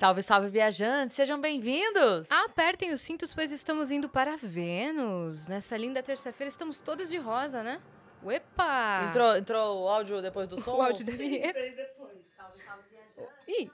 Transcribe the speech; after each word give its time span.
Salve, 0.00 0.22
salve, 0.22 0.48
viajantes! 0.48 1.14
Sejam 1.14 1.38
bem-vindos! 1.38 2.26
Apertem 2.30 2.90
os 2.90 3.02
cintos, 3.02 3.34
pois 3.34 3.52
estamos 3.52 3.90
indo 3.90 4.08
para 4.08 4.34
Vênus. 4.34 5.46
Nessa 5.46 5.76
linda 5.76 6.02
terça-feira, 6.02 6.48
estamos 6.48 6.80
todas 6.80 7.10
de 7.10 7.18
rosa, 7.18 7.62
né? 7.62 7.82
Uepa! 8.22 9.10
Entrou, 9.10 9.36
entrou 9.36 9.82
o 9.82 9.88
áudio 9.90 10.22
depois 10.22 10.48
do 10.48 10.58
som? 10.64 10.78
O 10.78 10.80
áudio 10.80 11.04
da 11.04 11.12
vinheta. 11.12 11.60
Ih, 13.46 13.70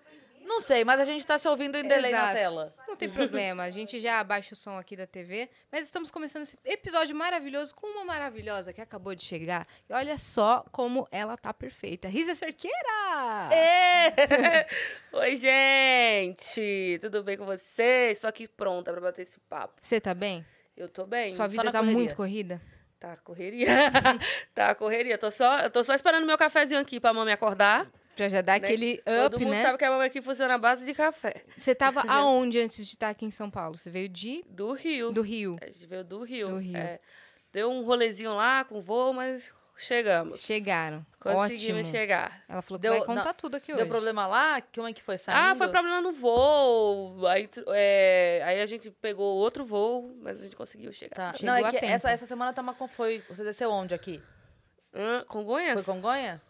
não 0.47 0.61
sei, 0.61 0.85
mas 0.85 1.01
a 1.01 1.05
gente 1.05 1.27
tá 1.27 1.37
se 1.37 1.49
ouvindo 1.49 1.77
em 1.77 1.87
delay 1.87 2.13
na 2.13 2.19
Exato. 2.19 2.35
tela. 2.35 2.75
Não 2.87 2.97
tem 2.97 3.09
problema, 3.09 3.65
a 3.65 3.71
gente 3.71 4.01
já 4.01 4.21
abaixa 4.21 4.55
o 4.55 4.57
som 4.57 4.79
aqui 4.79 4.97
da 4.97 5.07
TV, 5.07 5.51
mas 5.71 5.85
estamos 5.85 6.11
começando 6.11 6.43
esse 6.43 6.57
episódio 6.65 7.15
maravilhoso 7.15 7.75
com 7.75 7.87
uma 7.87 8.05
maravilhosa 8.05 8.73
que 8.73 8.81
acabou 8.81 9.15
de 9.15 9.25
chegar. 9.25 9.67
E 9.89 9.93
olha 9.93 10.17
só 10.17 10.65
como 10.73 11.07
ela 11.11 11.37
tá 11.37 11.53
perfeita. 11.53 12.09
Risa 12.09 12.35
Cerqueira! 12.35 13.53
É! 13.53 14.67
Oi, 15.13 15.37
gente! 15.37 16.99
Tudo 17.01 17.23
bem 17.23 17.37
com 17.37 17.45
vocês? 17.45 18.19
Só 18.19 18.29
aqui 18.29 18.47
pronta 18.47 18.93
pra 18.93 19.01
bater 19.01 19.23
esse 19.23 19.39
papo. 19.41 19.75
Você 19.83 20.01
tá 20.01 20.15
bem? 20.15 20.47
Eu 20.77 20.89
tô 20.89 21.07
bem. 21.07 21.31
Sua 21.31 21.49
vida 21.49 21.65
na 21.65 21.73
tá 21.73 21.79
correria. 21.79 21.99
muito 21.99 22.15
corrida? 22.15 22.61
Tá, 23.01 23.17
correria. 23.17 23.69
tá, 24.55 24.75
correria. 24.75 25.19
Tô 25.19 25.31
só, 25.31 25.59
eu 25.61 25.71
tô 25.71 25.83
só 25.83 25.95
esperando 25.95 26.27
meu 26.27 26.39
cafezinho 26.39 26.81
aqui 26.81 27.01
pra 27.01 27.13
mamãe 27.13 27.33
acordar. 27.33 27.91
Pra 28.17 28.29
já 28.29 28.41
dar 28.41 28.59
né? 28.61 28.67
aquele 28.67 28.97
Todo 28.99 29.35
up, 29.35 29.45
mundo 29.45 29.55
né? 29.55 29.63
sabe 29.63 29.79
que 29.79 29.85
a 29.85 29.91
mamãe 29.91 30.07
aqui 30.07 30.23
funciona 30.23 30.55
à 30.55 30.59
base 30.59 30.85
de 30.87 30.95
café. 30.95 31.45
Você 31.57 31.75
tava 31.75 32.01
aonde 32.11 32.59
antes 32.59 32.79
de 32.87 32.95
estar 32.95 33.11
aqui 33.11 33.27
em 33.27 33.31
São 33.31 33.51
Paulo? 33.51 33.77
Você 33.77 33.91
veio 33.91 34.09
de 34.09 34.43
Do 34.49 34.73
Rio. 34.73 35.13
do 35.13 35.23
Rio. 35.23 35.57
A 35.63 35.67
gente 35.67 35.87
veio 35.87 36.03
do 36.03 36.23
Rio. 36.25 36.49
Do 36.49 36.57
Rio. 36.59 36.77
É. 36.77 36.99
Deu 37.53 37.71
um 37.71 37.85
rolezinho 37.85 38.35
lá 38.35 38.65
com 38.65 38.81
voo, 38.81 39.13
mas 39.13 39.53
chegamos. 39.77 40.41
Chegaram. 40.41 41.05
Conseguimos 41.21 41.81
Ótimo. 41.83 41.91
chegar. 41.91 42.43
Ela 42.49 42.63
falou 42.63 42.79
que 42.79 42.83
Deu- 42.89 42.93
vai 42.99 43.05
contar 43.07 43.25
não, 43.27 43.35
tudo 43.35 43.57
aqui 43.57 43.69
Deu 43.69 43.77
hoje. 43.83 43.89
problema 43.91 44.27
lá? 44.27 44.63
Como 44.75 44.89
é 44.89 44.93
que 44.93 45.03
foi 45.03 45.19
saindo? 45.19 45.39
Ah, 45.39 45.55
foi 45.55 45.69
problema 45.69 46.01
no 46.01 46.13
voo. 46.13 47.27
Aí, 47.27 47.49
é, 47.69 48.43
aí 48.47 48.61
a 48.63 48.67
gente 48.67 48.91
pegou 48.91 49.37
outro 49.37 49.65
voo, 49.65 50.17
mas 50.23 50.41
a 50.41 50.45
gente 50.45 50.57
conseguiu 50.57 50.93
chegar. 50.93 51.15
Tá. 51.15 51.35
Não, 51.43 51.55
é 51.55 51.65
que 51.65 51.81
tempo. 51.81 51.93
essa, 51.93 52.11
essa 52.11 52.27
semana 52.27 52.53
tá 52.55 52.63
uma... 52.63 52.75
Foi, 52.89 53.23
você 53.29 53.45
desceu 53.45 53.71
onde 53.71 53.95
aqui? 53.95 54.23
Hã? 54.95 55.25
Congonhas? 55.29 55.85
Foi 55.85 55.95
Congonhas? 55.95 56.41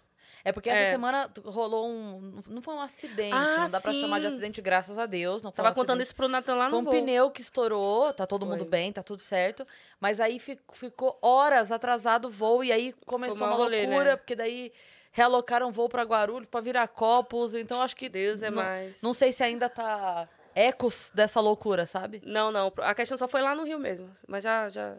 É 0.49 0.53
porque 0.53 0.71
essa 0.71 0.79
É. 0.85 0.91
semana 0.93 1.29
rolou 1.45 1.89
um... 1.89 2.41
Não 2.47 2.63
foi 2.63 2.73
um 2.75 2.81
acidente, 2.81 3.35
Ah, 3.35 3.63
não 3.63 3.67
dá 3.71 3.81
pra 3.81 3.93
sim. 3.93 4.01
chamar 4.01 4.21
de 4.21 4.27
acidente, 4.29 4.63
graças 4.63 4.97
a 4.97 5.05
Deus. 5.05 5.43
Não 5.43 5.51
foi 5.51 5.57
Tava 5.57 5.71
um 5.71 5.75
contando 5.75 5.95
acidente. 6.01 6.07
isso 6.07 6.15
pro 6.15 6.29
Natan 6.29 6.55
lá 6.55 6.71
Foi 6.71 6.79
no 6.81 6.83
um 6.83 6.85
voo. 6.85 6.93
pneu 6.93 7.31
que 7.33 7.41
estourou, 7.41 8.13
tá 8.13 8.25
todo 8.29 8.47
mundo 8.47 8.61
Foi. 8.61 8.69
bem, 8.69 8.93
tá 8.93 9.03
tudo 9.03 9.21
certo. 9.21 9.67
Mas 10.01 10.21
aí 10.21 10.39
fi- 10.39 10.61
ficou 10.73 11.19
horas 11.21 11.73
atrasado 11.73 12.27
o 12.29 12.31
voo 12.31 12.63
e 12.63 12.71
aí 12.71 12.93
começou 13.05 13.45
uma 13.45 13.57
rolê, 13.57 13.87
loucura, 13.87 14.11
né? 14.11 14.17
porque 14.17 14.37
daí 14.37 14.73
realocaram 15.11 15.67
o 15.69 15.73
voo 15.73 15.89
pra 15.89 16.05
Guarulhos 16.05 16.49
pra 16.49 16.61
virar 16.61 16.87
copos. 16.87 17.53
Então 17.53 17.83
acho 17.83 17.97
que 17.97 18.09
Deus 18.09 18.41
é 18.41 18.49
não, 18.51 18.63
mais. 18.63 19.03
não 19.03 19.13
sei 19.13 19.33
se 19.33 19.43
ainda 19.43 19.69
tá 19.69 20.29
ecos 20.55 21.11
dessa 21.13 21.41
loucura, 21.41 21.87
sabe? 21.87 22.23
Não, 22.25 22.53
não. 22.53 22.73
A 22.83 22.95
questão 22.95 23.19
só 23.19 23.27
foi 23.27 23.43
lá 23.43 23.53
no 23.53 23.65
Rio 23.65 23.81
mesmo. 23.81 24.09
Mas 24.29 24.45
já, 24.45 24.69
já... 24.69 24.95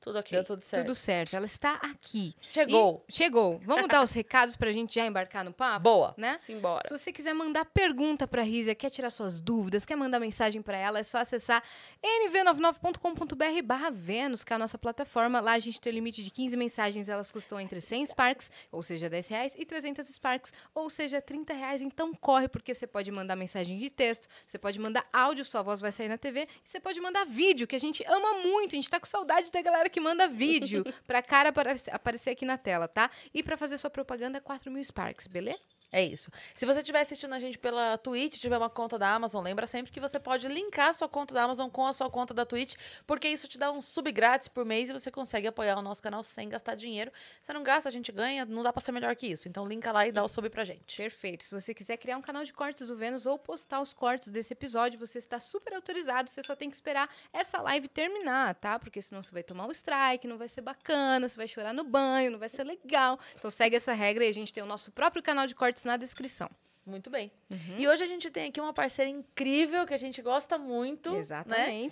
Tudo 0.00 0.18
aqui. 0.18 0.30
Deu 0.32 0.44
tudo 0.44 0.62
certo. 0.62 0.86
Tudo 0.86 0.94
certo. 0.94 1.34
Ela 1.34 1.46
está 1.46 1.72
aqui. 1.74 2.34
Chegou. 2.40 3.04
E- 3.08 3.12
chegou. 3.12 3.60
Vamos 3.64 3.88
dar 3.88 4.02
os 4.02 4.12
recados 4.12 4.56
pra 4.56 4.72
gente 4.72 4.94
já 4.94 5.04
embarcar 5.04 5.44
no 5.44 5.52
papo? 5.52 5.82
Boa. 5.82 6.14
Né? 6.16 6.38
Simbora. 6.40 6.88
Se 6.88 6.96
você 6.96 7.12
quiser 7.12 7.34
mandar 7.34 7.64
pergunta 7.64 8.26
pra 8.26 8.42
Rízia, 8.42 8.74
quer 8.74 8.90
tirar 8.90 9.10
suas 9.10 9.40
dúvidas, 9.40 9.84
quer 9.84 9.96
mandar 9.96 10.20
mensagem 10.20 10.62
pra 10.62 10.76
ela, 10.76 11.00
é 11.00 11.02
só 11.02 11.18
acessar 11.18 11.62
nv99.com.br 12.02 13.62
barra 13.64 13.90
Vênus, 13.90 14.44
que 14.44 14.52
é 14.52 14.56
a 14.56 14.58
nossa 14.58 14.78
plataforma. 14.78 15.40
Lá 15.40 15.52
a 15.52 15.58
gente 15.58 15.80
tem 15.80 15.92
o 15.92 15.94
limite 15.94 16.22
de 16.22 16.30
15 16.30 16.56
mensagens, 16.56 17.08
elas 17.08 17.30
custam 17.30 17.60
entre 17.60 17.80
100 17.80 18.06
Sparks, 18.06 18.50
ou 18.70 18.82
seja, 18.82 19.08
10 19.10 19.28
reais, 19.28 19.52
e 19.56 19.64
300 19.64 20.06
Sparks, 20.06 20.52
ou 20.74 20.88
seja, 20.88 21.20
30 21.20 21.52
reais. 21.52 21.82
Então 21.82 22.12
corre, 22.14 22.48
porque 22.48 22.74
você 22.74 22.86
pode 22.86 23.10
mandar 23.10 23.36
mensagem 23.36 23.78
de 23.78 23.90
texto, 23.90 24.28
você 24.46 24.58
pode 24.58 24.78
mandar 24.78 25.02
áudio, 25.12 25.44
sua 25.44 25.62
voz 25.62 25.80
vai 25.80 25.92
sair 25.92 26.08
na 26.08 26.18
TV, 26.18 26.42
e 26.64 26.68
você 26.68 26.78
pode 26.80 27.00
mandar 27.00 27.24
vídeo, 27.26 27.66
que 27.66 27.76
a 27.76 27.80
gente 27.80 28.04
ama 28.06 28.34
muito. 28.42 28.72
A 28.72 28.76
gente 28.76 28.88
tá 28.90 29.00
com 29.00 29.06
saudade 29.06 29.50
da 29.50 29.60
galera 29.62 29.87
que 29.88 30.00
manda 30.00 30.28
vídeo 30.28 30.84
pra 31.06 31.22
cara 31.22 31.48
aparecer- 31.50 31.94
aqui 32.32 32.44
na 32.44 32.58
tela, 32.58 32.86
tá? 32.88 33.10
E 33.32 33.42
pra 33.42 33.56
fazer 33.56 33.78
sua 33.78 33.90
propaganda, 33.90 34.40
4 34.40 34.70
mil 34.70 34.82
Sparks, 34.82 35.26
beleza? 35.26 35.58
É 35.90 36.04
isso. 36.04 36.30
Se 36.54 36.66
você 36.66 36.80
estiver 36.80 37.00
assistindo 37.00 37.32
a 37.32 37.38
gente 37.38 37.58
pela 37.58 37.96
Twitch, 37.96 38.38
tiver 38.38 38.58
uma 38.58 38.68
conta 38.68 38.98
da 38.98 39.14
Amazon, 39.14 39.42
lembra 39.42 39.66
sempre 39.66 39.90
que 39.90 39.98
você 39.98 40.20
pode 40.20 40.46
linkar 40.46 40.88
a 40.88 40.92
sua 40.92 41.08
conta 41.08 41.32
da 41.32 41.42
Amazon 41.42 41.70
com 41.70 41.86
a 41.86 41.94
sua 41.94 42.10
conta 42.10 42.34
da 42.34 42.44
Twitch, 42.44 42.74
porque 43.06 43.26
isso 43.26 43.48
te 43.48 43.56
dá 43.56 43.72
um 43.72 43.80
sub 43.80 44.12
grátis 44.12 44.48
por 44.48 44.66
mês 44.66 44.90
e 44.90 44.92
você 44.92 45.10
consegue 45.10 45.46
apoiar 45.46 45.78
o 45.78 45.82
nosso 45.82 46.02
canal 46.02 46.22
sem 46.22 46.46
gastar 46.50 46.74
dinheiro. 46.74 47.10
Você 47.40 47.54
não 47.54 47.62
gasta, 47.62 47.88
a 47.88 47.92
gente 47.92 48.12
ganha, 48.12 48.44
não 48.44 48.62
dá 48.62 48.70
pra 48.70 48.82
ser 48.82 48.92
melhor 48.92 49.16
que 49.16 49.26
isso. 49.26 49.48
Então 49.48 49.66
linka 49.66 49.90
lá 49.90 50.06
e 50.06 50.12
dá 50.12 50.22
o 50.22 50.28
sub 50.28 50.50
pra 50.50 50.62
gente. 50.62 50.94
Perfeito. 50.94 51.44
Se 51.44 51.58
você 51.58 51.72
quiser 51.72 51.96
criar 51.96 52.18
um 52.18 52.22
canal 52.22 52.44
de 52.44 52.52
cortes 52.52 52.88
do 52.88 52.94
Vênus 52.94 53.24
ou 53.24 53.38
postar 53.38 53.80
os 53.80 53.94
cortes 53.94 54.28
desse 54.28 54.52
episódio, 54.52 54.98
você 54.98 55.18
está 55.18 55.40
super 55.40 55.72
autorizado. 55.72 56.28
Você 56.28 56.42
só 56.42 56.54
tem 56.54 56.68
que 56.68 56.76
esperar 56.76 57.08
essa 57.32 57.62
live 57.62 57.88
terminar, 57.88 58.54
tá? 58.56 58.78
Porque 58.78 59.00
senão 59.00 59.22
você 59.22 59.32
vai 59.32 59.42
tomar 59.42 59.66
um 59.66 59.72
strike, 59.72 60.28
não 60.28 60.36
vai 60.36 60.50
ser 60.50 60.60
bacana, 60.60 61.26
você 61.30 61.36
vai 61.36 61.48
chorar 61.48 61.72
no 61.72 61.82
banho, 61.82 62.32
não 62.32 62.38
vai 62.38 62.50
ser 62.50 62.64
legal. 62.64 63.18
Então 63.36 63.50
segue 63.50 63.74
essa 63.74 63.94
regra 63.94 64.26
e 64.26 64.28
a 64.28 64.34
gente 64.34 64.52
tem 64.52 64.62
o 64.62 64.66
nosso 64.66 64.92
próprio 64.92 65.22
canal 65.22 65.46
de 65.46 65.54
cortes 65.54 65.77
na 65.86 65.96
descrição. 65.96 66.50
Muito 66.84 67.10
bem. 67.10 67.30
Uhum. 67.50 67.78
E 67.78 67.86
hoje 67.86 68.02
a 68.02 68.06
gente 68.06 68.30
tem 68.30 68.48
aqui 68.48 68.60
uma 68.60 68.72
parceira 68.72 69.10
incrível 69.10 69.86
que 69.86 69.92
a 69.92 69.98
gente 69.98 70.22
gosta 70.22 70.56
muito. 70.56 71.10
Né? 71.12 71.82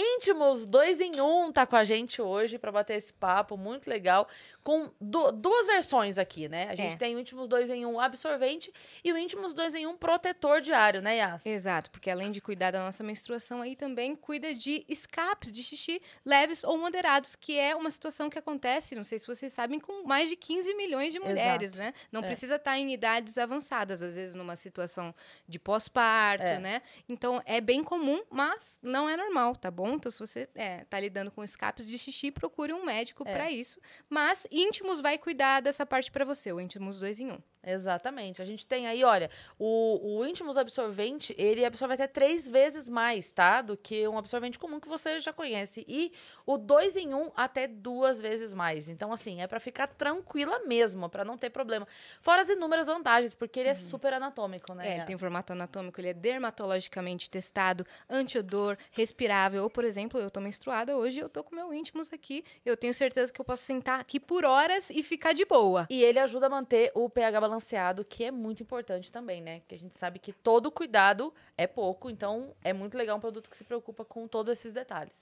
Íntimos 0.00 0.64
2 0.64 1.00
em 1.00 1.20
1 1.20 1.24
um 1.46 1.50
tá 1.50 1.66
com 1.66 1.74
a 1.74 1.82
gente 1.82 2.22
hoje 2.22 2.56
pra 2.56 2.70
bater 2.70 2.96
esse 2.96 3.12
papo, 3.12 3.56
muito 3.56 3.90
legal. 3.90 4.28
Com 4.62 4.90
du- 5.00 5.32
duas 5.32 5.66
versões 5.66 6.18
aqui, 6.18 6.48
né? 6.48 6.68
A 6.70 6.76
gente 6.76 6.94
É. 6.94 6.96
tem 6.96 7.16
o 7.16 7.18
Íntimos 7.18 7.48
2 7.48 7.68
em 7.68 7.84
1 7.84 7.90
um 7.94 7.98
absorvente 8.00 8.72
e 9.02 9.12
o 9.12 9.18
Íntimos 9.18 9.52
2 9.54 9.74
em 9.74 9.86
1 9.86 9.90
um 9.90 9.96
protetor 9.96 10.60
diário, 10.60 11.02
né, 11.02 11.16
Yas? 11.16 11.44
Exato, 11.44 11.90
porque 11.90 12.08
além 12.10 12.30
de 12.30 12.40
cuidar 12.40 12.70
da 12.70 12.84
nossa 12.84 13.02
menstruação, 13.02 13.60
aí 13.60 13.74
também 13.74 14.14
cuida 14.14 14.54
de 14.54 14.84
escapes 14.88 15.50
de 15.50 15.64
xixi 15.64 16.00
leves 16.24 16.62
ou 16.62 16.78
moderados, 16.78 17.34
que 17.34 17.58
é 17.58 17.74
uma 17.74 17.90
situação 17.90 18.30
que 18.30 18.38
acontece, 18.38 18.94
não 18.94 19.02
sei 19.04 19.18
se 19.18 19.26
vocês 19.26 19.52
sabem, 19.52 19.80
com 19.80 20.04
mais 20.06 20.28
de 20.28 20.36
15 20.36 20.74
milhões 20.74 21.12
de 21.12 21.18
mulheres, 21.18 21.72
Exato. 21.72 21.78
né? 21.80 21.94
Não 22.12 22.20
É. 22.20 22.26
precisa 22.26 22.54
estar 22.56 22.78
em 22.78 22.92
idades 22.92 23.36
avançadas, 23.36 24.00
às 24.02 24.14
vezes 24.14 24.34
numa 24.36 24.54
situação 24.54 25.12
de 25.48 25.58
pós-parto, 25.58 26.44
É. 26.44 26.58
né? 26.60 26.82
Então 27.08 27.42
é 27.44 27.60
bem 27.60 27.82
comum, 27.82 28.22
mas 28.30 28.78
não 28.82 29.08
é 29.08 29.16
normal, 29.16 29.56
tá 29.56 29.70
bom? 29.70 29.87
Então 29.94 30.10
se 30.10 30.18
você 30.18 30.48
é, 30.54 30.84
tá 30.84 30.98
lidando 31.00 31.30
com 31.30 31.42
escapes 31.44 31.86
de 31.88 31.98
xixi, 31.98 32.30
procure 32.30 32.72
um 32.72 32.84
médico 32.84 33.22
É. 33.26 33.32
pra 33.32 33.50
isso. 33.50 33.80
Mas 34.08 34.46
Íntimos 34.50 35.00
vai 35.00 35.18
cuidar 35.18 35.60
dessa 35.60 35.84
parte 35.86 36.10
pra 36.10 36.24
você, 36.24 36.52
o 36.52 36.60
Íntimos 36.60 37.00
2 37.00 37.20
em 37.20 37.32
1. 37.32 37.38
Exatamente. 37.72 38.40
A 38.40 38.44
gente 38.44 38.66
tem 38.66 38.86
aí, 38.86 39.04
olha, 39.04 39.30
o, 39.58 40.18
o 40.18 40.26
Íntimos 40.26 40.56
absorvente, 40.56 41.34
ele 41.38 41.64
absorve 41.64 41.94
até 41.94 42.06
três 42.06 42.48
vezes 42.48 42.88
mais, 42.88 43.30
tá? 43.30 43.60
Do 43.60 43.76
que 43.76 44.06
um 44.08 44.16
absorvente 44.16 44.58
comum 44.58 44.80
que 44.80 44.88
você 44.88 45.20
já 45.20 45.32
conhece. 45.32 45.84
E 45.86 46.12
o 46.46 46.56
2 46.56 46.96
em 46.96 47.14
1 47.14 47.18
um, 47.18 47.30
até 47.36 47.66
duas 47.66 48.20
vezes 48.20 48.54
mais. 48.54 48.88
Então, 48.88 49.12
assim, 49.12 49.42
é 49.42 49.46
pra 49.46 49.60
ficar 49.60 49.86
tranquila 49.86 50.60
mesmo, 50.66 51.08
pra 51.08 51.24
não 51.24 51.36
ter 51.36 51.50
problema. 51.50 51.86
Fora 52.20 52.42
as 52.42 52.48
inúmeras 52.48 52.86
vantagens, 52.86 53.34
porque 53.34 53.60
ele 53.60 53.68
é 53.68 53.74
super 53.74 54.12
anatômico, 54.12 54.72
né? 54.74 54.88
É, 54.88 54.96
ele 54.96 55.04
tem 55.04 55.14
um 55.16 55.18
formato 55.18 55.52
anatômico, 55.52 56.00
ele 56.00 56.08
é 56.08 56.14
dermatologicamente 56.14 57.28
testado, 57.28 57.86
antiodor, 58.08 58.76
respirável. 58.90 59.62
Ou, 59.62 59.70
por 59.70 59.84
exemplo, 59.84 60.18
eu 60.20 60.30
tô 60.30 60.40
menstruada 60.40 60.96
hoje, 60.96 61.18
eu 61.18 61.28
tô 61.28 61.44
com 61.44 61.54
meu 61.54 61.72
íntimos 61.72 62.12
aqui. 62.12 62.44
Eu 62.64 62.76
tenho 62.76 62.94
certeza 62.94 63.32
que 63.32 63.40
eu 63.40 63.44
posso 63.44 63.62
sentar 63.62 64.00
aqui 64.00 64.18
por 64.18 64.44
horas 64.44 64.90
e 64.90 65.02
ficar 65.02 65.32
de 65.34 65.44
boa. 65.44 65.86
E 65.90 66.02
ele 66.02 66.18
ajuda 66.18 66.46
a 66.46 66.50
manter 66.50 66.90
o 66.94 67.08
pH 67.10 67.40
balanceado, 67.40 67.57
que 68.04 68.24
é 68.24 68.30
muito 68.30 68.62
importante 68.62 69.10
também, 69.10 69.40
né? 69.40 69.60
Porque 69.60 69.74
a 69.74 69.78
gente 69.78 69.96
sabe 69.96 70.18
que 70.18 70.32
todo 70.32 70.70
cuidado 70.70 71.32
é 71.56 71.66
pouco, 71.66 72.10
então 72.10 72.54
é 72.62 72.72
muito 72.72 72.96
legal 72.96 73.16
um 73.16 73.20
produto 73.20 73.50
que 73.50 73.56
se 73.56 73.64
preocupa 73.64 74.04
com 74.04 74.26
todos 74.26 74.52
esses 74.52 74.72
detalhes. 74.72 75.12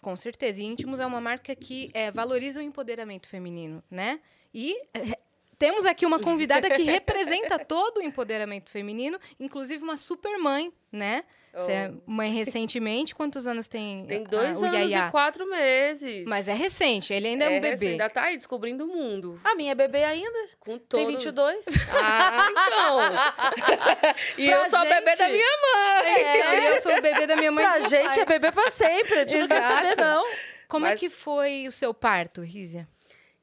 Com 0.00 0.16
certeza. 0.16 0.60
E 0.60 0.64
Íntimos 0.64 1.00
é 1.00 1.06
uma 1.06 1.20
marca 1.20 1.54
que 1.56 1.90
é, 1.92 2.10
valoriza 2.10 2.60
o 2.60 2.62
empoderamento 2.62 3.28
feminino, 3.28 3.82
né? 3.90 4.20
E 4.54 4.80
é, 4.94 5.18
temos 5.58 5.84
aqui 5.84 6.06
uma 6.06 6.20
convidada 6.20 6.68
que 6.70 6.82
representa 6.84 7.58
todo 7.58 7.98
o 7.98 8.02
empoderamento 8.02 8.70
feminino, 8.70 9.18
inclusive 9.40 9.82
uma 9.82 9.96
super 9.96 10.38
mãe, 10.38 10.72
né? 10.92 11.24
Você 11.54 11.72
é 11.72 11.92
mãe 12.06 12.30
recentemente. 12.30 13.14
Quantos 13.14 13.44
anos 13.46 13.66
tem, 13.66 14.04
Tem 14.06 14.22
dois 14.22 14.62
o 14.62 14.66
anos 14.66 14.76
Yaya? 14.90 15.08
e 15.08 15.10
quatro 15.10 15.48
meses. 15.48 16.24
Mas 16.28 16.46
é 16.46 16.52
recente, 16.52 17.12
ele 17.12 17.26
ainda 17.26 17.46
é, 17.46 17.48
um 17.48 17.52
recém, 17.60 17.70
bebê. 17.70 17.86
Ainda 17.92 18.10
tá 18.10 18.22
aí 18.24 18.36
descobrindo 18.36 18.84
o 18.84 18.86
mundo. 18.86 19.40
A 19.42 19.56
minha 19.56 19.72
é 19.72 19.74
bebê 19.74 20.04
ainda, 20.04 20.38
Com 20.60 20.78
tem 20.78 21.04
todo... 21.04 21.06
22. 21.08 21.64
Ah, 22.00 22.46
então. 22.50 24.14
e 24.38 24.46
Pra 24.46 24.56
eu 24.56 24.66
sou 24.70 24.78
a 24.78 24.84
bebê 24.84 25.10
gente- 25.10 25.18
da 25.18 25.28
minha 25.30 25.56
mãe. 25.62 26.12
É, 26.12 26.76
eu 26.76 26.80
sou 26.82 26.92
o 26.96 27.00
bebê 27.02 27.26
da 27.26 27.34
minha 27.34 27.50
mãe. 27.50 27.64
pra 27.64 27.80
gente 27.80 28.14
pai. 28.14 28.20
é 28.20 28.24
bebê 28.26 28.52
pra 28.52 28.70
sempre, 28.70 29.14
a 29.14 29.26
gente 29.26 29.38
não 29.38 29.48
quer 29.48 29.62
saber 29.62 29.96
não. 29.96 30.24
Como 30.68 30.86
é 30.86 30.90
Mas- 30.90 31.00
que 31.00 31.08
foi 31.10 31.66
o 31.66 31.72
seu 31.72 31.92
parto, 31.94 32.42
Rízia? 32.42 32.86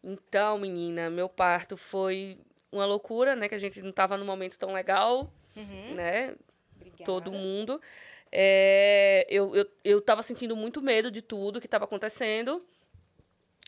Então, 0.07 0.59
menina, 0.59 1.09
meu 1.09 1.27
parto 1.27 1.75
foi 1.75 2.37
uma 2.71 2.85
loucura, 2.85 3.35
né? 3.35 3.49
Que 3.49 3.55
a 3.55 3.57
gente 3.57 3.81
não 3.81 3.91
tava 3.91 4.17
num 4.17 4.25
momento 4.25 4.57
tão 4.59 4.71
legal, 4.71 5.33
né? 5.95 6.35
Todo 7.03 7.31
mundo. 7.31 7.81
É, 8.31 9.25
eu, 9.29 9.55
eu, 9.55 9.65
eu 9.83 10.01
tava 10.01 10.21
sentindo 10.21 10.55
muito 10.55 10.81
medo 10.81 11.09
de 11.09 11.21
tudo 11.23 11.59
que 11.59 11.67
tava 11.67 11.85
acontecendo. 11.85 12.63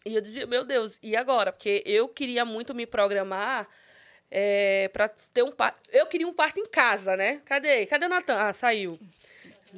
E 0.05 0.15
eu 0.15 0.21
dizia, 0.21 0.45
meu 0.45 0.63
Deus, 0.63 0.99
e 1.01 1.15
agora? 1.15 1.51
Porque 1.51 1.81
eu 1.85 2.07
queria 2.07 2.45
muito 2.45 2.73
me 2.75 2.85
programar 2.85 3.67
é, 4.29 4.89
pra 4.89 5.09
ter 5.09 5.43
um 5.43 5.51
parto. 5.51 5.79
Eu 5.91 6.05
queria 6.05 6.27
um 6.27 6.33
parto 6.33 6.59
em 6.59 6.67
casa, 6.67 7.17
né? 7.17 7.41
Cadê? 7.45 7.85
Cadê 7.87 8.05
o 8.05 8.09
Natan? 8.09 8.37
Ah, 8.37 8.53
saiu. 8.53 8.99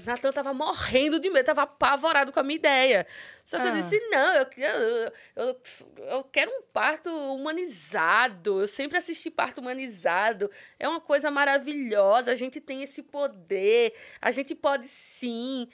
Natan 0.06 0.32
tava 0.32 0.54
morrendo 0.54 1.20
de 1.20 1.30
medo, 1.30 1.46
tava 1.46 1.64
apavorado 1.64 2.32
com 2.32 2.40
a 2.40 2.44
minha 2.44 2.56
ideia. 2.58 3.08
Só 3.44 3.58
que 3.60 3.64
eu 3.68 3.72
Ah. 3.72 3.74
disse, 3.74 4.00
não, 4.10 4.34
eu, 4.36 4.48
eu, 4.58 5.12
eu, 5.36 5.62
eu 6.10 6.24
quero 6.26 6.52
um 6.52 6.62
parto 6.72 7.10
humanizado. 7.10 8.62
Eu 8.62 8.68
sempre 8.68 8.98
assisti 8.98 9.30
parto 9.32 9.60
humanizado. 9.62 10.50
É 10.80 10.88
uma 10.88 11.02
coisa 11.02 11.32
maravilhosa. 11.32 12.32
A 12.32 12.36
gente 12.36 12.60
tem 12.62 12.84
esse 12.84 13.02
poder. 13.02 13.94
A 14.22 14.32
gente 14.32 14.54
pode 14.56 14.88
sim. 14.88 15.68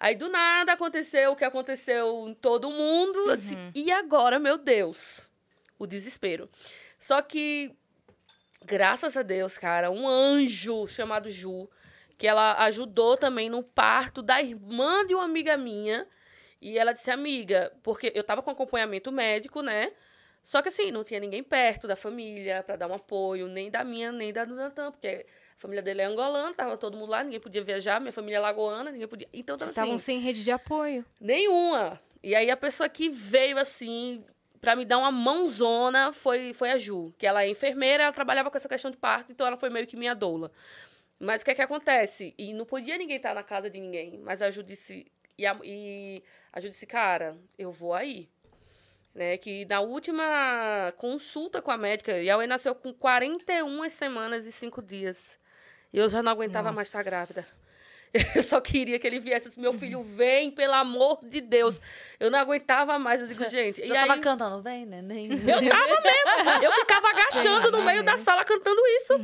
Aí 0.00 0.14
do 0.14 0.28
nada 0.28 0.72
aconteceu 0.74 1.32
o 1.32 1.36
que 1.36 1.44
aconteceu 1.44 2.26
em 2.28 2.34
todo 2.34 2.70
mundo. 2.70 3.30
Eu 3.30 3.36
disse, 3.36 3.56
e 3.74 3.90
agora, 3.90 4.38
meu 4.38 4.56
Deus? 4.56 5.28
O 5.78 5.86
desespero. 5.86 6.48
Só 7.00 7.20
que, 7.22 7.72
graças 8.64 9.16
a 9.16 9.22
Deus, 9.22 9.58
cara, 9.58 9.90
um 9.90 10.06
anjo 10.08 10.86
chamado 10.86 11.28
Ju, 11.30 11.68
que 12.18 12.26
ela 12.26 12.54
ajudou 12.64 13.16
também 13.16 13.48
no 13.48 13.62
parto 13.62 14.20
da 14.20 14.42
irmã 14.42 15.06
de 15.06 15.14
uma 15.14 15.24
amiga 15.24 15.56
minha. 15.56 16.06
E 16.60 16.76
ela 16.76 16.92
disse, 16.92 17.12
amiga, 17.12 17.72
porque 17.82 18.10
eu 18.12 18.24
tava 18.24 18.42
com 18.42 18.50
acompanhamento 18.50 19.12
médico, 19.12 19.62
né? 19.62 19.92
Só 20.42 20.60
que 20.60 20.68
assim, 20.68 20.90
não 20.90 21.04
tinha 21.04 21.20
ninguém 21.20 21.42
perto 21.42 21.86
da 21.86 21.94
família 21.94 22.62
para 22.64 22.74
dar 22.74 22.88
um 22.88 22.94
apoio, 22.94 23.46
nem 23.46 23.70
da 23.70 23.84
minha, 23.84 24.10
nem 24.10 24.32
da 24.32 24.44
do 24.44 24.56
Natan, 24.56 24.90
porque 24.90 25.26
a 25.56 25.60
família 25.60 25.82
dele 25.82 26.00
é 26.00 26.06
angolana, 26.06 26.52
tava 26.54 26.76
todo 26.76 26.96
mundo 26.96 27.10
lá, 27.10 27.22
ninguém 27.22 27.38
podia 27.38 27.62
viajar, 27.62 28.00
minha 28.00 28.12
família 28.12 28.38
é 28.38 28.40
lagoana, 28.40 28.90
ninguém 28.90 29.06
podia. 29.06 29.28
Então 29.32 29.56
Vocês 29.56 29.70
estavam 29.70 29.94
assim, 29.94 30.04
sem 30.04 30.18
rede 30.18 30.42
de 30.42 30.50
apoio. 30.50 31.04
nenhuma. 31.20 32.00
E 32.20 32.34
aí 32.34 32.50
a 32.50 32.56
pessoa 32.56 32.88
que 32.88 33.08
veio 33.08 33.58
assim 33.58 34.24
para 34.60 34.74
me 34.74 34.84
dar 34.84 34.98
uma 34.98 35.12
mãozona 35.12 36.12
foi 36.12 36.52
foi 36.52 36.70
a 36.70 36.78
Ju, 36.78 37.14
que 37.16 37.26
ela 37.26 37.44
é 37.44 37.48
enfermeira, 37.48 38.02
ela 38.02 38.12
trabalhava 38.12 38.50
com 38.50 38.56
essa 38.56 38.68
questão 38.68 38.90
de 38.90 38.96
parto, 38.96 39.30
então 39.30 39.46
ela 39.46 39.56
foi 39.56 39.70
meio 39.70 39.86
que 39.86 39.96
minha 39.96 40.14
doula. 40.14 40.50
Mas 41.18 41.42
o 41.42 41.44
que 41.44 41.50
é 41.50 41.54
que 41.54 41.62
acontece? 41.62 42.34
E 42.38 42.54
não 42.54 42.64
podia 42.64 42.96
ninguém 42.96 43.16
estar 43.16 43.34
na 43.34 43.42
casa 43.42 43.68
de 43.68 43.80
ninguém, 43.80 44.18
mas 44.18 44.40
a 44.40 44.50
Ju 44.50 44.62
disse 44.62 45.10
e 45.38 45.46
a, 45.46 45.56
e 45.62 46.22
a 46.52 46.60
Ju 46.60 46.68
disse, 46.68 46.86
cara, 46.86 47.38
eu 47.56 47.70
vou 47.70 47.94
aí. 47.94 48.28
Né, 49.14 49.36
que 49.36 49.64
na 49.64 49.80
última 49.80 50.92
consulta 50.96 51.60
com 51.60 51.72
a 51.72 51.76
médica, 51.76 52.12
Yahweh 52.18 52.46
nasceu 52.46 52.72
com 52.72 52.92
41 52.92 53.88
semanas 53.90 54.46
e 54.46 54.52
5 54.52 54.80
dias. 54.80 55.38
E 55.92 55.98
eu 55.98 56.08
já 56.08 56.22
não 56.22 56.30
aguentava 56.30 56.70
mais 56.70 56.86
estar 56.86 56.98
Nossa. 56.98 57.10
grávida. 57.10 57.44
Eu 58.34 58.42
só 58.42 58.60
queria 58.60 58.98
que 58.98 59.06
ele 59.06 59.18
viesse. 59.18 59.58
Meu 59.60 59.72
filho, 59.72 60.00
vem, 60.02 60.50
pelo 60.50 60.72
amor 60.72 61.20
de 61.22 61.42
Deus. 61.42 61.78
Eu 62.18 62.30
não 62.30 62.38
aguentava 62.38 62.98
mais. 62.98 63.20
Eu 63.20 63.26
digo, 63.26 63.44
gente. 63.50 63.82
Eu 63.82 63.88
e 63.88 63.96
aí, 63.96 64.06
tava 64.08 64.18
cantando, 64.20 64.62
vem, 64.62 64.86
neném. 64.86 65.28
eu 65.30 65.38
tava 65.68 66.00
mesmo. 66.00 66.64
Eu 66.64 66.72
ficava 66.72 67.08
agachando 67.10 67.70
no 67.70 67.82
meio 67.82 68.02
da 68.02 68.16
sala 68.16 68.44
cantando 68.44 68.80
isso. 68.96 69.14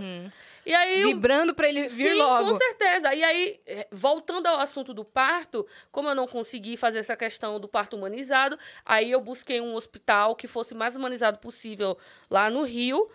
E 0.67 0.75
aí. 0.75 1.03
Vibrando 1.05 1.55
pra 1.55 1.69
ele 1.69 1.89
vir 1.89 2.13
Sim, 2.13 2.19
logo. 2.19 2.51
com 2.53 2.57
certeza. 2.59 3.15
E 3.15 3.23
aí, 3.23 3.61
eh, 3.67 3.87
voltando 3.91 4.47
ao 4.47 4.59
assunto 4.61 4.95
do 4.95 5.05
parto, 5.05 5.67
como 5.93 6.09
eu 6.09 6.15
não 6.15 6.27
consegui 6.27 6.77
fazer 6.77 6.99
essa 7.01 7.17
questão 7.17 7.61
do 7.61 7.69
parto 7.69 7.97
humanizado, 7.97 8.59
aí 8.85 9.11
eu 9.11 9.21
busquei 9.21 9.61
um 9.61 9.75
hospital 9.75 10.35
que 10.35 10.47
fosse 10.47 10.75
mais 10.75 10.97
humanizado 10.97 11.39
possível 11.39 11.99
lá 12.31 12.49
no 12.51 12.63
Rio, 12.63 13.09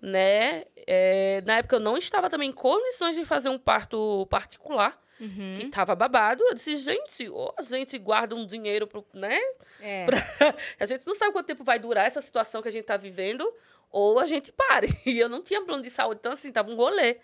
né? 0.00 0.64
Eh, 0.86 1.42
na 1.46 1.58
época 1.58 1.76
eu 1.76 1.80
não 1.80 1.96
estava 1.96 2.28
também 2.28 2.50
em 2.50 2.52
condições 2.52 3.14
de 3.16 3.24
fazer 3.24 3.48
um 3.48 3.58
parto 3.58 4.26
particular, 4.30 5.00
Uhum. 5.18 5.54
que 5.58 5.68
tava 5.68 5.94
babado. 5.94 6.44
Eu 6.44 6.54
disse, 6.54 6.76
gente, 6.76 7.26
ou 7.30 7.54
a 7.56 7.62
gente 7.62 7.96
guarda 7.98 8.34
um 8.34 8.44
dinheiro, 8.44 8.86
pro, 8.86 9.02
né? 9.14 9.38
É. 9.80 10.04
a 10.78 10.84
gente 10.84 11.06
não 11.06 11.14
sabe 11.14 11.32
quanto 11.32 11.46
tempo 11.46 11.64
vai 11.64 11.78
durar 11.78 12.06
essa 12.06 12.20
situação 12.20 12.60
que 12.60 12.68
a 12.68 12.70
gente 12.70 12.84
tá 12.84 12.98
vivendo, 12.98 13.50
ou 13.90 14.18
a 14.18 14.26
gente 14.26 14.52
pare. 14.52 14.88
E 15.06 15.18
eu 15.18 15.28
não 15.28 15.42
tinha 15.42 15.64
plano 15.64 15.82
de 15.82 15.90
saúde, 15.90 16.18
então 16.20 16.32
assim, 16.32 16.52
tava 16.52 16.70
um 16.70 16.76
rolê. 16.76 17.18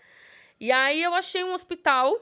E 0.61 0.71
aí 0.71 1.03
eu 1.03 1.15
achei 1.15 1.43
um 1.43 1.53
hospital, 1.53 2.17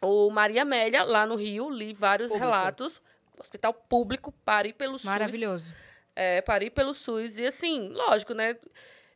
o 0.00 0.30
Maria 0.30 0.62
Amélia, 0.62 1.04
lá 1.04 1.26
no 1.26 1.34
Rio, 1.36 1.70
li 1.70 1.92
vários 1.92 2.30
Público. 2.30 2.44
relatos. 2.46 3.00
Hospital 3.38 3.74
público, 3.74 4.32
parei 4.44 4.72
pelo 4.72 4.98
SUS. 4.98 5.04
Maravilhoso. 5.04 5.74
É, 6.14 6.40
parei 6.40 6.70
pelo 6.70 6.94
SUS. 6.94 7.38
E 7.38 7.46
assim, 7.46 7.88
lógico, 7.88 8.32
né? 8.32 8.56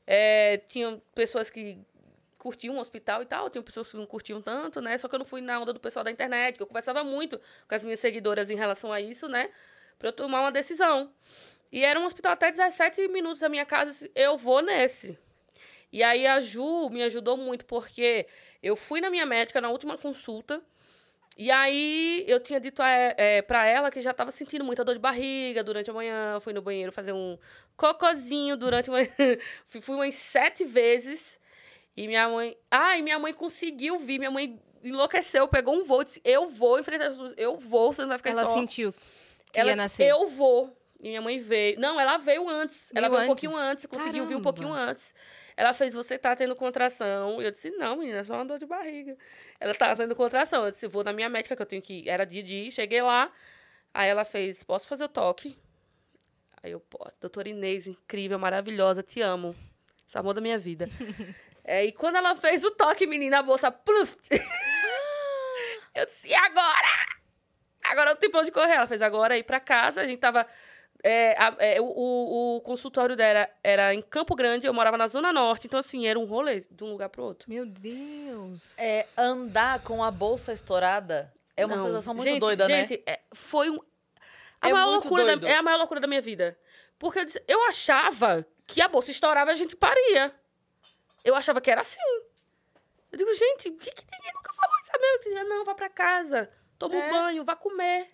É, 0.07 0.59
tinham 0.69 1.01
pessoas 1.15 1.49
que 1.49 1.79
curtiam 2.37 2.77
o 2.77 2.81
hospital 2.81 3.23
e 3.23 3.27
tal, 3.27 3.51
tinham 3.51 3.63
pessoas 3.63 3.91
que 3.91 3.97
não 3.97 4.07
curtiam 4.07 4.41
tanto, 4.41 4.81
né? 4.81 4.97
Só 4.99 5.09
que 5.09 5.15
eu 5.15 5.19
não 5.19 5.27
fui 5.27 5.41
na 5.41 5.61
onda 5.61 5.73
do 5.73 5.81
pessoal 5.81 6.03
da 6.03 6.11
internet, 6.11 6.57
que 6.57 6.63
eu 6.63 6.67
conversava 6.67 7.05
muito 7.05 7.39
com 7.69 7.75
as 7.75 7.85
minhas 7.85 8.01
seguidoras 8.01 8.51
em 8.51 8.57
relação 8.57 8.93
a 8.93 9.01
isso, 9.01 9.29
né? 9.29 9.51
Pra 9.99 10.09
eu 10.09 10.13
tomar 10.13 10.41
uma 10.41 10.51
decisão. 10.51 11.13
E 11.73 11.85
era 11.85 11.99
um 12.01 12.05
hospital 12.05 12.33
até 12.33 12.51
17 12.51 13.09
minutos 13.09 13.41
da 13.41 13.49
minha 13.49 13.65
casa, 13.65 13.85
eu 13.85 13.91
disse, 13.91 14.11
eu 14.15 14.37
vou 14.37 14.61
nesse. 14.61 15.19
E 15.93 16.03
aí 16.03 16.27
a 16.27 16.39
Ju 16.41 16.89
me 16.91 17.03
ajudou 17.03 17.37
muito, 17.37 17.65
porque 17.65 18.27
eu 18.63 18.77
fui 18.77 19.01
na 19.01 19.11
minha 19.11 19.27
médica 19.27 19.61
na 19.61 19.71
última 19.71 19.97
consulta, 19.99 20.63
e 21.37 21.51
aí 21.51 22.25
eu 22.29 22.39
tinha 22.41 22.61
dito 22.61 22.83
é, 22.83 23.41
para 23.43 23.67
ela 23.67 23.91
que 23.91 24.01
já 24.01 24.11
estava 24.11 24.31
sentindo 24.31 24.65
muita 24.65 24.85
dor 24.85 24.95
de 24.95 25.01
barriga 25.01 25.65
durante 25.65 25.89
a 25.91 25.93
manhã, 25.93 26.39
fui 26.41 26.53
no 26.53 26.61
banheiro 26.61 26.93
fazer 26.93 27.13
um 27.13 27.39
cocozinho 27.77 28.57
durante 28.57 28.91
uma... 28.91 28.99
fui, 29.65 29.81
fui 29.81 29.95
umas 29.95 30.15
sete 30.15 30.65
vezes, 30.65 31.41
e 31.97 32.07
minha 32.07 32.29
mãe... 32.29 32.57
Ah, 32.71 32.97
e 32.99 33.03
minha 33.03 33.19
mãe 33.19 33.33
conseguiu 33.33 33.99
vir, 33.99 34.19
minha 34.19 34.31
mãe 34.31 34.61
enlouqueceu, 34.83 35.47
pegou 35.49 35.75
um 35.75 35.85
voo, 35.85 36.05
disse, 36.05 36.21
eu 36.25 36.47
vou 36.47 36.79
enfrentar 36.79 37.09
Jesus, 37.09 37.35
eu 37.37 37.57
vou, 37.57 37.93
você 37.93 38.03
não 38.03 38.09
vai 38.09 38.19
ficar 38.19 38.31
Ela 38.31 38.47
só... 38.47 38.55
sentiu 38.55 38.93
que 39.53 39.59
Ela 39.59 39.71
ia 39.71 39.77
nascer. 39.77 40.09
eu 40.09 40.27
vou. 40.29 40.77
E 41.03 41.09
minha 41.09 41.23
mãe 41.23 41.39
veio. 41.39 41.79
Não, 41.81 41.99
ela 41.99 42.19
veio 42.19 42.49
antes. 42.49 42.91
ela 42.95 43.09
Veio 43.09 43.19
veio 43.19 43.29
um 43.29 43.33
antes? 43.33 43.43
pouquinho 43.43 43.57
antes, 43.57 43.87
conseguiu 43.87 44.27
vir 44.27 44.35
um 44.35 44.43
Caramba. 44.43 44.43
pouquinho 44.43 44.73
antes. 44.73 45.15
Ela 45.57 45.73
fez, 45.73 45.95
você 45.95 46.19
tá 46.19 46.37
tendo 46.37 46.55
contração. 46.55 47.41
E 47.41 47.45
eu 47.45 47.51
disse, 47.51 47.71
não, 47.73 47.97
menina, 47.97 48.19
é 48.19 48.25
só 48.25 48.35
uma 48.35 48.45
dor 48.45 48.59
de 48.59 48.67
barriga. 48.67 49.17
Ela 49.59 49.75
tá 49.75 49.95
tendo 49.97 50.15
contração. 50.15 50.65
Eu 50.65 50.71
disse, 50.71 50.87
vou 50.87 51.03
na 51.03 51.13
minha 51.13 51.29
médica, 51.29 51.57
que 51.57 51.63
eu 51.63 51.67
tenho 51.67 51.83
que 51.83 52.01
ir. 52.01 52.09
Era 52.09 52.25
dia 52.25 52.43
de 52.43 52.55
ir, 52.55 52.73
cheguei 52.73 53.03
lá. 53.03 53.31
Aí 53.93 54.09
ela 54.09 54.25
fez, 54.25 54.63
posso 54.63 54.87
fazer 54.87 55.05
o 55.05 55.09
toque? 55.09 55.59
Aí 56.63 56.73
eu, 56.73 56.81
pô, 56.81 56.99
doutora 57.21 57.49
Inês, 57.49 57.87
incrível, 57.87 58.39
maravilhosa, 58.39 59.03
te 59.03 59.21
amo. 59.23 59.57
Esse 60.07 60.19
amor 60.19 60.35
da 60.35 60.41
minha 60.41 60.59
vida. 60.59 60.89
é, 61.65 61.85
e 61.87 61.93
quando 61.93 62.17
ela 62.17 62.35
fez 62.35 62.63
o 62.65 62.71
toque, 62.73 63.07
menina, 63.07 63.39
a 63.39 63.43
bolsa, 63.43 63.71
pluf! 63.71 64.17
eu 65.95 66.05
disse, 66.07 66.29
e 66.29 66.35
agora? 66.35 66.89
Agora 67.85 68.11
eu 68.11 68.17
tenho 68.17 68.31
pra 68.31 68.43
onde 68.43 68.53
correr. 68.53 68.75
Ela 68.75 68.87
fez 68.87 69.03
agora 69.03 69.37
ir 69.37 69.43
pra 69.43 69.59
casa. 69.59 70.01
A 70.03 70.05
gente 70.05 70.19
tava. 70.21 70.47
É, 71.03 71.35
a- 71.39 71.57
é, 71.59 71.81
o, 71.81 71.85
o- 71.85 72.57
o 72.57 72.61
consultório 72.61 73.17
dela 73.17 73.31
era, 73.31 73.51
era 73.63 73.95
em 73.95 74.03
Campo 74.03 74.35
Grande, 74.35 74.67
eu 74.67 74.75
morava 74.75 74.97
na 74.99 75.07
Zona 75.09 75.33
Norte, 75.33 75.67
então 75.67 75.81
assim, 75.81 76.07
era 76.07 76.19
um 76.19 76.25
rolê 76.25 76.61
de 76.61 76.85
um 76.85 76.91
lugar 76.91 77.09
pro 77.09 77.23
outro. 77.25 77.49
Meu 77.49 77.65
Deus. 77.67 78.79
É, 78.79 79.07
andar 79.17 79.83
com 79.83 80.03
a 80.05 80.11
bolsa 80.11 80.53
estourada 80.53 81.33
é 81.57 81.65
uma 81.67 81.77
Não. 81.77 81.87
sensação 81.87 82.15
muito 82.15 82.29
Gente, 82.29 82.41
doida, 82.41 82.67
né? 82.69 82.87
gente, 82.87 83.03
é, 83.07 83.21
foi 83.33 83.71
um. 83.71 83.79
A 84.61 84.69
É 84.69 84.73
maior 84.73 84.87
loucura 84.91 85.37
da, 85.37 85.49
é 85.49 85.55
a 85.57 85.63
maior 85.63 85.79
loucura 85.79 86.01
da 86.01 86.07
minha 86.07 86.21
vida. 86.21 86.59
Porque 86.99 87.19
eu, 87.21 87.25
disse- 87.25 87.43
eu 87.49 87.63
achava 87.67 88.45
que 88.67 88.81
a 88.83 88.89
bolsa 88.89 89.11
estourava 89.11 89.51
e 89.51 89.55
a 89.55 89.57
gente 89.57 89.75
paria. 89.75 90.35
Eu 91.25 91.35
achava 91.35 91.61
que 91.61 91.71
era 91.71 91.81
assim. 91.81 91.99
Eu 93.11 93.19
digo, 93.19 93.33
gente, 93.35 93.71
por 93.71 93.81
que, 93.83 93.91
que 93.91 94.05
ninguém 94.13 94.33
nunca 94.35 94.53
falou 94.53 94.77
isso? 94.83 94.91
Dizia, 95.25 95.45
não, 95.45 95.65
vá 95.65 95.75
pra 95.75 95.89
casa, 95.89 96.51
toma 96.79 96.95
um 96.95 97.01
É. 97.03 97.11
banho, 97.11 97.43
vá 97.45 97.57
comer. 97.57 98.09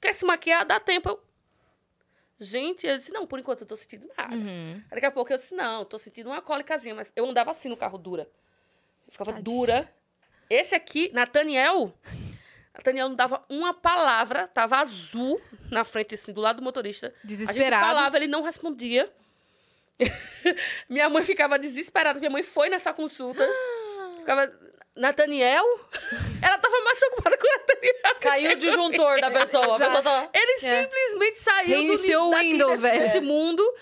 Quer 0.00 0.14
se 0.14 0.24
maquiar? 0.24 0.64
Dá 0.64 0.78
tempo. 0.78 1.08
Eu... 1.08 1.27
Gente, 2.40 2.86
eu 2.86 2.96
disse, 2.96 3.12
não, 3.12 3.26
por 3.26 3.38
enquanto 3.38 3.62
eu 3.62 3.66
tô 3.66 3.76
sentindo 3.76 4.08
nada. 4.16 4.34
Uhum. 4.34 4.80
Daqui 4.90 5.06
a 5.06 5.10
pouco 5.10 5.32
eu 5.32 5.36
disse, 5.36 5.54
não, 5.54 5.84
tô 5.84 5.98
sentindo 5.98 6.30
uma 6.30 6.40
cólicazinha, 6.40 6.94
mas 6.94 7.12
eu 7.16 7.28
andava 7.28 7.50
assim 7.50 7.68
no 7.68 7.76
carro 7.76 7.98
dura. 7.98 8.28
Eu 9.06 9.12
ficava 9.12 9.32
Tadinho. 9.32 9.44
dura. 9.44 9.92
Esse 10.48 10.74
aqui, 10.74 11.10
Nathaniel, 11.12 11.92
Nathaniel 12.76 13.08
não 13.08 13.16
dava 13.16 13.44
uma 13.48 13.74
palavra, 13.74 14.46
tava 14.46 14.76
azul 14.76 15.40
na 15.70 15.84
frente, 15.84 16.14
assim, 16.14 16.32
do 16.32 16.40
lado 16.40 16.56
do 16.56 16.62
motorista. 16.62 17.08
A 17.08 17.10
gente 17.10 17.26
Desesperado. 17.26 17.84
falava, 17.84 18.16
ele 18.16 18.28
não 18.28 18.42
respondia. 18.42 19.12
minha 20.88 21.08
mãe 21.08 21.24
ficava 21.24 21.58
desesperada, 21.58 22.20
minha 22.20 22.30
mãe 22.30 22.44
foi 22.44 22.68
nessa 22.68 22.92
consulta. 22.92 23.42
ficava, 24.20 24.52
Nathaniel? 24.98 25.64
Ela 26.42 26.58
tava 26.58 26.80
mais 26.82 26.98
preocupada 26.98 27.36
com 27.38 27.46
o 27.46 27.50
Nathaniel. 27.58 28.16
Caiu 28.20 28.52
o 28.52 28.56
disjuntor 28.56 29.20
da 29.20 29.30
pessoa. 29.30 29.76
A 29.76 29.78
pessoa 29.78 30.02
tá... 30.02 30.30
Ele 30.34 30.58
simplesmente 30.58 31.38
saiu 31.38 31.68
Reiniciou 31.68 32.30
do, 32.30 32.36
o 32.36 32.38
Windows, 32.38 32.70
desse, 32.80 32.82
velho. 32.82 33.00
desse 33.00 33.20
mundo. 33.20 33.74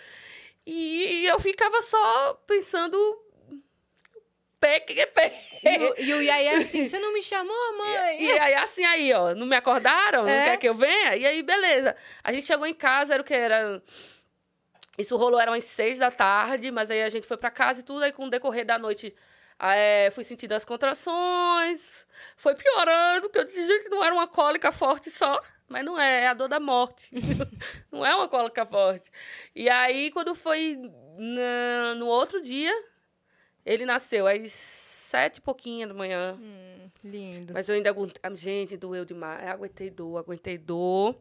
E 0.67 1.25
eu 1.27 1.39
ficava 1.39 1.81
só 1.83 2.35
pensando. 2.47 2.97
Pé, 4.59 4.81
que 4.81 5.07
pé. 5.07 5.43
E 5.99 6.15
o, 6.15 6.23
e 6.23 6.27
Yaya 6.27 6.59
assim, 6.59 6.87
você 6.87 6.99
não 6.99 7.13
me 7.13 7.23
chamou, 7.23 7.77
mãe? 7.79 8.23
E 8.25 8.39
aí, 8.39 8.55
assim 8.55 8.85
aí, 8.85 9.13
ó, 9.13 9.35
não 9.35 9.47
me 9.47 9.55
acordaram? 9.57 10.23
Não 10.23 10.29
É. 10.31 10.45
quer 10.45 10.57
que 10.59 10.69
eu 10.69 10.75
venha? 10.75 11.17
E 11.17 11.27
aí, 11.27 11.43
beleza. 11.43 11.95
A 12.25 12.33
gente 12.33 12.47
chegou 12.47 12.67
em 12.67 12.75
casa, 12.75 13.15
era 13.15 13.23
o 13.23 13.25
que? 13.25 13.35
Era. 13.35 13.83
Isso 14.99 15.15
rolou, 15.17 15.39
eram 15.39 15.53
as 15.53 15.65
seis 15.65 15.99
da 15.99 16.11
tarde, 16.11 16.71
mas 16.71 16.91
aí 16.91 17.03
a 17.03 17.09
gente 17.09 17.27
foi 17.27 17.37
pra 17.37 17.51
casa 17.51 17.81
e 17.81 17.83
tudo. 17.85 18.03
Aí, 18.03 18.13
com 18.13 18.25
o 18.25 18.31
decorrer 18.31 18.65
da 18.65 18.79
noite, 18.79 19.15
é, 19.59 20.11
fui 20.11 20.25
sentindo 20.25 20.53
as 20.53 20.65
contrações. 20.65 22.07
Foi 22.37 22.55
piorando, 22.55 23.23
porque 23.23 23.39
eu 23.39 23.45
disse, 23.45 23.65
gente, 23.65 23.89
não 23.89 24.03
era 24.03 24.15
uma 24.15 24.29
cólica 24.29 24.71
forte 24.71 25.11
só. 25.11 25.43
Mas 25.69 25.85
não 25.85 25.99
é, 25.99 26.23
é 26.25 26.29
a 26.29 26.35
dor 26.35 26.49
da 26.49 26.61
morte. 26.61 27.11
não 27.91 28.07
é 28.07 28.15
uma 28.15 28.29
cólica 28.29 28.65
forte. 28.65 29.11
E 29.55 29.69
aí, 29.69 30.11
quando 30.13 30.35
foi 30.35 30.79
na, 31.19 31.95
no 31.97 32.07
outro 32.07 32.41
dia, 32.41 32.73
ele 33.65 33.85
nasceu 33.85 34.27
às 34.27 34.53
sete 34.53 35.39
e 35.39 35.41
pouquinho 35.41 35.89
da 35.89 35.95
manhã. 35.95 36.39
Hum, 36.41 36.91
lindo. 37.03 37.53
Mas 37.53 37.69
eu 37.69 37.75
ainda 37.75 37.91
aguentei. 37.91 38.23
Gente, 38.37 38.77
doeu 38.77 39.05
demais. 39.05 39.43
Eu 39.43 39.53
aguentei 39.53 39.91
dor, 39.91 40.19
aguentei 40.19 40.57
dor. 40.57 41.17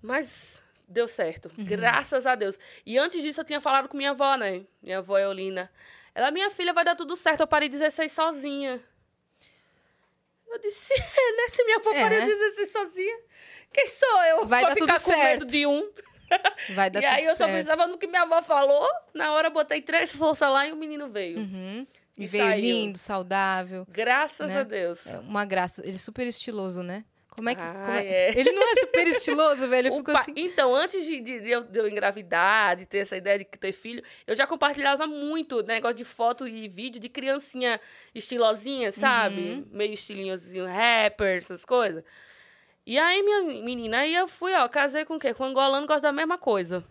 Mas 0.00 0.62
deu 0.86 1.08
certo. 1.08 1.50
Uhum. 1.58 1.64
Graças 1.64 2.26
a 2.26 2.36
Deus. 2.36 2.58
E 2.84 2.96
antes 2.98 3.20
disso, 3.20 3.40
eu 3.40 3.44
tinha 3.44 3.60
falado 3.60 3.88
com 3.88 3.96
minha 3.96 4.10
avó, 4.10 4.36
né? 4.36 4.64
Minha 4.80 4.98
avó 4.98 5.18
Eolina. 5.18 5.70
Ela, 6.16 6.30
minha 6.30 6.50
filha, 6.50 6.72
vai 6.72 6.82
dar 6.82 6.96
tudo 6.96 7.14
certo. 7.14 7.40
Eu 7.42 7.46
parei 7.46 7.68
16 7.68 8.10
sozinha. 8.10 8.82
Eu 10.48 10.58
disse, 10.58 10.94
é, 10.94 11.36
né? 11.36 11.48
Se 11.50 11.62
minha 11.64 11.76
avó 11.76 11.90
É. 11.92 12.00
parei 12.02 12.24
16 12.24 12.72
sozinha, 12.72 13.18
quem 13.72 13.86
sou 13.86 14.22
eu 14.24 14.46
Vai 14.46 14.60
pra 14.62 14.70
dar 14.70 14.74
ficar 14.80 14.94
tudo 14.98 15.04
com 15.04 15.10
certo. 15.10 15.24
medo 15.40 15.44
de 15.44 15.66
um? 15.66 15.90
Vai 16.74 16.88
dar 16.90 17.02
e 17.02 17.04
aí 17.04 17.24
eu 17.26 17.36
só 17.36 17.44
certo. 17.46 17.52
pensava 17.58 17.86
no 17.86 17.98
que 17.98 18.06
minha 18.06 18.22
avó 18.22 18.40
falou. 18.40 18.88
Na 19.14 19.32
hora 19.32 19.48
eu 19.48 19.52
botei 19.52 19.82
três 19.82 20.14
forças 20.16 20.50
lá 20.50 20.66
e 20.66 20.72
o 20.72 20.76
menino 20.76 21.08
veio. 21.10 21.38
Uhum. 21.38 21.86
E, 22.16 22.24
E 22.24 22.26
veio 22.26 22.44
saiu. 22.44 22.60
lindo, 22.62 22.98
saudável. 22.98 23.86
Graças 23.90 24.50
Né? 24.52 24.60
a 24.60 24.62
Deus. 24.62 25.06
É 25.06 25.18
uma 25.18 25.44
graça. 25.44 25.82
Ele 25.86 25.96
é 25.96 25.98
super 25.98 26.26
estiloso, 26.26 26.82
né? 26.82 27.04
Como 27.36 27.48
é 27.50 27.54
que. 27.54 27.60
Ah, 27.60 27.82
como 27.84 27.96
é- 27.98 28.06
é. 28.06 28.30
Ele 28.38 28.50
não 28.52 28.62
é 28.72 28.76
super 28.76 29.06
estiloso, 29.06 29.68
velho. 29.68 29.88
Ele 29.88 29.96
ficou 29.96 30.14
pa- 30.14 30.20
assim. 30.22 30.32
Então, 30.36 30.74
antes 30.74 31.04
de, 31.04 31.20
de- 31.20 31.40
de 31.40 31.50
eu, 31.50 31.62
de 31.62 31.78
eu 31.78 31.86
engravidar, 31.86 32.76
de 32.76 32.86
ter 32.86 32.98
essa 32.98 33.16
ideia 33.16 33.38
de 33.38 33.44
ter 33.44 33.72
filho, 33.72 34.02
eu 34.26 34.34
já 34.34 34.46
compartilhava 34.46 35.06
muito 35.06 35.62
negócio 35.62 35.96
de 35.96 36.04
foto 36.04 36.48
e 36.48 36.66
vídeo 36.68 36.98
de 37.00 37.08
criancinha 37.08 37.78
estilosinha, 38.14 38.90
sabe? 38.90 39.36
Uhum. 39.40 39.66
Meio 39.70 39.92
estilinhozinho, 39.92 40.66
rapper, 40.66 41.36
essas 41.36 41.64
coisas. 41.64 42.02
E 42.86 42.98
aí, 42.98 43.22
minha 43.22 43.42
menina, 43.62 43.98
aí 43.98 44.14
eu 44.14 44.28
fui, 44.28 44.54
ó, 44.54 44.68
casei 44.68 45.04
com 45.04 45.16
o 45.16 45.18
quê? 45.18 45.34
Com 45.34 45.44
um 45.44 45.46
angolano, 45.48 45.86
gosta 45.86 46.02
da 46.02 46.12
mesma 46.12 46.38
coisa. 46.38 46.84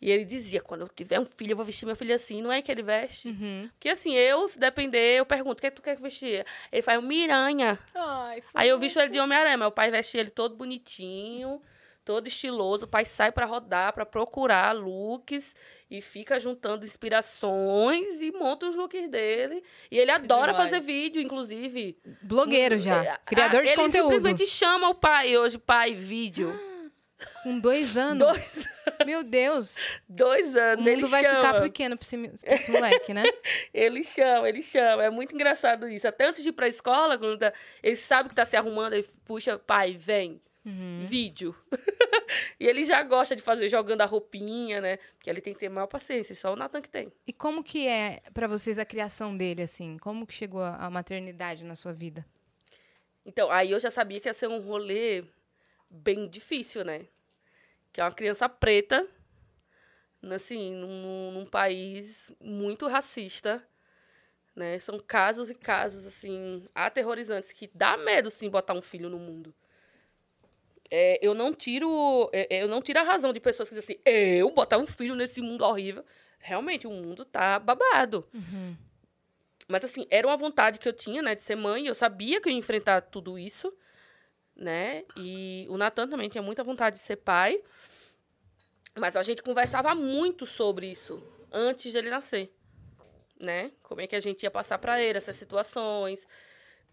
E 0.00 0.10
ele 0.10 0.24
dizia, 0.24 0.62
quando 0.62 0.80
eu 0.82 0.88
tiver 0.88 1.20
um 1.20 1.26
filho, 1.26 1.52
eu 1.52 1.56
vou 1.56 1.64
vestir 1.64 1.84
meu 1.84 1.94
filho 1.94 2.14
assim. 2.14 2.40
Não 2.40 2.50
é 2.50 2.62
que 2.62 2.72
ele 2.72 2.82
veste? 2.82 3.28
Uhum. 3.28 3.68
Porque 3.72 3.90
assim, 3.90 4.14
eu, 4.14 4.48
se 4.48 4.58
depender, 4.58 5.18
eu 5.18 5.26
pergunto, 5.26 5.58
o 5.58 5.62
que 5.62 5.70
tu 5.70 5.82
quer 5.82 5.94
que 5.94 6.02
vestir? 6.02 6.46
Ele 6.72 6.82
faz 6.82 6.98
um 6.98 7.02
miranha. 7.02 7.78
Ai, 7.94 8.42
Aí 8.54 8.68
eu 8.68 8.78
visto 8.78 8.98
ele 8.98 9.10
de 9.10 9.20
Homem-Aranha, 9.20 9.66
o 9.66 9.72
pai 9.72 9.90
veste 9.90 10.16
ele 10.16 10.30
todo 10.30 10.56
bonitinho, 10.56 11.60
todo 12.02 12.26
estiloso. 12.26 12.86
O 12.86 12.88
pai 12.88 13.04
sai 13.04 13.30
pra 13.30 13.44
rodar, 13.44 13.92
pra 13.92 14.06
procurar 14.06 14.72
looks 14.74 15.54
e 15.90 16.00
fica 16.00 16.40
juntando 16.40 16.86
inspirações 16.86 18.22
e 18.22 18.32
monta 18.32 18.70
os 18.70 18.76
looks 18.76 19.06
dele. 19.10 19.62
E 19.90 19.98
ele 19.98 20.10
adora 20.10 20.52
demais. 20.52 20.70
fazer 20.70 20.80
vídeo, 20.80 21.20
inclusive. 21.20 21.98
Blogueiro 22.22 22.78
já. 22.78 23.04
É, 23.04 23.18
Criador 23.26 23.60
ah, 23.60 23.64
de 23.64 23.68
ele 23.68 23.76
conteúdo. 23.76 24.12
simplesmente 24.14 24.46
chama 24.46 24.88
o 24.88 24.94
pai 24.94 25.36
hoje, 25.36 25.58
pai, 25.58 25.92
vídeo. 25.92 26.58
Com 27.42 27.58
dois 27.58 27.96
anos. 27.96 28.18
Dois, 28.18 28.68
Meu 29.06 29.22
Deus. 29.24 29.76
dois 30.08 30.54
O 30.54 30.58
anos, 30.58 30.86
ele 30.86 31.02
mundo 31.02 31.10
vai 31.10 31.22
chama. 31.22 31.36
ficar 31.44 31.60
pequeno 31.62 31.96
pra 31.96 32.04
esse, 32.06 32.28
pra 32.44 32.54
esse 32.54 32.70
moleque, 32.70 33.14
né? 33.14 33.22
Ele 33.72 34.02
chama, 34.02 34.48
ele 34.48 34.62
chama. 34.62 35.04
É 35.04 35.10
muito 35.10 35.34
engraçado 35.34 35.88
isso. 35.88 36.06
Até 36.08 36.26
antes 36.26 36.42
de 36.42 36.48
ir 36.50 36.52
pra 36.52 36.66
escola, 36.68 37.16
quando 37.16 37.38
tá- 37.38 37.52
ele 37.82 37.96
sabe 37.96 38.28
que 38.28 38.34
tá 38.34 38.44
se 38.44 38.56
arrumando, 38.56 38.92
ele 38.94 39.06
puxa, 39.24 39.58
pai, 39.58 39.94
vem. 39.94 40.40
Uhum. 40.64 41.00
Vídeo. 41.06 41.56
e 42.60 42.66
ele 42.66 42.84
já 42.84 43.02
gosta 43.02 43.34
de 43.34 43.40
fazer 43.42 43.66
jogando 43.68 44.02
a 44.02 44.04
roupinha, 44.04 44.80
né? 44.80 44.98
Porque 45.16 45.30
ele 45.30 45.40
tem 45.40 45.54
que 45.54 45.58
ter 45.60 45.68
maior 45.70 45.86
paciência, 45.86 46.34
só 46.34 46.52
o 46.52 46.56
Natan 46.56 46.82
que 46.82 46.90
tem. 46.90 47.10
E 47.26 47.32
como 47.32 47.64
que 47.64 47.88
é 47.88 48.20
pra 48.34 48.46
vocês 48.46 48.78
a 48.78 48.84
criação 48.84 49.34
dele, 49.36 49.62
assim? 49.62 49.96
Como 49.98 50.26
que 50.26 50.34
chegou 50.34 50.62
a 50.62 50.90
maternidade 50.90 51.64
na 51.64 51.74
sua 51.74 51.92
vida? 51.94 52.26
Então, 53.24 53.50
aí 53.50 53.70
eu 53.70 53.80
já 53.80 53.90
sabia 53.90 54.20
que 54.20 54.28
ia 54.28 54.34
ser 54.34 54.48
um 54.48 54.60
rolê 54.60 55.24
bem 55.90 56.28
difícil, 56.28 56.84
né? 56.84 57.06
Que 57.92 58.00
é 58.00 58.04
uma 58.04 58.12
criança 58.12 58.48
preta, 58.48 59.06
assim, 60.30 60.74
num, 60.74 61.32
num 61.32 61.46
país 61.46 62.32
muito 62.40 62.86
racista, 62.86 63.62
né? 64.54 64.78
São 64.78 64.98
casos 64.98 65.50
e 65.50 65.54
casos, 65.54 66.06
assim, 66.06 66.62
aterrorizantes, 66.74 67.52
que 67.52 67.68
dá 67.74 67.96
medo, 67.96 68.30
sim, 68.30 68.48
botar 68.48 68.74
um 68.74 68.82
filho 68.82 69.08
no 69.08 69.18
mundo. 69.18 69.54
É, 70.92 71.18
eu 71.22 71.34
não 71.34 71.54
tiro 71.54 72.28
é, 72.32 72.62
eu 72.62 72.66
não 72.66 72.82
tiro 72.82 72.98
a 72.98 73.04
razão 73.04 73.32
de 73.32 73.38
pessoas 73.38 73.68
que 73.68 73.76
dizem 73.76 73.96
assim, 73.96 74.02
eu 74.04 74.50
botar 74.50 74.76
um 74.76 74.86
filho 74.86 75.14
nesse 75.14 75.40
mundo 75.40 75.64
horrível. 75.64 76.04
Realmente, 76.40 76.86
o 76.86 76.90
mundo 76.90 77.24
tá 77.24 77.58
babado. 77.58 78.26
Mas, 79.68 79.84
assim, 79.84 80.04
era 80.10 80.26
uma 80.26 80.36
vontade 80.36 80.80
que 80.80 80.88
eu 80.88 80.92
tinha, 80.92 81.22
né, 81.22 81.34
de 81.36 81.44
ser 81.44 81.54
mãe. 81.54 81.86
Eu 81.86 81.94
sabia 81.94 82.40
que 82.40 82.48
eu 82.48 82.52
ia 82.52 82.58
enfrentar 82.58 83.02
tudo 83.02 83.38
isso, 83.38 83.72
né? 84.60 85.04
E 85.16 85.66
o 85.70 85.78
Natan 85.78 86.06
também 86.06 86.28
tinha 86.28 86.42
muita 86.42 86.62
vontade 86.62 86.96
de 86.96 87.02
ser 87.02 87.16
pai. 87.16 87.60
Mas 88.94 89.16
a 89.16 89.22
gente 89.22 89.42
conversava 89.42 89.94
muito 89.94 90.44
sobre 90.44 90.90
isso 90.90 91.22
antes 91.50 91.92
dele 91.92 92.10
nascer, 92.10 92.52
né? 93.40 93.72
Como 93.82 94.00
é 94.00 94.06
que 94.06 94.14
a 94.14 94.20
gente 94.20 94.42
ia 94.42 94.50
passar 94.50 94.78
para 94.78 95.00
ele 95.00 95.16
essas 95.16 95.36
situações. 95.36 96.28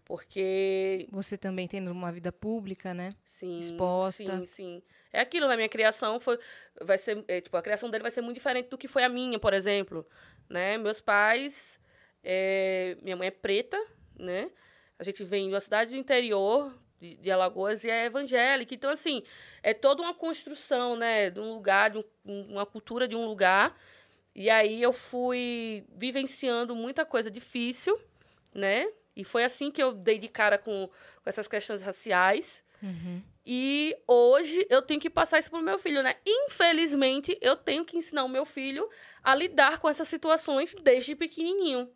Porque 0.04 1.06
Você 1.12 1.36
também 1.36 1.68
tendo 1.68 1.92
uma 1.92 2.10
vida 2.10 2.32
pública, 2.32 2.94
né? 2.94 3.10
Sim, 3.26 3.58
exposta. 3.58 4.38
Sim, 4.38 4.46
sim. 4.46 4.82
É 5.12 5.20
aquilo, 5.20 5.46
na 5.46 5.56
minha 5.56 5.68
criação 5.68 6.18
foi, 6.18 6.38
vai 6.80 6.96
ser, 6.96 7.22
é, 7.28 7.42
tipo, 7.42 7.56
a 7.56 7.62
criação 7.62 7.90
dele 7.90 8.02
vai 8.02 8.10
ser 8.10 8.22
muito 8.22 8.36
diferente 8.36 8.70
do 8.70 8.78
que 8.78 8.88
foi 8.88 9.04
a 9.04 9.08
minha, 9.08 9.38
por 9.38 9.52
exemplo, 9.52 10.06
né? 10.48 10.78
Meus 10.78 11.00
pais, 11.00 11.78
é, 12.22 12.96
minha 13.02 13.16
mãe 13.16 13.28
é 13.28 13.30
preta, 13.30 13.78
né? 14.18 14.50
A 14.98 15.04
gente 15.04 15.22
vem 15.24 15.48
de 15.48 15.54
uma 15.54 15.60
cidade 15.60 15.90
do 15.90 15.96
interior 15.96 16.74
de, 17.00 17.16
de 17.16 17.30
Alagoas 17.30 17.84
e 17.84 17.90
é 17.90 18.06
evangélica, 18.06 18.74
então 18.74 18.90
assim 18.90 19.22
é 19.62 19.72
toda 19.74 20.02
uma 20.02 20.14
construção, 20.14 20.96
né? 20.96 21.30
De 21.30 21.40
um 21.40 21.52
lugar, 21.54 21.90
de 21.90 21.98
um- 22.24 22.42
uma 22.52 22.66
cultura 22.66 23.06
de 23.06 23.14
um 23.16 23.24
lugar. 23.26 23.76
E 24.34 24.48
aí 24.50 24.80
eu 24.82 24.92
fui 24.92 25.84
vivenciando 25.94 26.74
muita 26.76 27.04
coisa 27.04 27.30
difícil, 27.30 27.98
né? 28.54 28.88
E 29.16 29.24
foi 29.24 29.42
assim 29.42 29.70
que 29.70 29.82
eu 29.82 29.92
dei 29.92 30.18
de 30.18 30.28
cara 30.28 30.56
com, 30.58 30.88
com 30.88 31.28
essas 31.28 31.48
questões 31.48 31.82
raciais. 31.82 32.62
E 33.44 33.96
hoje 34.06 34.64
eu 34.70 34.80
tenho 34.82 35.00
que 35.00 35.10
passar 35.10 35.38
isso 35.38 35.50
pro 35.50 35.60
meu 35.60 35.78
filho, 35.78 36.02
né? 36.02 36.14
Infelizmente, 36.24 37.36
eu 37.40 37.56
tenho 37.56 37.84
que 37.84 37.96
ensinar 37.96 38.24
o 38.24 38.28
meu 38.28 38.44
filho 38.44 38.88
a 39.22 39.34
lidar 39.34 39.78
com 39.78 39.88
essas 39.88 40.06
situações 40.08 40.74
desde 40.82 41.14
pequenininho, 41.16 41.90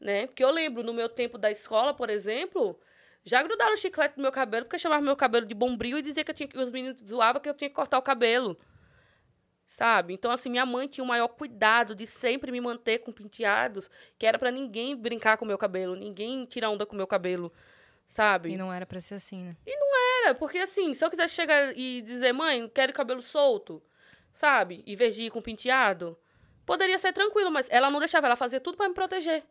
né? 0.00 0.26
Porque 0.26 0.44
eu 0.44 0.50
lembro, 0.50 0.82
no 0.82 0.94
meu 0.94 1.08
tempo 1.08 1.36
da 1.38 1.50
escola, 1.50 1.92
por 1.92 2.08
exemplo, 2.10 2.78
já 3.26 3.42
grudaram 3.42 3.76
chiclete 3.76 4.16
no 4.16 4.22
meu 4.22 4.32
cabelo 4.32 4.64
porque 4.64 4.78
chamavam 4.78 5.04
meu 5.04 5.16
cabelo 5.16 5.44
de 5.44 5.54
bombril 5.54 5.98
e 5.98 6.02
dizia 6.02 6.24
que 6.24 6.30
eu 6.30 6.34
tinha 6.34 6.48
que 6.48 6.56
os 6.56 6.70
meninos 6.70 7.02
zoavam 7.04 7.42
que 7.42 7.48
eu 7.48 7.54
tinha 7.54 7.68
que 7.68 7.74
cortar 7.74 7.98
o 7.98 8.02
cabelo. 8.02 8.56
Sabe? 9.66 10.14
Então, 10.14 10.30
assim, 10.30 10.48
minha 10.48 10.64
mãe 10.64 10.86
tinha 10.86 11.02
o 11.02 11.06
maior 11.06 11.26
cuidado 11.26 11.92
de 11.92 12.06
sempre 12.06 12.52
me 12.52 12.60
manter 12.60 13.00
com 13.00 13.10
penteados, 13.10 13.90
que 14.16 14.24
era 14.24 14.38
pra 14.38 14.52
ninguém 14.52 14.94
brincar 14.94 15.36
com 15.36 15.44
o 15.44 15.48
meu 15.48 15.58
cabelo, 15.58 15.96
ninguém 15.96 16.46
tirar 16.46 16.70
onda 16.70 16.86
com 16.86 16.92
o 16.92 16.96
meu 16.96 17.06
cabelo, 17.06 17.52
sabe? 18.06 18.52
E 18.52 18.56
não 18.56 18.72
era 18.72 18.86
pra 18.86 19.00
ser 19.00 19.14
assim, 19.14 19.42
né? 19.42 19.56
Era, 20.26 20.34
porque 20.34 20.58
assim, 20.58 20.94
se 20.94 21.04
eu 21.04 21.10
quisesse 21.10 21.34
chegar 21.34 21.76
e 21.76 22.02
dizer, 22.02 22.32
mãe, 22.32 22.68
quero 22.68 22.92
cabelo 22.92 23.22
solto, 23.22 23.82
sabe? 24.32 24.82
Em 24.86 24.96
vez 24.96 25.14
de 25.14 25.24
ir 25.24 25.30
com 25.30 25.40
penteado, 25.40 26.18
poderia 26.66 26.98
ser 26.98 27.12
tranquilo, 27.12 27.50
mas 27.50 27.68
ela 27.70 27.88
não 27.90 27.98
deixava, 28.00 28.26
ela 28.26 28.36
fazia 28.36 28.60
tudo 28.60 28.76
pra 28.76 28.88
me 28.88 28.94
proteger, 28.94 29.44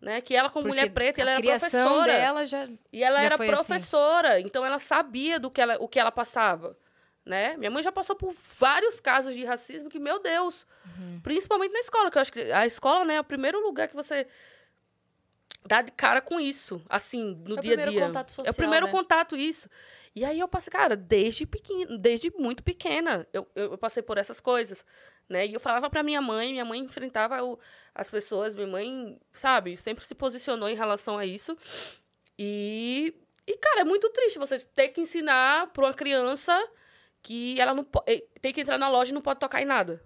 né? 0.00 0.20
Que 0.20 0.34
ela, 0.34 0.48
como 0.50 0.64
Porque 0.64 0.80
mulher 0.80 0.90
preta, 0.92 1.20
ela 1.20 1.30
era 1.32 1.40
professora. 1.42 2.06
dela 2.12 2.46
já. 2.46 2.68
E 2.92 3.04
ela 3.04 3.18
já 3.18 3.24
era 3.26 3.34
assim. 3.36 3.46
professora, 3.46 4.40
então 4.40 4.64
ela 4.64 4.78
sabia 4.78 5.38
do 5.38 5.50
que 5.50 5.60
ela, 5.60 5.76
o 5.78 5.86
que 5.86 6.00
ela 6.00 6.10
passava, 6.10 6.76
né? 7.24 7.56
Minha 7.56 7.70
mãe 7.70 7.82
já 7.82 7.92
passou 7.92 8.16
por 8.16 8.32
vários 8.32 8.98
casos 8.98 9.34
de 9.34 9.44
racismo 9.44 9.88
que, 9.90 9.98
meu 9.98 10.18
Deus, 10.18 10.66
Uhum. 10.98 11.20
principalmente 11.22 11.72
na 11.72 11.80
escola, 11.80 12.10
que 12.10 12.16
eu 12.18 12.22
acho 12.22 12.32
que 12.32 12.40
a 12.52 12.66
escola, 12.66 13.04
né, 13.04 13.14
é 13.16 13.20
o 13.20 13.24
primeiro 13.24 13.60
lugar 13.60 13.86
que 13.88 13.94
você 13.94 14.26
dá 15.66 15.80
de 15.80 15.90
cara 15.92 16.20
com 16.20 16.38
isso, 16.38 16.82
assim, 16.90 17.42
no 17.46 17.58
É 17.58 17.62
dia 17.62 17.74
a 17.74 17.76
primeiro 17.76 17.90
dia. 17.90 18.06
contato 18.06 18.28
é 18.28 18.32
social, 18.32 18.52
o 18.52 18.56
primeiro 18.56 18.86
né? 18.86 18.92
contato, 18.92 19.36
isso. 19.36 19.68
E 20.14 20.24
aí 20.24 20.38
eu 20.38 20.46
passei, 20.46 20.70
cara, 20.70 20.94
desde 20.94 21.46
pequena, 21.46 21.96
desde 21.98 22.30
muito 22.38 22.62
pequena, 22.62 23.26
eu, 23.32 23.48
eu 23.54 23.78
passei 23.78 24.02
por 24.02 24.18
essas 24.18 24.40
coisas, 24.40 24.84
né? 25.28 25.46
E 25.46 25.54
eu 25.54 25.60
falava 25.60 25.88
pra 25.90 26.02
minha 26.02 26.20
mãe, 26.20 26.52
minha 26.52 26.64
mãe 26.64 26.80
enfrentava 26.80 27.42
o- 27.42 27.58
as 27.94 28.10
pessoas, 28.10 28.54
minha 28.54 28.66
mãe, 28.66 29.18
sabe, 29.32 29.76
sempre 29.76 30.04
se 30.04 30.14
posicionou 30.14 30.68
em 30.68 30.74
relação 30.76 31.16
a 31.18 31.24
isso. 31.26 31.56
E, 32.38 33.14
e 33.46 33.56
cara, 33.58 33.80
é 33.80 33.84
muito 33.84 34.08
triste 34.10 34.38
você 34.38 34.58
ter 34.58 34.88
que 34.88 35.00
ensinar 35.00 35.68
pra 35.68 35.84
uma 35.84 35.94
criança 35.94 36.52
que 37.22 37.58
ela 37.60 37.72
não 37.72 37.86
eh, 38.06 38.24
tem 38.40 38.52
que 38.52 38.60
entrar 38.60 38.76
na 38.78 38.88
loja 38.88 39.10
e 39.10 39.14
não 39.14 39.22
pode 39.22 39.40
tocar 39.40 39.62
em 39.62 39.64
nada. 39.64 40.02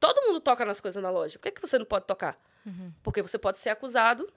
Todo 0.00 0.22
mundo 0.26 0.40
toca 0.40 0.64
nas 0.64 0.80
coisas 0.80 1.02
na 1.02 1.10
loja. 1.10 1.38
Por 1.38 1.44
que, 1.44 1.50
que 1.52 1.60
você 1.60 1.78
não 1.78 1.86
pode 1.86 2.06
tocar? 2.06 2.38
Porque 3.02 3.22
você 3.22 3.38
pode 3.38 3.56
ser 3.58 3.70
acusado 3.70 4.30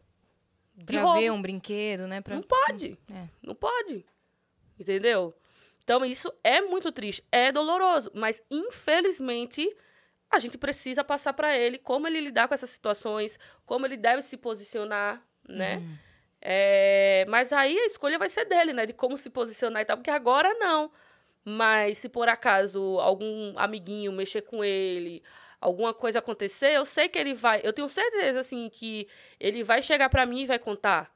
de 0.74 0.86
Pra 0.86 1.02
roubo. 1.02 1.20
ver 1.20 1.32
um 1.32 1.42
brinquedo, 1.42 2.08
né? 2.08 2.22
Pra... 2.22 2.34
Não 2.36 2.42
pode. 2.42 2.98
É. 3.14 3.28
Não 3.44 3.54
pode. 3.54 4.06
Entendeu? 4.80 5.36
Então, 5.84 6.06
isso 6.06 6.32
é 6.44 6.62
muito 6.62 6.92
triste. 6.92 7.24
É 7.32 7.52
doloroso. 7.52 8.12
Mas, 8.14 8.42
infelizmente, 8.50 9.68
a 10.30 10.40
gente 10.40 10.58
precisa 10.58 11.04
passar 11.04 11.34
para 11.34 11.58
ele 11.58 11.78
como 11.78 12.08
ele 12.08 12.22
lidar 12.22 12.48
com 12.48 12.54
essas 12.54 12.70
situações, 12.70 13.38
como 13.66 13.86
ele 13.86 13.98
deve 13.98 14.22
se 14.22 14.38
posicionar, 14.38 15.22
né? 15.48 15.82
É, 16.42 17.26
mas 17.28 17.54
aí 17.54 17.78
a 17.78 17.86
escolha 17.86 18.18
vai 18.18 18.30
ser 18.30 18.46
dele, 18.46 18.74
né? 18.74 18.86
De 18.86 18.94
como 18.94 19.18
se 19.18 19.30
posicionar 19.30 19.82
e 19.82 19.86
tal, 19.86 19.98
porque 19.98 20.10
agora 20.10 20.54
não. 20.56 20.92
Mas 21.44 21.98
se 22.00 22.10
por 22.10 22.30
acaso 22.30 23.00
algum 23.00 23.54
amiguinho 23.58 24.12
mexer 24.12 24.42
com 24.42 24.64
ele, 24.64 25.24
alguma 25.60 25.94
coisa 25.94 26.20
acontecer, 26.20 26.72
eu 26.74 26.86
sei 26.86 27.10
que 27.10 27.20
ele 27.20 27.34
vai. 27.34 27.62
Eu 27.64 27.74
tenho 27.74 27.88
certeza, 27.90 28.40
assim, 28.40 28.70
que 28.70 29.08
ele 29.40 29.64
vai 29.64 29.82
chegar 29.82 30.10
para 30.10 30.26
mim 30.26 30.42
e 30.42 30.46
vai 30.46 30.60
contar. 30.60 31.12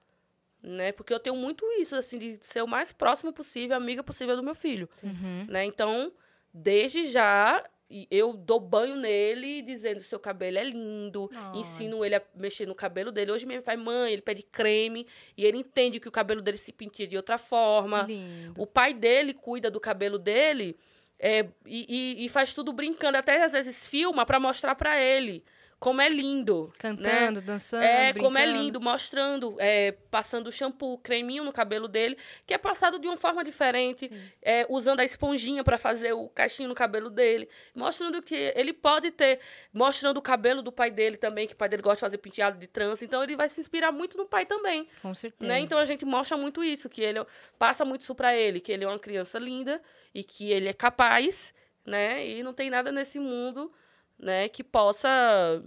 Né? 0.67 0.91
Porque 0.91 1.13
eu 1.13 1.19
tenho 1.19 1.35
muito 1.35 1.63
isso, 1.79 1.95
assim, 1.95 2.17
de 2.17 2.39
ser 2.41 2.63
o 2.63 2.67
mais 2.67 2.91
próximo 2.91 3.31
possível, 3.31 3.75
amiga 3.77 4.03
possível 4.03 4.35
do 4.35 4.41
meu 4.41 4.55
filho. 4.55 4.89
Uhum. 5.03 5.45
Né? 5.47 5.63
Então, 5.63 6.11
desde 6.51 7.05
já, 7.05 7.63
eu 8.09 8.33
dou 8.33 8.59
banho 8.59 8.95
nele, 8.95 9.61
dizendo 9.61 9.99
seu 9.99 10.19
cabelo 10.19 10.57
é 10.57 10.63
lindo, 10.63 11.29
Ai. 11.35 11.59
ensino 11.59 12.03
ele 12.03 12.15
a 12.15 12.21
mexer 12.33 12.65
no 12.65 12.73
cabelo 12.73 13.11
dele. 13.11 13.31
Hoje 13.31 13.45
mesmo 13.45 13.61
faz 13.63 13.79
mãe, 13.79 14.11
ele 14.13 14.23
pede 14.23 14.41
creme, 14.41 15.05
e 15.37 15.45
ele 15.45 15.57
entende 15.59 15.99
que 15.99 16.07
o 16.09 16.11
cabelo 16.11 16.41
dele 16.41 16.57
se 16.57 16.71
penteia 16.73 17.07
de 17.07 17.15
outra 17.15 17.37
forma. 17.37 18.01
Lindo. 18.07 18.59
O 18.59 18.65
pai 18.65 18.91
dele 18.91 19.35
cuida 19.35 19.69
do 19.69 19.79
cabelo 19.79 20.17
dele 20.17 20.75
é, 21.19 21.45
e, 21.63 22.17
e- 22.23 22.25
e 22.25 22.29
faz 22.29 22.55
tudo 22.55 22.73
brincando, 22.73 23.19
até 23.19 23.43
às 23.43 23.51
vezes 23.51 23.87
filma 23.87 24.25
para 24.25 24.39
mostrar 24.39 24.73
para 24.73 24.99
ele 24.99 25.43
como 25.79 26.01
é 26.01 26.09
lindo. 26.09 26.67
né? 26.67 26.73
Cantando, 26.79 27.41
dançando, 27.41 27.83
É, 27.83 28.13
como 28.13 28.37
é 28.37 28.43
brincando. 28.43 28.63
lindo, 28.63 28.81
mostrando, 28.81 29.55
é, 29.59 29.91
passando 30.09 30.51
shampoo, 30.51 30.97
creminho 30.97 31.43
no 31.43 31.51
cabelo 31.51 31.87
dele, 31.87 32.17
que 32.47 32.53
é 32.53 32.57
passado 32.57 32.97
de 32.97 33.07
uma 33.07 33.17
forma 33.17 33.43
diferente, 33.43 34.09
é, 34.41 34.65
usando 34.69 35.01
a 35.01 35.03
esponjinha 35.05 35.63
para 35.63 35.77
fazer 35.77 36.13
o 36.13 36.27
caixinho 36.29 36.69
no 36.69 36.75
cabelo 36.75 37.09
dele, 37.09 37.47
mostrando 37.75 38.21
que 38.21 38.33
ele 38.55 38.73
pode 38.73 39.11
ter, 39.11 39.39
mostrando 39.71 40.17
o 40.17 40.21
cabelo 40.21 40.61
do 40.61 40.71
pai 40.71 40.89
dele 40.89 41.17
também, 41.17 41.45
que 41.45 41.53
o 41.53 41.57
pai 41.57 41.69
dele 41.69 41.83
gosta 41.83 41.97
de 41.97 42.01
fazer 42.01 42.17
penteado 42.17 42.57
de 42.57 42.67
trança, 42.67 43.05
então 43.05 43.21
ele 43.23 43.35
vai 43.35 43.49
se 43.49 43.59
inspirar 43.61 43.91
muito 43.91 44.17
no 44.17 44.25
pai 44.25 44.45
também, 44.45 44.87
Com 45.01 45.13
certeza. 45.13 45.47
né? 45.51 45.59
Então 45.59 45.77
a 45.77 45.85
gente 45.85 46.05
mostra 46.05 46.35
muito 46.37 46.63
isso, 46.63 46.89
que 46.89 47.01
ele 47.01 47.19
passa 47.59 47.85
muito 47.85 48.01
isso 48.01 48.15
para 48.15 48.35
ele, 48.35 48.59
que 48.59 48.71
ele 48.71 48.85
é 48.85 48.87
uma 48.87 48.97
criança 48.97 49.37
linda 49.37 49.81
e 50.13 50.23
que 50.23 50.51
ele 50.51 50.67
é 50.69 50.73
capaz, 50.73 51.53
né? 51.85 52.25
E 52.25 52.41
não 52.41 52.53
tem 52.53 52.69
nada 52.69 52.91
nesse 52.91 53.19
mundo, 53.19 53.71
né, 54.17 54.49
que 54.49 54.63
possa 54.63 55.63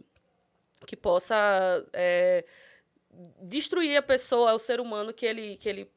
que 0.87 0.97
possa 0.97 1.35
é, 1.93 2.45
destruir 3.43 3.97
a 3.97 4.03
pessoa, 4.03 4.55
o 4.55 4.59
ser 4.59 4.81
humano 4.81 5.13
que 5.13 5.27
ele 5.27 5.57
que 5.57 5.69
ele 5.69 5.91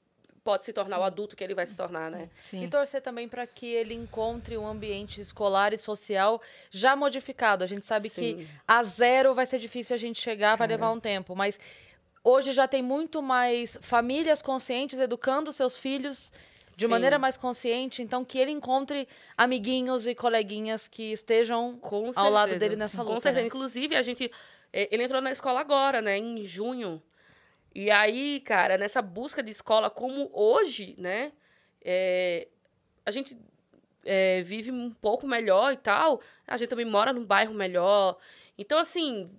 pode 0.43 0.63
se 0.63 0.74
tornar 0.74 1.00
o 1.00 1.03
adulto 1.03 1.36
que 1.36 1.43
ele 1.43 1.53
vai 1.53 1.67
se 1.67 1.77
tornar, 1.77 2.10
né? 2.10 2.29
Sim. 2.46 2.63
E 2.63 2.67
torcer 2.67 3.01
também 3.01 3.29
para 3.29 3.46
que 3.46 3.67
ele 3.67 3.93
encontre 3.93 4.58
um 4.58 4.67
ambiente 4.67 5.22
escolar 5.22 5.72
e 5.72 5.77
social 5.77 6.41
já 6.72 6.96
modificado. 6.96 7.63
A 7.63 7.67
gente 7.67 7.86
sabe 7.86 8.10
que 8.10 8.38
Sim. 8.38 8.48
a 8.67 8.81
zero 8.84 9.36
vai 9.36 9.46
ser 9.46 9.60
difícil 9.60 9.93
a 9.96 10.00
gente 10.00 10.20
chegar, 10.20 10.55
vai 10.55 10.67
levar 10.67 10.91
um 10.91 11.00
tempo, 11.00 11.36
mas 11.36 11.60
hoje 12.24 12.53
já 12.53 12.67
tem 12.67 12.81
muito 12.81 13.22
mais 13.22 13.77
famílias 13.81 14.41
conscientes 14.41 15.00
educando 15.00 15.53
seus 15.53 15.77
filhos 15.77 16.31
de 16.82 16.88
Sim. 16.88 16.92
maneira 16.92 17.20
mais 17.20 17.38
consciente, 17.38 18.02
então 18.02 18.26
que 18.26 18.40
ele 18.40 18.50
encontre 18.50 19.08
amiguinhos 19.38 20.08
e 20.08 20.16
coleguinhas 20.16 20.88
que 20.88 21.12
estejam 21.12 21.78
Com 21.78 22.10
ao 22.16 22.30
lado 22.32 22.58
dele 22.58 22.76
nessa 22.76 23.04
luta. 23.04 23.14
Com 23.14 23.20
certeza. 23.20 23.42
né? 23.42 23.48
Inclusive, 23.48 23.96
a 23.96 24.02
gente. 24.02 24.32
eh, 24.74 24.90
Ele 24.92 25.04
entrou 25.04 25.22
na 25.22 25.32
escola 25.32 25.60
agora, 25.60 26.02
né? 26.02 26.18
Em 26.18 26.44
junho. 26.44 27.00
E 27.76 27.92
aí, 27.92 28.40
cara, 28.40 28.80
nessa 28.80 29.00
busca 29.00 29.44
de 29.44 29.52
escola, 29.52 29.90
como 29.92 30.30
hoje, 30.34 30.96
né? 30.98 31.32
eh, 31.84 32.48
a 33.06 33.12
gente 33.12 33.38
eh, 34.04 34.42
vive 34.44 34.72
um 34.72 34.90
pouco 34.92 35.28
melhor 35.28 35.72
e 35.74 35.78
tal. 35.78 36.20
A 36.48 36.58
gente 36.58 36.70
também 36.70 36.86
mora 36.86 37.14
num 37.14 37.24
bairro 37.26 37.54
melhor. 37.54 38.18
Então, 38.58 38.80
assim, 38.80 39.30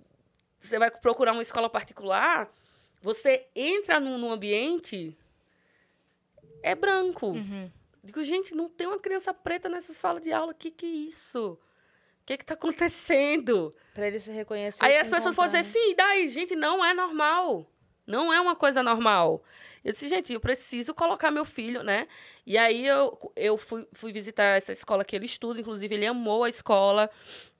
você 0.61 0.79
vai 0.79 0.89
procurar 0.91 1.33
uma 1.33 1.41
escola 1.41 1.69
particular, 1.69 2.49
você 3.01 3.47
entra 3.53 3.99
num, 3.99 4.17
num 4.17 4.31
ambiente. 4.31 5.17
É 6.63 6.73
branco. 6.73 7.27
Uhum. 7.27 7.69
Digo, 8.03 8.23
gente, 8.23 8.55
não 8.55 8.69
tem 8.69 8.87
uma 8.87 8.99
criança 8.99 9.33
preta 9.33 9.69
nessa 9.69 9.93
sala 9.93 10.19
de 10.19 10.31
aula. 10.31 10.51
O 10.51 10.55
que, 10.55 10.71
que 10.71 10.85
é 10.85 10.89
isso? 10.89 11.59
O 12.23 12.25
que, 12.25 12.37
que 12.37 12.45
tá 12.45 12.53
acontecendo? 12.53 13.73
Pra 13.93 14.07
ele 14.07 14.19
se 14.19 14.31
reconhecer. 14.31 14.83
Aí 14.83 14.97
as 14.97 15.09
pessoas 15.09 15.35
podem 15.35 15.51
dizer, 15.51 15.63
sim, 15.63 15.91
e 15.91 15.95
daí? 15.95 16.27
Gente, 16.27 16.55
não 16.55 16.83
é 16.83 16.93
normal. 16.93 17.69
Não 18.07 18.33
é 18.33 18.39
uma 18.39 18.55
coisa 18.55 18.81
normal. 18.81 19.43
Eu 19.83 19.91
disse, 19.91 20.07
gente, 20.07 20.31
eu 20.31 20.39
preciso 20.39 20.93
colocar 20.93 21.29
meu 21.29 21.43
filho, 21.43 21.83
né? 21.83 22.07
E 22.45 22.57
aí 22.57 22.85
eu, 22.85 23.31
eu 23.35 23.57
fui, 23.57 23.87
fui 23.93 24.11
visitar 24.13 24.57
essa 24.57 24.71
escola 24.71 25.03
que 25.03 25.15
ele 25.15 25.25
estuda, 25.25 25.59
inclusive 25.59 25.93
ele 25.93 26.05
amou 26.05 26.43
a 26.45 26.49
escola. 26.49 27.09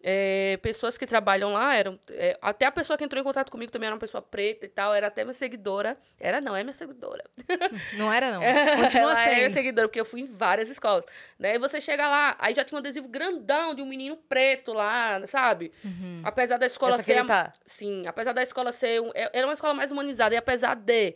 É, 0.05 0.57
pessoas 0.61 0.97
que 0.97 1.05
trabalham 1.05 1.53
lá 1.53 1.75
eram. 1.75 1.97
é, 2.09 2.37
até 2.41 2.65
a 2.65 2.71
pessoa 2.71 2.97
que 2.97 3.03
entrou 3.05 3.19
em 3.21 3.23
contato 3.23 3.49
comigo 3.49 3.71
também 3.71 3.87
era 3.87 3.95
uma 3.95 3.99
pessoa 3.99 4.21
preta 4.21 4.65
e 4.65 4.69
tal, 4.69 4.93
era 4.93 5.07
até 5.07 5.23
minha 5.23 5.33
seguidora. 5.33 5.97
Era, 6.19 6.41
não, 6.41 6.53
é 6.55 6.61
minha 6.63 6.73
seguidora. 6.73 7.23
Não 7.97 8.11
era, 8.11 8.31
não. 8.31 8.41
Continua 8.83 9.11
Ela 9.11 9.29
é 9.29 9.39
sendo. 9.43 9.53
seguidora, 9.53 9.87
porque 9.87 9.99
eu 9.99 10.05
fui 10.05 10.21
em 10.21 10.25
várias 10.25 10.69
escolas. 10.69 11.05
Né? 11.39 11.55
E 11.55 11.59
você 11.59 11.79
chega 11.79 12.07
lá, 12.07 12.35
aí 12.39 12.53
já 12.53 12.63
tinha 12.65 12.75
um 12.77 12.79
adesivo 12.79 13.07
grandão 13.07 13.73
de 13.75 13.81
um 13.81 13.85
menino 13.85 14.17
preto 14.17 14.73
lá, 14.73 15.25
sabe? 15.27 15.71
Uhum. 15.83 16.17
Apesar 16.23 16.57
da 16.57 16.65
escola 16.65 16.95
Essa 16.95 17.03
ser. 17.03 17.25
tá. 17.25 17.51
Sim, 17.65 18.05
apesar 18.07 18.33
da 18.33 18.41
escola 18.43 18.71
ser. 18.71 19.01
um- 19.01 19.11
é- 19.13 19.29
era 19.33 19.47
uma 19.47 19.53
escola 19.53 19.73
mais 19.73 19.91
humanizada, 19.91 20.33
e 20.35 20.37
apesar 20.37 20.75
de 20.75 21.15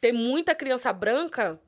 ter 0.00 0.12
muita 0.12 0.54
criança 0.54 0.92
branca, 0.92 1.60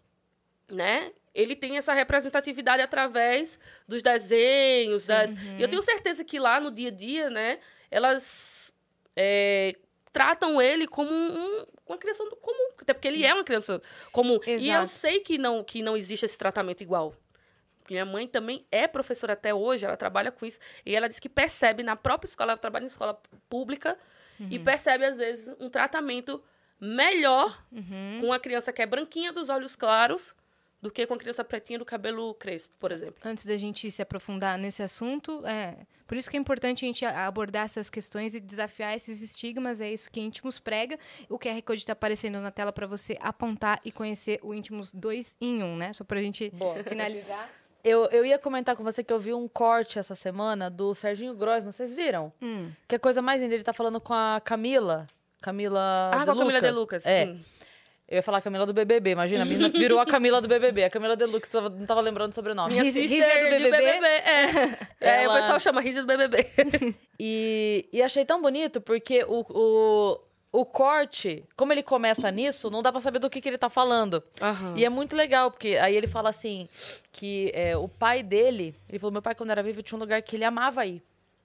né? 0.70 1.12
Ele 1.34 1.54
tem 1.54 1.76
essa 1.76 1.92
representatividade 1.92 2.82
através 2.82 3.58
dos 3.86 4.02
desenhos, 4.02 5.04
das. 5.04 5.32
E 5.32 5.62
eu 5.62 5.68
tenho 5.68 5.82
certeza 5.82 6.24
que 6.24 6.38
lá 6.38 6.60
no 6.60 6.70
dia 6.70 6.88
a 6.88 6.92
dia, 6.92 7.30
né, 7.30 7.60
elas 7.90 8.72
é, 9.16 9.76
tratam 10.12 10.60
ele 10.60 10.88
como 10.88 11.10
um, 11.10 11.64
uma 11.86 11.98
criança 11.98 12.24
comum. 12.40 12.70
Até 12.80 12.92
porque 12.92 13.08
ele 13.08 13.24
é 13.24 13.32
uma 13.32 13.44
criança 13.44 13.80
comum. 14.10 14.40
E 14.44 14.68
eu 14.68 14.82
Exato. 14.82 14.88
sei 14.88 15.20
que 15.20 15.38
não, 15.38 15.62
que 15.62 15.82
não 15.82 15.96
existe 15.96 16.24
esse 16.24 16.36
tratamento 16.36 16.82
igual. 16.82 17.14
Minha 17.88 18.04
mãe 18.04 18.26
também 18.26 18.64
é 18.70 18.86
professora 18.86 19.32
até 19.32 19.52
hoje, 19.52 19.84
ela 19.84 19.96
trabalha 19.96 20.30
com 20.30 20.46
isso. 20.46 20.58
E 20.86 20.94
ela 20.94 21.08
diz 21.08 21.18
que 21.18 21.28
percebe 21.28 21.82
na 21.82 21.96
própria 21.96 22.28
escola, 22.28 22.52
ela 22.52 22.58
trabalha 22.58 22.84
em 22.84 22.86
escola 22.86 23.20
pública, 23.48 23.98
e 24.48 24.58
percebe, 24.58 25.04
às 25.04 25.18
vezes, 25.18 25.54
um 25.60 25.68
tratamento 25.68 26.42
melhor 26.80 27.56
Uhum. 27.70 28.18
com 28.20 28.32
a 28.32 28.38
criança 28.40 28.72
que 28.72 28.80
é 28.82 28.86
branquinha 28.86 29.32
dos 29.32 29.48
olhos 29.48 29.76
claros 29.76 30.34
do 30.82 30.90
que 30.90 31.06
com 31.06 31.12
a 31.14 31.18
criança 31.18 31.44
pretinha 31.44 31.78
do 31.78 31.84
cabelo 31.84 32.32
crespo, 32.34 32.72
por 32.80 32.90
exemplo. 32.90 33.16
Antes 33.22 33.44
da 33.44 33.56
gente 33.58 33.90
se 33.90 34.00
aprofundar 34.00 34.56
nesse 34.56 34.82
assunto, 34.82 35.44
é 35.46 35.76
por 36.06 36.16
isso 36.16 36.30
que 36.30 36.38
é 36.38 36.40
importante 36.40 36.84
a 36.84 36.88
gente 36.88 37.04
a- 37.04 37.26
abordar 37.26 37.66
essas 37.66 37.90
questões 37.90 38.34
e 38.34 38.40
desafiar 38.40 38.96
esses 38.96 39.20
estigmas. 39.20 39.80
É 39.82 39.92
isso 39.92 40.10
que 40.10 40.20
Íntimos 40.20 40.58
prega. 40.58 40.98
O 41.28 41.38
QR 41.38 41.60
Code 41.62 41.80
está 41.82 41.92
aparecendo 41.92 42.40
na 42.40 42.50
tela 42.50 42.72
para 42.72 42.86
você 42.86 43.18
apontar 43.20 43.78
e 43.84 43.92
conhecer 43.92 44.40
o 44.42 44.54
Íntimos 44.54 44.90
2 44.92 45.36
em 45.38 45.62
1, 45.62 45.76
né? 45.76 45.92
Só 45.92 46.02
para 46.02 46.18
a 46.18 46.22
gente 46.22 46.48
Boa. 46.50 46.82
finalizar. 46.82 47.50
Eu, 47.84 48.06
eu 48.06 48.24
ia 48.26 48.38
comentar 48.38 48.74
com 48.74 48.82
você 48.82 49.04
que 49.04 49.12
eu 49.12 49.18
vi 49.18 49.32
um 49.34 49.46
corte 49.48 49.98
essa 49.98 50.14
semana 50.14 50.70
do 50.70 50.94
Serginho 50.94 51.34
Grossman, 51.34 51.72
vocês 51.72 51.94
viram? 51.94 52.32
Hum. 52.40 52.70
Que 52.88 52.96
a 52.96 52.98
coisa 52.98 53.20
mais 53.22 53.40
linda, 53.40 53.54
ele 53.54 53.64
tá 53.64 53.72
falando 53.74 54.00
com 54.00 54.12
a 54.14 54.40
Camila. 54.42 55.06
Camila. 55.40 56.10
Ah, 56.12 56.18
de 56.20 56.24
com 56.26 56.30
a 56.32 56.34
Camila 56.36 56.44
Lucas. 56.44 56.62
De 56.62 56.70
Lucas, 56.70 57.06
É. 57.06 57.26
sim. 57.26 57.44
Eu 58.08 58.16
ia 58.16 58.22
falar 58.24 58.40
Camila 58.40 58.66
do 58.66 58.72
BBB, 58.72 59.10
imagina. 59.10 59.42
A 59.42 59.44
menina 59.46 59.68
virou 59.68 60.00
a 60.00 60.04
Camila 60.04 60.40
do 60.40 60.48
BBB. 60.48 60.82
A 60.82 60.90
Camila 60.90 61.14
Deluxe 61.14 61.48
tava, 61.48 61.68
não 61.68 61.86
tava 61.86 62.00
lembrando 62.00 62.32
o 62.32 62.34
sobrenome. 62.34 62.72
Minha 62.72 62.84
sister 62.90 63.44
do 63.44 63.56
de 63.56 63.70
BBB? 63.70 63.84
É, 63.84 64.78
É, 65.00 65.22
Ela- 65.22 65.32
o 65.34 65.36
pessoal 65.36 65.60
chama 65.60 65.80
Risa 65.80 66.00
do 66.02 66.06
BBB. 66.08 66.44
E, 67.22 67.86
e 67.92 68.02
achei 68.02 68.24
tão 68.24 68.40
bonito 68.40 68.80
porque 68.80 69.22
o, 69.28 69.44
o, 69.50 70.20
o 70.60 70.64
corte, 70.64 71.44
como 71.54 71.70
ele 71.70 71.82
começa 71.82 72.30
nisso, 72.30 72.70
não 72.70 72.82
dá 72.82 72.90
pra 72.90 73.00
saber 73.00 73.18
do 73.18 73.28
que, 73.28 73.40
que 73.42 73.48
ele 73.48 73.58
tá 73.58 73.68
falando. 73.68 74.22
Aham. 74.40 74.74
E 74.76 74.84
é 74.84 74.88
muito 74.88 75.14
legal, 75.14 75.50
porque 75.50 75.76
aí 75.80 75.94
ele 75.94 76.06
fala 76.08 76.30
assim, 76.30 76.66
que 77.12 77.52
é, 77.54 77.76
o 77.76 77.86
pai 77.88 78.22
dele, 78.22 78.74
ele 78.88 78.98
falou, 78.98 79.12
meu 79.12 79.20
pai 79.22 79.34
quando 79.34 79.50
era 79.50 79.62
vivo 79.62 79.82
tinha 79.82 79.96
um 79.96 80.00
lugar 80.00 80.20
que 80.22 80.34
ele 80.34 80.44
amava 80.44 80.84
ir. 80.86 81.02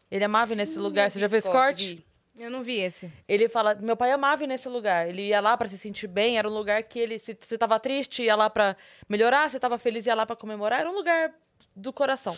Ele 0.09 0.23
amava 0.23 0.53
ir 0.53 0.55
nesse 0.55 0.79
lugar. 0.79 1.11
Você 1.11 1.19
já 1.19 1.27
viu 1.27 1.37
esse 1.39 1.49
corte? 1.51 2.03
Eu 2.37 2.51
não 2.51 2.63
vi 2.63 2.79
esse. 2.79 3.11
Ele 3.27 3.47
fala, 3.47 3.75
meu 3.75 3.95
pai 3.95 4.11
amava 4.11 4.43
ir 4.43 4.47
nesse 4.47 4.67
lugar. 4.67 5.07
Ele 5.07 5.27
ia 5.27 5.39
lá 5.39 5.55
pra 5.55 5.67
se 5.67 5.77
sentir 5.77 6.07
bem, 6.07 6.37
era 6.37 6.49
um 6.49 6.53
lugar 6.53 6.83
que 6.83 6.99
ele, 6.99 7.17
se, 7.17 7.35
se 7.39 7.57
tava 7.57 7.79
triste, 7.79 8.23
ia 8.23 8.35
lá 8.35 8.49
pra 8.49 8.75
melhorar, 9.07 9.49
se 9.49 9.59
tava 9.59 9.77
feliz, 9.77 10.05
ia 10.05 10.15
lá 10.15 10.25
pra 10.25 10.35
comemorar, 10.35 10.81
era 10.81 10.89
um 10.89 10.93
lugar 10.93 11.33
do 11.75 11.93
coração. 11.93 12.37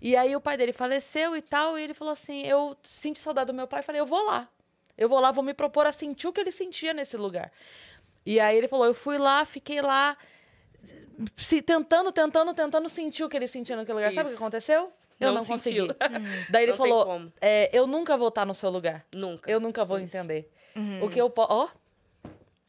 E 0.00 0.14
aí 0.16 0.36
o 0.36 0.40
pai 0.40 0.56
dele 0.56 0.72
faleceu 0.72 1.36
e 1.36 1.42
tal, 1.42 1.78
e 1.78 1.82
ele 1.82 1.94
falou 1.94 2.12
assim: 2.12 2.42
Eu 2.42 2.76
sinto 2.84 3.18
saudade 3.18 3.46
do 3.48 3.54
meu 3.54 3.66
pai. 3.66 3.80
Eu 3.80 3.84
falei: 3.84 4.00
Eu 4.00 4.06
vou 4.06 4.24
lá. 4.24 4.48
Eu 4.96 5.08
vou 5.08 5.18
lá, 5.18 5.32
vou 5.32 5.42
me 5.42 5.54
propor 5.54 5.86
a 5.86 5.92
sentir 5.92 6.28
o 6.28 6.32
que 6.32 6.40
ele 6.40 6.52
sentia 6.52 6.92
nesse 6.92 7.16
lugar. 7.16 7.50
E 8.24 8.38
aí 8.38 8.56
ele 8.56 8.68
falou: 8.68 8.86
Eu 8.86 8.94
fui 8.94 9.18
lá, 9.18 9.44
fiquei 9.44 9.80
lá, 9.80 10.16
se, 11.36 11.62
tentando, 11.62 12.12
tentando, 12.12 12.54
tentando 12.54 12.88
sentir 12.88 13.24
o 13.24 13.28
que 13.28 13.36
ele 13.36 13.46
sentia 13.46 13.76
naquele 13.76 13.96
lugar. 13.96 14.12
Sabe 14.12 14.26
o 14.26 14.30
que 14.30 14.34
Isso. 14.34 14.42
aconteceu? 14.42 14.92
Eu 15.20 15.28
Não 15.32 15.40
não, 15.40 15.46
consegui. 15.46 15.78
Daí 16.50 16.64
ele 16.64 16.72
Não 16.72 16.78
falou: 16.78 17.22
é, 17.40 17.70
Eu 17.72 17.86
nunca 17.86 18.16
vou 18.16 18.28
estar 18.28 18.44
no 18.44 18.54
seu 18.54 18.70
lugar. 18.70 19.04
Nunca. 19.14 19.50
Eu 19.50 19.60
nunca 19.60 19.84
vou 19.84 19.98
Isso. 19.98 20.16
entender. 20.16 20.50
O 21.02 21.08
que 21.08 21.20
eu 21.20 21.30
posso. 21.30 21.52
Ó. 21.52 21.68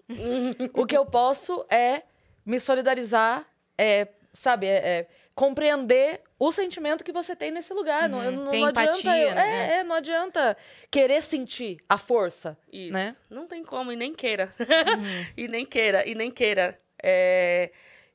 o 0.73 0.85
que 0.85 0.95
eu 0.95 1.05
posso 1.05 1.65
é 1.69 2.03
me 2.45 2.59
solidarizar, 2.59 3.45
é, 3.77 4.07
sabe, 4.33 4.67
é, 4.67 4.75
é 4.99 5.07
compreender 5.33 6.21
o 6.37 6.51
sentimento 6.51 7.03
que 7.03 7.11
você 7.11 7.35
tem 7.35 7.49
nesse 7.51 7.73
lugar. 7.73 8.07
Não, 8.07 8.19
Uhum. 8.19 8.31
não, 8.45 8.51
Tem 8.51 8.61
não 8.61 8.67
adianta. 8.69 9.17
eu- 9.17 9.35
né? 9.35 9.67
é, 9.67 9.79
é, 9.79 9.83
não 9.83 9.95
adianta 9.95 10.55
querer 10.91 11.21
sentir 11.21 11.77
a 11.89 11.97
força. 11.97 12.57
Isso. 12.71 12.93
Né? 12.93 13.15
Não 13.29 13.47
tem 13.47 13.63
como, 13.63 13.91
e 13.91 13.95
nem 13.95 14.13
queira. 14.13 14.53
Uhum. 14.59 14.65
e 15.35 15.47
nem 15.47 15.65
queira, 15.65 16.07
e 16.07 16.13
nem 16.13 16.29
queira. 16.29 16.79
É, 17.01 17.71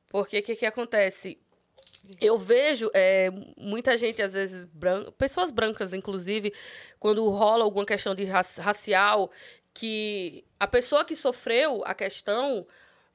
porque 0.08 0.38
o 0.38 0.42
que, 0.42 0.56
que 0.56 0.66
acontece? 0.66 1.38
Eu 2.20 2.38
vejo 2.38 2.90
é, 2.94 3.30
muita 3.56 3.96
gente, 3.96 4.22
às 4.22 4.32
vezes, 4.32 4.66
pessoas 5.18 5.50
brancas, 5.50 5.92
inclusive, 5.92 6.52
quando 6.98 7.28
rola 7.28 7.64
alguma 7.64 7.84
questão 7.84 8.14
de 8.14 8.24
raci- 8.24 8.60
racial, 8.60 9.30
que 9.74 10.44
a 10.58 10.66
pessoa 10.66 11.04
que 11.04 11.14
sofreu 11.14 11.82
a 11.84 11.94
questão 11.94 12.66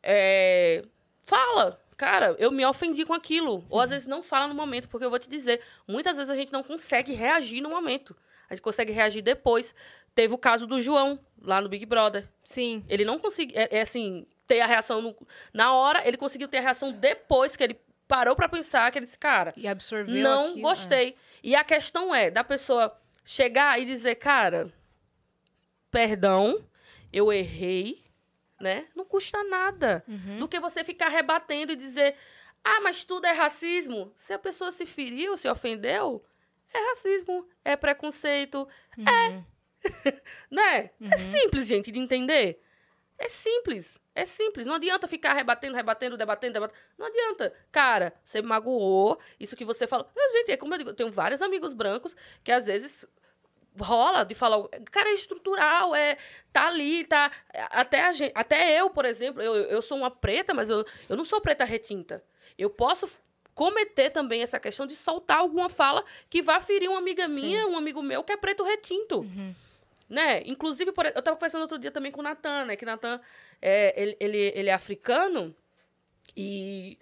é, 0.02 0.84
fala, 1.22 1.80
cara, 1.98 2.36
eu 2.38 2.52
me 2.52 2.66
ofendi 2.66 3.06
com 3.06 3.14
aquilo. 3.14 3.66
Ou 3.70 3.80
às 3.80 3.90
vezes 3.90 4.08
não 4.08 4.22
fala 4.24 4.48
no 4.48 4.54
momento, 4.54 4.88
porque 4.88 5.06
eu 5.06 5.10
vou 5.10 5.20
te 5.20 5.30
dizer, 5.30 5.62
muitas 5.88 6.16
vezes 6.18 6.30
a 6.30 6.36
gente 6.36 6.54
não 6.54 6.64
consegue 6.64 7.14
reagir 7.14 7.62
no 7.62 7.70
momento. 7.70 8.16
A 8.50 8.54
gente 8.54 8.62
consegue 8.62 8.92
reagir 8.92 9.22
depois. 9.24 9.74
Teve 10.14 10.34
o 10.34 10.38
caso 10.38 10.68
do 10.68 10.80
João, 10.80 11.20
lá 11.42 11.60
no 11.60 11.68
Big 11.68 11.86
Brother. 11.86 12.28
Sim. 12.44 12.86
Ele 12.88 13.04
não 13.04 13.18
conseguiu, 13.18 13.58
é, 13.60 13.68
é 13.78 13.82
assim, 13.82 14.26
ter 14.48 14.62
a 14.62 14.68
reação 14.68 15.02
no- 15.02 15.16
na 15.54 15.74
hora, 15.74 16.08
ele 16.08 16.16
conseguiu 16.18 16.48
ter 16.48 16.60
a 16.60 16.62
reação 16.62 16.92
depois 16.92 17.56
que 17.58 17.64
ele 17.64 17.80
parou 18.08 18.36
pra 18.36 18.48
pensar, 18.50 18.92
que 18.92 19.00
ele 19.00 19.06
disse, 19.06 19.18
cara, 19.18 19.54
E 19.58 19.68
absorveu 19.68 20.24
não 20.24 20.46
aquilo. 20.48 20.62
gostei. 20.62 21.16
E 21.44 21.56
a 21.56 21.64
questão 21.64 22.14
é 22.14 22.30
da 22.32 22.44
pessoa 22.44 22.96
chegar 23.24 23.80
e 23.80 23.86
dizer, 23.86 24.16
cara, 24.16 24.72
perdão, 25.92 26.64
eu 27.12 27.32
errei, 27.32 28.04
né? 28.60 28.88
Não 28.96 29.06
custa 29.06 29.44
nada. 29.44 30.04
Uhum. 30.08 30.38
Do 30.38 30.48
que 30.48 30.60
você 30.60 30.84
ficar 30.84 31.10
rebatendo 31.10 31.72
e 31.74 31.76
dizer, 31.76 32.16
ah, 32.64 32.82
mas 32.82 33.04
tudo 33.04 33.26
é 33.26 33.32
racismo. 33.32 34.12
Se 34.18 34.34
a 34.34 34.40
pessoa 34.40 34.72
se 34.72 34.86
feriu, 34.86 35.38
se 35.38 35.48
ofendeu, 35.48 36.24
é 36.74 36.90
racismo, 36.90 37.48
é 37.64 37.76
preconceito, 37.76 38.68
é. 38.98 39.44
né? 40.50 40.90
É 41.12 41.18
simples, 41.18 41.68
gente, 41.68 41.92
de 41.92 42.00
entender. 42.00 42.60
É 43.18 43.30
simples. 43.30 44.00
É 44.14 44.26
simples. 44.26 44.68
Não 44.68 44.76
adianta 44.76 45.08
ficar 45.08 45.34
rebatendo, 45.34 45.76
rebatendo, 45.76 46.18
debatendo, 46.18 46.54
debatendo. 46.54 46.80
Não 46.98 47.08
adianta. 47.08 47.54
Cara, 47.72 48.14
você 48.24 48.42
magoou. 48.42 49.20
Isso 49.40 49.56
que 49.56 49.66
você 49.66 49.88
falou. 49.88 50.08
Eu, 50.16 50.32
gente, 50.32 50.52
é 50.52 50.58
como 50.58 50.74
eu 50.74 50.78
digo, 50.78 50.90
eu 50.90 50.96
tenho 50.96 51.12
vários 51.12 51.42
amigos 51.42 51.74
brancos 51.74 52.16
que 52.44 52.52
às 52.52 52.66
vezes 52.66 53.08
rola 53.80 54.24
de 54.24 54.36
falar. 54.36 54.68
Cara, 54.92 55.10
é 55.10 55.14
estrutural, 55.14 55.96
é. 55.96 56.18
Tá 56.52 56.68
ali, 56.68 57.04
tá. 57.06 57.32
Até, 57.72 58.06
a 58.06 58.12
gente, 58.12 58.32
até 58.36 58.80
eu, 58.80 58.90
por 58.90 59.06
exemplo, 59.06 59.42
eu, 59.42 59.56
eu 59.56 59.82
sou 59.82 59.98
uma 59.98 60.12
preta, 60.12 60.54
mas 60.54 60.70
eu, 60.70 60.86
eu 61.10 61.16
não 61.16 61.24
sou 61.24 61.42
preta 61.42 61.64
retinta. 61.64 62.24
Eu 62.58 62.70
posso 62.70 63.08
cometer 63.54 64.10
também 64.10 64.42
essa 64.42 64.60
questão 64.60 64.86
de 64.86 64.96
soltar 64.96 65.38
alguma 65.38 65.70
fala 65.70 66.04
que 66.30 66.42
vá 66.42 66.60
ferir 66.60 66.90
uma 66.90 67.00
amiga 67.00 67.28
minha, 67.28 67.66
um 67.68 67.78
amigo 67.78 68.02
meu 68.02 68.24
que 68.24 68.34
é 68.34 68.38
preto 68.38 68.64
retinto. 68.64 69.20
Uhum. 69.20 69.56
Né? 70.08 70.44
Inclusive, 70.46 70.92
por, 70.92 71.06
eu 71.06 71.20
estava 71.20 71.36
conversando 71.36 71.62
outro 71.62 71.80
dia 71.80 71.92
também 71.92 72.12
com 72.12 72.20
o 72.20 72.24
Natan, 72.24 72.66
né? 72.66 72.76
Que 72.76 72.86
Natan, 72.86 73.20
é, 73.62 74.00
ele, 74.00 74.18
ele, 74.20 74.52
ele 74.56 74.70
é 74.70 74.74
africano 74.74 75.56
e 76.36 76.98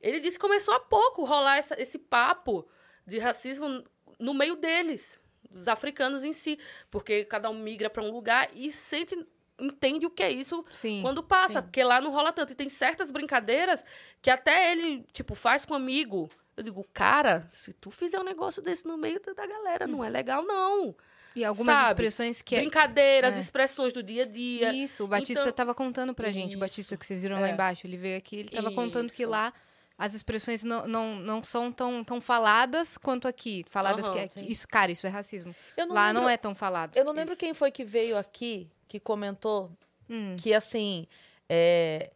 ele 0.00 0.20
disse 0.20 0.38
que 0.38 0.46
começou 0.46 0.74
há 0.74 0.80
pouco 0.80 1.24
rolar 1.24 1.58
essa, 1.58 1.80
esse 1.80 1.98
papo 1.98 2.66
de 3.06 3.18
racismo 3.18 3.84
no 4.18 4.32
meio 4.32 4.56
deles, 4.56 5.18
dos 5.50 5.68
africanos 5.68 6.24
em 6.24 6.32
si. 6.32 6.58
Porque 6.90 7.24
cada 7.24 7.50
um 7.50 7.54
migra 7.54 7.90
para 7.90 8.02
um 8.02 8.10
lugar 8.10 8.48
e 8.54 8.72
sente, 8.72 9.16
entende 9.58 10.06
o 10.06 10.10
que 10.10 10.22
é 10.22 10.30
isso 10.30 10.64
Sim. 10.72 11.02
quando 11.02 11.22
passa, 11.22 11.60
sim. 11.60 11.62
porque 11.62 11.82
lá 11.82 12.00
não 12.00 12.10
rola 12.10 12.32
tanto. 12.32 12.52
E 12.52 12.56
tem 12.56 12.68
certas 12.68 13.10
brincadeiras 13.10 13.84
que 14.22 14.30
até 14.30 14.72
ele, 14.72 15.04
tipo, 15.12 15.34
faz 15.34 15.64
com 15.64 15.74
um 15.74 15.76
amigo. 15.76 16.30
Eu 16.56 16.62
digo, 16.62 16.86
cara, 16.94 17.46
se 17.50 17.72
tu 17.74 17.90
fizer 17.90 18.18
um 18.18 18.24
negócio 18.24 18.62
desse 18.62 18.86
no 18.86 18.96
meio 18.96 19.20
da 19.20 19.32
da 19.32 19.46
galera, 19.46 19.86
não 19.86 20.02
é 20.02 20.08
legal, 20.08 20.42
não. 20.42 20.94
E 21.36 21.44
algumas 21.44 21.74
sabe? 21.74 21.90
expressões 21.90 22.40
que. 22.42 22.56
é- 22.56 22.60
Brincadeiras, 22.60 23.36
é. 23.36 23.40
expressões 23.40 23.92
do 23.92 24.02
dia 24.02 24.22
a 24.22 24.26
dia. 24.26 24.72
Isso, 24.72 25.04
o 25.04 25.06
Batista 25.06 25.40
Então- 25.42 25.50
estava 25.50 25.74
contando 25.74 26.14
pra 26.14 26.30
gente. 26.32 26.46
O 26.46 26.48
Isso. 26.50 26.58
Batista 26.58 26.96
que 26.96 27.04
vocês 27.06 27.20
viram 27.22 27.38
lá 27.40 27.48
É. 27.48 27.52
embaixo. 27.52 27.86
Ele 27.86 27.96
veio 27.96 28.16
aqui, 28.18 28.36
ele 28.36 28.48
estava 28.48 28.72
contando 28.72 29.10
que 29.10 29.24
lá 29.26 29.52
as 29.98 30.14
expressões 30.14 30.64
não, 30.64 30.86
não, 30.88 31.14
não 31.16 31.42
são 31.42 31.70
tão, 31.70 32.02
tão 32.02 32.20
faladas 32.20 32.96
quanto 32.98 33.28
aqui. 33.28 33.64
Faladas 33.68 34.04
Aham, 34.06 34.12
que 34.12 34.18
é, 34.18 34.30
isso, 34.44 34.66
cara, 34.66 34.90
isso 34.90 35.06
é 35.06 35.10
racismo. 35.10 35.54
Não 35.76 35.88
lá 35.88 36.08
lembro, 36.08 36.22
não 36.22 36.28
é 36.28 36.36
tão 36.36 36.54
falado. 36.54 36.96
Eu 36.96 37.04
não 37.04 37.12
lembro 37.14 37.32
Isso. 37.32 37.40
quem 37.40 37.52
foi 37.54 37.70
que 37.70 37.84
veio 37.84 38.16
aqui 38.18 38.68
que 38.88 38.98
comentou 39.00 39.70
Hum, 40.08 40.36
que, 40.38 40.54
assim, 40.54 41.06
é, 41.48 42.10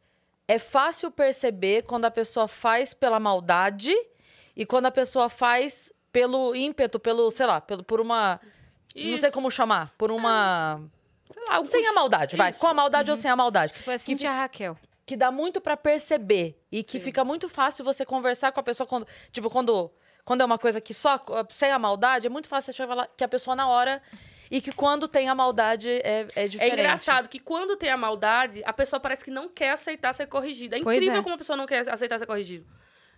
é 0.46 0.58
fácil 0.58 1.10
perceber 1.10 1.82
quando 1.82 2.04
a 2.04 2.10
pessoa 2.10 2.46
faz 2.46 2.94
pela 2.94 3.18
maldade 3.18 3.92
e 4.56 4.64
quando 4.64 4.86
a 4.86 4.90
pessoa 4.90 5.28
faz 5.28 5.92
pelo 6.12 6.54
ímpeto, 6.54 6.98
pelo, 7.00 7.30
sei 7.30 7.46
lá, 7.46 7.60
pelo, 7.60 7.82
por 7.82 8.00
uma. 8.00 8.40
Não 8.94 9.16
sei 9.16 9.28
Isso. 9.28 9.32
como 9.32 9.50
chamar. 9.50 9.92
Por 9.96 10.10
uma. 10.10 10.80
Sei 11.32 11.42
lá, 11.48 11.54
alguns- 11.56 11.70
Sem 11.70 11.86
a 11.86 11.92
maldade, 11.92 12.36
vai. 12.36 12.50
Isso. 12.50 12.58
Com 12.58 12.66
a 12.66 12.74
maldade 12.74 13.10
ou 13.10 13.16
sem 13.16 13.30
a 13.30 13.36
maldade. 13.36 13.72
foi 13.74 13.94
assim 13.94 14.16
que 14.16 14.26
a 14.26 14.32
Raquel. 14.32 14.76
que 15.06 15.16
dá 15.16 15.30
muito 15.30 15.60
pra 15.60 15.76
perceber 15.76 16.56
e 16.70 16.82
que 16.82 16.98
Sim. 16.98 17.00
fica 17.00 17.24
muito 17.24 17.48
fácil 17.48 17.84
você 17.84 18.04
conversar 18.04 18.52
com 18.52 18.60
a 18.60 18.62
pessoa 18.62 18.86
quando, 18.86 19.06
tipo, 19.32 19.48
quando 19.50 19.90
quando 20.24 20.42
é 20.42 20.44
uma 20.44 20.58
coisa 20.58 20.80
que 20.80 20.92
só 20.94 21.20
sem 21.48 21.72
a 21.72 21.78
maldade, 21.78 22.26
é 22.26 22.30
muito 22.30 22.46
fácil 22.48 22.72
você 22.72 22.76
chegar 22.76 22.94
lá 22.94 23.08
que 23.16 23.24
a 23.24 23.28
pessoa 23.28 23.56
na 23.56 23.66
hora 23.66 24.00
e 24.50 24.60
que 24.60 24.70
quando 24.70 25.08
tem 25.08 25.28
a 25.28 25.34
maldade 25.34 25.88
é, 25.88 26.26
é 26.36 26.44
É 26.44 26.48
diferente. 26.48 26.74
engraçado 26.74 27.28
que 27.28 27.40
quando 27.40 27.76
tem 27.76 27.90
a 27.90 27.96
maldade, 27.96 28.62
a 28.64 28.72
pessoa 28.72 29.00
parece 29.00 29.24
que 29.24 29.30
não 29.30 29.48
quer 29.48 29.70
aceitar 29.70 30.12
ser 30.12 30.26
corrigida. 30.26 30.76
É 30.78 30.82
Pois 30.82 30.98
incrível 30.98 31.20
é. 31.20 31.22
como 31.22 31.34
a 31.34 31.38
pessoa 31.38 31.56
não 31.56 31.66
quer 31.66 31.88
aceitar 31.88 32.18
ser 32.18 32.26
corrigida. 32.26 32.64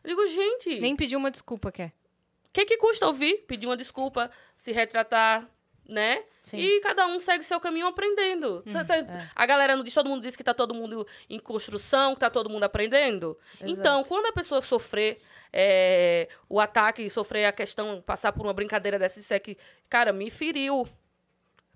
Eu 0.05 0.09
digo, 0.11 0.27
gente, 0.27 0.81
Nem 0.81 0.97
pediu 0.97 1.19
uma 1.19 1.31
desculpa, 1.31 1.71
quer. 1.73 1.89
o 1.89 2.51
que, 2.53 2.65
que 2.65 2.77
custa 2.79 3.07
ouvir? 3.07 3.45
Pedir 3.47 3.67
uma 3.67 3.77
desculpa, 3.77 4.31
se 4.57 4.73
retratar, 4.73 5.47
né? 5.93 6.23
Sim. 6.43 6.59
E 6.59 6.81
cada 6.81 7.07
um 7.07 7.21
segue 7.21 7.45
seu 7.45 7.61
caminho 7.61 7.87
aprendendo. 7.87 8.65
Cê- 8.67 8.95
é. 8.95 9.29
A 9.35 9.47
galera 9.47 9.77
não 9.77 9.85
diz, 9.85 9.95
todo 9.95 10.09
mundo 10.09 10.23
diz 10.23 10.35
que 10.35 10.43
tá 10.43 10.53
todo 10.53 10.75
mundo 10.75 11.07
em 11.31 11.39
construção, 11.39 12.15
que 12.15 12.21
tá 12.21 12.29
todo 12.31 12.51
mundo 12.51 12.65
aprendendo. 12.65 13.39
Então, 13.61 14.03
quando 14.03 14.27
a 14.27 14.33
pessoa 14.33 14.61
sofrer 14.61 15.19
é, 15.53 16.29
o 16.49 16.59
ataque, 16.59 17.09
sofrer 17.09 17.45
a 17.45 17.53
questão, 17.53 18.03
passar 18.05 18.33
por 18.33 18.45
uma 18.45 18.53
brincadeira 18.53 18.99
dessa, 18.99 19.21
disser 19.21 19.41
que, 19.41 19.57
cara, 19.89 20.13
me 20.13 20.31
feriu. 20.31 20.89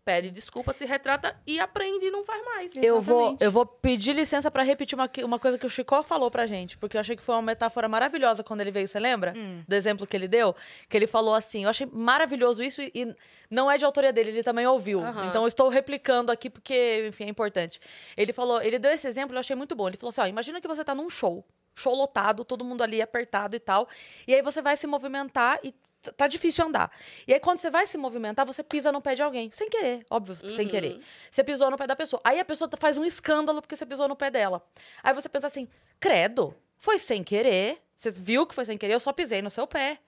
Pede 0.07 0.31
desculpa, 0.31 0.73
se 0.73 0.85
retrata 0.85 1.37
e 1.45 1.59
aprende 1.59 2.07
e 2.07 2.11
não 2.13 2.23
faz 2.23 2.45
mais. 2.45 2.77
Eu 2.77 3.01
vou, 3.01 3.37
eu 3.41 3.51
vou 3.51 3.67
pedir 3.67 4.13
licença 4.13 4.49
pra 4.53 4.63
repetir 4.63 4.97
uma, 4.97 5.11
uma 5.25 5.37
coisa 5.37 5.59
que 5.59 5.67
o 5.67 5.69
Chico 5.69 6.01
falou 6.05 6.31
pra 6.31 6.47
gente, 6.47 6.79
porque 6.79 6.97
eu 6.97 7.01
achei 7.01 7.17
que 7.17 7.25
foi 7.25 7.35
uma 7.35 7.43
metáfora 7.43 7.89
maravilhosa 7.89 8.45
quando 8.45 8.61
ele 8.61 8.71
veio, 8.71 8.87
você 8.87 9.01
lembra? 9.01 9.35
Hum. 9.37 9.65
Do 9.67 9.75
exemplo 9.75 10.07
que 10.07 10.17
ele 10.17 10.29
deu? 10.29 10.55
Que 10.89 10.97
ele 10.97 11.09
falou 11.09 11.35
assim, 11.35 11.65
eu 11.65 11.71
achei 11.71 11.89
maravilhoso 11.93 12.63
isso 12.63 12.81
e, 12.81 12.93
e 12.95 13.17
não 13.51 13.69
é 13.69 13.77
de 13.77 13.85
autoria 13.85 14.13
dele, 14.13 14.31
ele 14.31 14.45
também 14.45 14.65
ouviu. 14.65 15.01
Aham. 15.01 15.27
Então 15.27 15.43
eu 15.43 15.49
estou 15.49 15.69
replicando 15.69 16.31
aqui 16.31 16.49
porque, 16.49 17.07
enfim, 17.09 17.25
é 17.25 17.29
importante. 17.29 17.81
Ele 18.17 18.33
falou, 18.33 18.63
ele 18.63 18.79
deu 18.79 18.93
esse 18.93 19.09
exemplo, 19.09 19.35
eu 19.35 19.41
achei 19.41 19.57
muito 19.57 19.75
bom. 19.75 19.89
Ele 19.89 19.97
falou 19.97 20.11
assim, 20.11 20.21
ó, 20.21 20.27
imagina 20.29 20.61
que 20.61 20.69
você 20.69 20.85
tá 20.85 20.95
num 20.95 21.11
show, 21.11 21.45
show 21.75 21.97
lotado, 21.97 22.45
todo 22.45 22.65
mundo 22.65 22.83
ali 22.83 23.03
apertado 23.03 23.57
e 23.57 23.59
tal, 23.59 23.89
e 24.25 24.33
aí 24.33 24.41
você 24.41 24.63
vai 24.63 24.77
se 24.77 24.87
movimentar 24.87 25.59
e 25.65 25.75
tá 26.13 26.27
difícil 26.27 26.65
andar. 26.65 26.91
E 27.27 27.33
aí 27.35 27.41
quando 27.41 27.59
você 27.59 27.71
vai 27.71 27.87
se 27.87 27.97
movimentar, 27.99 28.45
você 28.47 28.63
pisa 28.63 28.91
no 28.93 29.01
pé 29.01 29.15
de 29.15 29.23
alguém, 29.23 29.51
sem 29.53 29.69
querer, 29.69 30.05
óbvio, 30.11 30.37
sem 30.51 30.65
Uhum. 30.67 30.71
querer. 30.71 31.01
Você 31.31 31.43
pisou 31.45 31.71
no 31.71 31.77
pé 31.77 31.87
da 31.87 31.97
pessoa. 31.97 32.21
Aí 32.25 32.39
a 32.41 32.45
pessoa 32.45 32.71
faz 32.79 32.99
um 32.99 33.05
escândalo 33.05 33.61
porque 33.63 33.77
você 33.77 33.87
pisou 33.87 34.07
no 34.09 34.17
pé 34.17 34.31
dela. 34.31 34.63
Aí 35.03 35.13
você 35.15 35.29
pensa 35.29 35.47
assim: 35.47 35.69
credo, 36.01 36.55
foi 36.79 36.99
sem 36.99 37.23
querer. 37.25 37.83
Você 37.97 38.11
viu 38.11 38.47
que 38.47 38.55
foi 38.55 38.65
sem 38.67 38.77
querer, 38.77 38.93
eu 38.95 39.01
só 39.01 39.13
pisei 39.13 39.41
no 39.41 39.51
seu 39.51 39.67
pé. 39.67 39.99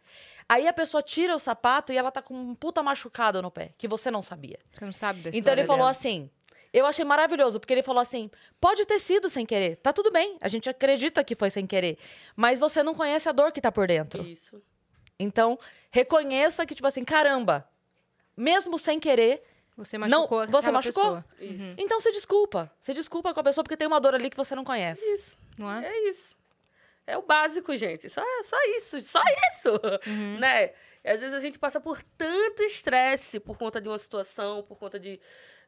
Aí 0.47 0.67
a 0.69 0.73
pessoa 0.73 1.03
tira 1.03 1.35
o 1.35 1.39
sapato 1.39 1.93
e 1.93 1.97
ela 1.97 2.11
tá 2.11 2.21
com 2.23 2.35
um 2.35 2.55
puta 2.55 2.83
machucado 2.83 3.41
no 3.43 3.51
pé, 3.51 3.73
que 3.79 3.87
você 3.89 4.11
não 4.11 4.23
sabia. 4.23 4.59
Você 4.73 4.85
não 4.85 4.93
sabe 4.93 5.23
da 5.23 5.31
Então 5.35 5.53
ele 5.53 5.65
falou 5.65 5.79
dela. 5.81 5.91
assim. 5.91 6.31
Eu 6.71 6.85
achei 6.85 7.03
maravilhoso, 7.03 7.59
porque 7.59 7.73
ele 7.73 7.83
falou 7.83 8.01
assim: 8.01 8.31
pode 8.61 8.85
ter 8.85 8.99
sido 8.99 9.31
sem 9.31 9.47
querer, 9.47 9.77
tá 9.77 9.91
tudo 9.91 10.11
bem, 10.13 10.37
a 10.39 10.49
gente 10.49 10.69
acredita 10.69 11.25
que 11.25 11.35
foi 11.35 11.49
sem 11.49 11.67
querer, 11.67 11.97
mas 12.37 12.61
você 12.61 12.83
não 12.83 12.95
conhece 12.95 13.27
a 13.27 13.33
dor 13.33 13.53
que 13.53 13.61
tá 13.61 13.73
por 13.73 13.87
dentro. 13.89 14.23
Isso. 14.23 14.63
Então, 15.19 15.59
reconheça 15.91 16.65
que, 16.65 16.75
tipo 16.75 16.87
assim, 16.87 17.05
caramba, 17.05 17.69
mesmo 18.37 18.79
sem 18.79 19.01
querer, 19.01 19.43
Você 19.77 19.97
Não, 19.97 20.09
machucou 20.09 20.39
você 20.47 20.57
aquela 20.57 20.73
machucou? 20.73 21.05
pessoa. 21.05 21.25
Isso. 21.41 21.75
então 21.79 22.01
se 22.01 22.11
desculpa. 22.11 22.69
Se 22.83 22.93
desculpa 22.93 23.33
com 23.33 23.39
a 23.39 23.45
pessoa 23.45 23.63
porque 23.63 23.77
tem 23.77 23.87
uma 23.87 24.01
dor 24.01 24.13
ali 24.15 24.29
que 24.29 24.37
você 24.37 24.55
não 24.57 24.65
conhece. 24.65 25.01
Isso. 25.15 25.37
Não 25.57 25.71
é? 25.73 25.87
É 25.87 26.09
isso. 26.09 26.37
É 27.07 27.17
o 27.17 27.23
básico, 27.23 27.75
gente. 27.77 28.09
Só, 28.11 28.23
só 28.43 28.57
isso. 28.77 28.99
Só 29.01 29.23
isso. 29.53 29.71
Uhum. 30.07 30.39
Né? 30.41 30.73
E 31.05 31.09
às 31.11 31.21
vezes 31.21 31.33
a 31.35 31.39
gente 31.39 31.59
passa 31.61 31.81
por 31.81 32.03
tanto 32.17 32.63
estresse 32.65 33.39
por 33.39 33.57
conta 33.57 33.81
de 33.81 33.89
uma 33.89 33.99
situação, 33.99 34.65
por 34.65 34.77
conta 34.79 34.99
de. 34.99 35.21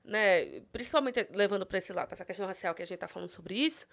Né? 0.04 0.60
Principalmente 0.72 1.28
levando 1.30 1.64
para 1.64 1.78
esse 1.78 1.92
lado, 1.92 2.08
para 2.08 2.14
essa 2.16 2.24
questão 2.24 2.46
racial 2.46 2.74
que 2.74 2.82
a 2.82 2.86
gente 2.86 2.98
tá 2.98 3.06
falando 3.06 3.28
sobre 3.28 3.54
isso. 3.54 3.86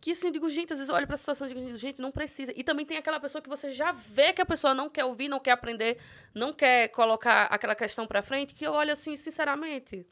Que 0.00 0.12
assim, 0.12 0.28
eu 0.28 0.32
digo, 0.32 0.48
gente, 0.48 0.72
às 0.72 0.78
vezes 0.78 0.88
eu 0.88 0.94
olho 0.94 1.06
pra 1.06 1.16
situação 1.16 1.46
e 1.48 1.54
digo, 1.54 1.76
gente, 1.76 2.00
não 2.00 2.12
precisa. 2.12 2.52
E 2.54 2.62
também 2.62 2.86
tem 2.86 2.96
aquela 2.96 3.18
pessoa 3.18 3.42
que 3.42 3.48
você 3.48 3.70
já 3.70 3.90
vê 3.92 4.32
que 4.32 4.40
a 4.40 4.46
pessoa 4.46 4.74
não 4.74 4.88
quer 4.88 5.04
ouvir, 5.04 5.28
não 5.28 5.40
quer 5.40 5.52
aprender, 5.52 5.98
não 6.34 6.52
quer 6.52 6.88
colocar 6.88 7.44
aquela 7.46 7.74
questão 7.74 8.06
pra 8.06 8.22
frente, 8.22 8.54
que 8.54 8.64
eu 8.64 8.72
olho 8.72 8.92
assim, 8.92 9.16
sinceramente. 9.16 10.06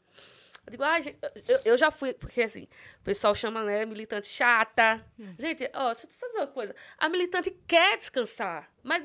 Eu 0.65 0.71
digo, 0.71 0.83
ai, 0.83 1.01
gente, 1.01 1.17
eu, 1.47 1.59
eu 1.63 1.77
já 1.77 1.89
fui, 1.89 2.13
porque 2.13 2.41
assim, 2.41 2.67
o 2.99 3.03
pessoal 3.03 3.33
chama, 3.33 3.63
né, 3.63 3.85
militante 3.85 4.27
chata. 4.27 5.01
Hum. 5.17 5.33
Gente, 5.39 5.69
ó, 5.73 5.93
deixa 5.93 6.05
eu 6.05 6.09
te 6.09 6.15
dizer 6.27 6.37
uma 6.39 6.47
coisa. 6.47 6.75
A 6.97 7.07
militante 7.07 7.51
quer 7.65 7.97
descansar, 7.97 8.69
mas 8.83 9.01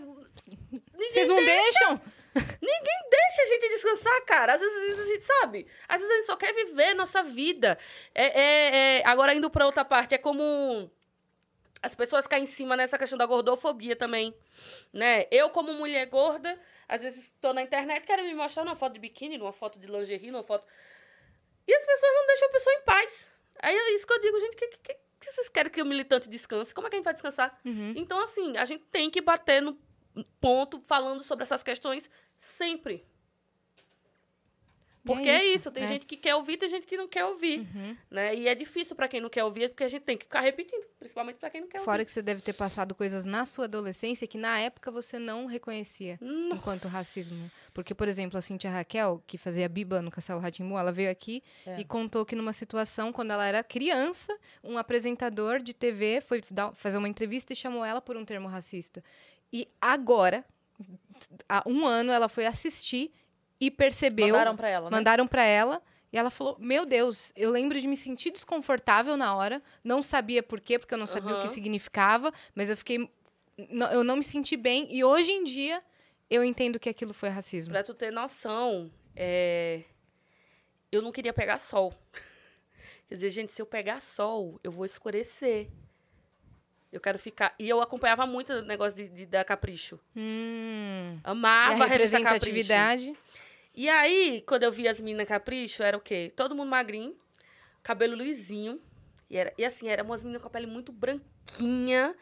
Vocês 0.96 1.28
não 1.28 1.36
deixam? 1.36 2.00
Ninguém 2.34 3.08
deixa 3.10 3.42
a 3.42 3.46
gente 3.46 3.68
descansar, 3.68 4.24
cara. 4.24 4.54
Às 4.54 4.60
vezes 4.60 4.98
a 5.00 5.04
gente 5.06 5.22
sabe. 5.22 5.66
Às 5.88 6.00
vezes 6.00 6.12
a 6.12 6.16
gente 6.18 6.26
só 6.26 6.36
quer 6.36 6.52
viver 6.54 6.94
nossa 6.94 7.22
vida. 7.22 7.78
É, 8.14 8.24
é- 8.40 8.98
é- 9.00 9.02
Agora, 9.06 9.34
indo 9.34 9.50
pra 9.50 9.66
outra 9.66 9.84
parte, 9.84 10.14
é 10.14 10.18
como 10.18 10.90
as 11.82 11.94
pessoas 11.94 12.26
caem 12.26 12.44
em 12.44 12.46
cima 12.46 12.76
nessa 12.76 12.96
questão 12.96 13.18
da 13.18 13.26
gordofobia 13.26 13.96
também. 13.96 14.34
Né? 14.92 15.26
Eu, 15.30 15.50
como 15.50 15.72
mulher 15.74 16.06
gorda, 16.06 16.58
às 16.88 17.02
vezes 17.02 17.32
tô 17.40 17.52
na 17.52 17.62
internet, 17.62 18.04
quero 18.06 18.22
me 18.22 18.34
mostrar 18.34 18.64
numa 18.64 18.76
foto 18.76 18.92
de 18.94 19.00
biquíni, 19.00 19.36
numa 19.36 19.52
foto 19.52 19.78
de 19.78 19.86
lingerie, 19.86 20.30
numa 20.30 20.44
foto. 20.44 20.64
E 21.66 21.74
as 21.74 21.84
pessoas 21.84 22.12
não 22.14 22.26
deixam 22.28 22.48
a 22.48 22.52
pessoa 22.52 22.74
em 22.76 22.82
paz. 22.82 23.38
Aí 23.60 23.74
é 23.76 23.94
isso 23.94 24.06
que 24.06 24.12
eu 24.12 24.20
digo, 24.20 24.40
gente, 24.40 24.56
que, 24.56 24.66
que, 24.68 24.94
que 25.20 25.32
vocês 25.32 25.48
querem 25.48 25.70
que 25.70 25.82
o 25.82 25.86
militante 25.86 26.28
descanse? 26.28 26.74
Como 26.74 26.86
é 26.86 26.90
que 26.90 26.96
a 26.96 26.98
gente 26.98 27.04
vai 27.04 27.12
descansar? 27.14 27.58
Uhum. 27.64 27.92
Então, 27.96 28.20
assim, 28.22 28.56
a 28.56 28.64
gente 28.64 28.84
tem 28.90 29.10
que 29.10 29.20
bater 29.20 29.60
no 29.60 29.76
ponto 30.40 30.81
falando 30.81 31.22
sobre 31.22 31.42
essas 31.44 31.62
questões 31.62 32.11
sempre. 32.37 33.05
Porque 35.05 35.29
é 35.29 35.44
isso, 35.46 35.68
tem 35.72 35.83
é. 35.83 35.87
gente 35.88 36.07
que 36.07 36.16
quer 36.16 36.37
ouvir, 36.37 36.57
tem 36.57 36.68
gente 36.68 36.87
que 36.87 36.96
não 36.96 37.09
quer 37.09 37.25
ouvir, 37.25 37.66
Uhum. 37.75 37.96
né? 38.09 38.37
E 38.37 38.46
é 38.46 38.55
difícil 38.55 38.94
pra 38.94 39.09
quem 39.09 39.20
não 39.20 39.29
quer 39.29 39.42
ouvir, 39.42 39.68
porque 39.70 39.83
a 39.83 39.88
gente 39.88 40.03
tem 40.05 40.16
que 40.16 40.27
ficar 40.27 40.38
repetindo, 40.42 40.87
principalmente 40.96 41.38
pra 41.38 41.51
quem 41.51 41.61
não 41.61 41.66
quer 41.68 41.81
Fora 41.81 41.96
ouvir. 41.96 42.05
que 42.05 42.12
você 42.12 42.22
deve 42.22 42.40
ter 42.40 42.53
passado 42.53 42.94
coisas 42.94 43.25
na 43.25 43.44
sua 43.44 43.64
adolescência 43.64 44.29
que 44.29 44.38
na 44.38 44.61
época 44.61 44.92
você 44.92 45.18
não 45.18 45.46
reconhecia 45.46 46.18
Nossa. 46.20 46.55
enquanto 46.55 46.87
racismo. 46.87 47.51
Porque, 47.75 47.96
por 47.96 48.07
exemplo, 48.07 48.38
a 48.38 48.40
Cintia 48.40 48.70
Raquel, 48.70 49.20
que 49.27 49.37
fazia 49.37 49.68
Biba 49.68 50.01
no 50.01 50.09
Castelo 50.12 50.38
Ratimbu, 50.38 50.79
ela 50.79 50.92
veio 50.92 51.11
aqui 51.11 51.42
É. 51.66 51.81
e 51.81 51.85
contou 51.85 52.25
que 52.25 52.37
numa 52.37 52.53
situação, 52.53 53.12
quando 53.12 53.33
ela 53.33 53.44
era 53.44 53.64
criança, 53.64 54.38
um 54.62 54.79
apresentador 54.79 55.59
de 55.59 55.75
TV 55.75 56.20
foi 56.20 56.40
fazer 56.77 56.98
uma 56.98 57.09
entrevista 57.09 57.53
e 57.53 57.57
chamou 57.57 57.85
ela 57.85 58.01
por 58.01 58.16
um 58.16 58.25
termo 58.25 58.46
racista. 58.46 59.03
E 59.52 59.68
agora, 59.80 60.44
há 61.48 61.62
um 61.66 61.86
ano, 61.86 62.10
ela 62.10 62.28
foi 62.28 62.46
assistir 62.46 63.12
e 63.60 63.70
percebeu. 63.70 64.28
Mandaram 64.28 64.56
pra 64.56 64.68
ela, 64.68 64.90
né? 64.90 64.96
Mandaram 64.96 65.26
pra 65.26 65.44
ela 65.44 65.82
e 66.12 66.18
ela 66.18 66.30
falou: 66.30 66.56
Meu 66.58 66.84
Deus, 66.84 67.32
eu 67.36 67.50
lembro 67.50 67.80
de 67.80 67.86
me 67.86 67.96
sentir 67.96 68.30
desconfortável 68.30 69.16
na 69.16 69.34
hora. 69.34 69.62
Não 69.84 70.02
sabia 70.02 70.42
por 70.42 70.60
quê, 70.60 70.78
porque 70.78 70.94
eu 70.94 70.98
não 70.98 71.06
sabia 71.06 71.36
o 71.36 71.40
que 71.40 71.48
significava, 71.48 72.32
mas 72.54 72.70
eu 72.70 72.76
fiquei. 72.76 73.10
eu 73.92 74.02
não 74.02 74.16
me 74.16 74.24
senti 74.24 74.56
bem. 74.56 74.88
E 74.90 75.04
hoje 75.04 75.30
em 75.30 75.44
dia 75.44 75.82
eu 76.28 76.42
entendo 76.42 76.80
que 76.80 76.88
aquilo 76.88 77.12
foi 77.12 77.28
racismo. 77.28 77.72
Pra 77.72 77.84
tu 77.84 77.94
ter 77.94 78.10
noção, 78.10 78.90
é, 79.14 79.82
eu 80.90 81.02
não 81.02 81.12
queria 81.12 81.32
pegar 81.32 81.58
sol. 81.58 81.94
Quer 83.08 83.14
dizer, 83.14 83.30
gente, 83.30 83.52
se 83.52 83.60
eu 83.60 83.66
pegar 83.66 84.00
sol, 84.00 84.58
eu 84.64 84.72
vou 84.72 84.86
escurecer. 84.86 85.68
Eu 86.92 87.00
quero 87.00 87.18
ficar. 87.18 87.55
E 87.59 87.68
eu 87.68 87.81
acompanhava 87.81 88.26
muito 88.26 88.52
o 88.52 88.62
negócio 88.62 88.96
de, 88.96 89.09
de- 89.09 89.26
da 89.26 89.42
Capricho. 89.42 89.98
Hum. 90.14 91.14
E 91.16 91.20
Amava 91.24 91.70
a 91.70 91.74
a 91.74 91.78
Capricho. 91.78 91.90
representatividade. 91.92 93.16
E 93.74 93.88
aí, 93.88 94.44
quando 94.46 94.64
eu 94.64 94.70
via 94.72 94.90
as 94.90 95.00
meninas 95.00 95.26
Capricho, 95.26 95.83
era 95.83 95.96
o 95.96 96.00
quê? 96.00 96.31
Todo 96.37 96.55
mundo 96.55 96.68
magrinho, 96.68 97.16
cabelo 97.83 98.14
lisinho. 98.14 98.78
E, 99.31 99.37
era, 99.38 99.52
e 99.57 99.64
assim, 99.64 99.88
eram 99.88 100.05
umas 100.05 100.22
meninas 100.22 100.42
com 100.42 100.48
a 100.48 100.50
pele 100.50 100.66
muito 100.66 100.92
branquinha. 100.92 102.14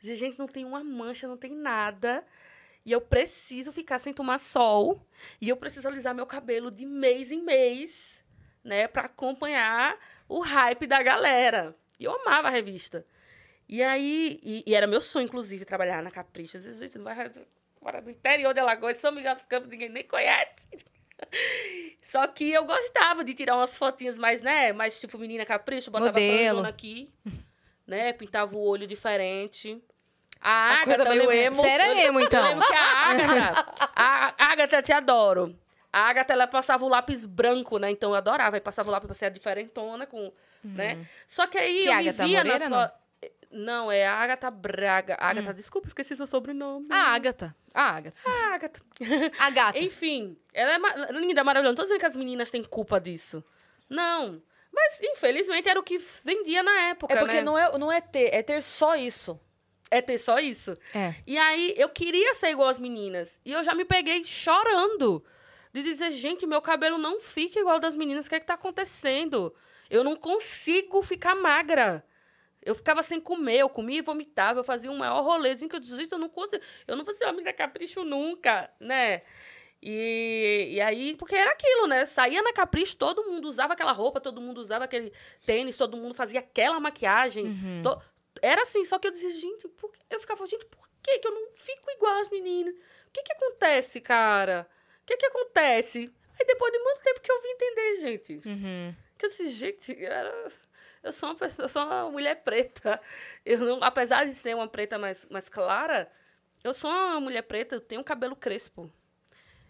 Dizia, 0.00 0.16
gente, 0.16 0.38
não 0.38 0.48
tem 0.48 0.64
uma 0.64 0.82
mancha, 0.82 1.28
não 1.28 1.36
tem 1.36 1.52
nada. 1.54 2.24
E 2.84 2.90
eu 2.92 3.00
preciso 3.00 3.70
ficar 3.72 4.00
sem 4.00 4.12
tomar 4.12 4.38
sol. 4.38 5.00
E 5.40 5.48
eu 5.48 5.56
preciso 5.56 5.86
alisar 5.86 6.12
meu 6.14 6.26
cabelo 6.26 6.70
de 6.70 6.84
mês 6.84 7.30
em 7.30 7.40
mês, 7.42 8.24
né? 8.64 8.88
Pra 8.88 9.02
acompanhar 9.02 9.96
o 10.28 10.40
hype 10.40 10.86
da 10.88 11.00
galera. 11.02 11.76
E 11.98 12.04
eu 12.04 12.12
amava 12.22 12.48
a 12.48 12.50
revista. 12.50 13.06
E 13.68 13.82
aí, 13.82 14.38
e, 14.42 14.62
e 14.66 14.74
era 14.74 14.86
meu 14.86 15.00
sonho, 15.00 15.24
inclusive, 15.24 15.64
trabalhar 15.64 16.02
na 16.02 16.10
Capricho. 16.10 16.56
Eu 16.56 16.60
dizia, 16.60 16.86
gente, 16.86 16.98
não 16.98 17.04
vai 17.04 17.30
fora 17.80 18.00
do 18.00 18.10
interior 18.10 18.52
de 18.54 18.60
Alagoas, 18.60 18.96
São 18.98 19.12
Miguel 19.12 19.34
dos 19.34 19.46
Campos, 19.46 19.68
ninguém 19.68 19.88
nem 19.88 20.04
conhece. 20.04 20.68
Só 22.02 22.26
que 22.28 22.50
eu 22.52 22.64
gostava 22.64 23.24
de 23.24 23.34
tirar 23.34 23.56
umas 23.56 23.76
fotinhas 23.76 24.18
mais, 24.18 24.40
né? 24.40 24.72
Mais 24.72 25.00
tipo 25.00 25.18
menina 25.18 25.44
capricho, 25.44 25.90
botava 25.90 26.12
Modelo. 26.12 26.64
aqui, 26.66 27.10
né? 27.86 28.12
Pintava 28.12 28.54
o 28.56 28.60
olho 28.60 28.86
diferente. 28.86 29.82
A 30.40 30.74
A 30.74 30.84
coisa 30.84 31.02
Agatha, 31.02 31.14
eu 31.16 31.26
meio 31.26 31.32
emo. 31.32 31.56
Você 31.62 31.68
era 31.68 32.04
emo, 32.04 32.20
eu 32.20 32.26
então. 32.26 32.42
lembro 32.48 32.66
que 32.66 32.74
a 32.74 32.92
Agatha, 33.08 33.66
a 33.96 34.34
Agatha, 34.52 34.76
eu 34.76 34.82
te 34.82 34.92
adoro. 34.92 35.58
A 35.92 36.00
Agatha, 36.10 36.32
ela 36.34 36.46
passava 36.46 36.84
o 36.84 36.88
lápis 36.88 37.24
branco, 37.24 37.78
né? 37.78 37.90
Então 37.90 38.10
eu 38.10 38.16
adorava. 38.16 38.56
Aí 38.56 38.60
passava 38.60 38.88
o 38.88 38.92
lápis 38.92 39.06
pra 39.06 39.14
ser 39.14 39.30
diferentona, 39.30 40.06
com, 40.06 40.30
né? 40.62 41.06
Só 41.26 41.46
que 41.46 41.56
aí 41.58 41.82
Que 41.84 41.88
eu 41.88 41.92
Agatha 41.92 42.22
me 42.24 42.28
via 42.28 42.44
Moreira, 42.44 42.68
nas 42.68 42.90
fo- 42.90 42.96
Não, 43.56 43.90
é 43.90 44.06
a 44.06 44.14
Agatha 44.14 44.50
Braga. 44.50 45.16
Agatha, 45.20 45.52
desculpa, 45.54 45.88
esqueci 45.88 46.14
seu 46.14 46.26
sobrenome. 46.26 46.86
A 46.90 47.14
Agatha. 47.14 47.54
A 47.74 47.90
Agatha. 47.96 48.20
A 48.24 48.54
Agatha. 48.54 48.80
A 49.38 49.50
gata. 49.50 49.78
Enfim, 49.78 50.36
ela 50.52 50.72
é 50.74 50.78
ma- 50.78 50.94
linda, 51.12 51.42
maravilhosa. 51.44 51.70
Não 51.72 51.76
tô 51.76 51.82
dizendo 51.82 52.00
que 52.00 52.06
as 52.06 52.16
meninas 52.16 52.50
têm 52.50 52.62
culpa 52.62 53.00
disso. 53.00 53.42
Não. 53.88 54.42
Mas, 54.72 55.00
infelizmente, 55.02 55.68
era 55.68 55.80
o 55.80 55.82
que 55.82 55.96
vendia 56.24 56.62
na 56.62 56.72
época, 56.90 57.14
É 57.14 57.18
porque 57.18 57.36
né? 57.36 57.42
não, 57.42 57.56
é, 57.58 57.78
não 57.78 57.90
é 57.90 58.00
ter, 58.00 58.34
é 58.34 58.42
ter 58.42 58.62
só 58.62 58.94
isso. 58.94 59.38
É 59.90 60.02
ter 60.02 60.18
só 60.18 60.38
isso. 60.38 60.74
É. 60.94 61.14
E 61.26 61.38
aí, 61.38 61.72
eu 61.78 61.88
queria 61.88 62.34
ser 62.34 62.48
igual 62.50 62.68
as 62.68 62.78
meninas. 62.78 63.38
E 63.44 63.52
eu 63.52 63.62
já 63.64 63.74
me 63.74 63.84
peguei 63.84 64.22
chorando. 64.24 65.24
De 65.72 65.82
dizer, 65.82 66.10
gente, 66.10 66.46
meu 66.46 66.60
cabelo 66.62 66.98
não 66.98 67.20
fica 67.20 67.60
igual 67.60 67.78
das 67.78 67.94
meninas. 67.94 68.26
O 68.26 68.28
que 68.28 68.34
é 68.34 68.40
que 68.40 68.46
tá 68.46 68.54
acontecendo? 68.54 69.54
Eu 69.90 70.02
não 70.02 70.16
consigo 70.16 71.00
ficar 71.02 71.34
magra. 71.34 72.04
Eu 72.66 72.74
ficava 72.74 73.02
sem 73.02 73.20
comer, 73.20 73.58
eu 73.60 73.68
comia 73.68 73.98
e 73.98 74.02
vomitava, 74.02 74.60
eu 74.60 74.64
fazia 74.64 74.90
um 74.90 74.96
maior 74.98 75.22
rolezinho 75.22 75.68
que 75.70 75.76
eu 75.76 75.80
dizia, 75.80 76.06
eu 76.10 76.18
não 76.18 76.28
consigo, 76.28 76.62
eu 76.86 76.96
não 76.96 77.04
vou 77.04 77.14
ser 77.14 77.24
uma 77.24 77.32
menina 77.32 77.52
capricho 77.52 78.04
nunca, 78.04 78.70
né? 78.80 79.22
E, 79.82 80.70
e 80.72 80.80
aí, 80.80 81.14
porque 81.16 81.34
era 81.34 81.50
aquilo, 81.52 81.86
né? 81.86 82.06
Saía 82.06 82.42
na 82.42 82.52
Capricho, 82.52 82.96
todo 82.96 83.22
mundo 83.24 83.46
usava 83.46 83.74
aquela 83.74 83.92
roupa, 83.92 84.20
todo 84.20 84.40
mundo 84.40 84.58
usava 84.58 84.84
aquele 84.84 85.12
tênis, 85.44 85.76
todo 85.76 85.96
mundo 85.96 86.14
fazia 86.14 86.40
aquela 86.40 86.80
maquiagem. 86.80 87.44
Uhum. 87.46 87.82
To- 87.82 88.02
Era 88.42 88.62
assim, 88.62 88.84
só 88.84 88.98
que 88.98 89.06
eu 89.06 89.12
dizia, 89.12 89.30
gente, 89.30 89.68
por 89.68 89.92
que? 89.92 90.00
eu 90.10 90.18
ficava, 90.18 90.44
gente, 90.46 90.64
por 90.66 90.88
que 91.02 91.18
que 91.18 91.28
eu 91.28 91.32
não 91.32 91.50
fico 91.54 91.90
igual 91.90 92.14
as 92.20 92.30
meninas? 92.30 92.74
O 92.74 93.10
que 93.12 93.22
que 93.22 93.32
acontece, 93.32 94.00
cara? 94.00 94.66
O 95.02 95.06
que 95.06 95.16
que 95.16 95.26
acontece? 95.26 96.10
Aí 96.40 96.46
depois 96.46 96.72
de 96.72 96.78
muito 96.78 97.02
tempo 97.02 97.20
que 97.20 97.30
eu 97.30 97.42
vim 97.42 97.48
entender, 97.50 98.00
gente. 98.00 98.48
Uhum. 98.48 98.94
Que 99.16 99.26
eu 99.26 99.30
disse, 99.30 99.46
gente, 99.48 100.04
era- 100.04 100.52
eu 101.06 101.12
sou 101.12 101.30
uma 101.30 101.34
pessoa, 101.34 101.64
eu 101.64 101.68
sou 101.68 101.84
uma 101.84 102.10
mulher 102.10 102.42
preta. 102.42 103.00
Eu 103.44 103.58
não, 103.60 103.82
apesar 103.82 104.24
de 104.24 104.34
ser 104.34 104.54
uma 104.54 104.68
preta 104.68 104.98
mais, 104.98 105.26
mais 105.30 105.48
clara, 105.48 106.10
eu 106.64 106.74
sou 106.74 106.90
uma 106.90 107.20
mulher 107.20 107.42
preta, 107.42 107.76
eu 107.76 107.80
tenho 107.80 108.02
cabelo 108.02 108.36
crespo. 108.36 108.90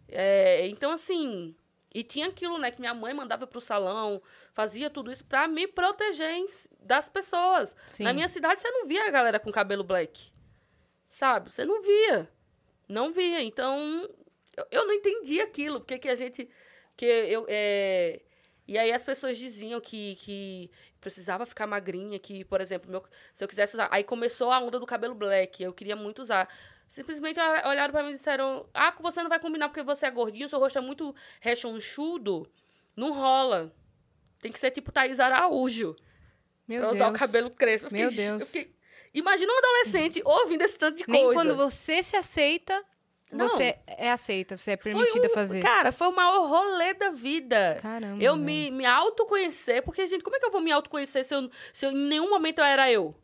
É, 0.08 0.66
então, 0.66 0.92
assim, 0.92 1.54
e 1.94 2.02
tinha 2.02 2.28
aquilo, 2.28 2.58
né, 2.58 2.70
que 2.70 2.80
minha 2.80 2.94
mãe 2.94 3.14
mandava 3.14 3.46
pro 3.46 3.60
salão, 3.60 4.22
fazia 4.52 4.90
tudo 4.90 5.10
isso 5.10 5.24
pra 5.24 5.48
me 5.48 5.66
proteger 5.66 6.44
das 6.80 7.08
pessoas. 7.08 7.76
Sim. 7.86 8.04
Na 8.04 8.12
minha 8.12 8.28
cidade, 8.28 8.60
você 8.60 8.70
não 8.70 8.86
via 8.86 9.06
a 9.06 9.10
galera 9.10 9.40
com 9.40 9.50
cabelo 9.50 9.84
black. 9.84 10.30
Sabe? 11.10 11.50
Você 11.50 11.64
não 11.64 11.80
via. 11.80 12.28
Não 12.88 13.12
via. 13.12 13.42
Então, 13.42 14.08
eu, 14.56 14.66
eu 14.70 14.86
não 14.86 14.92
entendi 14.92 15.40
aquilo. 15.40 15.80
Porque 15.80 15.98
que 15.98 16.08
a 16.08 16.14
gente. 16.14 16.48
Que 16.94 17.06
eu, 17.06 17.46
é... 17.48 18.20
E 18.68 18.76
aí 18.76 18.92
as 18.92 19.04
pessoas 19.04 19.36
diziam 19.38 19.80
que, 19.80 20.16
que 20.16 20.70
precisava 21.00 21.46
ficar 21.46 21.66
magrinha, 21.66 22.18
que, 22.18 22.44
por 22.44 22.60
exemplo, 22.60 22.90
meu- 22.90 23.04
se 23.32 23.42
eu 23.44 23.48
quisesse 23.48 23.74
usar. 23.74 23.88
Aí 23.92 24.02
começou 24.02 24.50
a 24.50 24.58
onda 24.58 24.78
do 24.80 24.86
cabelo 24.86 25.14
black. 25.14 25.62
Eu 25.62 25.72
queria 25.72 25.94
muito 25.94 26.20
usar. 26.22 26.48
Simplesmente 26.88 27.38
olha- 27.38 27.68
olharam 27.68 27.92
pra 27.92 28.02
mim 28.02 28.10
e 28.10 28.14
disseram: 28.14 28.68
Ah, 28.74 28.92
você 29.00 29.22
não 29.22 29.28
vai 29.28 29.38
combinar 29.38 29.68
porque 29.68 29.82
você 29.82 30.06
é 30.06 30.10
gordinho, 30.10 30.48
seu 30.48 30.58
rosto 30.58 30.78
é 30.78 30.80
muito 30.80 31.14
rechonchudo. 31.40 32.48
Não 32.96 33.12
rola. 33.12 33.72
Tem 34.40 34.50
que 34.52 34.60
ser 34.60 34.70
tipo 34.70 34.92
Thaís 34.92 35.18
Araújo 35.20 35.96
Meu 36.68 36.80
pra 36.80 36.88
Deus. 36.90 36.96
usar 36.96 37.10
o 37.10 37.14
cabelo 37.18 37.50
crespo. 37.50 37.88
Eu 37.88 37.92
Meu 37.92 38.10
Deus. 38.10 38.40
eu 38.42 38.46
fiquei- 38.46 38.74
Imagina 39.14 39.50
um 39.52 39.58
adolescente 39.58 40.20
ouvindo 40.24 40.62
esse 40.62 40.78
tanto 40.78 40.98
de 40.98 41.04
Nem 41.08 41.22
coisa. 41.24 41.34
quando 41.40 41.56
você 41.56 42.02
se 42.02 42.16
aceita, 42.16 42.84
Não. 43.32 43.48
você 43.48 43.78
é 43.86 44.10
aceita, 44.12 44.56
você 44.56 44.72
é 44.72 44.76
permitida 44.76 45.26
um- 45.26 45.30
fazer. 45.30 45.60
Cara, 45.60 45.90
foi 45.90 46.06
o 46.06 46.12
maior 46.12 46.46
rolê 46.48 46.94
da 46.94 47.10
vida. 47.10 47.78
Caramba. 47.82 48.22
Eu 48.22 48.36
me, 48.36 48.70
me 48.70 48.86
autoconhecer, 48.86 49.82
porque, 49.82 50.06
gente, 50.06 50.22
como 50.22 50.36
é 50.36 50.38
que 50.38 50.46
eu 50.46 50.50
vou 50.52 50.60
me 50.60 50.70
autoconhecer 50.70 51.24
se, 51.24 51.34
eu, 51.34 51.50
se 51.72 51.84
eu- 51.86 51.90
em 51.90 52.08
nenhum 52.08 52.30
momento 52.30 52.58
eu 52.60 52.64
era 52.64 52.90
eu? 52.90 53.14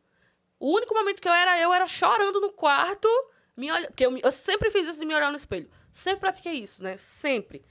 O 0.58 0.74
único 0.74 0.94
momento 0.94 1.20
que 1.22 1.28
eu 1.28 1.32
era 1.32 1.58
eu 1.60 1.72
era 1.72 1.86
chorando 1.86 2.40
no 2.40 2.50
quarto, 2.50 3.08
me 3.56 3.70
olha, 3.70 3.86
porque 3.88 4.04
eu, 4.06 4.16
eu 4.18 4.32
sempre 4.32 4.70
fiz 4.70 4.86
isso 4.86 4.98
de 5.00 5.06
me 5.06 5.14
olhar 5.14 5.30
no 5.30 5.36
espelho. 5.36 5.70
Sempre 5.92 6.20
pratiquei 6.20 6.54
isso, 6.54 6.82
né? 6.82 6.96
Sempre. 6.96 7.64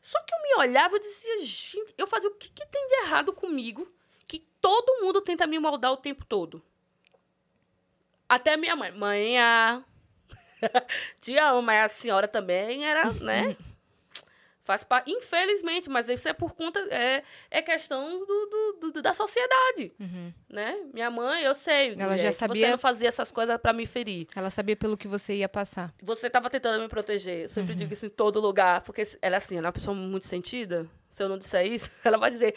Só 0.00 0.18
que 0.22 0.32
eu 0.34 0.42
me 0.42 0.54
olhava 0.68 0.96
e 0.96 1.00
dizia, 1.00 1.38
gente, 1.38 1.94
eu 1.98 2.06
fazia 2.06 2.30
o 2.30 2.34
que, 2.34 2.48
que 2.50 2.64
tem 2.66 2.88
de 2.88 2.94
errado 3.06 3.32
comigo 3.32 3.86
que 4.26 4.38
todo 4.60 5.02
mundo 5.02 5.20
tenta 5.20 5.46
me 5.46 5.58
moldar 5.58 5.92
o 5.92 5.96
tempo 5.96 6.24
todo. 6.24 6.62
Até 8.28 8.56
minha 8.56 8.76
mãe. 8.76 8.90
Mãe, 8.92 9.38
ah, 9.38 9.82
te 11.20 11.36
amo, 11.38 11.62
mas 11.62 11.84
a 11.84 11.88
senhora 11.88 12.26
também 12.28 12.84
era, 12.86 13.12
né? 13.14 13.56
Faz 14.64 14.84
parte, 14.84 15.10
infelizmente, 15.10 15.88
mas 15.88 16.10
isso 16.10 16.28
é 16.28 16.34
por 16.34 16.54
conta, 16.54 16.78
é, 16.90 17.22
é 17.50 17.62
questão 17.62 18.18
do, 18.18 18.76
do, 18.82 18.90
do 18.92 19.00
da 19.02 19.14
sociedade, 19.14 19.90
Uhum. 19.98 20.30
né? 20.46 20.76
Minha 20.92 21.10
mãe, 21.10 21.42
eu 21.42 21.54
sei, 21.54 21.94
Ela 21.98 22.16
é, 22.16 22.18
já 22.18 22.32
sabia- 22.32 22.66
você 22.66 22.70
não 22.72 22.76
fazia 22.76 23.08
essas 23.08 23.32
coisas 23.32 23.56
pra 23.56 23.72
me 23.72 23.86
ferir. 23.86 24.26
Ela 24.36 24.50
sabia 24.50 24.76
pelo 24.76 24.94
que 24.98 25.08
você 25.08 25.36
ia 25.36 25.48
passar. 25.48 25.94
Você 26.02 26.28
tava 26.28 26.50
tentando 26.50 26.82
me 26.82 26.88
proteger. 26.88 27.44
Eu 27.44 27.48
sempre 27.48 27.74
digo 27.74 27.94
isso 27.94 28.04
em 28.04 28.10
todo 28.10 28.38
lugar, 28.40 28.82
porque 28.82 29.04
ela 29.22 29.36
é 29.36 29.38
assim, 29.38 29.56
ela 29.56 29.68
é 29.68 29.68
uma 29.68 29.72
pessoa 29.72 29.96
muito 29.96 30.26
sentida. 30.26 30.86
Se 31.08 31.22
eu 31.22 31.30
não 31.30 31.38
disser 31.38 31.64
isso, 31.66 31.90
ela 32.04 32.18
vai 32.18 32.28
dizer, 32.30 32.54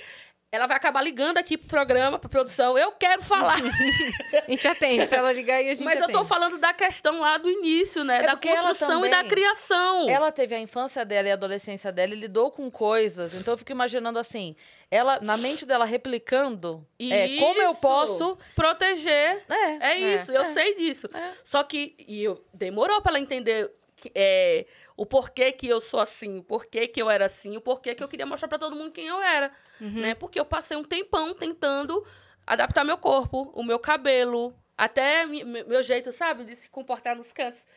ela 0.51 0.67
vai 0.67 0.75
acabar 0.75 1.01
ligando 1.01 1.37
aqui 1.37 1.57
pro 1.57 1.69
programa, 1.69 2.19
pra 2.19 2.27
produção, 2.29 2.77
eu 2.77 2.91
quero 2.91 3.21
falar. 3.21 3.55
A 4.45 4.51
gente 4.51 4.67
atende. 4.67 5.07
Se 5.07 5.15
ela 5.15 5.31
ligar 5.31 5.55
aí, 5.55 5.67
a 5.69 5.71
gente 5.75 5.83
Mas 5.85 5.95
eu 5.99 6.03
atende. 6.05 6.19
tô 6.19 6.25
falando 6.25 6.57
da 6.57 6.73
questão 6.73 7.21
lá 7.21 7.37
do 7.37 7.49
início, 7.49 8.03
né? 8.03 8.17
É 8.19 8.23
da 8.27 8.35
construção 8.35 9.05
e 9.05 9.09
da 9.09 9.17
também- 9.17 9.31
criação. 9.31 10.09
Ela 10.09 10.29
teve 10.29 10.53
a 10.53 10.59
infância 10.59 11.05
dela 11.05 11.29
e 11.29 11.31
a 11.31 11.35
adolescência 11.35 11.89
dela 11.89 12.13
e 12.13 12.17
lidou 12.19 12.51
com 12.51 12.69
coisas. 12.69 13.33
Então 13.33 13.53
eu 13.53 13.57
fico 13.57 13.71
imaginando 13.71 14.19
assim, 14.19 14.53
ela 14.89 15.19
na 15.21 15.37
mente 15.37 15.65
dela 15.65 15.85
replicando, 15.85 16.85
é, 16.99 17.37
como 17.37 17.61
eu 17.61 17.71
Isso. 17.71 17.81
posso, 17.81 18.37
proteger. 18.53 19.43
é, 19.49 19.91
É 19.91 19.99
isso, 19.99 20.31
eu 20.33 20.41
é. 20.41 20.45
sei 20.45 20.75
disso. 20.75 21.09
É. 21.13 21.31
Só 21.45 21.63
que 21.63 21.95
e 22.05 22.23
eu, 22.23 22.43
demorou 22.53 23.01
pra 23.01 23.11
ela 23.11 23.19
entender 23.19 23.71
que, 23.95 24.11
é, 24.13 24.65
o 25.01 25.05
porquê 25.05 25.51
que 25.51 25.67
eu 25.67 25.81
sou 25.81 25.99
assim, 25.99 26.37
o 26.39 26.43
porquê 26.43 26.87
que 26.87 27.01
eu 27.01 27.09
era 27.09 27.25
assim, 27.25 27.57
o 27.57 27.61
porquê 27.61 27.95
que 27.95 28.03
eu 28.03 28.07
queria 28.07 28.25
mostrar 28.25 28.47
pra 28.47 28.59
todo 28.59 28.75
mundo 28.75 28.91
quem 28.91 29.07
eu 29.07 29.19
era. 29.21 29.51
Né? 29.79 30.13
Porque 30.13 30.39
eu 30.39 30.45
passei 30.45 30.77
um 30.77 30.83
tempão 30.83 31.33
tentando 31.33 32.05
adaptar 32.45 32.83
meu 32.83 32.97
corpo, 32.99 33.51
o 33.55 33.63
meu 33.63 33.79
cabelo, 33.79 34.53
até 34.77 35.25
meu 35.25 35.81
jeito, 35.81 36.11
sabe, 36.11 36.45
de 36.45 36.55
se 36.55 36.69
comportar 36.69 37.15
nos 37.15 37.33
cantos. 37.33 37.67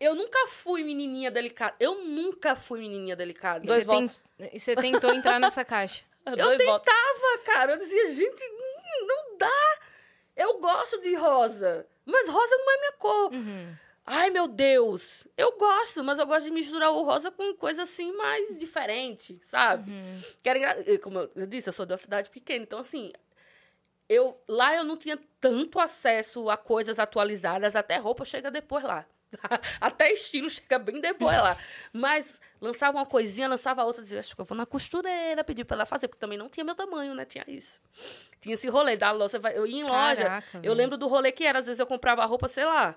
Eu 0.00 0.16
nunca 0.16 0.46
fui 0.48 0.82
menininha 0.82 1.30
delicada. 1.30 1.76
Eu 1.78 2.04
nunca 2.04 2.56
fui 2.56 2.80
menininha 2.80 3.14
delicada. 3.14 3.64
E 3.64 3.68
Dois 3.68 3.84
você, 3.84 3.88
tem- 3.90 4.06
votos. 4.06 4.24
e 4.52 4.58
você 4.58 4.74
tentou 4.74 5.12
entrar 5.14 5.38
nessa 5.38 5.64
caixa. 5.64 6.02
Eu 6.26 6.36
Dois 6.36 6.64
votos. 6.64 6.84
tentava, 6.92 7.38
cara. 7.44 7.72
Eu 7.74 7.78
dizia, 7.78 8.12
gente, 8.12 8.42
não 9.06 9.36
dá. 9.38 9.78
Eu 10.36 10.58
gosto 10.58 11.00
de 11.00 11.14
rosa, 11.14 11.86
mas 12.04 12.28
rosa 12.28 12.56
não 12.56 12.72
é 12.72 12.78
minha 12.78 12.92
cor. 12.92 13.32
Uhum. 13.32 13.76
Ai, 14.04 14.30
meu 14.30 14.48
Deus. 14.48 15.26
Eu 15.36 15.56
gosto, 15.56 16.02
mas 16.02 16.18
eu 16.18 16.26
gosto 16.26 16.44
de 16.46 16.50
misturar 16.50 16.90
o 16.90 17.02
rosa 17.02 17.30
com 17.30 17.54
coisa 17.54 17.82
assim 17.84 18.12
mais 18.16 18.58
diferente, 18.58 19.38
sabe? 19.44 19.90
Uhum. 19.90 20.20
Que 20.42 20.48
era 20.48 20.58
engra- 20.58 20.84
eh, 20.86 20.98
Como 20.98 21.20
eu 21.34 21.46
disse, 21.46 21.68
eu 21.68 21.72
sou 21.72 21.86
de 21.86 21.92
uma 21.92 21.98
cidade 21.98 22.28
pequena, 22.28 22.64
então 22.64 22.80
assim, 22.80 23.12
eu 24.08 24.40
lá 24.48 24.74
eu 24.74 24.82
não 24.84 24.96
tinha 24.96 25.18
tanto 25.40 25.78
acesso 25.78 26.50
a 26.50 26.56
coisas 26.56 26.98
atualizadas, 26.98 27.76
até 27.76 27.96
roupa 27.96 28.24
chega 28.24 28.50
depois 28.50 28.82
lá. 28.84 29.06
Até 29.80 30.12
estilo 30.12 30.50
chega 30.50 30.78
bem 30.78 31.00
depois 31.00 31.34
lá. 31.38 31.56
Mas 31.90 32.38
lançava 32.60 32.98
uma 32.98 33.06
coisinha, 33.06 33.48
lançava 33.48 33.82
outra, 33.82 34.02
dizia, 34.02 34.20
acho 34.20 34.34
que 34.34 34.40
eu 34.42 34.44
vou 34.44 34.54
na 34.54 34.66
costureira, 34.66 35.42
pedir 35.42 35.64
pra 35.64 35.74
ela 35.74 35.86
fazer, 35.86 36.06
porque 36.06 36.20
também 36.20 36.36
não 36.36 36.50
tinha 36.50 36.62
meu 36.62 36.74
tamanho, 36.74 37.14
né? 37.14 37.24
Tinha 37.24 37.42
isso. 37.48 37.80
Tinha 38.42 38.52
esse 38.54 38.68
rolê 38.68 38.94
da 38.94 39.10
loja, 39.10 39.40
eu 39.54 39.66
ia 39.66 39.80
em 39.80 39.84
loja, 39.84 40.24
Caraca, 40.24 40.60
eu 40.62 40.74
lembro 40.74 40.98
do 40.98 41.06
rolê 41.08 41.32
que 41.32 41.44
era, 41.46 41.60
às 41.60 41.66
vezes 41.66 41.80
eu 41.80 41.86
comprava 41.86 42.22
roupa, 42.26 42.46
sei 42.46 42.66
lá, 42.66 42.94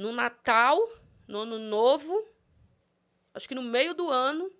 no 0.00 0.12
Natal, 0.12 0.78
no 1.28 1.40
Ano 1.40 1.58
Novo, 1.58 2.24
acho 3.34 3.46
que 3.46 3.54
no 3.54 3.62
meio 3.62 3.92
do 3.94 4.08
ano, 4.08 4.50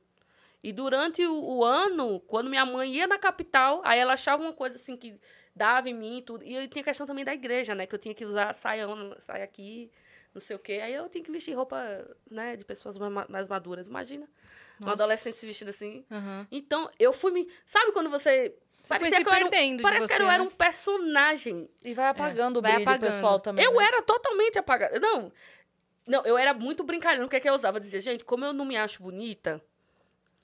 e 0.63 0.71
durante 0.73 1.25
o, 1.25 1.33
o 1.57 1.65
ano, 1.65 2.21
quando 2.21 2.51
minha 2.51 2.67
mãe 2.67 2.93
ia 2.95 3.07
na 3.07 3.19
capital, 3.19 3.81
aí 3.83 3.99
ela 3.99 4.13
achava 4.13 4.43
uma 4.43 4.53
coisa 4.53 4.77
assim 4.77 4.97
que 4.97 5.19
dava 5.57 5.89
em 5.89 5.95
mim 5.95 6.19
e 6.19 6.23
tudo. 6.23 6.45
E 6.45 6.57
aí 6.57 6.69
tinha 6.69 6.85
questão 6.85 7.07
também 7.07 7.25
da 7.25 7.33
igreja, 7.33 7.75
né? 7.75 7.87
Que 7.87 7.95
eu 7.95 7.99
tinha 7.99 8.15
que 8.15 8.25
usar 8.25 8.55
saião, 8.55 9.17
saia 9.19 9.43
aqui, 9.43 9.91
não 10.35 10.41
sei 10.41 10.57
o 10.57 10.59
quê. 10.59 10.75
Aí 10.83 10.93
eu 10.93 11.09
tinha 11.09 11.25
que 11.25 11.33
vestir 11.33 11.55
roupa, 11.55 11.79
né, 12.31 12.57
de 12.57 12.65
pessoas 12.67 12.99
mais, 12.99 13.11
ma- 13.13 13.27
mais 13.31 13.49
maduras. 13.49 13.89
Imagina. 13.89 14.29
Uma 14.79 14.91
Nossa. 14.91 15.05
adolescente 15.05 15.37
se 15.37 15.47
vestindo 15.47 15.69
assim. 15.71 16.05
Aham. 16.11 16.47
Então, 16.53 16.91
eu 16.99 17.13
fui 17.15 17.33
me. 17.33 17.49
Sabe 17.65 17.93
quando 17.93 18.11
você. 18.11 18.55
Você 18.83 18.99
foi 18.99 19.11
se 19.11 19.23
que 19.23 19.29
eu 19.29 19.33
era 19.33 19.49
perdendo 19.51 19.77
de 19.79 19.83
Parece 19.83 20.09
que 20.09 20.15
você, 20.15 20.23
eu 20.23 20.31
era 20.31 20.43
né? 20.43 20.49
um 20.49 20.53
personagem. 20.53 21.69
E 21.83 21.95
vai 21.95 22.09
apagando 22.09 22.59
o 22.59 22.63
vai 22.63 22.75
brilho 22.75 22.89
apagando. 22.89 23.13
pessoal 23.13 23.41
também. 23.41 23.65
Eu 23.65 23.73
né? 23.73 23.85
era 23.85 24.03
totalmente 24.03 24.59
apagada. 24.59 24.99
Não. 24.99 25.33
Não, 26.07 26.25
eu 26.25 26.37
era 26.37 26.55
muito 26.55 26.83
brincalhona. 26.83 27.27
O 27.27 27.29
que 27.29 27.37
é 27.37 27.41
que 27.41 27.49
eu 27.49 27.55
usava? 27.55 27.77
Eu 27.77 27.81
dizia, 27.81 28.01
gente, 28.01 28.25
como 28.25 28.45
eu 28.45 28.53
não 28.53 28.65
me 28.65 28.77
acho 28.77 29.03
bonita, 29.03 29.63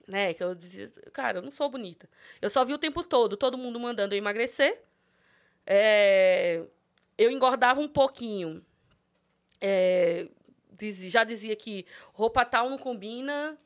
né? 0.07 0.35
Que 0.35 0.44
eu 0.44 0.55
dizia, 0.55 0.90
cara, 1.12 1.38
eu 1.38 1.42
não 1.42 1.51
sou 1.51 1.68
bonita. 1.68 2.09
Eu 2.40 2.51
só 2.51 2.64
vi 2.64 2.72
o 2.72 2.79
tempo 2.79 3.03
todo, 3.03 3.37
todo 3.37 3.59
mundo 3.59 3.81
mandando 3.81 4.14
eu 4.14 4.18
emagrecer. 4.18 4.81
É, 5.66 6.62
eu 7.18 7.31
engordava 7.31 7.81
um 7.81 7.88
pouquinho. 7.88 8.64
É, 9.61 10.29
já 11.09 11.25
dizia 11.25 11.57
que 11.57 11.87
roupa 12.12 12.44
tal 12.44 12.68
não 12.68 12.79
combina, 12.79 13.59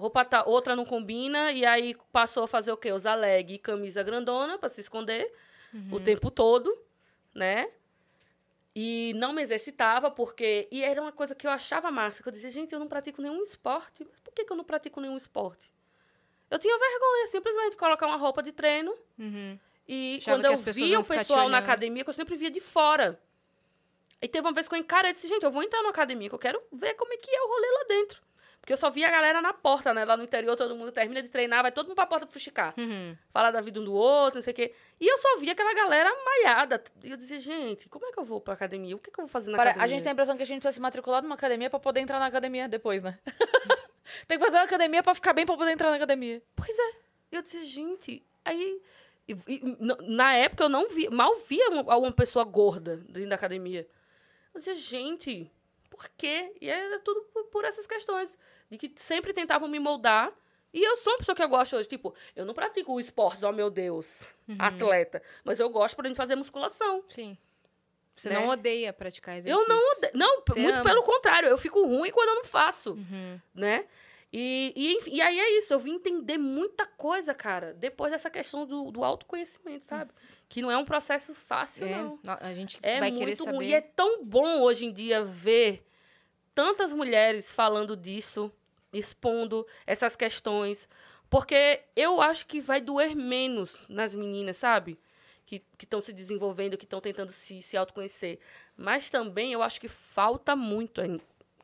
roupa 0.00 0.24
tal, 0.24 0.48
outra 0.48 0.74
não 0.74 0.84
combina, 0.84 1.52
e 1.52 1.64
aí 1.64 1.96
passou 2.10 2.44
a 2.44 2.48
fazer 2.48 2.72
o 2.72 2.76
quê? 2.76 2.92
Usar 2.92 3.14
leg 3.14 3.54
e 3.54 3.58
camisa 3.58 4.02
grandona 4.02 4.58
para 4.58 4.68
se 4.68 4.80
esconder 4.80 5.32
o 5.90 6.00
tempo 6.00 6.30
todo, 6.30 6.76
né? 7.34 7.70
E 8.74 9.12
não 9.16 9.32
me 9.32 9.42
exercitava, 9.42 10.10
porque. 10.10 10.68
E 10.70 10.82
era 10.82 11.00
uma 11.00 11.12
coisa 11.12 11.34
que 11.34 11.46
eu 11.46 11.50
achava 11.50 11.90
massa, 11.90 12.22
que 12.22 12.28
eu 12.28 12.32
dizia, 12.32 12.50
gente, 12.50 12.72
eu 12.72 12.78
não 12.78 12.86
pratico 12.86 13.20
nenhum 13.20 13.42
esporte. 13.42 14.04
Por 14.24 14.32
que, 14.32 14.44
que 14.44 14.52
eu 14.52 14.56
não 14.56 14.64
pratico 14.64 15.00
nenhum 15.00 15.16
esporte? 15.16 15.72
Eu 16.50 16.58
tinha 16.58 16.76
vergonha, 16.78 17.26
simplesmente, 17.28 17.70
de 17.70 17.76
colocar 17.76 18.06
uma 18.06 18.16
roupa 18.16 18.42
de 18.42 18.52
treino. 18.52 18.94
Uhum. 19.18 19.58
E 19.86 20.18
Achava 20.18 20.42
quando 20.42 20.66
eu 20.66 20.72
via 20.72 21.00
o 21.00 21.04
pessoal 21.04 21.48
na 21.48 21.58
academia, 21.58 22.04
que 22.04 22.10
eu 22.10 22.14
sempre 22.14 22.36
via 22.36 22.50
de 22.50 22.60
fora. 22.60 23.20
E 24.22 24.28
teve 24.28 24.46
uma 24.46 24.52
vez 24.52 24.68
que 24.68 24.74
eu 24.74 24.78
encarei 24.78 25.10
e 25.10 25.14
disse, 25.14 25.26
gente, 25.26 25.42
eu 25.42 25.50
vou 25.50 25.62
entrar 25.62 25.82
na 25.82 25.88
academia, 25.88 26.28
que 26.28 26.34
eu 26.34 26.38
quero 26.38 26.62
ver 26.70 26.94
como 26.94 27.12
é 27.12 27.16
que 27.16 27.30
é 27.30 27.42
o 27.42 27.48
rolê 27.48 27.70
lá 27.72 27.84
dentro. 27.88 28.22
Porque 28.60 28.72
eu 28.74 28.76
só 28.76 28.90
via 28.90 29.08
a 29.08 29.10
galera 29.10 29.40
na 29.40 29.52
porta, 29.54 29.94
né? 29.94 30.04
Lá 30.04 30.16
no 30.16 30.22
interior, 30.22 30.54
todo 30.54 30.76
mundo 30.76 30.92
termina 30.92 31.22
de 31.22 31.28
treinar, 31.30 31.62
vai 31.62 31.72
todo 31.72 31.86
mundo 31.86 31.94
pra 31.96 32.06
porta 32.06 32.26
fuxicar. 32.26 32.74
Uhum. 32.78 33.16
Falar 33.32 33.50
da 33.50 33.60
vida 33.60 33.80
um 33.80 33.84
do 33.84 33.92
outro, 33.94 34.36
não 34.38 34.42
sei 34.42 34.52
o 34.52 34.56
quê. 34.56 34.74
E 35.00 35.06
eu 35.10 35.16
só 35.18 35.38
via 35.38 35.52
aquela 35.52 35.72
galera 35.74 36.10
maiada. 36.24 36.82
E 37.02 37.10
eu 37.10 37.16
dizia, 37.16 37.38
gente, 37.38 37.88
como 37.88 38.06
é 38.06 38.12
que 38.12 38.18
eu 38.20 38.24
vou 38.24 38.40
pra 38.40 38.52
academia? 38.54 38.94
O 38.94 38.98
que, 38.98 39.10
que 39.10 39.18
eu 39.18 39.24
vou 39.24 39.30
fazer 39.32 39.50
na 39.50 39.56
Para- 39.56 39.70
academia? 39.70 39.84
a 39.86 39.88
gente 39.88 40.02
tem 40.02 40.10
a 40.10 40.12
impressão 40.12 40.36
que 40.36 40.42
a 40.42 40.46
gente 40.46 40.60
precisa 40.60 40.74
se 40.74 40.80
matricular 40.80 41.22
numa 41.22 41.34
academia 41.34 41.70
pra 41.70 41.80
poder 41.80 42.00
entrar 42.00 42.18
na 42.18 42.26
academia 42.26 42.68
depois, 42.68 43.02
né? 43.02 43.18
tem 44.28 44.38
que 44.38 44.44
fazer 44.44 44.58
uma 44.58 44.64
academia 44.64 45.02
pra 45.02 45.14
ficar 45.14 45.32
bem 45.32 45.46
pra 45.46 45.56
poder 45.56 45.72
entrar 45.72 45.88
na 45.90 45.96
academia. 45.96 46.42
Pois 46.54 46.78
é. 46.78 46.92
Eu 47.32 47.42
disse, 47.42 47.64
gente, 47.64 48.22
aí. 48.44 48.80
e- 49.26 49.36
e- 49.48 49.78
na 50.08 50.34
época 50.34 50.64
eu 50.64 50.68
não 50.68 50.88
vi, 50.88 51.08
mal 51.08 51.34
via 51.48 51.70
uma, 51.70 51.96
uma 51.96 52.12
pessoa 52.12 52.44
gorda 52.44 52.98
dentro 53.08 53.30
da 53.30 53.36
academia. 53.36 53.86
Eu 54.52 54.58
dizia, 54.58 54.74
gente, 54.74 55.50
por 55.90 56.08
quê? 56.16 56.52
E 56.60 56.70
era 56.70 56.98
tudo 57.00 57.20
por, 57.50 57.64
essas 57.64 57.86
questões. 57.86 58.38
De 58.70 58.78
que 58.78 58.90
sempre 58.96 59.32
tentavam 59.34 59.68
me 59.68 59.78
moldar. 59.78 60.32
E 60.72 60.82
eu 60.82 60.94
sou 60.96 61.12
uma 61.14 61.18
pessoa 61.18 61.34
que 61.34 61.42
eu 61.42 61.48
gosto 61.48 61.76
hoje. 61.76 61.88
Tipo, 61.88 62.14
eu 62.36 62.44
não 62.46 62.54
pratico 62.54 62.92
o 62.94 63.00
esporte, 63.00 63.44
oh 63.44 63.52
meu 63.52 63.68
Deus, 63.68 64.32
atleta. 64.58 65.20
Mas 65.44 65.58
eu 65.58 65.68
gosto 65.68 65.96
por 65.96 66.06
gente 66.06 66.16
fazer 66.16 66.36
musculação. 66.36 67.04
Sim. 67.08 67.36
Você 68.16 68.28
Né? 68.28 68.34
não 68.38 68.48
odeia 68.48 68.92
praticar 68.92 69.36
exercícios. 69.36 69.68
Eu 69.68 69.74
não 69.74 69.92
odeio. 69.92 70.12
Não, 70.14 70.42
Você 70.46 70.60
muito 70.60 70.76
ama. 70.76 70.84
pelo 70.84 71.02
contrário. 71.02 71.48
Eu 71.48 71.58
fico 71.58 71.82
ruim 71.84 72.10
quando 72.10 72.28
eu 72.28 72.34
não 72.36 72.44
faço. 72.44 72.92
Uhum. 72.92 73.40
né? 73.54 73.86
E, 74.32 74.72
e, 74.76 74.92
enfim, 74.94 75.10
e 75.14 75.20
aí 75.20 75.38
é 75.40 75.58
isso, 75.58 75.72
eu 75.74 75.78
vim 75.78 75.94
entender 75.94 76.38
muita 76.38 76.86
coisa, 76.86 77.34
cara, 77.34 77.72
depois 77.74 78.12
dessa 78.12 78.30
questão 78.30 78.64
do, 78.64 78.90
do 78.92 79.02
autoconhecimento, 79.02 79.86
sabe? 79.86 80.12
Que 80.48 80.62
não 80.62 80.70
é 80.70 80.76
um 80.76 80.84
processo 80.84 81.34
fácil, 81.34 81.86
É, 81.86 81.96
não. 81.96 82.18
a 82.24 82.54
gente 82.54 82.78
É 82.80 83.00
vai 83.00 83.10
muito 83.10 83.20
querer 83.20 83.36
saber. 83.36 83.52
ruim. 83.56 83.66
E 83.68 83.74
é 83.74 83.80
tão 83.80 84.24
bom 84.24 84.60
hoje 84.62 84.86
em 84.86 84.92
dia 84.92 85.24
ver 85.24 85.84
tantas 86.54 86.92
mulheres 86.92 87.52
falando 87.52 87.96
disso, 87.96 88.52
expondo 88.92 89.66
essas 89.86 90.14
questões, 90.14 90.88
porque 91.28 91.80
eu 91.96 92.20
acho 92.20 92.46
que 92.46 92.60
vai 92.60 92.80
doer 92.80 93.16
menos 93.16 93.76
nas 93.88 94.14
meninas, 94.14 94.56
sabe? 94.58 94.98
Que 95.44 95.60
estão 95.80 96.00
se 96.00 96.12
desenvolvendo, 96.12 96.76
que 96.78 96.84
estão 96.84 97.00
tentando 97.00 97.32
se, 97.32 97.60
se 97.62 97.76
autoconhecer. 97.76 98.38
Mas 98.76 99.10
também 99.10 99.52
eu 99.52 99.62
acho 99.62 99.80
que 99.80 99.88
falta 99.88 100.54
muito. 100.54 101.00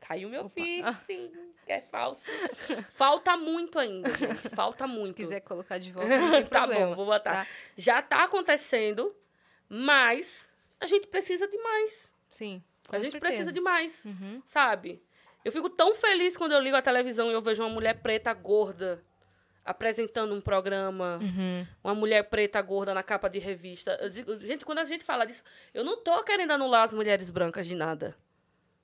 Caiu 0.00 0.28
meu 0.28 0.48
piercing, 0.50 1.30
que 1.66 1.72
é 1.72 1.80
falso. 1.80 2.22
Falta 2.92 3.36
muito 3.36 3.78
ainda, 3.78 4.08
gente. 4.16 4.48
Falta 4.50 4.86
muito. 4.86 5.08
Se 5.08 5.14
quiser 5.14 5.40
colocar 5.40 5.78
de 5.78 5.90
volta, 5.92 6.08
não 6.16 6.30
tem 6.30 6.44
tá 6.46 6.60
problema. 6.60 6.86
bom, 6.90 6.94
vou 6.96 7.06
botar. 7.06 7.44
tá? 7.44 7.46
Já 7.76 8.00
tá 8.00 8.24
acontecendo, 8.24 9.14
mas 9.68 10.54
a 10.80 10.86
gente 10.86 11.06
precisa 11.08 11.46
de 11.48 11.58
mais. 11.58 12.12
Sim, 12.30 12.62
a 12.88 12.98
gente 12.98 13.10
certeza. 13.12 13.18
precisa 13.20 13.52
de 13.52 13.60
mais, 13.60 14.04
Uhum. 14.04 14.40
sabe? 14.46 15.02
Eu 15.44 15.52
fico 15.52 15.68
tão 15.70 15.92
feliz 15.94 16.36
quando 16.36 16.52
eu 16.52 16.60
ligo 16.60 16.76
a 16.76 16.82
televisão 16.82 17.30
e 17.30 17.32
eu 17.32 17.40
vejo 17.40 17.62
uma 17.62 17.68
mulher 17.68 17.94
preta 18.00 18.32
gorda 18.32 19.02
apresentando 19.64 20.32
um 20.34 20.40
programa, 20.40 21.18
Uhum. 21.20 21.66
uma 21.82 21.94
mulher 21.94 22.22
preta 22.28 22.60
gorda 22.62 22.94
na 22.94 23.02
capa 23.02 23.28
de 23.28 23.38
revista. 23.40 23.98
Digo, 24.08 24.38
gente, 24.38 24.64
quando 24.64 24.78
a 24.78 24.84
gente 24.84 25.04
fala 25.04 25.24
disso, 25.26 25.42
eu 25.74 25.82
não 25.82 25.96
tô 25.96 26.22
querendo 26.22 26.52
anular 26.52 26.84
as 26.84 26.94
mulheres 26.94 27.30
brancas 27.30 27.66
de 27.66 27.74
nada. 27.74 28.16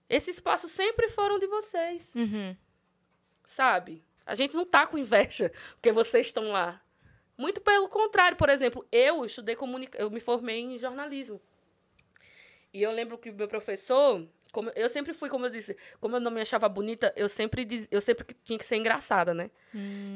Esse 0.08 0.30
espaço 0.30 0.68
sempre 0.68 1.08
foram 1.08 1.38
de 1.38 1.46
vocês, 1.46 2.14
Uhum. 2.16 2.56
Sabe? 3.52 4.04
A 4.26 4.34
gente 4.34 4.54
não 4.54 4.64
tá 4.64 4.86
com 4.86 4.96
inveja 4.98 5.52
porque 5.74 5.92
vocês 5.92 6.26
estão 6.26 6.50
lá. 6.52 6.80
Muito 7.36 7.60
pelo 7.60 7.88
contrário, 7.88 8.36
por 8.36 8.48
exemplo, 8.48 8.86
eu 8.92 9.24
estudei 9.24 9.56
comunica... 9.56 9.98
eu 9.98 10.10
me 10.10 10.20
formei 10.20 10.60
em 10.60 10.78
jornalismo. 10.78 11.40
E 12.72 12.82
eu 12.82 12.90
lembro 12.92 13.18
que 13.18 13.30
o 13.30 13.34
meu 13.34 13.48
professor, 13.48 14.26
como 14.52 14.70
eu 14.74 14.88
sempre 14.88 15.12
fui, 15.12 15.28
como 15.28 15.46
eu 15.46 15.50
disse, 15.50 15.76
como 16.00 16.16
eu 16.16 16.20
não 16.20 16.30
me 16.30 16.40
achava 16.40 16.68
bonita, 16.68 17.12
eu 17.16 17.28
sempre, 17.28 17.64
diz- 17.64 17.88
eu 17.90 18.00
sempre 18.00 18.26
tinha 18.44 18.58
que 18.58 18.64
ser 18.64 18.76
engraçada, 18.76 19.34
né? 19.34 19.50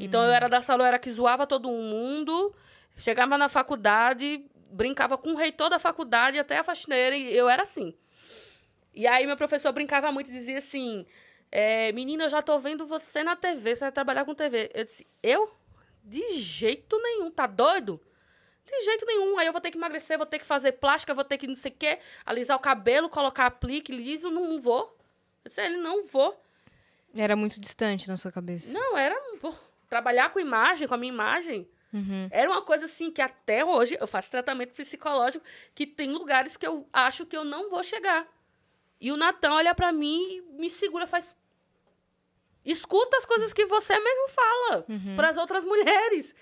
Então 0.00 0.22
eu 0.22 0.30
era 0.30 0.48
da 0.48 0.60
sala, 0.60 0.82
eu 0.82 0.86
era 0.86 0.98
que 0.98 1.10
zoava 1.10 1.46
todo 1.46 1.70
mundo, 1.70 2.54
chegava 2.96 3.36
na 3.36 3.48
faculdade, 3.48 4.44
brincava 4.70 5.18
com 5.18 5.30
o 5.32 5.36
reitor 5.36 5.68
da 5.68 5.78
faculdade 5.78 6.38
até 6.38 6.58
a 6.58 6.64
faxineira, 6.64 7.16
e 7.16 7.34
eu 7.36 7.48
era 7.48 7.62
assim. 7.62 7.94
E 8.94 9.06
aí 9.06 9.26
meu 9.26 9.36
professor 9.36 9.72
brincava 9.72 10.10
muito 10.10 10.30
e 10.30 10.32
dizia 10.32 10.58
assim: 10.58 11.04
é, 11.50 11.92
Menina, 11.92 12.24
eu 12.24 12.28
já 12.28 12.42
tô 12.42 12.58
vendo 12.58 12.86
você 12.86 13.22
na 13.22 13.36
TV, 13.36 13.74
você 13.74 13.80
vai 13.80 13.92
trabalhar 13.92 14.24
com 14.24 14.34
TV. 14.34 14.70
Eu 14.74 14.84
disse: 14.84 15.06
Eu? 15.22 15.50
De 16.02 16.34
jeito 16.34 17.00
nenhum, 17.00 17.30
tá 17.30 17.46
doido? 17.46 18.00
De 18.64 18.84
jeito 18.84 19.06
nenhum. 19.06 19.38
Aí 19.38 19.46
eu 19.46 19.52
vou 19.52 19.60
ter 19.60 19.70
que 19.70 19.78
emagrecer, 19.78 20.16
vou 20.16 20.26
ter 20.26 20.38
que 20.38 20.46
fazer 20.46 20.72
plástica, 20.72 21.14
vou 21.14 21.24
ter 21.24 21.38
que 21.38 21.46
não 21.46 21.54
sei 21.54 21.72
o 21.72 21.74
quê, 21.74 21.98
alisar 22.24 22.56
o 22.56 22.60
cabelo, 22.60 23.08
colocar 23.08 23.46
aplique 23.46 23.92
liso, 23.92 24.30
não 24.30 24.60
vou. 24.60 24.96
Eu 25.44 25.48
disse: 25.48 25.60
Ele 25.60 25.76
não 25.76 26.06
vou. 26.06 26.40
Era 27.14 27.34
muito 27.34 27.60
distante 27.60 28.08
na 28.08 28.16
sua 28.16 28.30
cabeça. 28.30 28.72
Não, 28.72 28.96
era 28.96 29.16
pô, 29.40 29.54
trabalhar 29.88 30.30
com 30.30 30.38
imagem, 30.38 30.86
com 30.86 30.94
a 30.94 30.98
minha 30.98 31.12
imagem. 31.12 31.68
Uhum. 31.92 32.28
Era 32.30 32.50
uma 32.50 32.62
coisa 32.62 32.84
assim 32.84 33.10
que 33.10 33.22
até 33.22 33.64
hoje 33.64 33.96
eu 33.98 34.06
faço 34.06 34.30
tratamento 34.30 34.74
psicológico 34.74 35.44
que 35.74 35.86
tem 35.86 36.10
lugares 36.10 36.56
que 36.56 36.66
eu 36.66 36.86
acho 36.92 37.24
que 37.24 37.36
eu 37.36 37.44
não 37.44 37.70
vou 37.70 37.82
chegar. 37.82 38.26
E 39.00 39.12
o 39.12 39.16
Natan 39.16 39.52
olha 39.54 39.74
pra 39.74 39.92
mim 39.92 40.22
e 40.30 40.40
me 40.60 40.70
segura, 40.70 41.06
faz. 41.06 41.34
Escuta 42.64 43.16
as 43.16 43.24
coisas 43.26 43.52
que 43.52 43.64
você 43.66 43.98
mesmo 43.98 44.28
fala 44.28 44.84
Uhum. 44.88 45.14
pras 45.16 45.36
outras 45.36 45.64
mulheres. 45.64 46.34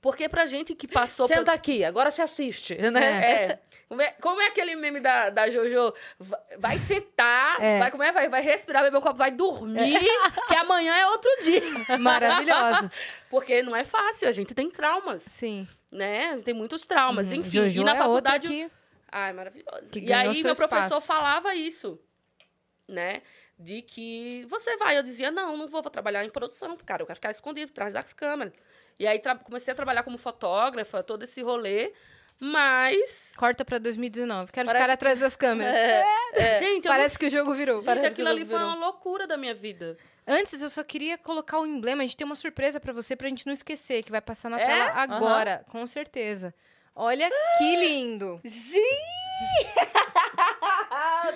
Porque 0.00 0.28
pra 0.28 0.44
gente 0.44 0.74
que 0.74 0.86
passou 0.86 1.26
Senta 1.26 1.50
aqui, 1.52 1.82
agora 1.82 2.10
se 2.10 2.20
assiste, 2.20 2.74
né? 2.92 3.04
é. 3.52 3.58
Como, 3.88 4.02
é. 4.02 4.10
como 4.20 4.40
é 4.40 4.46
aquele 4.48 4.76
meme 4.76 5.00
da, 5.00 5.30
da 5.30 5.48
Jojo? 5.48 5.94
Va- 6.18 6.40
Vai 6.58 6.78
sentar, 6.78 7.60
É. 7.60 7.78
vai, 7.78 7.90
como 7.90 8.02
é? 8.02 8.12
vai, 8.12 8.28
vai 8.28 8.42
respirar, 8.42 8.82
beber 8.82 8.98
um 8.98 9.00
copo, 9.00 9.18
vai 9.18 9.30
dormir, 9.30 9.98
que 10.48 10.54
amanhã 10.56 10.94
é 10.94 11.06
outro 11.06 11.30
dia. 11.42 11.62
Maravilhosa. 11.98 12.92
Porque 13.30 13.62
não 13.62 13.74
é 13.74 13.82
fácil, 13.82 14.28
a 14.28 14.32
gente 14.32 14.54
tem 14.54 14.70
traumas, 14.70 15.22
Sim. 15.22 15.66
né? 15.90 16.38
Tem 16.44 16.52
muitos 16.52 16.84
traumas, 16.84 17.28
Uhum. 17.32 17.38
enfim. 17.38 17.50
Jojo 17.50 17.80
e 17.80 17.84
na 17.84 17.92
é 17.92 17.96
faculdade. 17.96 18.46
outra 18.46 18.68
que... 18.68 18.83
Ai, 19.16 19.32
maravilhoso. 19.32 19.90
que 19.92 20.00
E 20.00 20.12
aí 20.12 20.42
meu 20.42 20.56
professor 20.56 20.86
espaço. 20.98 21.06
falava 21.06 21.54
isso, 21.54 22.00
né? 22.88 23.22
De 23.56 23.80
que 23.82 24.44
você 24.48 24.76
vai. 24.76 24.98
Eu 24.98 25.02
dizia, 25.04 25.30
não, 25.30 25.56
não 25.56 25.68
vou, 25.68 25.80
vou 25.82 25.90
trabalhar 25.90 26.24
em 26.24 26.30
produção, 26.30 26.76
cara. 26.84 27.02
Eu 27.02 27.06
quero 27.06 27.14
ficar 27.16 27.30
escondido 27.30 27.68
por 27.68 27.74
trás 27.74 27.92
das 27.92 28.12
câmeras. 28.12 28.52
E 28.98 29.06
aí 29.06 29.20
comecei 29.44 29.70
a 29.72 29.74
trabalhar 29.74 30.02
como 30.02 30.18
fotógrafa, 30.18 31.02
todo 31.02 31.22
esse 31.22 31.40
rolê. 31.42 31.92
Mas. 32.40 33.32
Corta 33.36 33.64
pra 33.64 33.78
2019. 33.78 34.50
Quero 34.50 34.66
Parece 34.66 34.82
ficar 34.82 34.92
atrás 34.94 35.18
das 35.18 35.36
câmeras. 35.36 35.74
Gente, 36.58 36.86
eu 36.86 36.90
Parece 36.90 37.14
não 37.14 37.20
que 37.20 37.26
o 37.26 37.30
jogo 37.30 37.54
virou. 37.54 37.76
Gente, 37.76 37.86
Parece 37.86 38.06
que 38.06 38.12
aquilo 38.14 38.28
ali 38.28 38.44
foi 38.44 38.58
virou. 38.58 38.66
uma 38.72 38.86
loucura 38.86 39.26
da 39.26 39.36
minha 39.36 39.54
vida. 39.54 39.96
Antes, 40.26 40.60
eu 40.60 40.68
só 40.70 40.82
queria 40.82 41.16
colocar 41.16 41.58
o 41.60 41.66
emblema. 41.66 42.02
A 42.02 42.06
gente 42.06 42.16
tem 42.16 42.24
uma 42.24 42.34
surpresa 42.34 42.80
pra 42.80 42.92
você, 42.92 43.14
pra 43.14 43.28
gente 43.28 43.46
não 43.46 43.52
esquecer, 43.52 44.02
que 44.02 44.10
vai 44.10 44.20
passar 44.20 44.48
na 44.50 44.60
É? 44.60 44.64
tela 44.66 44.90
agora, 44.94 45.64
com 45.70 45.86
certeza. 45.86 46.52
Olha 46.96 47.28
que 47.58 47.76
lindo. 47.76 48.40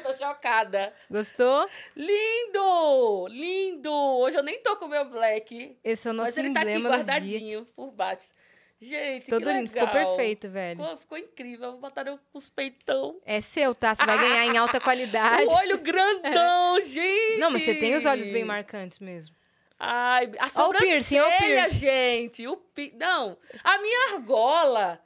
Tô 0.03 0.15
chocada. 0.15 0.93
Gostou? 1.11 1.69
Lindo! 1.97 3.27
Lindo! 3.29 3.93
Hoje 3.93 4.37
eu 4.37 4.43
nem 4.43 4.63
tô 4.63 4.77
com 4.77 4.85
o 4.85 4.89
meu 4.89 5.05
black. 5.11 5.77
Esse 5.83 6.07
é 6.07 6.11
o 6.13 6.15
nosso 6.15 6.29
mas 6.29 6.39
ele 6.39 6.55
tá 6.55 6.61
aqui 6.61 6.79
guardadinho 6.79 7.67
por 7.75 7.91
baixo. 7.91 8.33
Gente, 8.81 9.29
Todo 9.29 9.51
lindo. 9.51 9.69
Ficou 9.69 9.89
perfeito, 9.89 10.49
velho. 10.49 10.81
Ficou, 10.81 10.97
ficou 10.99 11.19
incrível. 11.19 11.73
Botaram 11.79 12.21
os 12.33 12.49
peitão. 12.49 13.17
É 13.27 13.41
seu, 13.41 13.75
tá? 13.75 13.93
Você 13.97 14.07
vai 14.07 14.17
ganhar 14.17 14.47
em 14.47 14.57
alta 14.57 14.79
qualidade. 14.81 15.47
O 15.51 15.57
olho 15.57 15.79
grandão, 15.79 16.81
gente! 16.87 17.39
Não, 17.41 17.51
mas 17.51 17.63
você 17.63 17.75
tem 17.75 17.95
os 17.97 18.05
olhos 18.07 18.31
bem 18.31 18.45
marcantes 18.45 19.01
mesmo. 19.01 19.35
Ai, 19.77 20.31
a 20.39 20.45
Ó 20.45 20.47
o 20.47 20.51
sobrancelha, 20.51 20.91
piercing, 20.91 21.21
o 21.21 21.39
piercing. 21.39 21.79
gente. 21.79 22.47
O 22.47 22.57
pi... 22.57 22.93
Não, 22.97 23.37
a 23.65 23.79
minha 23.79 24.15
argola. 24.15 25.01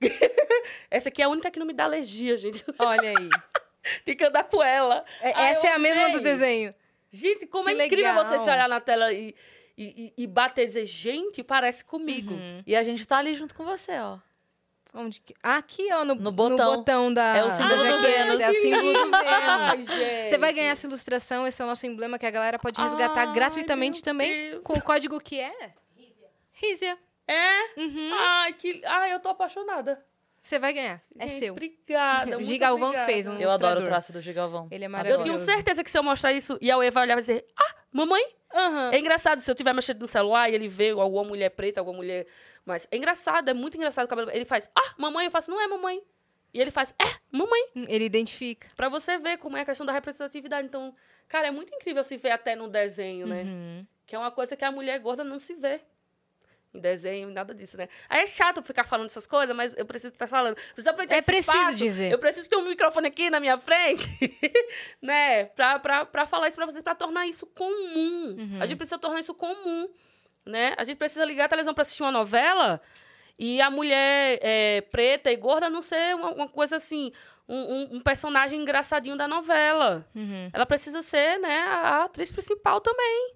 Essa 0.90 1.08
aqui 1.08 1.22
é 1.22 1.24
a 1.24 1.28
única 1.28 1.50
que 1.50 1.58
não 1.58 1.66
me 1.66 1.72
dá 1.72 1.84
alergia, 1.84 2.36
gente. 2.36 2.64
Olha 2.78 3.10
aí. 3.10 3.28
Tem 4.04 4.16
que 4.16 4.24
andar 4.24 4.44
com 4.44 4.62
ela. 4.62 5.04
É- 5.20 5.30
essa 5.50 5.68
é 5.68 5.72
a 5.72 5.78
mesma 5.78 6.04
do 6.10 6.18
amei. 6.18 6.20
desenho. 6.22 6.74
Gente, 7.10 7.46
como 7.46 7.64
Que 7.64 7.70
é 7.70 7.86
incrível 7.86 8.06
legal. 8.14 8.24
você 8.24 8.38
se 8.38 8.50
olhar 8.50 8.68
na 8.68 8.80
tela 8.80 9.12
e, 9.12 9.34
e, 9.78 10.12
e- 10.16 10.26
bater 10.26 10.62
e 10.64 10.66
dizer, 10.66 10.86
gente, 10.86 11.42
parece 11.42 11.84
comigo. 11.84 12.34
Uhum. 12.34 12.62
E 12.66 12.74
a 12.74 12.82
gente 12.82 13.06
tá 13.06 13.18
ali 13.18 13.34
junto 13.34 13.54
com 13.54 13.64
você, 13.64 13.92
ó. 13.98 14.18
Onde 14.92 15.20
que... 15.20 15.34
Aqui, 15.42 15.88
ó, 15.92 16.04
no, 16.04 16.14
No 16.14 16.32
botão. 16.32 16.76
botão 16.76 17.12
da, 17.14 17.36
É 17.36 17.44
o 17.44 17.50
símbolo 17.50 17.84
da 17.84 17.96
do. 17.96 18.02
Vênus. 18.02 18.40
É 18.40 18.50
o 18.50 18.54
símbolo 18.54 18.92
do 18.92 19.10
Vênus. 19.84 20.28
Você 20.28 20.38
vai 20.38 20.52
ganhar 20.54 20.70
essa 20.70 20.86
ilustração, 20.86 21.46
esse 21.46 21.60
é 21.60 21.64
o 21.64 21.68
nosso 21.68 21.86
emblema 21.86 22.18
que 22.18 22.24
a 22.26 22.30
galera 22.30 22.58
pode 22.58 22.80
resgatar 22.80 23.28
Ai, 23.28 23.34
gratuitamente 23.34 24.02
também 24.02 24.50
Deus. 24.50 24.62
com 24.64 24.72
o 24.72 24.82
código 24.82 25.20
que 25.20 25.38
é? 25.38 25.52
Rízia. 26.52 26.98
É? 27.28 27.80
Uhum. 27.80 28.10
Ai, 28.14 28.52
que... 28.52 28.82
Ai, 28.84 29.12
eu 29.12 29.20
tô 29.20 29.28
apaixonada. 29.30 30.04
Você 30.40 30.60
vai 30.60 30.72
ganhar. 30.72 31.02
É 31.18 31.26
Gente, 31.26 31.38
seu. 31.40 31.52
Obrigada. 31.54 32.36
O 32.38 32.42
Gigalvão 32.44 32.90
que 32.90 32.96
obrigada. 32.96 33.12
fez 33.12 33.26
um- 33.26 33.36
Eu 33.40 33.50
adoro 33.50 33.80
o 33.80 33.84
traço 33.84 34.12
do 34.12 34.20
Gigalvão. 34.20 34.68
Ele 34.70 34.84
é 34.84 34.86
Eu 34.86 34.90
maravilhoso. 34.90 35.24
tenho 35.24 35.38
certeza 35.38 35.82
que 35.82 35.90
se 35.90 35.98
eu 35.98 36.02
mostrar 36.04 36.32
isso 36.32 36.56
e 36.60 36.70
a 36.70 36.76
Eva 36.84 37.00
olhar 37.00 37.18
e 37.18 37.20
dizer, 37.20 37.44
ah, 37.58 37.74
mamãe? 37.92 38.24
Aham. 38.54 38.90
É 38.92 38.98
engraçado, 39.00 39.40
se 39.40 39.50
eu 39.50 39.54
tiver 39.56 39.72
mexendo 39.74 40.00
no 40.00 40.06
celular 40.06 40.48
e 40.48 40.54
ele 40.54 40.68
vê 40.68 40.90
alguma 40.90 41.24
mulher 41.24 41.50
preta, 41.50 41.80
alguma 41.80 41.96
mulher. 41.96 42.26
Mas 42.64 42.86
é 42.92 42.96
engraçado, 42.96 43.48
é 43.48 43.54
muito 43.54 43.76
engraçado 43.76 44.04
o 44.04 44.08
cabelo. 44.08 44.30
Ele 44.30 44.44
faz, 44.44 44.70
ah, 44.74 44.94
mamãe, 44.96 45.24
eu 45.26 45.30
faço, 45.32 45.50
não 45.50 45.60
é 45.60 45.66
mamãe. 45.66 46.00
E 46.54 46.60
ele 46.60 46.70
faz, 46.70 46.94
é, 46.98 47.04
mamãe. 47.36 47.64
Ele 47.88 48.04
identifica. 48.04 48.68
Pra 48.76 48.88
você 48.88 49.18
ver 49.18 49.36
como 49.38 49.56
é 49.56 49.62
a 49.62 49.64
questão 49.64 49.84
da 49.84 49.92
representatividade. 49.92 50.66
Então, 50.68 50.94
cara, 51.28 51.48
é 51.48 51.50
muito 51.50 51.74
incrível 51.74 52.02
se 52.04 52.16
ver 52.16 52.30
até 52.30 52.54
no 52.54 52.68
desenho, 52.68 53.26
né? 53.26 53.42
Uhum. 53.42 53.86
Que 54.06 54.14
é 54.14 54.18
uma 54.18 54.30
coisa 54.30 54.56
que 54.56 54.64
a 54.64 54.70
mulher 54.70 54.98
gorda 55.00 55.24
não 55.24 55.38
se 55.40 55.54
vê. 55.54 55.80
Em 56.76 56.80
desenho, 56.80 57.30
nada 57.30 57.54
disso, 57.54 57.76
né? 57.76 57.88
Aí 58.08 58.20
é 58.22 58.26
chato 58.26 58.62
ficar 58.62 58.84
falando 58.84 59.06
essas 59.06 59.26
coisas, 59.26 59.54
mas 59.56 59.74
eu 59.76 59.86
preciso 59.86 60.12
estar 60.12 60.26
falando. 60.26 60.54
Precisa 60.54 60.90
aproveitar 60.90 61.16
É 61.16 61.22
preciso 61.22 61.50
espaço. 61.56 61.76
dizer. 61.78 62.12
Eu 62.12 62.18
preciso 62.18 62.48
ter 62.48 62.56
um 62.56 62.68
microfone 62.68 63.08
aqui 63.08 63.30
na 63.30 63.40
minha 63.40 63.56
frente, 63.58 64.06
né? 65.00 65.46
Pra, 65.46 65.78
pra, 65.78 66.04
pra 66.04 66.26
falar 66.26 66.48
isso 66.48 66.56
pra 66.56 66.66
vocês, 66.66 66.82
pra 66.82 66.94
tornar 66.94 67.26
isso 67.26 67.46
comum. 67.46 68.36
Uhum. 68.38 68.58
A 68.60 68.66
gente 68.66 68.76
precisa 68.78 68.98
tornar 68.98 69.20
isso 69.20 69.34
comum, 69.34 69.88
né? 70.44 70.74
A 70.76 70.84
gente 70.84 70.96
precisa 70.98 71.24
ligar 71.24 71.46
a 71.46 71.48
televisão 71.48 71.74
pra 71.74 71.82
assistir 71.82 72.02
uma 72.02 72.12
novela 72.12 72.80
e 73.38 73.60
a 73.60 73.70
mulher 73.70 74.38
é, 74.42 74.80
preta 74.82 75.30
e 75.30 75.36
gorda 75.36 75.68
não 75.68 75.82
ser 75.82 76.14
uma, 76.14 76.30
uma 76.30 76.48
coisa 76.48 76.76
assim, 76.76 77.12
um, 77.48 77.56
um- 77.56 77.88
um 77.96 78.00
personagem 78.00 78.60
engraçadinho 78.60 79.16
da 79.16 79.28
novela. 79.28 80.06
Uhum. 80.14 80.50
Ela 80.52 80.66
precisa 80.66 81.02
ser, 81.02 81.38
né, 81.38 81.58
a 81.60 82.04
atriz 82.04 82.30
principal 82.32 82.80
também. 82.80 83.34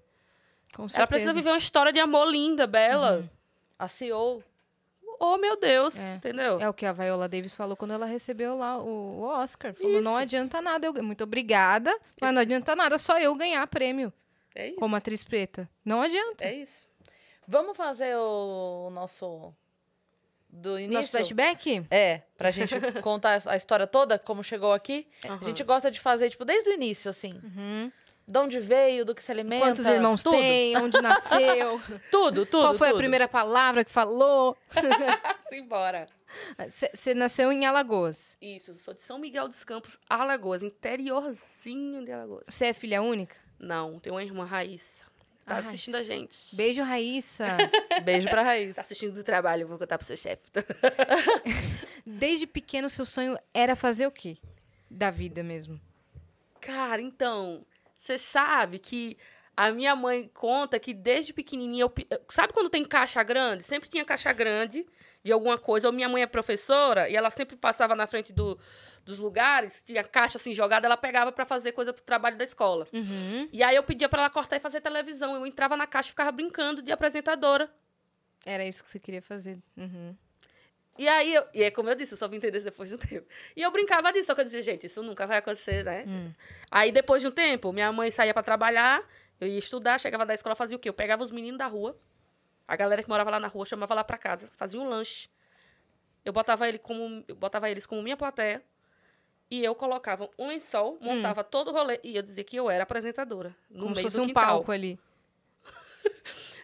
Com 0.75 0.83
certeza. 0.87 0.97
Ela 0.99 1.07
precisa 1.07 1.33
viver 1.33 1.49
uma 1.49 1.57
história 1.57 1.91
de 1.91 1.99
amor 1.99 2.25
linda, 2.27 2.65
bela. 2.67 3.29
A 3.77 3.87
CEO. 3.87 4.43
Oh, 5.19 5.37
meu 5.37 5.55
Deus, 5.59 5.99
É. 5.99 6.15
entendeu? 6.15 6.59
É 6.59 6.67
o 6.67 6.73
que 6.73 6.83
a 6.85 6.91
Viola 6.93 7.29
Davis 7.29 7.55
falou 7.55 7.75
quando 7.77 7.91
ela 7.91 8.07
recebeu 8.07 8.55
lá 8.57 8.79
o, 8.79 9.19
o 9.19 9.21
Oscar. 9.21 9.73
Falou, 9.75 10.01
não 10.01 10.17
adianta 10.17 10.59
nada, 10.61 10.87
eu, 10.87 10.93
muito 11.03 11.23
obrigada, 11.23 11.95
mas 12.19 12.33
não 12.33 12.41
adianta 12.41 12.75
nada 12.75 12.97
só 12.97 13.19
eu 13.19 13.35
ganhar 13.35 13.65
prêmio 13.67 14.11
É 14.55 14.69
isso. 14.69 14.77
como 14.77 14.95
atriz 14.95 15.23
preta. 15.23 15.69
Não 15.85 16.01
adianta. 16.01 16.43
É 16.45 16.55
isso. 16.55 16.89
Vamos 17.47 17.77
fazer 17.77 18.15
o 18.17 18.89
nosso. 18.91 19.53
Do 20.49 20.77
início? 20.79 20.97
Nosso 20.99 21.11
flashback? 21.11 21.85
É, 21.91 22.21
pra 22.37 22.49
gente 22.51 22.73
contar 23.01 23.41
a 23.45 23.55
história 23.55 23.85
toda, 23.87 24.17
como 24.19 24.43
chegou 24.43 24.73
aqui. 24.73 25.07
Aham. 25.25 25.37
A 25.39 25.43
gente 25.45 25.63
gosta 25.63 25.89
de 25.91 25.99
fazer, 25.99 26.29
tipo, 26.31 26.43
desde 26.43 26.71
o 26.71 26.73
início, 26.73 27.09
assim. 27.09 27.39
Uhum. 27.43 27.91
De 28.31 28.39
onde 28.39 28.59
veio, 28.61 29.03
do 29.03 29.13
que 29.13 29.21
se 29.21 29.29
alimenta. 29.29 29.65
Quantos 29.65 29.85
irmãos 29.85 30.23
tudo. 30.23 30.37
tem, 30.37 30.77
onde 30.77 31.01
nasceu, 31.01 31.81
Tudo, 32.09 32.45
tudo. 32.45 32.61
qual 32.63 32.73
foi 32.75 32.87
a 32.87 32.91
tudo. 32.91 32.99
primeira 32.99 33.27
palavra 33.27 33.83
que 33.83 33.91
falou. 33.91 34.55
Simbora. 35.49 36.05
Você 36.93 37.13
nasceu 37.13 37.51
em 37.51 37.65
Alagoas. 37.65 38.37
Isso, 38.41 38.73
sou 38.75 38.93
de 38.93 39.01
São 39.01 39.19
Miguel 39.19 39.49
dos 39.49 39.65
Campos, 39.65 39.99
Alagoas, 40.09 40.63
interiorzinho 40.63 42.05
de 42.05 42.11
Alagoas. 42.13 42.45
Você 42.47 42.67
é 42.67 42.73
filha 42.73 43.01
única? 43.01 43.35
Não, 43.59 43.99
tem 43.99 44.13
uma 44.13 44.23
irmã 44.23 44.45
Raíssa. 44.45 45.03
Tá 45.45 45.55
Ah, 45.55 45.59
assistindo 45.59 45.95
a 45.95 46.03
gente. 46.03 46.55
Beijo, 46.55 46.81
Raíssa. 46.83 47.45
Beijo 48.05 48.29
pra 48.29 48.43
raiz. 48.43 48.73
Tá 48.75 48.81
assistindo 48.83 49.13
do 49.13 49.23
trabalho, 49.25 49.67
vou 49.67 49.77
contar 49.77 49.97
pro 49.97 50.07
seu 50.07 50.15
chefe. 50.15 50.43
Desde 52.05 52.47
pequeno, 52.47 52.89
seu 52.89 53.05
sonho 53.05 53.37
era 53.53 53.75
fazer 53.75 54.07
o 54.07 54.11
quê? 54.11 54.37
Da 54.89 55.11
vida 55.11 55.43
mesmo. 55.43 55.81
Cara, 56.61 57.01
então, 57.01 57.65
você 58.01 58.17
sabe 58.17 58.79
que 58.79 59.15
a 59.55 59.71
minha 59.71 59.95
mãe 59.95 60.27
conta 60.33 60.79
que 60.79 60.91
desde 60.93 61.33
pequenininha 61.33 61.83
eu, 61.83 61.89
pe- 61.89 62.07
sabe 62.29 62.51
quando 62.51 62.67
tem 62.69 62.83
caixa 62.83 63.21
grande? 63.21 63.63
Sempre 63.63 63.89
tinha 63.89 64.03
caixa 64.03 64.33
grande 64.33 64.85
de 65.23 65.31
alguma 65.31 65.55
coisa. 65.57 65.87
Ou 65.87 65.93
minha 65.93 66.09
mãe 66.09 66.23
é 66.23 66.25
professora 66.25 67.07
e 67.07 67.15
ela 67.15 67.29
sempre 67.29 67.55
passava 67.55 67.95
na 67.95 68.07
frente 68.07 68.33
do- 68.33 68.57
dos 69.05 69.19
lugares, 69.19 69.83
tinha 69.83 70.03
caixa 70.03 70.37
assim 70.39 70.51
jogada, 70.53 70.87
ela 70.87 70.97
pegava 70.97 71.31
pra 71.31 71.45
fazer 71.45 71.73
coisa 71.73 71.93
pro 71.93 72.01
trabalho 72.03 72.37
da 72.37 72.43
escola. 72.43 72.87
Uhum. 72.91 73.47
E 73.51 73.61
aí 73.61 73.75
eu 73.75 73.83
pedia 73.83 74.09
pra 74.09 74.21
ela 74.21 74.29
cortar 74.31 74.55
e 74.55 74.59
fazer 74.59 74.81
televisão. 74.81 75.35
Eu 75.35 75.45
entrava 75.45 75.77
na 75.77 75.85
caixa 75.85 76.09
e 76.09 76.11
ficava 76.11 76.31
brincando 76.31 76.81
de 76.81 76.91
apresentadora. 76.91 77.71
Era 78.43 78.65
isso 78.65 78.83
que 78.83 78.89
você 78.89 78.99
queria 78.99 79.21
fazer. 79.21 79.59
Uhum. 79.77 80.15
E 81.01 81.07
aí, 81.07 81.33
eu, 81.33 81.43
e 81.51 81.63
é 81.63 81.71
como 81.71 81.89
eu 81.89 81.95
disse, 81.95 82.13
eu 82.13 82.17
só 82.17 82.27
vim 82.27 82.35
entender 82.37 82.57
isso 82.59 82.65
depois 82.67 82.87
de 82.87 82.93
um 82.93 82.97
tempo. 82.99 83.27
E 83.55 83.61
eu 83.63 83.71
brincava 83.71 84.13
disso, 84.13 84.27
só 84.27 84.35
que 84.35 84.41
eu 84.41 84.45
dizia, 84.45 84.61
gente, 84.61 84.85
isso 84.85 85.01
nunca 85.01 85.25
vai 85.25 85.39
acontecer, 85.39 85.83
né? 85.83 86.05
Hum. 86.07 86.31
Aí, 86.69 86.91
depois 86.91 87.23
de 87.23 87.27
um 87.27 87.31
tempo, 87.31 87.73
minha 87.73 87.91
mãe 87.91 88.11
saía 88.11 88.31
pra 88.35 88.43
trabalhar, 88.43 89.03
eu 89.39 89.47
ia 89.47 89.57
estudar, 89.57 89.99
chegava 89.99 90.27
da 90.27 90.35
escola, 90.35 90.53
fazia 90.55 90.77
o 90.77 90.79
quê? 90.79 90.87
Eu 90.87 90.93
pegava 90.93 91.23
os 91.23 91.31
meninos 91.31 91.57
da 91.57 91.65
rua, 91.65 91.97
a 92.67 92.75
galera 92.75 93.01
que 93.01 93.09
morava 93.09 93.31
lá 93.31 93.39
na 93.39 93.47
rua, 93.47 93.65
chamava 93.65 93.95
lá 93.95 94.03
pra 94.03 94.15
casa, 94.15 94.47
fazia 94.53 94.79
um 94.79 94.87
lanche. 94.87 95.27
Eu 96.23 96.31
botava, 96.31 96.67
ele 96.67 96.77
como, 96.77 97.23
eu 97.27 97.33
botava 97.33 97.67
eles 97.67 97.87
como 97.87 98.03
minha 98.03 98.15
plateia, 98.15 98.61
e 99.49 99.65
eu 99.65 99.73
colocava 99.73 100.29
um 100.37 100.49
lençol, 100.49 100.99
montava 101.01 101.43
todo 101.43 101.69
o 101.69 101.73
rolê, 101.73 101.99
e 102.03 102.15
eu 102.15 102.21
dizia 102.21 102.43
que 102.43 102.55
eu 102.55 102.69
era 102.69 102.83
apresentadora, 102.83 103.55
no 103.71 103.85
Como 103.85 103.95
se 103.95 104.01
meio 104.01 104.05
fosse 104.05 104.17
do 104.17 104.23
um 104.23 104.27
quintal. 104.27 104.45
palco 104.45 104.71
ali. 104.71 104.99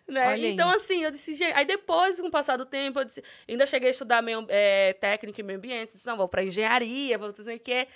Né? 0.08 0.40
Então, 0.40 0.70
assim, 0.70 1.04
eu 1.04 1.12
disse, 1.12 1.34
gente. 1.34 1.54
Aí 1.54 1.66
depois, 1.66 2.20
com 2.20 2.28
o 2.28 2.32
passar 2.32 2.56
do 2.56 2.66
tempo, 2.66 3.00
eu 3.00 3.04
disse, 3.04 3.22
ainda 3.48 3.66
cheguei 3.66 3.90
a 3.90 3.92
estudar 3.92 4.22
meio, 4.22 4.46
é, 4.48 4.94
técnica 4.94 5.42
e 5.42 5.44
meio 5.44 5.60
ambiente. 5.60 5.94
Disse, 5.94 6.08
não, 6.08 6.16
vou 6.16 6.30
pra 6.30 6.44
engenharia, 6.44 7.18
vou 7.18 7.32
dizer 7.32 7.56
o 7.56 7.60
que 7.60 7.74
é. 7.74 7.88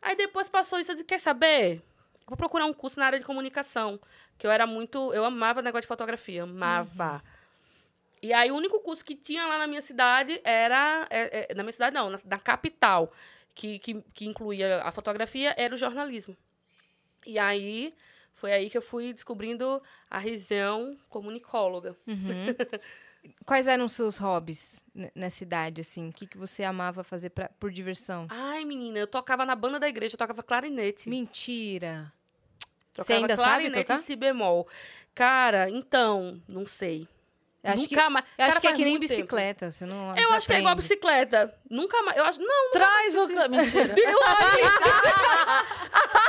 Aí 0.00 0.14
depois 0.14 0.48
passou 0.48 0.78
isso, 0.78 0.92
eu 0.92 0.94
disse, 0.94 1.04
quer 1.04 1.18
saber? 1.18 1.82
Vou 2.26 2.36
procurar 2.36 2.66
um 2.66 2.72
curso 2.72 3.00
na 3.00 3.06
área 3.06 3.18
de 3.18 3.24
comunicação. 3.24 3.98
Que 4.38 4.46
eu 4.46 4.50
era 4.50 4.66
muito. 4.66 5.12
Eu 5.12 5.24
amava 5.24 5.62
negócio 5.62 5.82
de 5.82 5.88
fotografia, 5.88 6.44
amava. 6.44 7.22
E 8.22 8.32
aí, 8.32 8.50
o 8.50 8.56
único 8.56 8.80
curso 8.80 9.04
que 9.04 9.14
tinha 9.14 9.46
lá 9.46 9.58
na 9.58 9.66
minha 9.66 9.82
cidade 9.82 10.40
era. 10.44 11.06
é, 11.10 11.48
é, 11.50 11.54
na 11.54 11.62
minha 11.62 11.72
cidade, 11.72 11.94
não, 11.94 12.10
na, 12.10 12.18
na 12.24 12.38
capital, 12.38 13.12
que, 13.54 13.78
que, 13.78 14.02
que 14.14 14.26
incluía 14.26 14.82
a 14.82 14.92
fotografia, 14.92 15.54
era 15.56 15.74
o 15.74 15.78
jornalismo. 15.78 16.36
E 17.26 17.38
aí, 17.38 17.94
foi 18.36 18.52
aí 18.52 18.70
que 18.70 18.78
eu 18.78 18.82
fui 18.82 19.12
descobrindo 19.12 19.82
a 20.08 20.18
região 20.18 20.96
comunicóloga. 21.08 21.96
Uhum. 22.06 22.54
Quais 23.44 23.66
eram 23.66 23.86
os 23.86 23.92
seus 23.92 24.18
hobbies 24.18 24.84
ne- 24.94 25.10
nessa 25.12 25.42
idade, 25.42 25.80
assim? 25.80 26.10
O 26.10 26.12
que, 26.12 26.28
que 26.28 26.38
você 26.38 26.62
amava 26.62 27.02
fazer 27.02 27.30
pra, 27.30 27.48
por 27.58 27.72
diversão? 27.72 28.28
Ai, 28.30 28.64
menina, 28.64 29.00
eu 29.00 29.06
tocava 29.08 29.44
na 29.44 29.56
banda 29.56 29.80
da 29.80 29.88
igreja, 29.88 30.14
eu 30.14 30.18
tocava 30.18 30.44
clarinete. 30.44 31.08
Mentira. 31.08 32.12
Tocava 32.92 33.06
Você 33.06 33.12
ainda 33.14 33.36
sabe 33.36 33.48
clarinete 33.48 33.82
tocar? 33.84 33.98
em 33.98 34.02
si 34.02 34.14
bemol. 34.14 34.68
Cara, 35.12 35.68
então, 35.68 36.40
não 36.46 36.64
sei. 36.64 37.08
Eu 37.64 37.72
acho 37.72 37.82
Nunca 37.82 37.96
que, 38.04 38.08
mais. 38.10 38.24
eu 38.38 38.44
acho 38.44 38.60
que 38.60 38.66
é 38.68 38.72
que 38.74 38.84
nem 38.84 38.94
tempo. 39.00 39.08
bicicleta. 39.08 39.70
Você 39.72 39.84
não 39.84 40.16
Eu 40.16 40.32
acho 40.34 40.46
que 40.46 40.52
é 40.52 40.58
igual 40.60 40.72
a 40.72 40.76
desaprende. 40.76 40.76
bicicleta. 40.76 41.58
Nunca 41.68 42.00
mais. 42.02 42.16
Eu 42.16 42.24
acho. 42.26 42.38
Não, 42.38 42.70
Traz 42.70 43.16
o. 43.16 43.26
Mentira. 43.48 43.94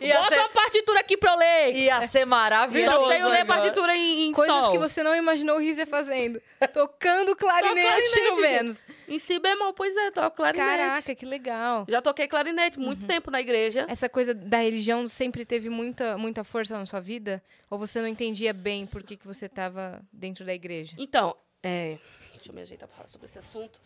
ia, 0.00 0.18
bota 0.18 0.34
ser, 0.34 0.40
uma 0.40 0.48
partitura 0.48 1.00
aqui 1.00 1.16
pra 1.16 1.32
eu 1.32 1.38
ler. 1.38 1.76
ia 1.76 2.02
ser 2.02 2.24
maravilhoso. 2.24 2.98
Só 2.98 3.08
sei 3.08 3.22
eu 3.22 3.28
ler 3.28 3.40
agora. 3.40 3.60
partitura 3.60 3.96
em, 3.96 4.26
em 4.28 4.32
Coisas 4.32 4.54
sol. 4.54 4.72
que 4.72 4.78
você 4.78 5.02
não 5.02 5.14
imaginou 5.14 5.56
o 5.56 5.60
Rizia 5.60 5.86
fazendo. 5.86 6.40
Tocando 6.72 7.36
clarinete, 7.36 7.82
clarinete, 7.82 8.20
no. 8.30 8.36
Vênus. 8.36 8.86
Em 9.08 9.18
si 9.18 9.38
bemol, 9.38 9.72
pois 9.72 9.96
é, 9.96 10.10
toco 10.10 10.36
clarinete. 10.36 10.66
Caraca, 10.66 11.14
que 11.14 11.26
legal. 11.26 11.86
Já 11.88 12.00
toquei 12.00 12.28
clarinete 12.28 12.78
muito 12.78 13.06
tempo 13.06 13.30
na 13.30 13.40
igreja. 13.40 13.86
Essa 13.88 14.08
coisa 14.08 14.34
da 14.34 14.58
religião 14.58 15.06
sempre 15.08 15.44
teve 15.44 15.68
muita, 15.68 16.16
muita 16.16 16.44
força 16.44 16.78
na 16.78 16.86
sua 16.86 17.00
vida? 17.00 17.42
Ou 17.70 17.78
você 17.78 18.00
não 18.00 18.08
entendia 18.08 18.52
bem 18.52 18.86
por 18.86 19.02
que, 19.02 19.16
que 19.16 19.26
você 19.26 19.46
estava 19.46 20.02
dentro 20.12 20.44
da 20.44 20.54
igreja? 20.54 20.94
Então, 20.98 21.36
é, 21.62 21.98
deixa 22.34 22.50
eu 22.50 22.54
me 22.54 22.62
ajeitar 22.62 22.88
para 22.88 22.96
falar 22.96 23.08
sobre 23.08 23.26
esse 23.26 23.38
assunto. 23.38 23.80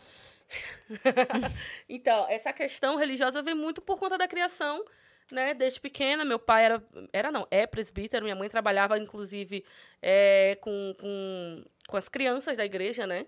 então, 1.89 2.27
essa 2.29 2.53
questão 2.53 2.97
religiosa 2.97 3.43
vem 3.43 3.55
muito 3.55 3.81
por 3.81 3.99
conta 3.99 4.17
da 4.17 4.27
criação, 4.27 4.85
né? 5.31 5.55
Desde 5.55 5.81
pequena, 5.81 6.25
meu 6.25 6.39
pai 6.39 6.65
era, 6.65 6.83
era 7.13 7.31
não, 7.31 7.47
é 7.51 7.67
presbítero, 7.67 8.25
minha 8.25 8.37
mãe 8.37 8.49
trabalhava, 8.49 8.99
inclusive, 8.99 9.65
é, 10.03 10.57
com, 10.61 10.95
com, 10.99 11.65
com 11.87 11.97
as 11.97 12.09
crianças 12.09 12.57
da 12.57 12.65
igreja, 12.65 13.07
né? 13.07 13.27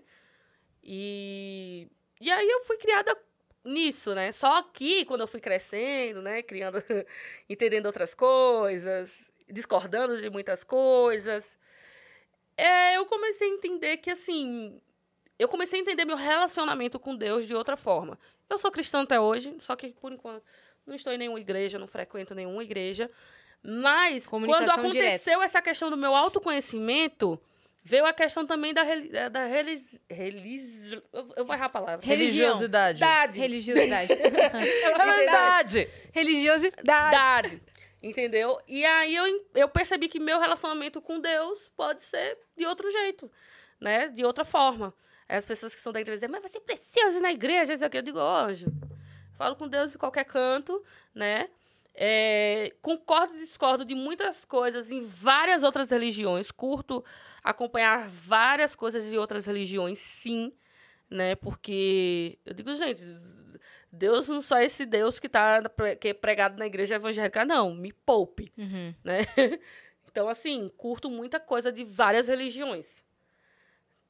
E, 0.83 1.87
e 2.19 2.31
aí 2.31 2.49
eu 2.49 2.61
fui 2.61 2.77
criada 2.77 3.15
nisso, 3.63 4.15
né? 4.15 4.31
Só 4.31 4.61
que 4.63 5.05
quando 5.05 5.21
eu 5.21 5.27
fui 5.27 5.39
crescendo, 5.39 6.21
né? 6.21 6.41
Criando, 6.41 6.77
entendendo 7.49 7.85
outras 7.85 8.13
coisas, 8.15 9.31
discordando 9.49 10.21
de 10.21 10.29
muitas 10.29 10.63
coisas, 10.63 11.57
é, 12.57 12.97
eu 12.97 13.05
comecei 13.05 13.49
a 13.49 13.53
entender 13.53 13.97
que, 13.97 14.09
assim, 14.09 14.79
eu 15.37 15.47
comecei 15.47 15.79
a 15.79 15.81
entender 15.81 16.05
meu 16.05 16.17
relacionamento 16.17 16.99
com 16.99 17.15
Deus 17.15 17.45
de 17.45 17.55
outra 17.55 17.77
forma. 17.77 18.19
Eu 18.49 18.57
sou 18.59 18.71
cristã 18.71 19.01
até 19.01 19.19
hoje, 19.19 19.55
só 19.59 19.75
que, 19.75 19.89
por 19.93 20.11
enquanto, 20.11 20.43
não 20.85 20.95
estou 20.95 21.13
em 21.13 21.17
nenhuma 21.17 21.39
igreja, 21.39 21.79
não 21.79 21.87
frequento 21.87 22.35
nenhuma 22.35 22.63
igreja. 22.63 23.09
Mas, 23.63 24.27
quando 24.27 24.51
aconteceu 24.71 25.41
essa 25.41 25.61
questão 25.61 25.89
do 25.89 25.97
meu 25.97 26.15
autoconhecimento, 26.15 27.39
veio 27.83 28.05
a 28.05 28.13
questão 28.13 28.45
também 28.45 28.73
da, 28.73 28.83
reli 28.83 29.09
da 29.29 29.45
relis 29.45 29.99
relis 30.09 30.93
eu, 31.35 31.45
vou 31.45 31.53
errar 31.53 31.65
a 31.65 31.69
palavra. 31.69 32.05
Religião. 32.05 32.47
Religiosidade. 32.47 32.99
Verdade. 32.99 33.39
Religiosidade. 33.39 34.13
É 34.21 35.15
verdade. 35.17 35.89
Religiosidade. 36.11 36.81
Verdade. 36.83 37.61
Entendeu? 38.01 38.59
E 38.67 38.83
aí 38.83 39.15
eu, 39.15 39.45
eu 39.53 39.69
percebi 39.69 40.07
que 40.07 40.19
meu 40.19 40.39
relacionamento 40.39 40.99
com 40.99 41.19
Deus 41.19 41.71
pode 41.77 42.01
ser 42.01 42.37
de 42.57 42.65
outro 42.65 42.89
jeito, 42.89 43.31
né? 43.79 44.07
De 44.07 44.25
outra 44.25 44.43
forma. 44.43 44.93
As 45.29 45.45
pessoas 45.45 45.73
que 45.73 45.79
são 45.79 45.93
da 45.93 46.01
igreja 46.01 46.17
dizem, 46.17 46.29
mas 46.29 46.41
você 46.41 46.59
precisa 46.59 47.17
ir 47.17 47.21
na 47.21 47.31
igreja, 47.31 47.73
isso 47.73 47.85
aqui. 47.85 47.97
Eu 47.97 48.01
digo, 48.01 48.19
ó, 48.19 48.45
anjo, 48.45 48.65
falo 49.41 49.55
com 49.55 49.67
Deus 49.67 49.95
em 49.95 49.97
qualquer 49.97 50.23
canto, 50.25 50.83
né? 51.15 51.49
É, 51.95 52.71
concordo 52.81 53.33
e 53.35 53.39
discordo 53.39 53.83
de 53.83 53.95
muitas 53.95 54.45
coisas 54.45 54.91
em 54.91 55.01
várias 55.01 55.63
outras 55.63 55.89
religiões. 55.89 56.51
Curto 56.51 57.03
acompanhar 57.43 58.07
várias 58.07 58.75
coisas 58.75 59.03
de 59.09 59.17
outras 59.17 59.45
religiões, 59.45 59.97
sim, 59.97 60.53
né? 61.09 61.33
Porque 61.35 62.37
eu 62.45 62.53
digo, 62.53 62.73
gente, 62.75 63.01
Deus 63.91 64.29
não 64.29 64.41
só 64.41 64.57
é 64.57 64.65
esse 64.65 64.85
Deus 64.85 65.17
que 65.19 65.27
tá 65.27 65.59
que 65.99 66.09
é 66.09 66.13
pregado 66.13 66.57
na 66.59 66.67
igreja 66.67 66.95
evangélica, 66.95 67.43
não. 67.43 67.73
Me 67.73 67.91
poupe, 67.91 68.53
Uhum. 68.57 68.93
né? 69.03 69.19
Então, 70.13 70.27
assim, 70.27 70.69
curto 70.75 71.09
muita 71.09 71.39
coisa 71.39 71.71
de 71.71 71.85
várias 71.85 72.27
religiões. 72.27 73.01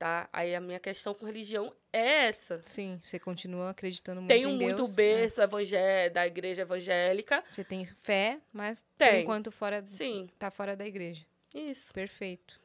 Tá? 0.01 0.27
Aí 0.33 0.55
a 0.55 0.59
minha 0.59 0.79
questão 0.79 1.13
com 1.13 1.27
religião 1.27 1.71
é 1.93 2.25
essa. 2.25 2.59
Sim, 2.63 2.99
você 3.05 3.19
continua 3.19 3.69
acreditando 3.69 4.19
muito 4.19 4.29
Tenho 4.33 4.49
em 4.49 4.57
muito 4.59 4.77
Deus. 4.77 4.95
berço 4.95 5.39
evangé- 5.43 6.09
da 6.09 6.25
igreja 6.25 6.63
evangélica. 6.63 7.43
Você 7.53 7.63
tem 7.63 7.85
fé, 7.85 8.39
mas 8.51 8.81
por 8.81 8.87
Tem. 8.97 9.21
enquanto 9.21 9.51
fora, 9.51 9.85
Sim, 9.85 10.27
tá 10.39 10.49
fora 10.49 10.75
da 10.75 10.87
igreja. 10.87 11.23
isso. 11.53 11.93
Perfeito. 11.93 12.59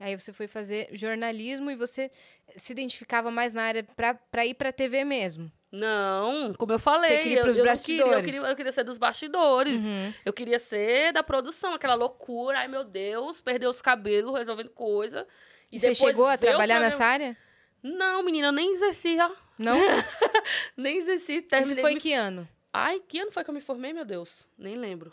Aí 0.00 0.18
você 0.18 0.32
foi 0.32 0.48
fazer 0.48 0.88
jornalismo 0.90 1.70
e 1.70 1.76
você 1.76 2.10
se 2.56 2.72
identificava 2.72 3.30
mais 3.30 3.54
na 3.54 3.62
área 3.62 3.84
pra, 3.84 4.14
pra 4.14 4.44
ir 4.44 4.54
pra 4.54 4.72
TV 4.72 5.04
mesmo. 5.04 5.48
Não, 5.70 6.52
como 6.54 6.72
eu 6.72 6.78
falei, 6.80 7.10
Você 7.10 7.18
queria 7.18 7.34
ir 7.34 7.38
eu, 7.38 7.42
pros 7.44 7.56
eu 7.56 7.64
não 7.64 7.76
queria, 7.76 8.00
eu 8.00 8.06
bastidores. 8.08 8.24
queria, 8.34 8.48
eu 8.50 8.56
queria 8.56 8.72
ser 8.72 8.82
dos 8.82 8.98
bastidores. 8.98 9.84
Uhum. 9.84 10.12
Eu 10.24 10.32
queria 10.32 10.58
ser 10.58 11.12
da 11.12 11.22
produção, 11.22 11.72
aquela 11.72 11.94
loucura. 11.94 12.58
Ai, 12.58 12.66
meu 12.66 12.82
Deus, 12.82 13.40
perdeu 13.40 13.70
os 13.70 13.80
cabelos 13.80 14.36
resolvendo 14.36 14.70
coisa. 14.70 15.24
E, 15.70 15.78
você 15.78 15.94
chegou 15.94 16.26
a 16.26 16.36
trabalhar 16.36 16.80
nessa 16.80 17.04
área? 17.04 17.36
Não, 17.82 18.22
menina, 18.22 18.48
eu 18.48 18.52
nem 18.52 18.72
exerci, 18.72 19.16
ó. 19.18 19.30
Não? 19.58 19.76
Nem 20.76 20.96
exerci. 20.98 21.36
Isso 21.36 21.48
Terminei 21.48 21.82
foi 21.82 21.94
me- 21.94 22.00
que 22.00 22.14
ano? 22.14 22.48
Ai, 22.72 23.00
que 23.00 23.18
ano 23.18 23.30
foi 23.30 23.44
que 23.44 23.50
eu 23.50 23.54
me 23.54 23.60
formei, 23.60 23.92
meu 23.92 24.04
Deus? 24.06 24.46
Nem 24.56 24.74
lembro. 24.74 25.12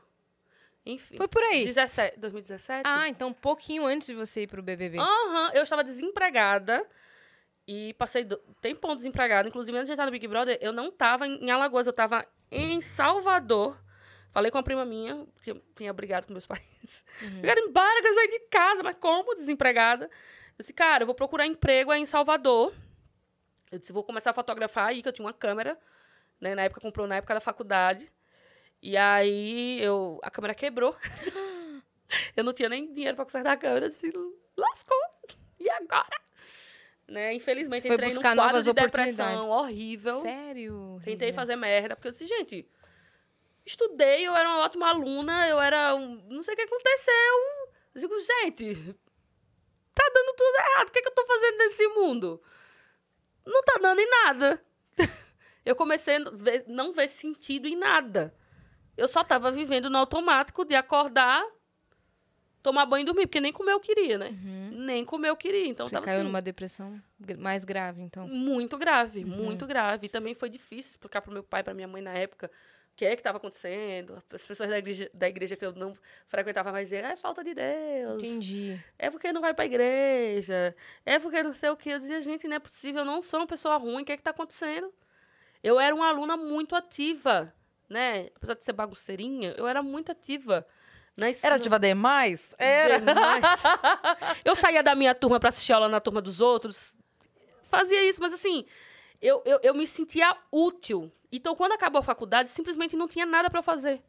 Enfim. 0.85 1.17
Foi 1.17 1.27
por 1.27 1.43
aí. 1.43 1.65
17, 1.65 2.17
2017? 2.17 2.83
Ah, 2.85 3.09
então 3.09 3.29
um 3.29 3.33
pouquinho 3.33 3.85
antes 3.85 4.07
de 4.07 4.13
você 4.13 4.43
ir 4.43 4.47
pro 4.47 4.63
BBB. 4.63 4.99
Aham, 4.99 5.51
eu 5.53 5.63
estava 5.63 5.83
desempregada 5.83 6.85
e 7.67 7.93
passei 7.95 8.23
do... 8.23 8.37
tempão 8.61 8.95
desempregada. 8.95 9.49
Inclusive, 9.49 9.77
antes 9.77 9.87
de 9.87 9.93
entrar 9.93 10.05
no 10.05 10.11
Big 10.11 10.25
Brother, 10.27 10.57
eu 10.61 10.71
não 10.71 10.87
estava 10.87 11.27
em 11.27 11.51
Alagoas, 11.51 11.85
eu 11.85 11.91
estava 11.91 12.25
em 12.49 12.79
Salvador. 12.79 13.77
Falei 14.31 14.49
com 14.49 14.57
a 14.59 14.63
prima 14.63 14.85
minha, 14.85 15.25
que 15.43 15.51
eu 15.51 15.61
tinha 15.75 15.91
brigado 15.91 16.27
com 16.27 16.33
meus 16.33 16.45
pais. 16.47 17.03
Eu 17.21 17.41
quero 17.41 17.59
ir 17.59 17.63
embora, 17.67 17.99
eu 18.07 18.13
sair 18.13 18.29
de 18.29 18.39
casa, 18.49 18.81
mas 18.81 18.95
como 18.95 19.35
desempregada? 19.35 20.09
Eu 20.57 20.63
disse, 20.63 20.73
cara, 20.73 21.03
eu 21.03 21.05
vou 21.05 21.13
procurar 21.13 21.45
emprego 21.45 21.91
aí 21.91 22.01
em 22.01 22.05
Salvador. 22.05 22.73
Eu 23.71 23.77
disse, 23.77 23.93
vou 23.93 24.03
começar 24.03 24.31
a 24.31 24.33
fotografar 24.33 24.87
aí, 24.87 25.03
que 25.03 25.07
eu 25.07 25.13
tinha 25.13 25.25
uma 25.25 25.33
câmera, 25.33 25.77
né? 26.41 26.55
Na 26.55 26.63
época, 26.63 26.81
comprou 26.81 27.05
na 27.05 27.17
época 27.17 27.35
da 27.35 27.39
faculdade. 27.39 28.11
E 28.81 28.97
aí, 28.97 29.79
eu, 29.81 30.19
a 30.23 30.31
câmera 30.31 30.55
quebrou. 30.55 30.95
eu 32.35 32.43
não 32.43 32.53
tinha 32.53 32.69
nem 32.69 32.91
dinheiro 32.91 33.15
para 33.15 33.25
consertar 33.25 33.51
a 33.51 33.57
câmera. 33.57 33.85
Eu 33.85 33.89
disse, 33.89 34.11
lascou. 34.55 34.97
E 35.59 35.69
agora? 35.69 36.21
Né? 37.07 37.33
Infelizmente, 37.33 37.83
Foi 37.87 37.93
entrei 37.93 38.09
num 38.09 38.15
buscar 38.15 38.35
quadro 38.35 38.63
de 38.63 38.73
depressão 38.73 39.49
horrível. 39.51 40.21
Sério? 40.21 40.99
Tentei 41.03 41.31
fazer 41.31 41.55
merda, 41.55 41.95
porque 41.95 42.07
eu 42.07 42.11
disse, 42.11 42.25
gente, 42.25 42.67
estudei, 43.65 44.27
eu 44.27 44.35
era 44.35 44.49
uma 44.49 44.59
ótima 44.65 44.89
aluna, 44.89 45.47
eu 45.47 45.59
era 45.59 45.95
um... 45.95 46.21
Não 46.29 46.41
sei 46.41 46.53
o 46.53 46.57
que 46.57 46.63
aconteceu. 46.63 47.13
Eu 47.93 48.01
digo, 48.01 48.19
gente, 48.19 48.95
tá 49.97 50.11
dando 50.13 50.33
tudo 50.35 50.55
errado. 50.59 50.87
O 50.87 50.91
que, 50.91 50.99
é 50.99 51.01
que 51.01 51.07
eu 51.07 51.13
tô 51.15 51.25
fazendo 51.25 51.57
nesse 51.57 51.87
mundo? 51.89 52.41
Não 53.45 53.63
tá 53.63 53.79
dando 53.81 53.99
em 53.99 54.09
nada. 54.09 54.61
Eu 55.65 55.75
comecei 55.75 56.15
a 56.15 56.29
ver- 56.29 56.63
não 56.67 56.93
ver 56.93 57.07
sentido 57.09 57.67
em 57.67 57.75
nada. 57.75 58.33
Eu 58.95 59.07
só 59.07 59.23
tava 59.23 59.51
vivendo 59.51 59.89
no 59.89 59.97
automático 59.97 60.63
de 60.63 60.75
acordar, 60.75 61.43
tomar 62.63 62.85
banho 62.85 63.03
e 63.03 63.05
dormir, 63.05 63.27
porque 63.27 63.39
nem 63.41 63.51
comer 63.53 63.73
eu 63.73 63.79
queria, 63.79 64.17
né? 64.17 64.29
Uhum. 64.29 64.69
nem 64.85 65.03
comer 65.05 65.29
eu 65.29 65.35
queria. 65.37 65.67
Então 65.67 65.87
Você 65.87 65.93
tava 65.93 66.05
caiu 66.05 66.19
assim, 66.19 66.25
numa 66.27 66.41
depressão 66.41 67.01
mais 67.37 67.63
grave, 67.65 68.01
então. 68.01 68.27
muito 68.27 68.77
grave, 68.77 69.23
Uhum. 69.23 69.29
muito 69.29 69.67
grave. 69.67 70.07
E 70.07 70.09
também 70.09 70.33
foi 70.33 70.49
difícil 70.49 70.91
explicar 70.91 71.21
pro 71.21 71.31
meu 71.33 71.43
pai, 71.43 71.63
pra 71.63 71.73
minha 71.73 71.87
mãe 71.87 72.01
na 72.01 72.11
época, 72.13 72.49
que 72.97 73.05
é 73.05 73.15
que 73.15 73.19
estava 73.19 73.37
acontecendo. 73.37 74.21
As 74.33 74.47
pessoas 74.47 74.69
da 74.71 74.79
igreja, 74.79 75.07
da 75.13 75.29
igreja 75.29 75.55
que 75.55 75.63
eu 75.63 75.71
não 75.71 75.93
frequentava 76.27 76.71
mais 76.71 76.89
diziam, 76.89 77.07
é 77.07 77.15
falta 77.15 77.43
de 77.43 77.53
Deus. 77.53 78.17
Entendi. 78.17 78.83
É 78.97 79.11
porque 79.11 79.31
não 79.31 79.39
vai 79.39 79.53
pra 79.53 79.65
igreja. 79.65 80.75
É 81.05 81.19
porque 81.19 81.43
não 81.43 81.53
sei 81.53 81.69
o 81.69 81.77
que. 81.77 81.91
Eu 81.91 81.99
dizia, 81.99 82.19
gente, 82.19 82.47
não 82.47 82.55
é 82.55 82.59
possível, 82.59 83.01
eu 83.01 83.05
não 83.05 83.21
sou 83.21 83.41
uma 83.41 83.45
pessoa 83.45 83.77
ruim, 83.77 84.01
o 84.01 84.05
que 84.05 84.13
é 84.13 84.17
que 84.17 84.23
tá 84.23 84.31
acontecendo? 84.31 84.91
Eu 85.63 85.79
era 85.79 85.93
uma 85.93 86.07
aluna 86.09 86.35
muito 86.35 86.75
ativa, 86.75 87.53
né? 87.87 88.29
Apesar 88.35 88.55
de 88.55 88.65
ser 88.65 88.73
bagunceirinha, 88.73 89.53
eu 89.55 89.67
era 89.67 89.83
muito 89.83 90.11
ativa. 90.11 90.65
Na 91.15 91.27
Era 91.43 91.55
ativa 91.55 91.77
demais? 91.79 92.55
Era. 92.57 92.99
Demais. 92.99 93.43
Eu 94.45 94.55
saía 94.55 94.83
da 94.83 94.93
minha 94.93 95.15
turma 95.15 95.39
pra 95.39 95.49
assistir 95.49 95.73
aula 95.73 95.89
na 95.89 95.99
turma 95.99 96.21
dos 96.21 96.39
outros. 96.39 96.95
Fazia 97.63 98.07
isso, 98.07 98.21
mas 98.21 98.35
assim, 98.35 98.65
eu, 99.21 99.41
eu, 99.43 99.59
eu 99.63 99.73
me 99.73 99.87
sentia 99.87 100.37
útil. 100.51 101.11
Então, 101.31 101.55
quando 101.55 101.73
acabou 101.73 101.99
a 101.99 102.03
faculdade, 102.03 102.49
simplesmente 102.49 102.95
não 102.95 103.07
tinha 103.07 103.25
nada 103.25 103.49
eu 103.53 103.63
fazer. 103.63 104.01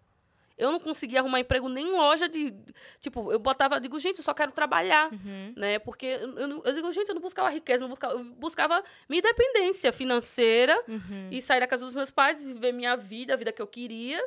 Eu 0.57 0.73
não 0.73 0.81
conseguia 0.81 1.21
arrumar 1.21 1.39
emprego 1.39 1.69
nem 1.69 1.87
em 1.87 1.93
loja 1.93 2.29
de. 2.29 2.53
Tipo, 3.01 3.31
eu 3.31 3.39
botava, 3.39 3.77
eu 3.77 3.81
digo, 3.81 3.99
gente, 4.01 4.19
eu 4.19 4.25
só 4.25 4.35
quero 4.35 4.51
trabalhar. 4.51 5.09
Uhum. 5.13 5.53
Né? 5.57 5.79
Porque 5.79 6.07
eu, 6.07 6.37
eu, 6.37 6.63
eu 6.65 6.73
digo, 6.75 6.91
gente, 6.93 7.09
eu 7.09 7.15
não 7.15 7.23
buscava 7.23 7.49
riqueza, 7.49 7.83
não 7.85 7.91
buscava, 7.91 8.15
eu 8.15 8.25
buscava 8.25 8.83
minha 9.09 9.21
independência 9.21 9.93
financeira 9.93 10.77
Uhum. 10.89 11.29
e 11.31 11.41
sair 11.41 11.61
da 11.61 11.67
casa 11.69 11.85
dos 11.85 11.95
meus 11.95 12.11
pais, 12.11 12.45
viver 12.45 12.73
minha 12.73 12.97
vida, 12.97 13.35
a 13.35 13.37
vida 13.37 13.53
que 13.53 13.63
eu 13.63 13.69
queria. 13.69 14.21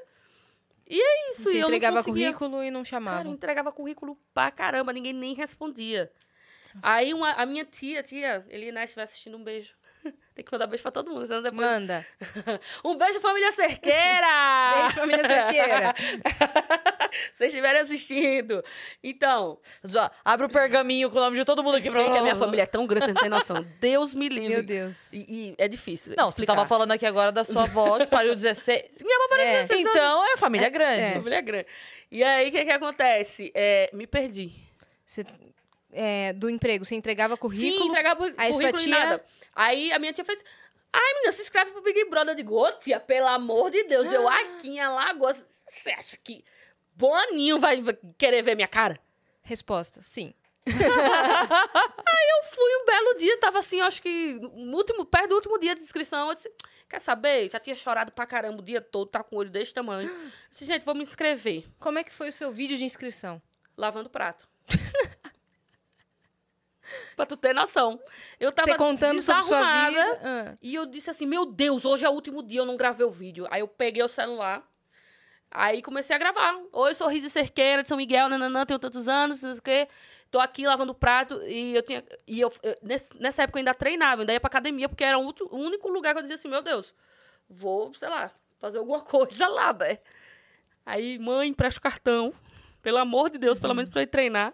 E 0.88 1.02
é 1.02 1.30
isso. 1.32 1.44
Você 1.44 1.58
e 1.58 1.62
entregava 1.62 1.98
conseguia- 1.98 2.32
currículo 2.34 2.64
e 2.64 2.72
não 2.72 2.86
chamava. 2.86 3.18
Cara, 3.18 3.30
eu 3.30 3.34
entregava 3.34 3.72
currículo 3.72 4.18
pra 4.34 4.52
caramba, 4.52 4.94
ninguém 4.94 5.12
nem 5.14 5.34
respondia. 5.34 6.10
Aí 6.82 7.14
uma, 7.14 7.32
a 7.34 7.46
minha 7.46 7.66
tia, 7.66 8.02
tia, 8.02 8.46
Elina, 8.50 8.84
estiver 8.86 9.04
assistindo, 9.04 9.36
um 9.36 9.44
beijo. 9.44 9.76
Tem 10.34 10.45
que 10.45 10.52
mandar 10.52 10.66
beijo 10.68 10.82
pra 10.82 10.91
todo 10.91 11.12
mundo, 11.12 11.26
senão 11.26 11.41
depois... 11.41 11.62
Manda. 11.68 12.06
Um 12.84 12.97
beijo, 12.97 13.20
família 13.20 13.52
cerqueira! 13.52 14.74
Beijo, 14.82 14.95
família 14.95 15.28
cerqueira. 15.28 15.93
Se 17.34 17.38
vocês 17.38 17.54
estiverem 17.54 17.82
assistindo. 17.82 18.64
Então, 19.04 19.60
Já, 19.84 20.10
abre 20.24 20.45
o 20.45 20.49
pergaminho 20.49 21.10
com 21.12 21.18
o 21.18 21.22
nome 21.22 21.38
de 21.38 21.43
todo 21.45 21.64
mundo 21.64 21.76
aqui 21.78 21.91
pra 21.91 22.02
gente, 22.04 22.18
a 22.18 22.22
minha 22.22 22.36
família 22.36 22.64
é 22.64 22.66
tão 22.66 22.88
grande, 22.88 23.06
você 23.06 23.14
não 23.14 23.22
tem 23.22 23.30
noção. 23.30 23.66
Deus 23.80 24.14
me 24.14 24.30
livre. 24.30 24.49
Meu 24.49 24.64
Deus. 24.64 25.12
E, 25.14 25.26
e 25.28 25.56
é 25.58 25.68
difícil 25.68 26.14
Não, 26.18 26.26
você 26.26 26.30
explicar. 26.32 26.56
tava 26.56 26.68
falando 26.68 26.91
aqui 26.91 27.06
agora 27.06 27.32
da 27.32 27.43
sua 27.43 27.64
avó, 27.64 27.97
que 27.99 28.08
pariu 28.08 28.34
16. 28.34 28.84
Minha 29.02 29.16
avó 29.18 29.28
parece 29.30 29.49
É. 29.49 29.62
16 29.64 29.80
anos. 29.86 29.95
Então 29.95 30.26
é 30.34 30.38
família 30.38 30.70
grande. 30.70 31.14
Família 31.16 31.38
é 31.38 31.41
grande. 31.41 31.68
E 32.10 32.24
aí, 32.24 32.49
o 32.49 32.52
que 32.52 32.66
que 32.66 32.72
acontece? 32.72 33.52
É, 33.54 33.89
me 33.93 34.08
perdi. 34.08 34.52
Você, 35.06 35.26
é, 35.92 36.34
do 36.34 36.50
emprego, 36.50 36.86
você 36.86 36.96
entregava 36.96 37.36
currículo. 37.38 37.84
Sim, 37.84 37.88
entregava 37.89 38.34
Aí 38.38 38.52
currículo 38.52 38.78
tia- 38.84 39.00
nada. 39.00 39.26
Aí 39.56 39.92
a 39.92 40.00
minha 40.00 40.14
tia 40.14 40.26
fez... 40.26 40.44
Ai, 40.94 41.14
menina, 41.16 41.32
se 41.32 41.42
inscreve 41.42 41.72
pro 41.72 41.82
Big 41.82 42.04
Brother. 42.10 42.34
Eu 42.34 42.36
digo, 42.38 42.54
ô 42.56 42.72
tia, 42.74 43.00
pelo 43.00 43.28
amor 43.28 43.72
de 43.72 43.84
Deus. 43.86 44.12
Eu 44.12 44.28
aqui 44.28 44.70
em 44.70 44.80
Alagoas, 44.80 45.46
você 45.68 45.92
acha 45.92 46.18
que 46.18 46.44
Boninho 46.96 47.60
vai 47.60 47.82
querer 48.18 48.42
ver 48.42 48.56
minha 48.56 48.68
cara? 48.68 48.98
Resposta, 49.42 50.02
sim. 50.02 50.34
Eu 50.66 52.44
fui 52.50 52.76
um 52.82 52.86
belo 52.86 53.18
dia, 53.18 53.38
tava 53.39 53.60
assim, 53.60 53.82
acho 53.82 54.02
que 54.02 54.34
no 54.54 54.78
último, 54.78 55.06
perto 55.06 55.30
do 55.30 55.36
último 55.36 55.58
dia 55.60 55.74
de 55.76 55.82
inscrição, 55.82 56.30
eu 56.30 56.36
disse, 56.36 56.52
quer 56.89 57.00
saber? 57.00 57.50
Já 57.50 57.60
tinha 57.60 57.76
chorado 57.76 58.12
pra 58.12 58.26
caramba 58.26 58.60
o 58.62 58.66
dia 58.66 58.82
todo, 58.82 59.08
tá 59.10 59.24
com 59.24 59.36
o 59.36 59.39
olho 59.39 59.50
desse 59.50 59.74
tamanho. 59.74 60.10
Eu 60.12 60.32
disse, 60.52 60.66
gente, 60.66 60.84
vou 60.86 60.94
me 60.94 61.04
inscrever. 61.04 61.66
Como 61.80 61.98
é 61.98 62.04
que 62.04 62.12
foi 62.14 62.30
o 62.30 62.34
seu 62.34 62.52
vídeo 62.52 62.78
de 62.78 62.84
inscrição? 62.84 63.42
Lavando 63.78 64.10
prato. 64.10 64.48
pra 67.16 67.26
tu 67.26 67.36
ter 67.38 67.54
noção. 67.54 68.00
Eu 68.39 68.52
tava 68.52 68.70
você 68.72 68.78
contando 68.78 69.22
sobre 69.22 69.44
sua 69.44 69.86
vida. 69.89 70.20
Ah. 70.24 70.56
E 70.62 70.76
eu 70.76 70.86
disse 70.86 71.10
assim, 71.10 71.26
meu 71.26 71.46
Deus, 71.46 71.86
hoje 71.86 72.06
é 72.06 72.10
o 72.10 72.14
último 72.14 72.42
dia, 72.44 72.60
eu 72.62 72.66
não 72.66 72.78
gravei 72.78 73.06
o 73.06 73.12
vídeo. 73.12 73.48
Aí 73.52 73.62
eu 73.62 73.68
peguei 73.68 74.04
o 74.04 74.08
celular, 74.08 74.64
aí 75.50 75.82
comecei 75.82 76.16
a 76.16 76.20
gravar. 76.20 76.56
Oi, 76.72 76.94
sou 76.94 77.08
Risa 77.08 77.30
Cerqueira 77.30 77.82
de 77.84 77.89
São 77.89 77.98
Miguel, 77.98 78.30
nananã, 78.30 78.66
tenho 78.66 78.80
tantos 78.80 79.08
anos, 79.08 79.42
não 79.42 79.52
sei 79.52 79.60
o 79.60 79.62
quê. 79.62 79.88
Tô 80.30 80.39
aqui 80.39 80.66
lavando 80.66 80.94
prato 80.94 81.42
e 81.46 81.76
eu 81.76 81.82
tinha... 81.82 82.04
E 82.26 82.39
eu, 82.39 82.52
eu- 82.64 82.78
nessa 83.20 83.44
época 83.44 83.58
eu 83.58 83.62
ainda 83.62 83.74
treinava, 83.74 84.22
ainda 84.22 84.32
ia 84.32 84.39
pra 84.39 84.48
academia, 84.48 84.88
porque 84.88 85.04
era 85.04 85.18
o 85.18 85.34
único 85.52 85.89
lugar 85.89 86.14
que 86.14 86.20
eu 86.20 86.22
dizia 86.22 86.36
assim, 86.36 86.48
meu 86.48 86.62
Deus, 86.62 86.96
vou, 87.50 87.94
sei 87.94 88.08
lá, 88.08 88.32
fazer 88.58 88.78
alguma 88.78 89.02
coisa 89.04 89.46
lá, 89.48 89.74
velho. 89.74 90.00
Aí, 90.86 91.20
mãe, 91.20 91.50
empresta 91.50 91.80
o 91.80 91.84
cartão. 91.84 92.34
Pelo 92.82 92.98
amor 92.98 93.30
de 93.30 93.38
Deus, 93.38 93.60
pelo 93.60 93.76
menos 93.76 93.89
pra 93.92 94.02
eu 94.02 94.04
ir 94.04 94.08
treinar. 94.08 94.54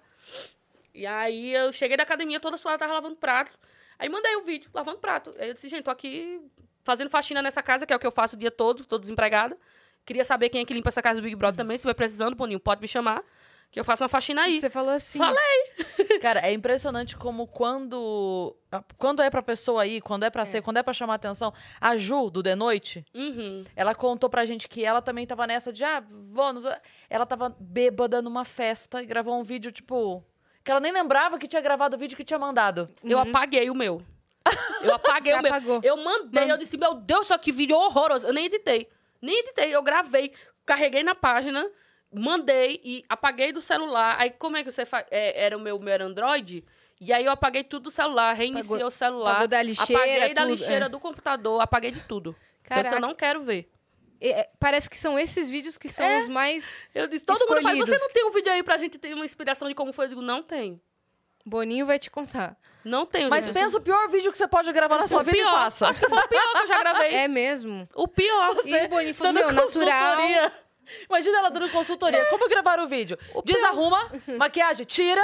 E 0.97 1.05
aí 1.05 1.53
eu 1.53 1.71
cheguei 1.71 1.95
da 1.95 2.03
academia 2.03 2.39
toda 2.39 2.57
suada, 2.57 2.77
tava 2.79 2.93
lavando 2.93 3.15
prato. 3.15 3.57
Aí 3.99 4.09
mandei 4.09 4.35
o 4.35 4.41
vídeo, 4.43 4.69
lavando 4.73 4.97
prato. 4.97 5.33
Aí 5.37 5.47
eu 5.49 5.53
disse, 5.53 5.67
gente, 5.69 5.83
tô 5.83 5.91
aqui 5.91 6.41
fazendo 6.83 7.09
faxina 7.09 7.41
nessa 7.41 7.61
casa, 7.61 7.85
que 7.85 7.93
é 7.93 7.95
o 7.95 7.99
que 7.99 8.07
eu 8.07 8.11
faço 8.11 8.35
o 8.35 8.39
dia 8.39 8.49
todo, 8.51 8.83
tô 8.85 8.97
desempregada. 8.97 9.55
Queria 10.05 10.25
saber 10.25 10.49
quem 10.49 10.61
é 10.61 10.65
que 10.65 10.73
limpa 10.73 10.89
essa 10.89 11.01
casa 11.01 11.19
do 11.19 11.23
Big 11.23 11.35
Brother 11.35 11.57
também. 11.57 11.77
Se 11.77 11.83
vai 11.85 11.93
precisando, 11.93 12.35
Boninho, 12.35 12.59
pode 12.59 12.81
me 12.81 12.87
chamar, 12.87 13.21
que 13.69 13.79
eu 13.79 13.83
faço 13.83 14.03
uma 14.03 14.09
faxina 14.09 14.43
aí. 14.43 14.59
Você 14.59 14.69
falou 14.69 14.91
assim. 14.91 15.19
Falei. 15.19 15.39
Cara, 16.21 16.39
é 16.39 16.51
impressionante 16.53 17.15
como 17.17 17.45
quando. 17.45 18.55
Quando 18.97 19.21
é 19.21 19.29
pra 19.29 19.41
pessoa 19.43 19.85
ir, 19.85 20.01
quando 20.01 20.23
é 20.23 20.29
pra 20.29 20.45
ser, 20.45 20.61
quando 20.61 20.77
é 20.77 20.83
pra 20.83 20.93
chamar 20.93 21.15
atenção. 21.15 21.53
A 21.81 21.95
Ju, 21.97 22.29
do 22.29 22.41
The 22.41 22.55
Noite, 22.55 23.05
Uhum. 23.13 23.65
ela 23.75 23.93
contou 23.93 24.29
pra 24.29 24.45
gente 24.45 24.67
que 24.69 24.83
ela 24.85 25.01
também 25.01 25.27
tava 25.27 25.45
nessa 25.45 25.71
de, 25.73 25.83
ah, 25.83 26.01
sei- 26.61 26.71
Ela 27.09 27.25
tava 27.25 27.55
bêbada 27.59 28.21
numa 28.21 28.45
festa 28.45 29.03
e 29.03 29.05
gravou 29.05 29.37
um 29.39 29.43
vídeo, 29.43 29.71
tipo. 29.71 30.23
Que 30.68 30.72
ela 30.72 30.82
nem 30.82 30.91
lembrava 30.91 31.39
que 31.39 31.47
tinha 31.47 31.61
gravado 31.61 31.95
o 31.95 31.99
vídeo 31.99 32.18
que 32.18 32.26
tinha 32.26 32.38
mandado. 32.38 32.89
Eu 33.01 33.18
apaguei 33.20 33.70
o 33.70 33.74
meu. 33.74 34.01
Eu 34.82 34.93
apaguei 34.95 35.32
Você 35.32 35.39
o 35.39 35.41
meu. 35.41 35.53
apagou. 35.53 35.80
Eu 35.82 35.95
mandei, 35.95 36.51
eu 36.51 36.57
disse, 36.57 36.76
meu 36.78 36.93
Deus, 36.93 37.28
só 37.28 37.38
que 37.38 37.53
vídeo 37.53 37.78
horroroso. 37.78 38.28
Eu 38.28 38.34
nem 38.34 38.47
editei. 38.47 38.86
Nem 39.22 39.39
editei, 39.39 39.74
eu 39.74 39.82
gravei, 39.82 40.34
carreguei 40.65 41.03
na 41.03 41.15
página, 41.15 41.65
mandei 42.13 42.82
e 42.84 43.05
apaguei 43.07 43.53
do 43.53 43.61
celular. 43.61 44.18
Aí 44.20 44.30
como 44.30 44.57
é 44.57 44.63
que 44.65 44.70
você 44.70 44.86
faz? 44.86 45.05
era 45.09 45.55
o 45.57 45.61
meu, 45.61 45.80
meu 45.80 45.93
era 45.93 46.03
Android? 46.03 46.65
E 46.99 47.13
aí 47.13 47.24
eu 47.24 47.32
apaguei 47.32 47.63
tudo 47.63 47.84
do 47.84 47.91
celular, 47.91 48.34
reiniciei 48.34 48.65
Apagou- 48.76 48.88
o 48.88 48.91
celular. 48.91 49.30
apagou 49.32 49.47
da 49.47 49.61
lixeira, 49.63 50.01
Apaguei 50.01 50.34
da 50.34 50.41
tudo, 50.41 50.51
lixeira 50.51 50.86
é. 50.88 50.89
do 50.89 50.99
computador, 50.99 51.61
apaguei 51.61 51.91
de 51.91 52.01
tudo. 52.01 52.36
Então, 52.65 52.76
Caraca. 52.76 52.95
eu 52.97 52.99
não 53.01 53.15
quero 53.15 53.39
ver. 53.39 53.70
É, 54.20 54.30
é, 54.41 54.49
parece 54.59 54.89
que 54.89 54.97
são 54.97 55.18
esses 55.18 55.49
vídeos 55.49 55.78
que 55.78 55.89
são 55.89 56.05
É. 56.05 56.20
os 56.20 56.28
mais. 56.28 56.84
Eu 56.93 57.07
disse, 57.07 57.26
todo 57.26 57.39
mundo 57.39 57.61
faz, 57.61 57.78
Escolhidos. 57.78 57.89
você 57.89 57.97
não 57.97 58.09
tem 58.13 58.26
um 58.26 58.32
vídeo 58.32 58.51
aí 58.51 58.63
pra 58.63 58.78
gente 58.78 58.97
ter 58.97 59.13
uma 59.13 59.26
inspiração 59.26 59.68
de 59.68 59.76
como 59.76 59.93
foi? 59.93 60.05
Eu 60.05 60.09
digo, 60.09 60.22
não 60.22 60.41
tem. 60.43 60.82
Boninho 61.45 61.86
vai 61.86 61.97
te 61.99 62.09
contar. 62.11 62.57
Não 62.84 63.05
tem. 63.05 63.30
Mas 63.30 63.45
gente. 63.45 63.53
pensa 63.53 63.78
o 63.78 63.82
pior 63.82 64.07
vídeo 64.09 64.32
que 64.32 64.38
você 64.38 64.47
pode 64.47 64.72
gravar 64.72 64.97
na 64.97 65.07
sua 65.07 65.22
o 65.22 65.24
vida 65.24 65.38
pior. 65.38 65.49
e 65.49 65.55
faça. 65.55 65.88
Acho 65.88 66.01
que 66.01 66.09
foi 66.09 66.18
o 66.18 66.28
pior 66.28 66.51
que 66.51 66.57
eu 66.59 66.68
já 66.68 66.80
gravei. 66.80 67.13
É 67.15 67.28
mesmo. 67.28 67.88
O 67.95 68.07
pior. 68.07 68.55
E 68.65 68.86
o 68.86 68.89
Boninho 68.89 69.15
falou, 69.15 69.34
meu, 69.34 69.51
natural. 69.51 69.65
consultoria. 70.18 70.51
Imagina 71.09 71.39
ela 71.39 71.49
dando 71.51 71.70
consultoria. 71.70 72.26
Como 72.30 72.47
gravar 72.47 72.80
o 72.80 72.88
vídeo? 72.88 73.18
Desarruma, 73.43 74.09
maquiagem, 74.38 74.86
tira. 74.86 75.22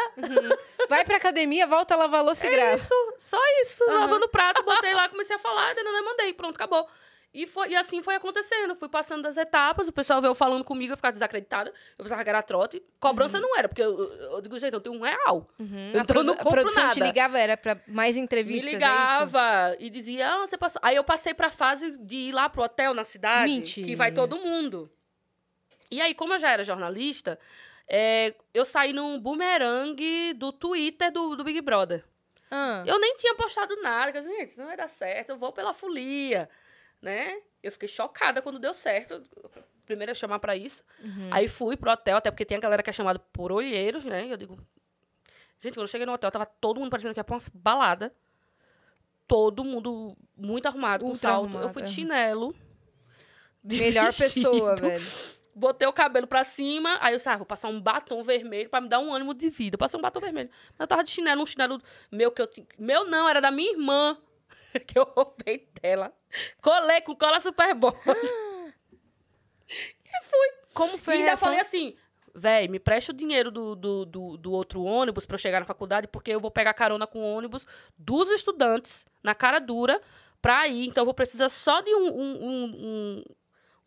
Vai 0.90 1.06
pra 1.06 1.16
academia, 1.18 1.66
volta 1.66 1.94
a 1.94 1.98
lavar 1.98 2.20
a 2.20 2.24
louça 2.24 2.46
e 2.46 2.50
É 2.50 2.52
grava. 2.52 2.76
isso, 2.76 2.94
só 3.18 3.40
isso. 3.62 3.84
Lavando 3.90 4.28
prato, 4.28 4.62
botei 4.64 4.94
lá, 4.94 5.08
comecei 5.08 5.36
a 5.38 5.40
falar, 5.40 5.74
daí 5.74 5.84
eu 5.86 6.04
mandei, 6.06 6.34
pronto, 6.34 6.56
acabou. 6.58 6.86
E, 7.34 7.48
foi, 7.48 7.70
e 7.70 7.76
assim 7.76 8.04
foi 8.04 8.14
acontecendo. 8.16 8.76
Fui 8.76 8.88
passando 8.88 9.24
das 9.24 9.38
etapas, 9.38 9.88
o 9.88 9.92
pessoal 9.92 10.22
veio 10.22 10.36
falando 10.36 10.64
comigo, 10.64 10.94
eu 10.94 10.96
ficava 10.96 11.12
desacreditada. 11.14 11.74
Eu 11.98 12.04
pensava 12.04 12.24
que 12.24 12.30
era 12.30 12.44
trote. 12.44 12.84
Cobrança 13.00 13.40
não 13.40 13.58
era, 13.58 13.68
porque 13.68 13.82
eu, 13.82 13.98
eu, 14.04 14.42
digo, 14.42 14.58
gente, 14.60 14.74
eu 14.74 14.80
tenho 14.82 14.96
um 14.96 15.02
real. 15.02 15.50
Uhum. 15.58 15.92
Então 15.96 16.16
a, 16.16 16.20
eu 16.20 16.24
não 16.24 16.34
a 16.34 16.38
compro 16.38 16.62
produção 16.62 16.90
te 16.90 17.00
nada. 17.00 17.06
ligava, 17.08 17.40
era 17.40 17.58
pra 17.58 17.82
mais 17.88 18.16
Me 18.16 18.22
entrevistas, 18.22 18.66
é 18.66 18.70
isso? 18.70 18.76
ligava 18.76 19.76
e 19.80 19.90
dizia, 19.90 20.32
ah, 20.32 20.38
você 20.46 20.58
passou. 20.58 20.80
Aí 20.84 20.96
eu 20.96 21.04
passei 21.04 21.34
pra 21.34 21.50
fase 21.50 21.98
de 21.98 22.16
ir 22.16 22.32
lá 22.34 22.48
pro 22.50 22.62
hotel 22.64 22.94
na 22.94 23.04
cidade, 23.04 23.52
Mentira. 23.52 23.88
que 23.88 23.96
vai 23.96 24.12
todo 24.12 24.38
mundo. 24.38 24.92
E 25.90 26.02
aí, 26.02 26.14
como 26.14 26.34
eu 26.34 26.40
já 26.40 26.52
era 26.52 26.64
jornalista, 26.64 27.40
é, 27.88 28.36
eu 28.54 28.64
saí 28.66 28.94
num 28.94 29.20
boomerang 29.20 30.34
do 30.34 30.52
Twitter 30.52 31.12
do, 31.12 31.36
do 31.36 31.44
Big 31.44 31.62
Brother. 31.62 32.04
Ah, 32.50 32.84
Eu 32.86 33.00
nem 33.00 33.16
tinha 33.18 33.34
postado 33.34 33.76
nada, 33.82 34.12
que 34.12 34.18
eu 34.20 34.22
disse, 34.22 34.36
gente, 34.36 34.48
isso 34.50 34.60
não 34.60 34.68
vai 34.68 34.78
dar 34.78 34.88
certo, 34.88 35.30
eu 35.30 35.38
vou 35.38 35.52
pela 35.52 35.74
folia, 35.74 36.48
né? 37.04 37.38
Eu 37.62 37.72
fiquei 37.72 37.88
chocada 37.88 38.42
quando 38.42 38.58
deu 38.58 38.74
certo. 38.74 39.22
Primeiro 39.86 40.12
eu 40.12 40.16
chamar 40.16 40.40
pra 40.40 40.56
isso. 40.56 40.82
Uhum. 41.04 41.30
Aí 41.32 41.48
fui 41.48 41.76
pro 41.76 41.92
hotel, 41.92 42.18
até 42.18 42.32
porque 42.32 42.46
tem 42.46 42.58
a 42.58 42.62
galera 42.62 42.82
que 42.82 42.90
é 42.90 42.94
chamada 42.94 43.20
por 43.20 43.52
olheiros, 43.52 44.06
né? 44.06 44.26
E 44.26 44.32
eu 44.32 44.38
digo. 44.38 44.58
Gente, 45.60 45.76
quando 45.76 45.84
eu 45.84 45.88
cheguei 45.88 46.06
no 46.06 46.14
hotel, 46.14 46.32
tava 46.32 46.46
todo 46.46 46.80
mundo 46.80 46.90
parecendo 46.90 47.14
que 47.14 47.20
ia 47.20 47.24
pra 47.24 47.36
uma 47.36 47.42
balada. 47.54 48.14
Todo 49.28 49.64
mundo 49.64 50.18
muito 50.36 50.66
arrumado, 50.66 51.02
com 51.02 51.12
Ultra 51.12 51.30
salto. 51.30 51.46
arrumado, 51.46 51.66
eu 51.66 51.70
fui 51.70 51.84
de 51.84 51.92
chinelo. 51.92 52.56
de 53.64 53.78
melhor 53.78 54.12
vestido, 54.12 54.50
pessoa, 54.52 54.76
velho. 54.76 55.04
Botei 55.56 55.88
o 55.88 55.94
cabelo 55.94 56.26
pra 56.28 56.44
cima, 56.44 56.98
aí 57.00 57.14
eu 57.14 57.18
disse, 57.18 57.30
ah, 57.30 57.38
vou 57.38 57.46
passar 57.46 57.68
um 57.68 57.80
batom 57.80 58.22
vermelho 58.24 58.70
pra 58.70 58.82
me 58.82 58.90
dar 58.90 59.00
um 59.00 59.14
ânimo 59.14 59.34
de 59.34 59.50
vida. 59.50 59.76
Eu 59.76 59.78
passei 59.78 59.98
um 59.98 60.02
batom 60.02 60.20
vermelho. 60.20 60.50
Mas 60.72 60.80
eu 60.80 60.88
tava 60.88 61.04
de 61.04 61.12
chinelo, 61.12 61.44
um 61.44 61.46
chinelo 61.46 61.82
meu 62.12 62.32
que 62.32 62.42
eu. 62.42 62.50
Meu 62.78 63.06
não, 63.06 63.30
era 63.30 63.40
da 63.40 63.52
minha 63.52 63.72
irmã, 63.72 64.18
que 64.88 64.98
eu 64.98 65.04
roubei 65.04 65.68
dela. 65.82 66.14
Colei 66.62 67.02
com 67.02 67.16
cola 67.16 67.40
super 67.40 67.74
boa. 67.74 67.94
Como 70.74 70.98
foi 70.98 71.14
e 71.14 71.16
a 71.16 71.20
ainda 71.20 71.28
reação? 71.30 71.48
falei 71.48 71.62
assim: 71.62 71.96
véi, 72.34 72.68
me 72.68 72.80
presta 72.80 73.12
o 73.12 73.16
dinheiro 73.16 73.52
do, 73.52 73.76
do, 73.76 74.06
do, 74.06 74.38
do 74.38 74.52
outro 74.52 74.84
ônibus 74.84 75.26
pra 75.26 75.36
eu 75.36 75.40
chegar 75.40 75.60
na 75.60 75.66
faculdade, 75.66 76.08
porque 76.08 76.32
eu 76.32 76.40
vou 76.40 76.52
pegar 76.52 76.74
carona 76.74 77.06
com 77.06 77.20
o 77.20 77.36
ônibus 77.36 77.66
dos 77.98 78.30
estudantes, 78.30 79.06
na 79.24 79.36
cara 79.36 79.60
dura, 79.60 80.02
pra 80.42 80.68
ir. 80.68 80.88
Então, 80.88 81.02
eu 81.02 81.06
vou 81.06 81.14
precisar 81.14 81.50
só 81.50 81.82
de 81.82 81.94
um, 81.94 82.08
um, 82.08 82.46
um, 82.46 82.64
um, 82.66 83.24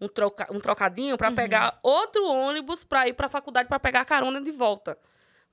um, 0.03 0.09
troca, 0.09 0.47
um 0.51 0.61
trocadinho 0.61 1.17
pra 1.17 1.33
pegar 1.33 1.79
outro 1.83 2.25
ônibus 2.27 2.85
pra 2.85 3.09
ir 3.09 3.15
pra 3.15 3.29
faculdade 3.29 3.69
pra 3.69 3.81
pegar 3.81 4.03
a 4.03 4.05
carona 4.05 4.41
de 4.41 4.51
volta. 4.51 4.97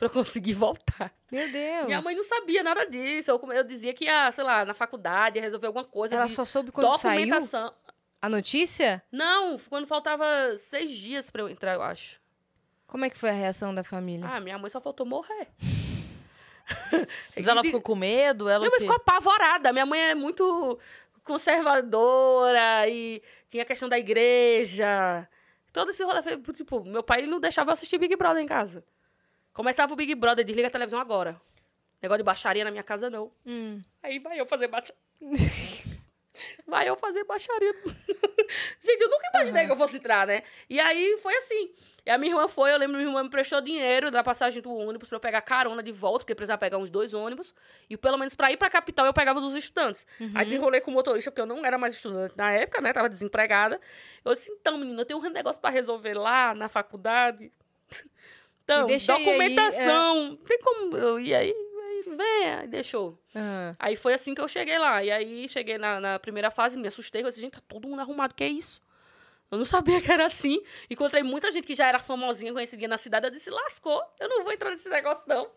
Pra 0.03 0.09
eu 0.09 0.13
conseguir 0.13 0.51
voltar. 0.51 1.13
Meu 1.31 1.49
Deus. 1.49 1.85
Minha 1.85 2.01
mãe 2.01 2.13
não 2.13 2.25
sabia 2.25 2.61
nada 2.61 2.85
disso. 2.85 3.31
Eu, 3.31 3.39
eu 3.53 3.63
dizia 3.63 3.93
que 3.93 4.03
ia, 4.03 4.29
sei 4.33 4.43
lá, 4.43 4.65
na 4.65 4.73
faculdade, 4.73 5.37
ia 5.37 5.41
resolver 5.41 5.67
alguma 5.67 5.85
coisa 5.85 6.13
Ela 6.13 6.27
só 6.27 6.43
soube 6.43 6.73
quando 6.73 6.97
saiu 6.97 7.21
documentação. 7.21 7.73
a 8.21 8.27
notícia? 8.27 9.01
Não, 9.09 9.57
quando 9.69 9.87
faltava 9.87 10.25
seis 10.57 10.91
dias 10.91 11.31
pra 11.31 11.41
eu 11.43 11.47
entrar, 11.47 11.75
eu 11.75 11.81
acho. 11.81 12.19
Como 12.85 13.05
é 13.05 13.09
que 13.09 13.17
foi 13.17 13.29
a 13.29 13.33
reação 13.33 13.73
da 13.73 13.81
família? 13.81 14.27
Ah, 14.29 14.41
minha 14.41 14.57
mãe 14.57 14.69
só 14.69 14.81
faltou 14.81 15.05
morrer. 15.05 15.47
Mas 17.33 17.47
ela 17.47 17.61
ficou 17.63 17.81
com 17.81 17.95
medo? 17.95 18.49
Ela 18.49 18.59
Minha 18.59 18.71
mãe 18.71 18.79
ficou 18.81 18.97
apavorada. 18.97 19.71
Minha 19.71 19.85
mãe 19.85 20.01
é 20.01 20.15
muito 20.15 20.77
conservadora 21.23 22.89
e 22.89 23.21
tinha 23.49 23.63
a 23.63 23.65
questão 23.65 23.87
da 23.87 23.97
igreja. 23.97 25.25
Todo 25.71 25.91
esse 25.91 26.03
rolê. 26.03 26.21
foi, 26.21 26.37
Tipo, 26.53 26.83
meu 26.83 27.01
pai 27.03 27.21
não 27.21 27.39
deixava 27.39 27.69
eu 27.69 27.73
assistir 27.73 27.97
Big 27.97 28.17
Brother 28.17 28.43
em 28.43 28.47
casa. 28.47 28.83
Começava 29.53 29.93
o 29.93 29.95
Big 29.95 30.15
Brother, 30.15 30.43
desliga 30.43 30.67
a 30.67 30.71
televisão 30.71 30.99
agora. 30.99 31.39
Negócio 32.01 32.17
de 32.17 32.25
baixaria 32.25 32.63
na 32.65 32.71
minha 32.71 32.83
casa, 32.83 33.09
não. 33.09 33.31
Hum. 33.45 33.81
Aí 34.01 34.19
vai 34.19 34.39
eu 34.39 34.45
fazer 34.45 34.67
baixaria. 34.67 34.97
vai 36.67 36.89
eu 36.89 36.97
fazer 36.97 37.23
baixaria. 37.23 37.73
Gente, 38.81 39.01
eu 39.01 39.09
nunca 39.09 39.29
imaginei 39.33 39.65
que 39.65 39.71
eu 39.71 39.75
fosse 39.77 39.97
entrar, 39.97 40.27
né? 40.27 40.43
E 40.69 40.79
aí 40.79 41.17
foi 41.21 41.35
assim. 41.35 41.71
E 42.05 42.09
a 42.09 42.17
minha 42.17 42.33
irmã 42.33 42.47
foi, 42.47 42.73
eu 42.73 42.77
lembro 42.77 42.95
que 42.95 42.97
minha 42.97 43.09
irmã 43.09 43.23
me 43.23 43.29
prestou 43.29 43.61
dinheiro 43.61 44.11
da 44.11 44.23
passagem 44.23 44.61
do 44.61 44.73
ônibus 44.75 45.07
pra 45.07 45.15
eu 45.15 45.19
pegar 45.19 45.41
carona 45.41 45.81
de 45.81 45.91
volta, 45.91 46.19
porque 46.19 46.35
precisava 46.35 46.57
pegar 46.57 46.77
uns 46.77 46.89
dois 46.89 47.13
ônibus. 47.13 47.53
E 47.89 47.95
pelo 47.95 48.17
menos 48.17 48.35
pra 48.35 48.51
ir 48.51 48.57
pra 48.57 48.69
capital 48.69 49.05
eu 49.05 49.13
pegava 49.13 49.39
dos 49.39 49.53
estudantes. 49.53 50.05
Aí 50.33 50.45
desenrolei 50.45 50.81
com 50.81 50.91
o 50.91 50.93
motorista, 50.93 51.31
porque 51.31 51.41
eu 51.41 51.45
não 51.45 51.63
era 51.63 51.77
mais 51.77 51.93
estudante 51.93 52.35
na 52.35 52.51
época, 52.51 52.81
né? 52.81 52.91
Tava 52.91 53.07
desempregada. 53.07 53.79
Eu 54.25 54.33
disse, 54.33 54.51
então, 54.51 54.77
menina, 54.77 55.01
eu 55.01 55.05
tenho 55.05 55.19
um 55.19 55.29
negócio 55.29 55.61
pra 55.61 55.69
resolver 55.69 56.15
lá 56.15 56.53
na 56.53 56.67
faculdade. 56.67 57.51
Então, 58.63 58.81
Me 58.83 58.87
deixa 58.87 59.15
aí, 59.15 59.25
documentação. 59.25 60.35
Tem 60.47 60.59
como 60.59 60.97
eu 60.97 61.19
ir 61.19 61.35
aí? 61.35 61.51
Aí, 61.51 62.03
Vem, 62.15 62.69
deixou. 62.69 63.19
Ah. 63.35 63.75
Aí 63.77 63.95
foi 63.95 64.13
assim 64.13 64.33
que 64.33 64.41
eu 64.41 64.47
cheguei 64.47 64.77
lá. 64.77 65.03
E 65.03 65.11
aí 65.11 65.47
cheguei 65.47 65.77
na, 65.77 65.99
na 65.99 66.19
primeira 66.19 66.49
fase, 66.49 66.77
me 66.77 66.87
assustei. 66.87 67.23
Eu 67.23 67.29
disse, 67.29 67.41
gente, 67.41 67.53
tá 67.53 67.61
todo 67.67 67.87
mundo 67.87 67.99
arrumado, 67.99 68.33
que 68.33 68.43
é 68.43 68.47
isso? 68.49 68.81
Eu 69.51 69.57
não 69.57 69.65
sabia 69.65 69.99
que 70.01 70.11
era 70.11 70.25
assim. 70.25 70.61
Encontrei 70.89 71.23
muita 71.23 71.51
gente 71.51 71.67
que 71.67 71.75
já 71.75 71.87
era 71.87 71.99
famosinha, 71.99 72.53
conhecidinha 72.53 72.87
na 72.87 72.97
cidade. 72.97 73.27
Eu 73.27 73.31
disse, 73.31 73.49
lascou, 73.49 74.01
eu 74.19 74.29
não 74.29 74.43
vou 74.43 74.53
entrar 74.53 74.71
nesse 74.71 74.89
negócio, 74.89 75.23
não. 75.27 75.49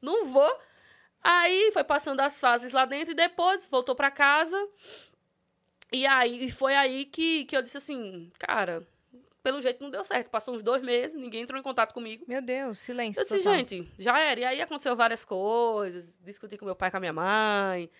Não 0.00 0.26
vou. 0.26 0.60
Aí 1.22 1.70
foi 1.72 1.82
passando 1.82 2.20
as 2.20 2.38
fases 2.38 2.70
lá 2.72 2.84
dentro 2.84 3.12
e 3.12 3.16
depois 3.16 3.66
voltou 3.66 3.94
pra 3.94 4.10
casa. 4.10 4.56
E 5.92 6.06
aí 6.06 6.46
e 6.46 6.50
foi 6.50 6.74
aí 6.74 7.04
que, 7.04 7.44
que 7.44 7.56
eu 7.56 7.62
disse 7.62 7.78
assim, 7.78 8.30
cara, 8.38 8.86
pelo 9.44 9.60
jeito 9.60 9.82
não 9.82 9.90
deu 9.90 10.02
certo. 10.02 10.30
Passou 10.30 10.54
uns 10.54 10.62
dois 10.62 10.82
meses, 10.82 11.14
ninguém 11.14 11.42
entrou 11.42 11.60
em 11.60 11.62
contato 11.62 11.92
comigo. 11.92 12.24
Meu 12.26 12.40
Deus, 12.40 12.78
silêncio 12.78 13.20
Eu 13.20 13.24
disse, 13.26 13.38
total. 13.38 13.56
gente, 13.58 13.88
já 13.98 14.18
era. 14.18 14.40
E 14.40 14.44
aí 14.44 14.62
aconteceu 14.62 14.96
várias 14.96 15.22
coisas. 15.22 16.18
Discuti 16.24 16.56
com 16.56 16.64
meu 16.64 16.74
pai, 16.74 16.90
com 16.90 16.96
a 16.96 17.00
minha 17.00 17.12
mãe. 17.12 17.90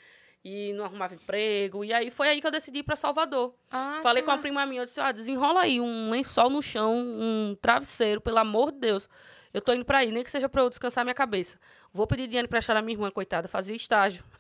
E 0.43 0.73
não 0.73 0.87
arrumava 0.87 1.15
emprego. 1.15 1.85
E 1.85 1.93
aí 1.93 2.11
foi 2.11 2.29
aí 2.29 2.41
que 2.41 2.47
eu 2.47 2.51
decidi 2.51 2.79
ir 2.79 2.83
pra 2.83 2.97
Salvador. 2.97 3.55
Ah, 3.71 4.01
Falei 4.03 4.23
tá. 4.23 4.27
com 4.27 4.33
a 4.33 4.39
prima 4.39 4.65
minha, 4.65 4.81
eu 4.83 4.85
disse, 4.87 5.01
ah, 5.01 5.13
desenrola 5.13 5.61
aí 5.61 5.81
um 5.81 6.11
lençol 6.11 6.49
no 6.49 6.63
chão, 6.63 6.97
um 6.97 7.55
travesseiro, 7.61 8.23
pelo 8.23 8.39
amor 8.39 8.73
de 8.73 8.79
Deus. 8.79 9.09
Eu 9.53 9.61
tô 9.61 9.73
indo 9.75 9.85
pra 9.85 9.99
aí, 9.99 10.11
nem 10.11 10.25
que 10.25 10.31
seja 10.31 10.49
pra 10.49 10.63
eu 10.63 10.71
descansar 10.71 11.05
minha 11.05 11.15
cabeça. 11.15 11.59
Vou 11.93 12.07
pedir 12.07 12.27
dinheiro 12.27 12.49
pra 12.49 12.59
achar 12.59 12.77
a 12.77 12.83
minha 12.83 12.95
irmã, 12.95 13.11
coitada, 13.11 13.47
fazia 13.49 13.77
estágio. 13.77 14.25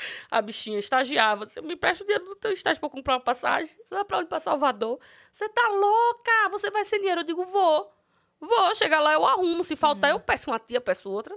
a 0.30 0.40
bichinha 0.42 0.78
estagiava. 0.78 1.46
Disse, 1.46 1.60
me 1.60 1.76
presta 1.76 2.04
o 2.04 2.06
dinheiro 2.06 2.24
do 2.26 2.34
teu 2.36 2.52
estágio 2.52 2.80
eu 2.82 2.90
comprar 2.90 3.14
uma 3.14 3.20
passagem. 3.20 3.74
Lá 3.90 4.04
pra 4.04 4.18
onde? 4.18 4.28
Pra 4.28 4.38
Salvador. 4.40 4.98
Você 5.30 5.48
tá 5.48 5.68
louca? 5.68 6.48
Você 6.50 6.70
vai 6.70 6.84
sem 6.84 6.98
dinheiro? 6.98 7.20
Eu 7.20 7.24
digo, 7.24 7.44
vou. 7.44 7.92
Vou. 8.40 8.74
Chegar 8.74 9.00
lá, 9.00 9.12
eu 9.12 9.24
arrumo. 9.26 9.62
Se 9.64 9.76
faltar, 9.76 10.10
eu 10.10 10.20
peço 10.20 10.50
uma 10.50 10.58
tia, 10.58 10.80
peço 10.80 11.10
outra. 11.10 11.36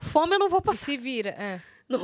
Fome 0.00 0.34
eu 0.34 0.38
não 0.38 0.48
vou 0.48 0.60
E 0.60 0.62
passar. 0.62 0.86
se 0.86 0.96
vira. 0.96 1.30
É. 1.30 1.60
Não, 1.88 2.00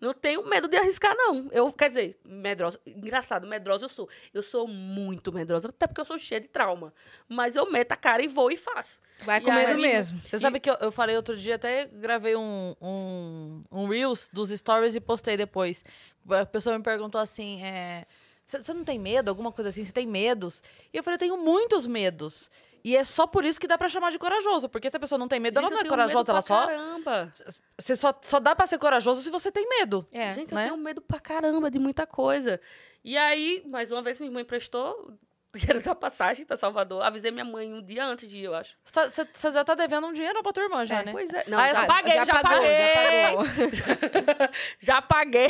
não 0.00 0.12
tenho 0.12 0.44
medo 0.48 0.66
de 0.66 0.76
arriscar, 0.76 1.14
não. 1.16 1.48
Eu, 1.52 1.72
quer 1.72 1.88
dizer, 1.88 2.18
medrosa. 2.24 2.80
Engraçado, 2.84 3.46
medrosa 3.46 3.84
eu 3.84 3.88
sou. 3.88 4.08
Eu 4.34 4.42
sou 4.42 4.66
muito 4.66 5.32
medrosa, 5.32 5.68
até 5.68 5.86
porque 5.86 6.00
eu 6.00 6.04
sou 6.04 6.18
cheia 6.18 6.40
de 6.40 6.48
trauma. 6.48 6.92
Mas 7.28 7.54
eu 7.54 7.70
meto 7.70 7.92
a 7.92 7.96
cara 7.96 8.20
e 8.22 8.26
vou 8.26 8.50
e 8.50 8.56
faço. 8.56 8.98
Vai 9.24 9.38
E 9.38 9.42
com 9.42 9.52
medo 9.52 9.74
aí- 9.74 9.80
mesmo. 9.80 10.18
Você 10.20 10.38
sabe 10.40 10.58
que 10.58 10.68
eu, 10.68 10.74
eu 10.80 10.90
falei 10.90 11.14
outro 11.14 11.36
dia, 11.36 11.54
até 11.54 11.86
gravei 11.86 12.34
um, 12.34 12.74
um, 12.82 13.60
um 13.70 13.86
Reels 13.86 14.28
dos 14.32 14.48
stories 14.50 14.96
e 14.96 15.00
postei 15.00 15.36
depois. 15.36 15.84
A 16.28 16.44
pessoa 16.44 16.76
me 16.76 16.82
perguntou 16.82 17.20
assim: 17.20 17.62
é, 17.62 18.04
você 18.44 18.60
você 18.62 18.74
não 18.74 18.82
tem 18.84 18.98
medo? 18.98 19.28
Alguma 19.28 19.52
coisa 19.52 19.70
assim? 19.70 19.84
Você 19.84 19.92
tem 19.92 20.06
medos? 20.06 20.62
E 20.92 20.96
eu 20.96 21.04
falei: 21.04 21.14
eu 21.14 21.20
tenho 21.20 21.36
muitos 21.38 21.86
medos. 21.86 22.50
E 22.84 22.96
é 22.96 23.04
só 23.04 23.26
por 23.26 23.44
isso 23.44 23.60
que 23.60 23.66
dá 23.66 23.78
pra 23.78 23.88
chamar 23.88 24.10
de 24.10 24.18
corajoso. 24.18 24.68
Porque 24.68 24.90
se 24.90 24.96
a 24.96 25.00
pessoa 25.00 25.18
não 25.18 25.28
tem 25.28 25.38
medo, 25.38 25.58
ela 25.58 25.68
Gente, 25.68 25.74
não 25.74 25.82
eu 25.82 25.86
é 25.86 25.88
corajosa, 25.88 26.32
ela 26.32 26.42
pra 26.42 26.56
só. 26.56 26.66
Caramba. 26.66 27.32
Você 27.78 27.94
só, 27.94 28.14
só 28.22 28.40
dá 28.40 28.56
pra 28.56 28.66
ser 28.66 28.78
corajoso 28.78 29.22
se 29.22 29.30
você 29.30 29.52
tem 29.52 29.68
medo. 29.68 30.06
É. 30.10 30.32
Gente, 30.32 30.52
né? 30.52 30.64
eu 30.64 30.70
tenho 30.70 30.82
medo 30.82 31.00
pra 31.00 31.20
caramba 31.20 31.70
de 31.70 31.78
muita 31.78 32.06
coisa. 32.06 32.60
E 33.04 33.16
aí, 33.16 33.62
mais 33.66 33.92
uma 33.92 34.02
vez, 34.02 34.18
minha 34.18 34.30
irmã 34.30 34.40
emprestou 34.40 35.12
o 35.54 35.58
dinheiro 35.58 35.80
da 35.82 35.94
passagem 35.94 36.46
pra 36.46 36.56
Salvador. 36.56 37.02
Avisei 37.02 37.30
minha 37.30 37.44
mãe 37.44 37.72
um 37.72 37.82
dia 37.82 38.04
antes 38.06 38.26
de 38.26 38.38
ir, 38.38 38.44
eu 38.44 38.54
acho. 38.54 38.74
Você, 38.84 38.92
tá- 38.92 39.10
você- 39.10 39.28
você 39.32 39.52
já 39.52 39.62
tá 39.64 39.74
devendo 39.74 40.06
um 40.06 40.12
dinheiro 40.12 40.42
pra 40.42 40.52
tua 40.52 40.62
irmã, 40.62 40.86
já, 40.86 41.00
É, 41.00 41.04
né? 41.04 41.12
Pois 41.12 41.32
é. 41.32 41.44
Não, 41.46 41.58
Ah, 41.58 41.68
já, 41.68 41.74
já- 41.80 41.86
paguei, 41.86 42.24
já, 42.24 42.40
pagou, 42.40 42.58
paguei. 42.58 43.52
Já 44.80 45.02
paguei. 45.02 45.48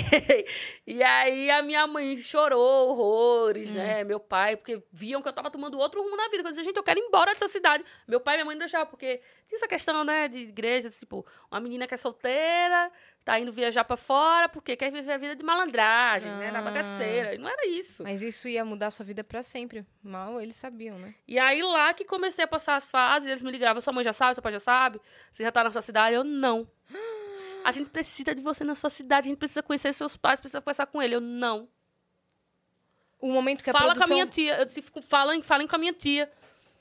E 0.86 1.02
aí 1.02 1.50
a 1.50 1.62
minha 1.62 1.86
mãe 1.86 2.16
chorou 2.16 2.90
horrores, 2.90 3.70
Hum. 3.72 3.76
né? 3.76 4.04
Meu 4.04 4.20
pai, 4.20 4.56
porque 4.56 4.82
viam 4.92 5.22
que 5.22 5.28
eu 5.28 5.32
tava 5.32 5.50
tomando 5.50 5.78
outro 5.78 6.02
rumo 6.02 6.16
na 6.16 6.28
vida. 6.28 6.42
Eu 6.42 6.48
dizia, 6.50 6.64
gente, 6.64 6.76
eu 6.76 6.82
quero 6.82 6.98
ir 7.00 7.02
embora 7.04 7.32
dessa 7.32 7.48
cidade. 7.48 7.84
Meu 8.06 8.20
pai 8.20 8.34
e 8.34 8.36
minha 8.38 8.44
mãe 8.44 8.54
não 8.54 8.60
deixavam, 8.60 8.86
porque 8.88 9.18
tinha 9.46 9.56
essa 9.56 9.68
questão, 9.68 10.04
né, 10.04 10.28
de 10.28 10.40
igreja, 10.40 10.90
tipo, 10.90 11.24
uma 11.50 11.60
menina 11.60 11.86
que 11.86 11.94
é 11.94 11.96
solteira, 11.96 12.90
tá 13.24 13.38
indo 13.38 13.52
viajar 13.52 13.84
pra 13.84 13.96
fora, 13.96 14.48
porque 14.48 14.74
quer 14.76 14.90
viver 14.90 15.12
a 15.12 15.18
vida 15.18 15.36
de 15.36 15.44
malandragem, 15.44 16.30
né? 16.32 16.50
Na 16.50 16.58
Ah. 16.58 16.62
bagaceira. 16.62 17.34
E 17.34 17.38
não 17.38 17.48
era 17.48 17.66
isso. 17.68 18.02
Mas 18.02 18.20
isso 18.22 18.48
ia 18.48 18.64
mudar 18.64 18.90
sua 18.90 19.04
vida 19.06 19.22
pra 19.22 19.42
sempre. 19.42 19.86
Mal 20.02 20.40
eles 20.40 20.56
sabiam, 20.56 20.98
né? 20.98 21.14
E 21.28 21.38
aí 21.38 21.62
lá 21.62 21.94
que 21.94 22.04
comecei 22.04 22.44
a 22.44 22.48
passar 22.48 22.74
as 22.76 22.90
fases, 22.90 23.28
eles 23.28 23.42
me 23.42 23.50
ligavam, 23.50 23.80
sua 23.80 23.92
mãe 23.92 24.02
já 24.02 24.12
sabe, 24.12 24.34
seu 24.34 24.42
pai 24.42 24.52
já 24.52 24.60
sabe, 24.60 25.00
você 25.32 25.44
já 25.44 25.52
tá 25.52 25.62
na 25.62 25.70
sua 25.70 25.82
cidade? 25.82 26.16
Eu, 26.16 26.24
não. 26.24 26.68
A 27.64 27.70
gente 27.70 27.90
precisa 27.90 28.34
de 28.34 28.42
você 28.42 28.64
na 28.64 28.74
sua 28.74 28.90
cidade, 28.90 29.28
a 29.28 29.30
gente 29.30 29.38
precisa 29.38 29.62
conhecer 29.62 29.92
seus 29.92 30.16
pais, 30.16 30.40
precisa 30.40 30.60
conversar 30.60 30.84
com 30.86 31.00
ele. 31.00 31.14
Eu, 31.14 31.20
não. 31.20 31.68
O 33.20 33.30
momento 33.30 33.62
que 33.62 33.70
a 33.70 33.72
Fala 33.72 33.94
produção... 33.94 34.08
com 34.08 34.12
a 34.14 34.16
minha 34.16 34.26
tia. 34.26 34.58
Eu 34.58 34.64
disse, 34.64 34.82
falem, 35.00 35.40
falem 35.42 35.68
com 35.68 35.76
a 35.76 35.78
minha 35.78 35.92
tia. 35.92 36.28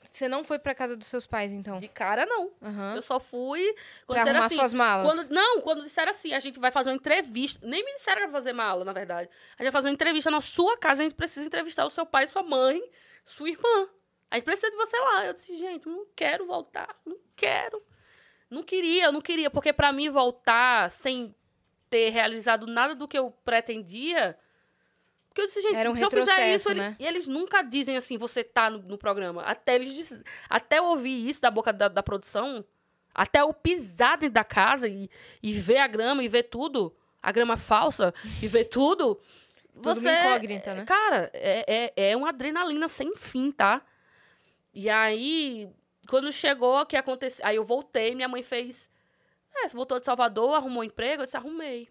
Você 0.02 0.26
não 0.26 0.42
foi 0.42 0.58
pra 0.58 0.74
casa 0.74 0.96
dos 0.96 1.06
seus 1.06 1.24
pais, 1.24 1.52
então? 1.52 1.78
De 1.78 1.86
cara, 1.86 2.26
não. 2.26 2.50
Aham. 2.60 2.96
Eu 2.96 3.02
só 3.02 3.20
fui 3.20 3.62
quando 4.06 4.20
Pra 4.20 4.30
arrumar 4.30 4.46
assim. 4.46 4.56
suas 4.56 4.72
malas. 4.72 5.06
Quando, 5.06 5.30
não, 5.30 5.60
quando 5.60 5.82
disseram 5.84 6.10
assim, 6.10 6.34
a 6.34 6.40
gente 6.40 6.58
vai 6.58 6.72
fazer 6.72 6.90
uma 6.90 6.96
entrevista. 6.96 7.64
Nem 7.64 7.84
me 7.84 7.94
disseram 7.94 8.22
pra 8.22 8.32
fazer 8.32 8.52
mala, 8.52 8.84
na 8.84 8.92
verdade. 8.92 9.28
A 9.56 9.62
gente 9.62 9.70
vai 9.70 9.70
fazer 9.70 9.86
uma 9.88 9.94
entrevista 9.94 10.30
na 10.30 10.40
sua 10.40 10.76
casa, 10.76 11.02
a 11.02 11.04
gente 11.04 11.14
precisa 11.14 11.46
entrevistar 11.46 11.84
o 11.86 11.90
seu 11.90 12.04
pai, 12.04 12.26
sua 12.26 12.42
mãe, 12.42 12.82
sua 13.24 13.48
irmã. 13.50 13.88
A 14.30 14.36
gente 14.36 14.44
precisa 14.44 14.70
de 14.70 14.76
você 14.76 14.98
lá. 14.98 15.26
Eu 15.26 15.34
disse, 15.34 15.54
gente, 15.54 15.86
não 15.88 16.06
quero 16.16 16.46
voltar, 16.46 16.96
não 17.04 17.18
quero. 17.36 17.82
Não 18.50 18.62
queria, 18.62 19.04
eu 19.06 19.12
não 19.12 19.20
queria, 19.20 19.50
porque 19.50 19.72
pra 19.72 19.92
mim 19.92 20.10
voltar 20.10 20.90
sem 20.90 21.34
ter 21.88 22.10
realizado 22.10 22.66
nada 22.66 22.94
do 22.94 23.06
que 23.08 23.18
eu 23.18 23.30
pretendia. 23.44 24.38
Porque 25.28 25.40
eu 25.40 25.46
disse, 25.46 25.62
gente, 25.62 25.74
um 25.90 25.96
se 25.96 26.04
eu 26.04 26.10
fizer 26.10 26.54
isso, 26.54 26.68
né? 26.74 26.96
e 26.98 27.06
eles 27.06 27.26
nunca 27.26 27.62
dizem 27.62 27.96
assim, 27.96 28.18
você 28.18 28.44
tá 28.44 28.68
no, 28.68 28.78
no 28.82 28.98
programa. 28.98 29.42
Até 29.42 29.74
eles 29.76 29.94
dizem- 29.94 30.22
até 30.48 30.78
eu 30.78 30.84
ouvir 30.84 31.26
isso 31.28 31.40
da 31.40 31.50
boca 31.50 31.72
da, 31.72 31.88
da 31.88 32.02
produção, 32.02 32.62
até 33.14 33.40
eu 33.40 33.52
pisar 33.54 34.18
dentro 34.18 34.34
da 34.34 34.44
casa 34.44 34.86
e, 34.88 35.08
e 35.42 35.52
ver 35.54 35.78
a 35.78 35.86
grama 35.86 36.22
e 36.22 36.28
ver 36.28 36.44
tudo, 36.44 36.94
a 37.22 37.32
grama 37.32 37.56
falsa 37.56 38.12
e 38.42 38.46
ver 38.48 38.64
tudo. 38.66 39.18
Tudo 39.74 39.94
você, 39.94 40.10
incógnita, 40.20 40.74
né? 40.74 40.84
Cara, 40.84 41.30
é, 41.32 41.92
é, 41.96 42.10
é 42.10 42.16
uma 42.16 42.28
adrenalina 42.28 42.88
sem 42.88 43.14
fim, 43.16 43.50
tá? 43.50 43.82
E 44.74 44.88
aí, 44.88 45.68
quando 46.08 46.30
chegou, 46.32 46.84
que 46.86 46.96
aconteceu. 46.96 47.44
Aí 47.46 47.56
eu 47.56 47.64
voltei, 47.64 48.14
minha 48.14 48.28
mãe 48.28 48.42
fez. 48.42 48.90
É, 49.54 49.68
você 49.68 49.76
voltou 49.76 49.98
de 50.00 50.06
Salvador, 50.06 50.54
arrumou 50.54 50.80
um 50.80 50.84
emprego? 50.84 51.22
Eu 51.22 51.26
disse, 51.26 51.36
arrumei. 51.36 51.88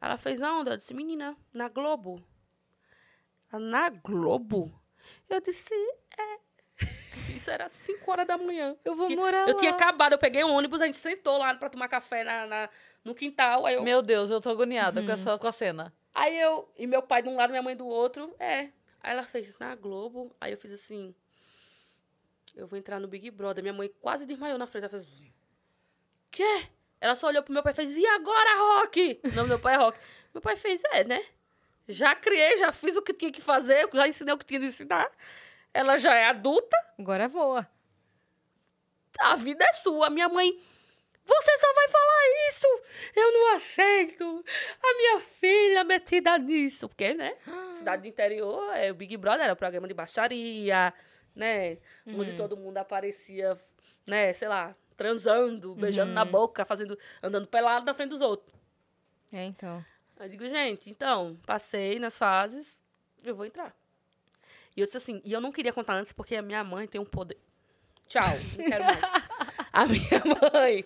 Ela 0.00 0.16
fez 0.16 0.40
aonde? 0.42 0.70
Eu 0.70 0.76
disse, 0.76 0.94
menina, 0.94 1.36
na 1.52 1.68
Globo. 1.68 2.22
Ela, 3.52 3.60
na 3.62 3.88
Globo? 3.90 4.72
Eu 5.28 5.40
disse, 5.40 5.74
é. 6.18 6.38
Isso 7.36 7.50
era 7.50 7.68
5 7.68 8.10
horas 8.10 8.26
da 8.26 8.38
manhã. 8.38 8.74
Eu 8.84 8.96
vou 8.96 9.10
morar 9.10 9.46
Eu 9.48 9.54
lá. 9.54 9.60
tinha 9.60 9.70
acabado, 9.70 10.12
eu 10.12 10.18
peguei 10.18 10.42
um 10.44 10.52
ônibus, 10.52 10.80
a 10.80 10.86
gente 10.86 10.98
sentou 10.98 11.36
lá 11.38 11.54
pra 11.54 11.68
tomar 11.68 11.88
café 11.88 12.24
na, 12.24 12.46
na- 12.46 12.68
no 13.04 13.14
quintal. 13.14 13.66
Aí 13.66 13.74
eu, 13.74 13.82
Meu 13.82 14.00
Deus, 14.02 14.30
eu 14.30 14.40
tô 14.40 14.50
agoniada 14.50 15.00
Uhum. 15.00 15.06
com, 15.06 15.12
essa, 15.12 15.38
com 15.38 15.46
a 15.46 15.52
cena. 15.52 15.92
Aí 16.14 16.38
eu, 16.38 16.68
e 16.76 16.86
meu 16.86 17.02
pai 17.02 17.22
de 17.22 17.28
um 17.28 17.36
lado, 17.36 17.50
minha 17.50 17.62
mãe 17.62 17.76
do 17.76 17.86
outro, 17.86 18.34
é. 18.38 18.70
Aí 19.02 19.12
ela 19.12 19.22
fez 19.24 19.58
na 19.58 19.74
Globo, 19.74 20.34
aí 20.40 20.52
eu 20.52 20.58
fiz 20.58 20.72
assim. 20.72 21.14
eu 22.54 22.66
vou 22.66 22.78
entrar 22.78 23.00
no 23.00 23.08
Big 23.08 23.30
Brother. 23.30 23.62
Minha 23.62 23.72
mãe 23.74 23.88
quase 24.00 24.26
desmaiou 24.26 24.58
na 24.58 24.66
frente. 24.66 24.84
Ela 24.84 24.90
fez 24.90 25.06
assim, 25.06 25.32
quê? 26.30 26.66
Ela 27.00 27.16
só 27.16 27.28
olhou 27.28 27.42
pro 27.42 27.52
meu 27.52 27.62
pai 27.62 27.72
e 27.72 27.76
fez, 27.76 27.96
e 27.96 28.06
agora, 28.06 28.58
Rock? 28.58 29.20
Não, 29.34 29.46
meu 29.46 29.58
pai 29.58 29.74
é 29.74 29.78
Rock. 29.78 29.98
Meu 30.34 30.42
pai 30.42 30.56
fez, 30.56 30.82
é, 30.92 31.04
né? 31.04 31.24
Já 31.88 32.14
criei, 32.14 32.56
já 32.58 32.70
fiz 32.72 32.94
o 32.96 33.02
que 33.02 33.12
tinha 33.14 33.32
que 33.32 33.40
fazer, 33.40 33.88
já 33.92 34.06
ensinei 34.06 34.34
o 34.34 34.38
que 34.38 34.44
tinha 34.44 34.60
de 34.60 34.66
ensinar. 34.66 35.10
Ela 35.72 35.96
já 35.96 36.14
é 36.14 36.26
adulta, 36.26 36.76
Agora 36.98 37.28
voa. 37.28 37.66
a 39.18 39.34
vida 39.36 39.64
é 39.64 39.72
sua. 39.72 40.10
Minha 40.10 40.28
mãe, 40.28 40.60
você 41.24 41.58
só 41.58 41.74
vai 41.74 41.88
falar 41.88 42.48
isso. 42.48 42.66
Eu 43.14 43.32
não 43.32 43.54
aceito. 43.54 44.44
A 44.82 44.94
minha 44.94 45.20
filha 45.20 45.84
metida 45.84 46.38
nisso. 46.38 46.88
Porque, 46.88 47.14
né? 47.14 47.36
Cidade 47.72 48.02
do 48.02 48.08
interior, 48.08 48.74
é, 48.74 48.90
o 48.90 48.94
Big 48.94 49.16
Brother 49.16 49.44
era 49.44 49.56
programa 49.56 49.86
de 49.86 49.94
baixaria, 49.94 50.92
né? 51.34 51.78
Onde 52.06 52.36
todo 52.36 52.56
mundo 52.56 52.78
aparecia, 52.78 53.58
né? 54.06 54.32
Sei 54.32 54.48
lá, 54.48 54.74
transando, 54.96 55.74
beijando 55.74 56.12
na 56.12 56.24
boca, 56.24 56.64
fazendo, 56.64 56.98
andando 57.22 57.46
pelado 57.46 57.86
na 57.86 57.94
frente 57.94 58.10
dos 58.10 58.20
outros. 58.20 58.54
É, 59.32 59.44
então. 59.44 59.84
Eu 60.18 60.28
digo, 60.28 60.46
gente, 60.46 60.90
então, 60.90 61.38
passei 61.46 61.98
nas 61.98 62.18
fases, 62.18 62.78
eu 63.24 63.34
vou 63.34 63.46
entrar. 63.46 63.74
E 64.76 64.80
eu 64.80 64.84
disse 64.84 64.98
assim, 64.98 65.22
e 65.24 65.32
eu 65.32 65.40
não 65.40 65.50
queria 65.50 65.72
contar 65.72 65.94
antes 65.94 66.12
porque 66.12 66.36
a 66.36 66.42
minha 66.42 66.62
mãe 66.62 66.86
tem 66.86 67.00
um 67.00 67.04
poder. 67.04 67.38
Tchau, 68.06 68.22
não 68.58 68.64
quero 68.68 68.84
mais. 68.84 69.00
a 69.72 69.86
minha 69.86 70.22
mãe 70.52 70.84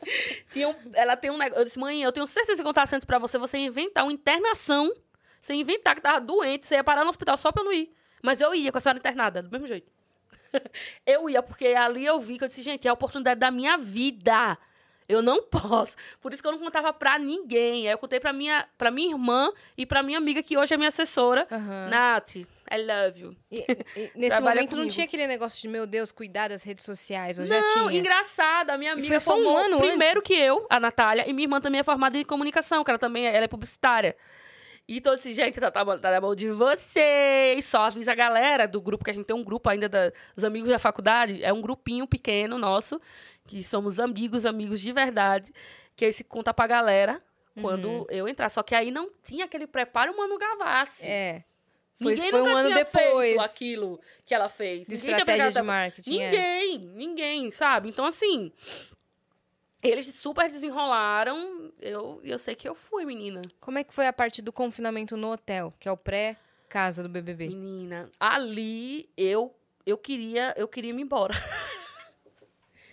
tinha 0.51 0.69
um, 0.69 0.75
ela 0.95 1.17
tem 1.17 1.31
um 1.31 1.39
negócio. 1.39 1.61
Eu 1.61 1.65
disse, 1.65 1.79
mãe, 1.79 2.03
eu 2.03 2.13
tenho 2.13 2.27
certeza 2.27 2.57
que 2.57 2.63
eu 2.63 2.67
contar 2.67 2.83
antes 2.83 3.05
pra 3.05 3.19
você, 3.19 3.39
você 3.39 3.59
inventar 3.59 4.05
uma 4.05 4.13
internação, 4.13 4.93
você 5.41 5.55
inventar 5.55 5.95
que 5.95 6.01
tava 6.01 6.21
doente, 6.21 6.67
você 6.67 6.77
ia 6.77 6.85
parar 6.85 7.05
no 7.05 7.11
hospital 7.11 7.37
só 7.37 7.51
pra 7.51 7.63
eu 7.63 7.67
não 7.67 7.73
ir. 7.73 7.93
Mas 8.23 8.41
eu 8.41 8.55
ia 8.55 8.73
com 8.73 8.79
a 8.79 8.81
senhora 8.81 8.99
internada, 8.99 9.43
do 9.43 9.51
mesmo 9.51 9.67
jeito. 9.67 9.91
eu 11.07 11.29
ia, 11.29 11.43
porque 11.43 11.67
ali 11.67 12.05
eu 12.05 12.19
vi 12.21 12.39
que 12.39 12.45
eu 12.45 12.49
disse, 12.49 12.63
gente, 12.63 12.87
é 12.87 12.91
a 12.91 12.95
oportunidade 12.95 13.41
da 13.41 13.51
minha 13.51 13.77
vida. 13.77 14.57
Eu 15.09 15.21
não 15.23 15.43
posso. 15.51 15.97
Por 16.21 16.33
isso 16.33 16.43
que 16.43 16.49
eu 16.49 16.53
não 16.53 16.59
contava 16.59 16.93
pra 16.93 17.19
ninguém. 17.19 17.87
Aí 17.87 17.93
eu 17.93 17.99
contei 17.99 18.19
pra 18.21 18.33
minha, 18.33 18.67
pra 18.79 18.91
minha 18.91 19.11
irmã 19.13 19.51
e 19.77 19.85
pra 19.85 20.03
minha 20.03 20.19
amiga, 20.19 20.43
que 20.43 20.57
hoje 20.57 20.73
é 20.75 20.77
minha 20.77 20.89
assessora, 20.89 21.47
Aham. 21.51 21.89
Nath. 21.91 22.37
I 22.37 22.79
love 22.83 23.21
you. 23.21 23.37
E, 23.53 23.61
e 23.95 24.11
nesse 24.17 24.41
momento 24.41 24.71
não 24.73 24.79
comigo. 24.79 24.89
tinha 24.95 25.05
aquele 25.05 25.27
negócio 25.27 25.61
de, 25.61 25.69
meu 25.69 25.87
Deus, 25.87 26.11
cuidar 26.11 26.49
das 26.49 26.63
redes 26.63 26.85
sociais. 26.87 27.39
Eu 27.39 27.47
já 27.47 27.61
Não, 27.61 27.89
tinha. 27.89 28.01
engraçado. 28.01 28.71
A 28.71 28.79
minha 28.79 28.93
amiga 28.93 29.07
foi 29.09 29.21
só 29.21 29.37
um 29.39 29.55
ano 29.57 29.77
primeiro 29.77 30.23
que 30.23 30.33
eu, 30.33 30.67
a 30.71 30.81
Natália, 30.81 31.29
e 31.29 31.33
minha 31.35 31.45
irmã 31.45 31.61
também 31.61 31.81
é 31.81 31.85
formada 31.85 32.17
em 32.17 32.25
comunicação, 32.25 32.83
que 32.83 32.91
ela 32.91 32.99
também 32.99 33.27
é, 33.27 33.35
ela 33.37 33.45
é 33.45 33.49
publicitária. 33.49 34.17
Então, 34.87 35.15
esse 35.15 35.33
gente 35.33 35.59
tá, 35.59 35.71
tá, 35.71 35.85
tá 35.99 36.11
na 36.11 36.21
mão 36.21 36.35
de 36.35 36.51
vocês. 36.51 37.65
Só 37.65 37.85
avisa 37.85 38.13
a 38.13 38.15
galera 38.15 38.67
do 38.69 38.81
grupo, 38.81 39.05
que 39.05 39.11
a 39.11 39.15
gente 39.15 39.25
tem 39.25 39.35
um 39.35 39.43
grupo 39.45 39.69
ainda 39.71 39.89
da- 39.89 40.13
dos 40.35 40.45
amigos 40.45 40.69
da 40.69 40.79
faculdade. 40.79 41.43
É 41.43 41.53
um 41.53 41.61
grupinho 41.63 42.07
pequeno 42.07 42.59
nosso, 42.59 43.01
que 43.47 43.65
somos 43.65 43.99
amigos, 43.99 44.45
amigos 44.45 44.81
de 44.81 44.93
verdade. 44.93 45.53
Que 45.97 46.05
esse 46.05 46.23
conta 46.25 46.53
pra 46.53 46.67
galera 46.67 47.23
quando 47.63 47.89
Uhum. 47.89 48.07
eu 48.11 48.29
entrar. 48.29 48.49
Só 48.51 48.63
que 48.63 48.75
aí 48.75 48.91
não 48.91 49.11
tinha 49.23 49.45
aquele 49.47 49.67
preparo 49.67 50.15
Manu 50.17 50.37
Gavassi. 50.39 51.09
É. 51.09 51.45
Foi, 52.03 52.17
Ninguém 52.17 52.31
foi 52.33 52.43
um 52.43 52.57
ano 52.57 52.69
tinha 52.73 52.85
depois. 52.85 53.39
aquilo 53.39 54.01
que 54.27 54.35
ela 54.35 54.49
fez. 54.49 54.87
De 54.89 54.97
Ninguém 54.97 55.11
estratégia 55.13 55.53
de 55.53 55.63
marketing. 55.63 56.19
é. 56.21 56.31
Ninguém, 56.31 56.79
ninguém, 56.79 57.51
sabe? 57.53 57.89
Então, 57.89 58.05
assim, 58.05 58.51
eles 59.85 60.07
super 60.15 60.49
desenrolaram. 60.51 61.73
Eu, 61.81 62.21
eu 62.25 62.39
sei 62.39 62.55
que 62.55 62.69
eu 62.69 62.75
fui, 62.75 63.05
menina. 63.05 63.43
Como 63.61 63.79
é 63.79 63.85
que 63.85 63.93
foi 63.95 64.07
a 64.07 64.13
parte 64.13 64.41
do 64.43 64.53
confinamento 64.53 65.17
no 65.17 65.31
hotel, 65.33 65.73
que 65.79 65.89
é 65.89 65.93
o 65.93 65.97
pré-casa 65.97 67.03
do 67.03 67.09
BBB? 67.09 67.49
Menina, 67.49 68.11
ali 68.19 69.09
eu 69.17 69.55
eu 69.87 69.99
queria, 69.99 70.55
eu 70.57 70.67
queria 70.67 70.93
ir 70.93 71.01
embora. 71.01 71.35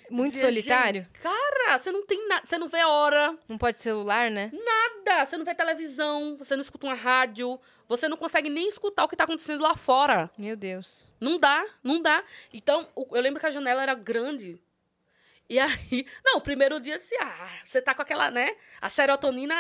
Muito 0.10 0.34
Dizia, 0.34 0.50
solitário? 0.50 1.04
"Gente, 1.04 1.22
cara, 1.22 1.80
você 1.80 1.90
não 1.90 2.06
tem 2.06 2.28
nada, 2.28 2.46
você 2.46 2.58
não 2.58 2.68
vê 2.68 2.84
hora, 2.84 3.38
Não 3.48 3.58
pode 3.58 3.80
celular, 3.82 4.30
né? 4.30 4.52
nada, 4.54 5.26
você 5.26 5.38
não 5.38 5.46
vê 5.46 5.56
televisão, 5.56 6.36
você 6.38 6.54
não 6.54 6.62
escuta 6.62 6.86
uma 6.86 6.94
rádio, 6.94 7.58
você 7.88 8.10
não 8.10 8.18
consegue 8.18 8.50
nem 8.50 8.68
escutar 8.68 9.06
o 9.06 9.08
que 9.08 9.16
tá 9.16 9.24
acontecendo 9.24 9.62
lá 9.62 9.74
fora. 9.74 10.30
Meu 10.38 10.58
Deus. 10.58 11.08
Não 11.18 11.38
dá, 11.38 11.66
não 11.82 12.02
dá. 12.02 12.26
Então, 12.54 12.86
eu 12.98 13.22
lembro 13.22 13.40
que 13.40 13.46
a 13.46 13.52
janela 13.52 13.82
era 13.84 13.96
grande. 13.96 14.62
E 15.52 15.60
aí, 15.60 16.06
não, 16.24 16.38
o 16.38 16.42
primeiro 16.42 16.80
dia 16.80 16.94
eu 16.94 16.98
disse, 16.98 17.14
ah, 17.20 17.50
você 17.66 17.82
tá 17.82 17.94
com 17.94 18.02
aquela, 18.02 18.32
né? 18.32 18.56
A 18.80 18.88
serotonina 18.88 19.54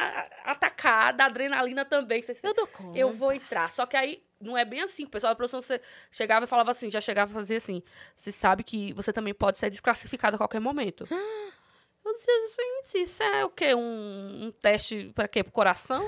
atacada, 0.45 1.23
a 1.23 1.27
adrenalina 1.27 1.83
também. 1.83 2.21
Você, 2.21 2.33
Eu 2.47 2.53
dou 2.53 2.65
conta. 2.67 2.97
eu 2.97 3.11
vou 3.11 3.33
entrar. 3.33 3.69
Só 3.69 3.85
que 3.85 3.97
aí 3.97 4.23
não 4.39 4.57
é 4.57 4.63
bem 4.63 4.79
assim. 4.81 5.03
O 5.03 5.09
pessoal 5.09 5.31
da 5.33 5.35
produção 5.35 5.61
você 5.61 5.81
chegava 6.09 6.45
e 6.45 6.47
falava 6.47 6.71
assim, 6.71 6.89
já 6.89 7.01
chegava 7.01 7.29
a 7.31 7.33
fazer 7.33 7.57
assim. 7.57 7.83
Você 8.15 8.31
sabe 8.31 8.63
que 8.63 8.93
você 8.93 9.11
também 9.11 9.33
pode 9.33 9.59
ser 9.59 9.69
desclassificado 9.69 10.35
a 10.35 10.37
qualquer 10.37 10.61
momento. 10.61 11.05
Eu 11.11 12.13
dizia 12.13 12.45
assim, 12.45 13.01
isso 13.03 13.21
é 13.23 13.43
o 13.43 13.49
quê? 13.49 13.75
Um, 13.75 14.45
um 14.45 14.51
teste 14.51 15.11
para 15.13 15.27
quê? 15.27 15.43
Pro 15.43 15.51
coração? 15.51 16.01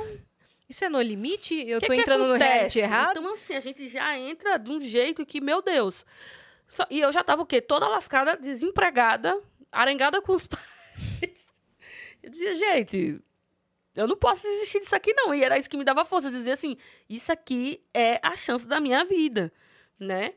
Isso 0.69 0.86
é 0.86 0.89
no 0.89 1.01
limite? 1.01 1.53
Eu 1.67 1.81
que 1.81 1.88
tô 1.88 1.93
que 1.93 1.99
entrando 1.99 2.25
no 2.25 2.34
reality 2.36 2.79
acontece? 2.79 2.79
errado? 2.79 3.19
Então, 3.19 3.34
assim, 3.34 3.53
a 3.53 3.59
gente 3.59 3.88
já 3.89 4.17
entra 4.17 4.57
de 4.57 4.71
um 4.71 4.79
jeito 4.79 5.25
que, 5.25 5.41
meu 5.41 5.61
Deus. 5.61 6.05
Só- 6.67 6.88
e 6.89 6.99
eu 7.01 7.11
já 7.11 7.23
tava 7.23 7.43
o 7.43 7.45
quê? 7.45 7.61
Toda 7.61 7.88
lascada, 7.88 8.36
desempregada, 8.36 9.38
arengada 9.74 10.21
com 10.21 10.34
os 10.34 10.45
pais. 10.47 10.63
Eu 12.21 12.30
dizia, 12.30 12.53
gente, 12.55 13.19
eu 13.95 14.07
não 14.07 14.15
posso 14.15 14.43
desistir 14.43 14.80
disso 14.80 14.95
aqui, 14.95 15.13
não. 15.13 15.34
E 15.36 15.43
era 15.43 15.57
isso 15.57 15.69
que 15.69 15.76
me 15.78 15.84
dava 15.84 16.05
força. 16.05 16.28
Eu 16.28 16.32
dizia 16.32 16.53
assim, 16.53 16.78
isso 17.09 17.32
aqui 17.32 17.82
é 17.93 18.19
a 18.24 18.36
chance 18.36 18.65
da 18.67 18.80
minha 18.80 19.03
vida, 19.03 19.51
né? 19.99 20.34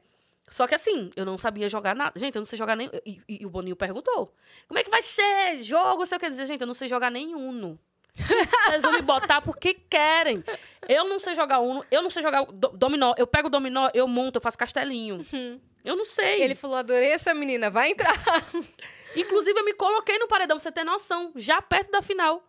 Só 0.50 0.66
que 0.66 0.74
assim, 0.76 1.10
eu 1.16 1.24
não 1.24 1.36
sabia 1.36 1.68
jogar 1.68 1.94
nada. 1.94 2.18
Gente, 2.18 2.36
eu 2.36 2.40
não 2.40 2.46
sei 2.46 2.56
jogar 2.58 2.76
nem. 2.76 2.88
E, 3.04 3.20
e- 3.28 3.38
e 3.42 3.46
o 3.46 3.50
Boninho 3.50 3.74
perguntou: 3.76 4.32
como 4.68 4.78
é 4.78 4.84
que 4.84 4.90
vai 4.90 5.02
ser? 5.02 5.58
Jogo? 5.60 6.06
Sei 6.06 6.16
o 6.16 6.20
que 6.20 6.28
dizer, 6.28 6.46
gente, 6.46 6.60
eu 6.60 6.66
não 6.68 6.74
sei 6.74 6.86
jogar 6.88 7.10
nem 7.10 7.34
Uno. 7.34 7.78
Vocês 8.68 8.80
vão 8.82 8.92
me 8.92 9.02
botar 9.02 9.42
porque 9.42 9.74
querem. 9.74 10.42
Eu 10.88 11.04
não 11.08 11.18
sei 11.18 11.34
jogar 11.34 11.58
Uno, 11.58 11.84
eu 11.90 12.00
não 12.00 12.10
sei 12.10 12.22
jogar 12.22 12.44
do- 12.46 12.68
dominó. 12.70 13.12
Eu 13.18 13.26
pego 13.26 13.48
o 13.48 13.50
dominó, 13.50 13.90
eu 13.92 14.06
monto, 14.06 14.38
eu 14.38 14.40
faço 14.42 14.56
castelinho. 14.56 15.26
Eu 15.84 15.96
não 15.96 16.04
sei. 16.04 16.42
Ele 16.42 16.54
falou, 16.54 16.76
adorei 16.76 17.10
essa 17.10 17.34
menina, 17.34 17.68
vai 17.68 17.90
entrar. 17.90 18.14
Inclusive, 19.16 19.58
eu 19.58 19.64
me 19.64 19.74
coloquei 19.74 20.18
no 20.18 20.28
paredão, 20.28 20.56
pra 20.56 20.62
você 20.62 20.72
ter 20.72 20.84
noção, 20.84 21.32
já 21.34 21.60
perto 21.62 21.90
da 21.90 22.02
final. 22.02 22.42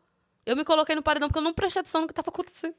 Eu 0.45 0.55
me 0.55 0.63
coloquei 0.63 0.95
no 0.95 1.03
paredão 1.03 1.27
porque 1.27 1.39
eu 1.39 1.43
não 1.43 1.53
prestei 1.53 1.81
atenção 1.81 2.01
no 2.01 2.07
que 2.07 2.11
estava 2.11 2.29
acontecendo. 2.29 2.75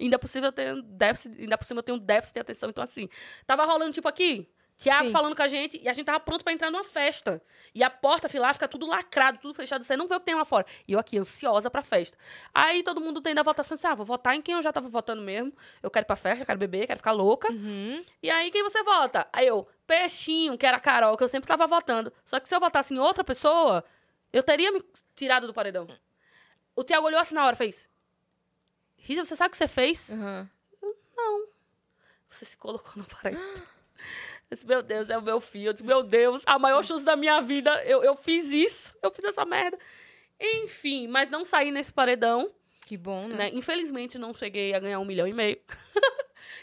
Ainda 0.00 0.18
cima 0.26 0.48
eu 0.48 0.52
tenho 0.52 0.82
déficit, 0.82 1.40
ainda 1.40 1.56
por 1.56 1.64
cima 1.64 1.78
eu 1.78 1.82
tenho 1.82 1.98
déficit 1.98 2.34
de 2.34 2.40
atenção. 2.40 2.68
Então, 2.68 2.82
assim, 2.82 3.08
tava 3.46 3.64
rolando 3.64 3.92
tipo 3.92 4.08
aqui, 4.08 4.48
Tiago 4.76 5.10
falando 5.10 5.36
com 5.36 5.42
a 5.42 5.48
gente, 5.48 5.80
e 5.82 5.88
a 5.88 5.92
gente 5.92 6.06
tava 6.06 6.18
pronto 6.20 6.42
pra 6.42 6.52
entrar 6.52 6.70
numa 6.70 6.84
festa. 6.84 7.40
E 7.74 7.82
a 7.82 7.88
porta 7.88 8.28
lá 8.38 8.52
fica 8.52 8.66
tudo 8.66 8.86
lacrado, 8.86 9.38
tudo 9.38 9.54
fechado, 9.54 9.84
você 9.84 9.96
não 9.96 10.08
vê 10.08 10.16
o 10.16 10.20
que 10.20 10.26
tem 10.26 10.34
lá 10.34 10.44
fora. 10.44 10.66
E 10.86 10.92
eu 10.92 10.98
aqui, 10.98 11.16
ansiosa 11.16 11.70
pra 11.70 11.82
festa. 11.82 12.18
Aí 12.52 12.82
todo 12.82 13.00
mundo 13.00 13.20
tem 13.20 13.34
da 13.34 13.42
votação, 13.42 13.76
assim, 13.76 13.86
ah, 13.86 13.94
vou 13.94 14.04
votar 14.04 14.34
em 14.34 14.42
quem 14.42 14.54
eu 14.54 14.62
já 14.62 14.72
tava 14.72 14.88
votando 14.88 15.22
mesmo. 15.22 15.52
Eu 15.82 15.90
quero 15.90 16.04
ir 16.04 16.06
pra 16.06 16.16
festa, 16.16 16.44
quero 16.44 16.58
beber, 16.58 16.86
quero 16.86 16.98
ficar 16.98 17.12
louca. 17.12 17.50
Uhum. 17.52 18.04
E 18.22 18.30
aí, 18.30 18.50
quem 18.50 18.62
você 18.62 18.82
vota? 18.82 19.28
Aí 19.32 19.46
eu, 19.46 19.66
Peixinho, 19.86 20.56
que 20.56 20.66
era 20.66 20.76
a 20.76 20.80
Carol, 20.80 21.16
que 21.16 21.24
eu 21.24 21.28
sempre 21.28 21.46
tava 21.46 21.66
votando. 21.66 22.12
Só 22.24 22.40
que 22.40 22.48
se 22.48 22.54
eu 22.54 22.60
votasse 22.60 22.94
em 22.94 22.98
outra 22.98 23.22
pessoa, 23.22 23.84
eu 24.32 24.42
teria 24.42 24.72
me 24.72 24.82
tirado 25.14 25.46
do 25.46 25.54
paredão. 25.54 25.86
O 26.74 26.82
Tiago 26.82 27.06
olhou 27.06 27.20
assim 27.20 27.34
na 27.34 27.44
hora 27.44 27.54
e 27.54 27.58
fez. 27.58 27.88
Rita, 28.96 29.24
você 29.24 29.36
sabe 29.36 29.48
o 29.48 29.50
que 29.50 29.58
você 29.58 29.68
fez? 29.68 30.08
Uhum. 30.08 30.48
Você 32.34 32.44
se 32.44 32.56
colocou 32.56 32.94
no 32.96 33.04
paredão. 33.04 33.40
Eu 34.50 34.56
disse, 34.56 34.66
meu 34.66 34.82
Deus, 34.82 35.08
é 35.08 35.16
o 35.16 35.22
meu 35.22 35.40
filho. 35.40 35.68
Eu 35.68 35.72
disse, 35.72 35.84
meu 35.84 36.02
Deus, 36.02 36.42
a 36.46 36.58
maior 36.58 36.84
chance 36.84 37.04
da 37.04 37.14
minha 37.14 37.40
vida. 37.40 37.70
Eu, 37.84 38.02
eu 38.02 38.16
fiz 38.16 38.52
isso, 38.52 38.94
eu 39.02 39.10
fiz 39.10 39.24
essa 39.24 39.44
merda. 39.44 39.78
Enfim, 40.40 41.06
mas 41.06 41.30
não 41.30 41.44
saí 41.44 41.70
nesse 41.70 41.92
paredão. 41.92 42.50
Que 42.86 42.96
bom, 42.96 43.28
né? 43.28 43.36
né? 43.36 43.50
Infelizmente, 43.54 44.18
não 44.18 44.34
cheguei 44.34 44.74
a 44.74 44.80
ganhar 44.80 44.98
um 44.98 45.04
milhão 45.04 45.26
e 45.26 45.32
meio. 45.32 45.58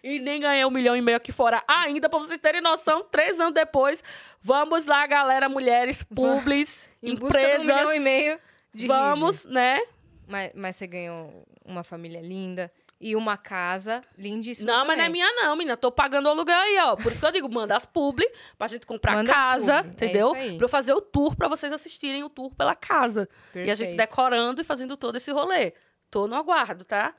e 0.04 0.20
nem 0.20 0.40
ganhei 0.40 0.66
um 0.66 0.70
milhão 0.72 0.96
e 0.96 1.02
meio 1.02 1.18
aqui 1.18 1.32
fora 1.32 1.64
ainda, 1.68 2.10
pra 2.10 2.20
vocês 2.20 2.40
terem 2.40 2.62
noção, 2.62 3.04
três 3.04 3.40
anos 3.40 3.54
depois. 3.54 4.04
Vamos 4.42 4.86
lá, 4.86 5.06
galera, 5.08 5.48
mulheres, 5.50 6.04
publis, 6.04 6.90
Em 7.02 7.16
busca 7.16 7.40
empresas. 7.42 7.62
um 7.64 7.66
milhão 7.68 7.94
e 7.94 8.00
meio 8.00 8.40
de 8.74 8.88
vamos, 8.88 9.46
né? 9.46 9.76
riso. 9.78 9.88
Mas, 10.28 10.54
mas 10.56 10.76
você 10.76 10.88
ganhou 10.88 11.46
uma 11.66 11.84
família 11.84 12.22
linda 12.22 12.72
e 13.04 13.16
uma 13.16 13.36
casa 13.36 14.02
lindíssima 14.18 14.72
Não, 14.72 14.86
mas 14.86 14.96
não 14.96 15.04
é 15.04 15.08
também. 15.08 15.12
minha 15.24 15.34
não, 15.44 15.56
menina. 15.56 15.76
Tô 15.76 15.92
pagando 15.92 16.28
o 16.28 16.30
aluguel 16.30 16.58
aí, 16.58 16.78
ó. 16.80 16.96
Por 16.96 17.12
isso 17.12 17.20
que 17.20 17.26
eu 17.28 17.32
digo, 17.32 17.52
manda 17.52 17.76
as 17.76 17.86
publi 17.86 18.26
pra 18.58 18.68
gente 18.68 18.86
comprar 18.86 19.14
Manda 19.16 19.32
as 19.32 19.38
casa, 19.38 19.76
é 19.78 19.80
entendeu? 19.90 20.34
aí. 20.34 20.56
pra 20.56 20.66
eu 20.66 20.70
fazer 20.70 20.94
o 20.94 21.02
tour 21.02 21.36
pra 21.36 21.48
vocês 21.50 21.74
assistirem 21.74 22.24
o 22.24 22.30
tour 22.30 22.54
pela 22.56 22.76
casa. 22.76 23.28
E 23.56 23.62
a 23.62 23.76
gente 23.76 23.90
Perfeito. 23.96 23.98
decorando 23.98 24.62
e 24.62 24.64
fazendo 24.64 24.96
todo 24.96 25.16
esse 25.18 25.32
rolê. 25.32 25.74
Tô 26.10 26.28
no 26.28 26.36
aguardo, 26.36 26.86
tá? 26.86 27.14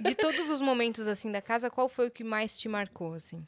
De 0.00 0.14
todos 0.14 0.50
os 0.50 0.60
momentos, 0.60 1.06
assim, 1.06 1.30
da 1.32 1.42
casa, 1.42 1.70
qual 1.70 1.88
foi 1.88 2.08
o 2.08 2.10
que 2.10 2.22
mais 2.24 2.56
te 2.56 2.68
marcou, 2.68 3.14
assim? 3.14 3.38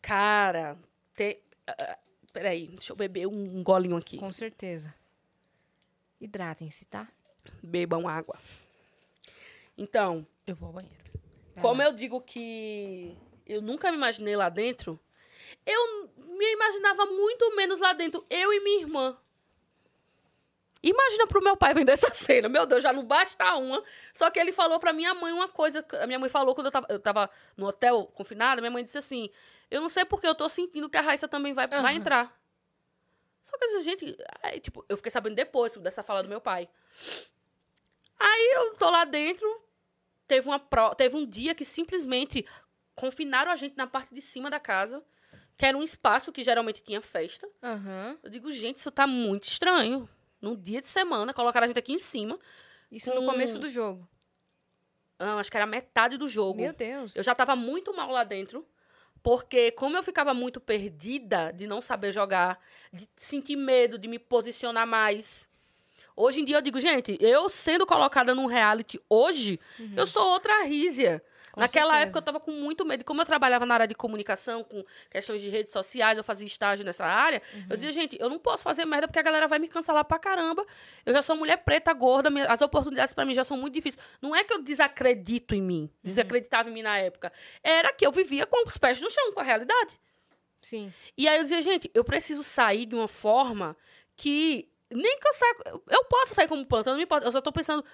Cara, 0.00 0.76
te... 1.14 1.42
ah, 1.66 1.98
peraí, 2.32 2.68
deixa 2.68 2.92
eu 2.92 2.96
beber 2.96 3.26
um, 3.26 3.58
um 3.58 3.62
golinho 3.62 3.96
aqui. 3.96 4.18
Com 4.18 4.32
certeza. 4.32 4.94
Hidratem-se, 6.20 6.84
tá? 6.86 7.06
Bebam 7.62 8.08
água. 8.08 8.38
Então, 9.76 10.26
eu 10.46 10.54
vou 10.56 10.68
ao 10.68 10.72
banheiro. 10.74 11.04
Vai 11.54 11.62
Como 11.62 11.82
lá. 11.82 11.88
eu 11.88 11.92
digo 11.92 12.20
que 12.20 13.16
eu 13.46 13.62
nunca 13.62 13.90
me 13.90 13.96
imaginei 13.96 14.36
lá 14.36 14.48
dentro, 14.48 14.98
Eu 15.64 16.10
me 16.16 16.52
imaginava 16.52 17.06
muito 17.06 17.54
menos 17.56 17.80
lá 17.80 17.92
dentro, 17.92 18.24
eu 18.28 18.52
e 18.52 18.60
minha 18.64 18.80
irmã. 18.80 19.16
Imagina 20.82 21.26
pro 21.26 21.42
meu 21.42 21.56
pai 21.56 21.74
vendo 21.74 21.88
essa 21.88 22.12
cena. 22.14 22.48
Meu 22.48 22.66
Deus, 22.66 22.82
já 22.82 22.92
não 22.92 23.04
basta 23.04 23.54
uma. 23.56 23.82
Só 24.14 24.30
que 24.30 24.38
ele 24.38 24.52
falou 24.52 24.78
pra 24.78 24.92
minha 24.92 25.12
mãe 25.14 25.32
uma 25.32 25.48
coisa. 25.48 25.84
A 26.00 26.06
minha 26.06 26.18
mãe 26.18 26.28
falou 26.28 26.54
quando 26.54 26.66
eu 26.66 26.70
tava, 26.70 26.86
eu 26.88 27.00
tava 27.00 27.30
no 27.56 27.66
hotel 27.66 28.06
confinada. 28.14 28.60
Minha 28.60 28.70
mãe 28.70 28.84
disse 28.84 28.98
assim: 28.98 29.28
Eu 29.70 29.80
não 29.80 29.88
sei 29.88 30.04
porque 30.04 30.26
eu 30.26 30.34
tô 30.34 30.48
sentindo 30.48 30.88
que 30.88 30.96
a 30.96 31.00
Raíssa 31.00 31.26
também 31.26 31.52
vai, 31.52 31.66
vai 31.66 31.78
Aham. 31.80 31.92
entrar. 31.92 32.40
Só 33.42 33.56
que 33.56 33.64
a 33.64 33.80
gente. 33.80 34.16
Aí, 34.42 34.60
tipo, 34.60 34.84
eu 34.88 34.96
fiquei 34.96 35.10
sabendo 35.10 35.34
depois 35.34 35.74
dessa 35.76 36.02
fala 36.02 36.22
do 36.22 36.28
meu 36.28 36.40
pai. 36.40 36.68
Aí 38.18 38.52
eu 38.56 38.74
tô 38.74 38.90
lá 38.90 39.04
dentro. 39.04 39.46
Teve, 40.26 40.46
uma 40.46 40.58
pro, 40.58 40.94
teve 40.94 41.16
um 41.16 41.24
dia 41.26 41.54
que 41.54 41.64
simplesmente 41.64 42.44
confinaram 42.94 43.50
a 43.50 43.56
gente 43.56 43.74
na 43.76 43.86
parte 43.86 44.14
de 44.14 44.20
cima 44.20 44.50
da 44.50 44.60
casa, 44.60 45.02
que 45.56 45.64
era 45.64 45.76
um 45.76 45.82
espaço 45.82 46.30
que 46.30 46.42
geralmente 46.42 46.82
tinha 46.82 47.00
festa. 47.00 47.48
Aham. 47.62 48.18
Eu 48.22 48.28
digo, 48.28 48.50
gente, 48.50 48.76
isso 48.76 48.90
tá 48.90 49.06
muito 49.06 49.44
estranho. 49.44 50.06
Num 50.40 50.56
dia 50.56 50.80
de 50.80 50.86
semana, 50.86 51.34
colocaram 51.34 51.64
a 51.64 51.68
gente 51.68 51.78
aqui 51.78 51.92
em 51.92 51.98
cima. 51.98 52.38
Isso 52.90 53.12
no 53.14 53.20
Com- 53.22 53.26
começo 53.26 53.58
do 53.58 53.68
jogo. 53.70 54.08
Ah, 55.18 55.34
acho 55.38 55.50
que 55.50 55.56
era 55.56 55.66
metade 55.66 56.16
do 56.16 56.28
jogo. 56.28 56.60
Meu 56.60 56.72
Deus. 56.72 57.16
Eu 57.16 57.22
já 57.24 57.34
tava 57.34 57.56
muito 57.56 57.94
mal 57.94 58.10
lá 58.10 58.22
dentro. 58.24 58.64
Porque, 59.20 59.72
como 59.72 59.96
eu 59.96 60.02
ficava 60.02 60.32
muito 60.32 60.60
perdida 60.60 61.52
de 61.52 61.66
não 61.66 61.82
saber 61.82 62.12
jogar, 62.12 62.60
de 62.92 63.08
sentir 63.16 63.56
medo 63.56 63.98
de 63.98 64.06
me 64.06 64.16
posicionar 64.18 64.86
mais. 64.86 65.48
Hoje 66.14 66.40
em 66.40 66.44
dia 66.44 66.56
eu 66.56 66.62
digo, 66.62 66.80
gente, 66.80 67.18
eu 67.20 67.48
sendo 67.48 67.84
colocada 67.84 68.32
num 68.34 68.46
reality 68.46 69.00
hoje, 69.08 69.58
eu 69.96 70.06
sou 70.06 70.24
outra 70.30 70.62
Rízia. 70.64 71.22
Com 71.58 71.62
Naquela 71.62 71.90
certeza. 71.94 72.02
época 72.06 72.18
eu 72.18 72.22
tava 72.22 72.38
com 72.40 72.52
muito 72.52 72.84
medo. 72.84 73.04
Como 73.04 73.20
eu 73.20 73.26
trabalhava 73.26 73.66
na 73.66 73.74
área 73.74 73.86
de 73.88 73.94
comunicação, 73.94 74.62
com 74.62 74.84
questões 75.10 75.42
de 75.42 75.48
redes 75.48 75.72
sociais, 75.72 76.16
eu 76.16 76.22
fazia 76.22 76.46
estágio 76.46 76.84
nessa 76.84 77.04
área, 77.04 77.42
Uhum. 77.52 77.66
eu 77.70 77.74
dizia, 77.76 77.90
gente, 77.90 78.16
eu 78.20 78.28
não 78.30 78.38
posso 78.38 78.62
fazer 78.62 78.84
merda 78.84 79.08
porque 79.08 79.18
a 79.18 79.22
galera 79.22 79.48
vai 79.48 79.58
me 79.58 79.66
cancelar 79.66 80.04
pra 80.04 80.18
caramba. 80.20 80.64
Eu 81.04 81.12
já 81.12 81.20
sou 81.20 81.34
mulher 81.34 81.56
preta, 81.58 81.92
gorda, 81.92 82.30
minha- 82.30 82.46
as 82.46 82.62
oportunidades 82.62 83.12
pra 83.12 83.24
mim 83.24 83.34
já 83.34 83.44
são 83.44 83.56
muito 83.56 83.74
difíceis. 83.74 84.02
Não 84.22 84.36
é 84.36 84.44
que 84.44 84.52
eu 84.52 84.62
desacredito 84.62 85.54
em 85.54 85.60
mim, 85.62 85.82
Uhum. 85.82 85.88
desacreditava 86.04 86.68
em 86.70 86.72
mim 86.72 86.82
na 86.82 86.96
época. 86.96 87.32
Era 87.62 87.92
que 87.92 88.06
eu 88.06 88.12
vivia 88.12 88.46
com 88.46 88.64
os 88.66 88.78
pés 88.78 89.00
no 89.00 89.10
chão, 89.10 89.32
com 89.32 89.40
a 89.40 89.42
realidade. 89.42 89.98
Sim. 90.62 90.92
E 91.16 91.28
aí 91.28 91.36
eu 91.38 91.42
dizia, 91.42 91.60
gente, 91.62 91.90
eu 91.94 92.04
preciso 92.04 92.44
sair 92.44 92.86
de 92.86 92.94
uma 92.94 93.08
forma 93.08 93.76
que. 94.16 94.68
Nem 94.90 95.18
que 95.18 95.28
eu. 95.28 95.82
Eu 95.90 96.04
posso 96.04 96.34
sair 96.34 96.48
como 96.48 96.64
planta, 96.64 96.90
importa. 96.98 97.26
Eu 97.26 97.32
só 97.32 97.40
tô 97.42 97.52
pensando. 97.52 97.84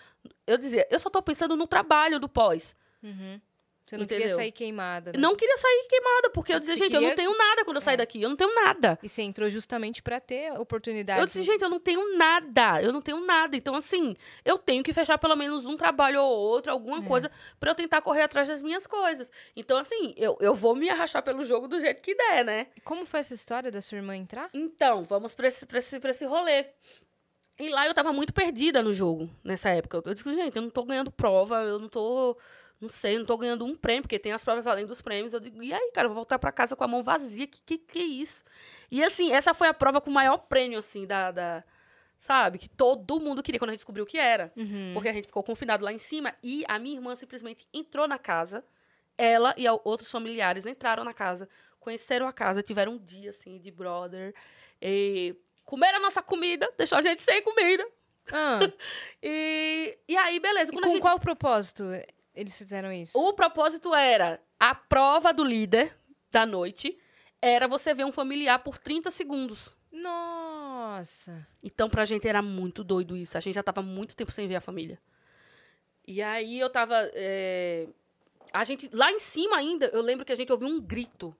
Eu 0.46 0.56
dizia, 0.56 0.86
eu 0.90 0.98
só 1.00 1.10
tô 1.10 1.20
pensando 1.20 1.56
no 1.56 1.66
trabalho 1.66 2.20
do 2.20 2.28
pós. 2.28 2.74
Uhum. 3.02 3.40
Você 3.86 3.98
não 3.98 4.06
queria 4.06 4.20
Entendeu? 4.24 4.36
sair 4.38 4.50
queimada. 4.52 5.12
né? 5.12 5.18
Não 5.18 5.36
queria 5.36 5.56
sair 5.58 5.86
queimada, 5.90 6.30
porque 6.30 6.54
eu 6.54 6.58
dizia, 6.58 6.74
Você 6.74 6.84
gente, 6.84 6.94
eu 6.94 7.02
não 7.02 7.10
queria- 7.10 7.24
tenho 7.24 7.36
nada 7.36 7.64
quando 7.66 7.76
eu 7.76 7.80
sair 7.82 7.94
É. 7.94 7.96
daqui. 7.98 8.22
Eu 8.22 8.30
não 8.30 8.36
tenho 8.36 8.54
nada. 8.54 8.98
E 9.02 9.08
você 9.08 9.20
entrou 9.20 9.48
justamente 9.50 10.02
pra 10.02 10.18
ter 10.20 10.52
oportunidade. 10.58 11.20
Eu 11.20 11.26
disse, 11.26 11.42
gente, 11.42 11.60
eu 11.62 11.68
não 11.68 11.78
tenho 11.78 12.16
nada. 12.16 12.80
Eu 12.82 12.92
não 12.94 13.02
tenho 13.02 13.20
nada. 13.26 13.54
Então, 13.56 13.74
assim, 13.74 14.16
eu 14.42 14.56
tenho 14.56 14.82
que 14.82 14.90
fechar 14.92 15.18
pelo 15.18 15.36
menos 15.36 15.66
um 15.66 15.76
trabalho 15.76 16.22
ou 16.22 16.34
outro, 16.34 16.72
alguma 16.72 16.98
É. 16.98 17.02
coisa, 17.06 17.30
pra 17.60 17.72
eu 17.72 17.74
tentar 17.74 18.00
correr 18.00 18.22
atrás 18.22 18.48
das 18.48 18.62
minhas 18.62 18.86
coisas. 18.86 19.30
Então, 19.54 19.76
assim, 19.76 20.14
eu, 20.16 20.38
eu 20.40 20.54
vou 20.54 20.74
me 20.74 20.88
arrastar 20.88 21.22
pelo 21.22 21.44
jogo 21.44 21.68
do 21.68 21.78
jeito 21.78 22.00
que 22.00 22.14
der, 22.14 22.42
né? 22.42 22.68
E 22.76 22.80
Como 22.80 23.04
foi 23.04 23.20
essa 23.20 23.34
história 23.34 23.70
da 23.70 23.82
sua 23.82 23.96
irmã 23.96 24.16
entrar? 24.16 24.48
Então, 24.54 25.02
vamos 25.02 25.34
pra 25.34 25.46
esse, 25.48 25.66
pra 25.66 25.76
esse, 25.78 26.00
pra 26.00 26.10
esse 26.10 26.24
rolê. 26.24 26.66
E 27.58 27.68
lá 27.68 27.86
eu 27.86 27.94
tava 27.94 28.12
muito 28.12 28.32
perdida 28.32 28.82
no 28.82 28.92
jogo, 28.92 29.30
nessa 29.44 29.68
época. 29.68 30.02
Eu 30.04 30.14
disse, 30.14 30.28
gente, 30.34 30.56
eu 30.56 30.62
não 30.62 30.70
tô 30.70 30.84
ganhando 30.84 31.10
prova, 31.10 31.62
eu 31.62 31.78
não 31.78 31.88
tô. 31.88 32.36
Não 32.80 32.88
sei, 32.88 33.18
não 33.18 33.24
tô 33.24 33.36
ganhando 33.38 33.64
um 33.64 33.74
prêmio, 33.74 34.02
porque 34.02 34.18
tem 34.18 34.32
as 34.32 34.44
provas 34.44 34.66
além 34.66 34.84
dos 34.86 35.00
prêmios. 35.00 35.32
Eu 35.32 35.40
digo, 35.40 35.62
e 35.62 35.72
aí, 35.72 35.90
cara, 35.92 36.06
eu 36.06 36.10
vou 36.10 36.16
voltar 36.16 36.38
pra 36.38 36.52
casa 36.52 36.74
com 36.76 36.84
a 36.84 36.88
mão 36.88 37.02
vazia. 37.02 37.46
Que 37.46 37.60
que, 37.64 37.78
que 37.78 37.98
é 37.98 38.02
isso? 38.02 38.44
E 38.90 39.02
assim, 39.02 39.32
essa 39.32 39.54
foi 39.54 39.68
a 39.68 39.74
prova 39.74 40.00
com 40.00 40.10
o 40.10 40.12
maior 40.12 40.36
prêmio, 40.38 40.78
assim, 40.78 41.06
da. 41.06 41.30
da- 41.30 41.64
sabe? 42.18 42.58
Que 42.58 42.68
todo 42.68 43.20
mundo 43.20 43.42
queria 43.42 43.58
quando 43.58 43.70
a 43.70 43.72
gente 43.72 43.80
descobriu 43.80 44.04
o 44.04 44.06
que 44.06 44.16
era. 44.18 44.50
Uhum. 44.56 44.92
Porque 44.94 45.08
a 45.08 45.12
gente 45.12 45.26
ficou 45.26 45.42
confinado 45.42 45.84
lá 45.84 45.92
em 45.92 45.98
cima 45.98 46.34
e 46.42 46.64
a 46.68 46.78
minha 46.78 46.96
irmã 46.96 47.14
simplesmente 47.16 47.66
entrou 47.72 48.08
na 48.08 48.18
casa. 48.18 48.64
Ela 49.16 49.54
e 49.58 49.64
outros 49.84 50.10
familiares 50.10 50.64
entraram 50.66 51.04
na 51.04 51.12
casa, 51.14 51.48
conheceram 51.78 52.26
a 52.26 52.32
casa, 52.32 52.62
tiveram 52.62 52.92
um 52.94 52.98
dia 52.98 53.30
assim 53.30 53.58
de 53.58 53.70
brother. 53.70 54.34
E 54.80 55.36
comeram 55.64 55.98
a 55.98 56.00
nossa 56.00 56.22
comida, 56.22 56.68
deixou 56.78 56.98
a 56.98 57.02
gente 57.02 57.22
sem 57.22 57.42
comida. 57.42 57.86
Ah, 58.32 58.58
E, 59.22 59.98
e 60.08 60.16
aí, 60.16 60.40
beleza. 60.40 60.72
e 60.72 60.74
com 60.74 60.88
gente- 60.88 61.00
qual 61.00 61.20
propósito 61.20 61.84
eles 62.34 62.56
fizeram 62.56 62.92
isso? 62.92 63.18
O 63.18 63.32
propósito 63.32 63.94
era 63.94 64.40
a 64.58 64.74
prova 64.74 65.32
do 65.32 65.44
líder 65.44 65.92
da 66.30 66.44
noite 66.44 66.98
era 67.40 67.68
você 67.68 67.92
ver 67.94 68.04
um 68.04 68.12
familiar 68.12 68.58
por 68.60 68.78
30 68.78 69.10
segundos. 69.10 69.76
Nossa. 69.92 71.46
Então, 71.62 71.88
pra 71.88 72.04
gente 72.04 72.26
era 72.26 72.40
muito 72.42 72.82
doido 72.82 73.16
isso. 73.16 73.36
A 73.36 73.40
gente 73.40 73.54
já 73.54 73.62
tava 73.62 73.82
muito 73.82 74.16
tempo 74.16 74.32
sem 74.32 74.48
ver 74.48 74.56
a 74.56 74.60
família. 74.60 74.98
E 76.06 76.20
aí 76.22 76.58
eu 76.58 76.68
tava. 76.70 76.94
é, 77.14 77.86
A 78.52 78.64
gente. 78.64 78.88
Lá 78.92 79.10
em 79.12 79.18
cima 79.18 79.56
ainda, 79.56 79.86
eu 79.86 80.02
lembro 80.02 80.24
que 80.24 80.32
a 80.32 80.36
gente 80.36 80.50
ouviu 80.52 80.68
um 80.68 80.80
grito. 80.80 81.34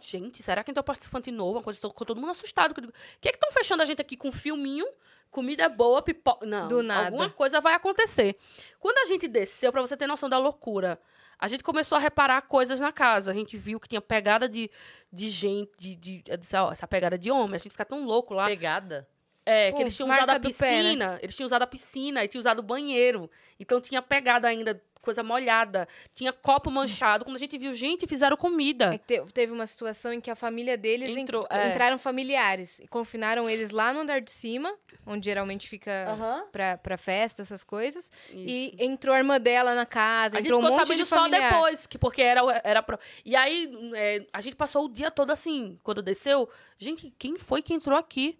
Gente, 0.00 0.42
será 0.42 0.62
que 0.62 0.70
entrou 0.70 0.84
participante 0.84 1.30
novo? 1.30 1.58
Uma 1.58 1.62
coisa, 1.62 1.80
ficou 1.80 2.06
todo 2.06 2.20
mundo 2.20 2.30
assustado. 2.30 2.72
O 2.72 2.74
que 3.20 3.28
é 3.28 3.32
que 3.32 3.36
estão 3.36 3.50
fechando 3.52 3.82
a 3.82 3.84
gente 3.84 4.00
aqui 4.00 4.16
com 4.16 4.28
um 4.28 4.32
filminho? 4.32 4.86
Comida 5.30 5.64
é 5.64 5.68
boa, 5.68 6.00
pipoca. 6.02 6.46
Não, 6.46 6.68
Do 6.68 6.82
nada. 6.82 7.06
alguma 7.06 7.30
coisa 7.30 7.60
vai 7.60 7.74
acontecer. 7.74 8.36
Quando 8.78 8.98
a 8.98 9.04
gente 9.04 9.26
desceu, 9.28 9.72
pra 9.72 9.80
você 9.80 9.96
ter 9.96 10.06
noção 10.06 10.28
da 10.28 10.38
loucura, 10.38 10.98
a 11.38 11.48
gente 11.48 11.62
começou 11.62 11.96
a 11.96 12.00
reparar 12.00 12.42
coisas 12.42 12.80
na 12.80 12.92
casa. 12.92 13.30
A 13.30 13.34
gente 13.34 13.56
viu 13.56 13.78
que 13.78 13.88
tinha 13.88 14.00
pegada 14.00 14.48
de, 14.48 14.70
de 15.12 15.28
gente, 15.28 15.70
de, 15.78 15.96
de, 15.96 16.24
eu 16.26 16.36
disse, 16.36 16.56
ó, 16.56 16.72
essa 16.72 16.86
pegada 16.86 17.18
de 17.18 17.30
homem. 17.30 17.56
A 17.56 17.58
gente 17.58 17.72
fica 17.72 17.84
tão 17.84 18.04
louco 18.04 18.32
lá. 18.32 18.46
Pegada. 18.46 19.06
É, 19.44 19.70
Pô, 19.70 19.76
que 19.76 19.82
eles 19.84 19.94
tinham 19.94 20.08
usado 20.08 20.30
a 20.30 20.38
do 20.38 20.52
pé, 20.54 20.82
né? 20.82 20.82
piscina. 20.82 21.18
Eles 21.22 21.36
tinham 21.36 21.46
usado 21.46 21.62
a 21.62 21.66
piscina 21.66 22.24
e 22.24 22.28
tinham 22.28 22.40
usado 22.40 22.58
o 22.58 22.62
banheiro. 22.62 23.30
Então 23.60 23.80
tinha 23.80 24.02
pegada 24.02 24.48
ainda, 24.48 24.82
coisa 25.00 25.22
molhada. 25.22 25.86
Tinha 26.14 26.32
copo 26.32 26.70
manchado. 26.70 27.24
Quando 27.24 27.36
a 27.36 27.38
gente 27.38 27.56
viu, 27.56 27.72
gente, 27.72 28.06
fizeram 28.06 28.36
comida. 28.36 28.94
É 28.94 28.98
te- 28.98 29.22
teve 29.32 29.52
uma 29.52 29.66
situação 29.66 30.12
em 30.12 30.20
que 30.20 30.30
a 30.30 30.34
família 30.36 30.76
deles 30.76 31.10
Entrou, 31.16 31.44
entrou- 31.44 31.46
é. 31.50 31.70
entraram 31.70 31.98
familiares 31.98 32.78
e 32.80 32.88
confinaram 32.88 33.48
eles 33.48 33.70
lá 33.70 33.92
no 33.92 34.00
andar 34.00 34.20
de 34.20 34.30
cima, 34.30 34.74
onde 35.06 35.24
geralmente 35.26 35.68
fica 35.68 36.06
Aham. 36.08 36.44
pra, 36.50 36.76
pra 36.78 36.96
festa, 36.96 37.42
essas 37.42 37.62
coisas. 37.62 38.10
Isso. 38.28 38.36
E 38.36 38.74
entrou 38.78 39.14
a 39.14 39.18
irmã 39.18 39.40
dela 39.40 39.74
na 39.74 39.86
casa, 39.86 40.36
A 40.36 40.40
gente 40.40 40.48
entrou 40.48 40.60
um 40.60 40.62
ficou 40.64 40.78
monte 40.78 40.86
sabendo 40.88 41.02
de 41.04 41.08
só 41.08 41.28
depois, 41.28 41.86
que 41.86 41.98
porque 41.98 42.22
era, 42.22 42.40
era 42.64 42.82
pro... 42.82 42.98
E 43.24 43.36
aí, 43.36 43.70
é, 43.94 44.26
a 44.32 44.40
gente 44.40 44.56
passou 44.56 44.86
o 44.86 44.88
dia 44.88 45.10
todo 45.10 45.30
assim, 45.30 45.78
quando 45.82 46.02
desceu. 46.02 46.48
Gente, 46.78 47.12
quem 47.18 47.38
foi 47.38 47.62
que 47.62 47.72
entrou 47.72 47.98
aqui? 47.98 48.38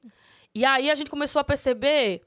E 0.54 0.64
aí 0.64 0.90
a 0.90 0.94
gente 0.94 1.10
começou 1.10 1.38
a 1.40 1.44
perceber. 1.44 2.22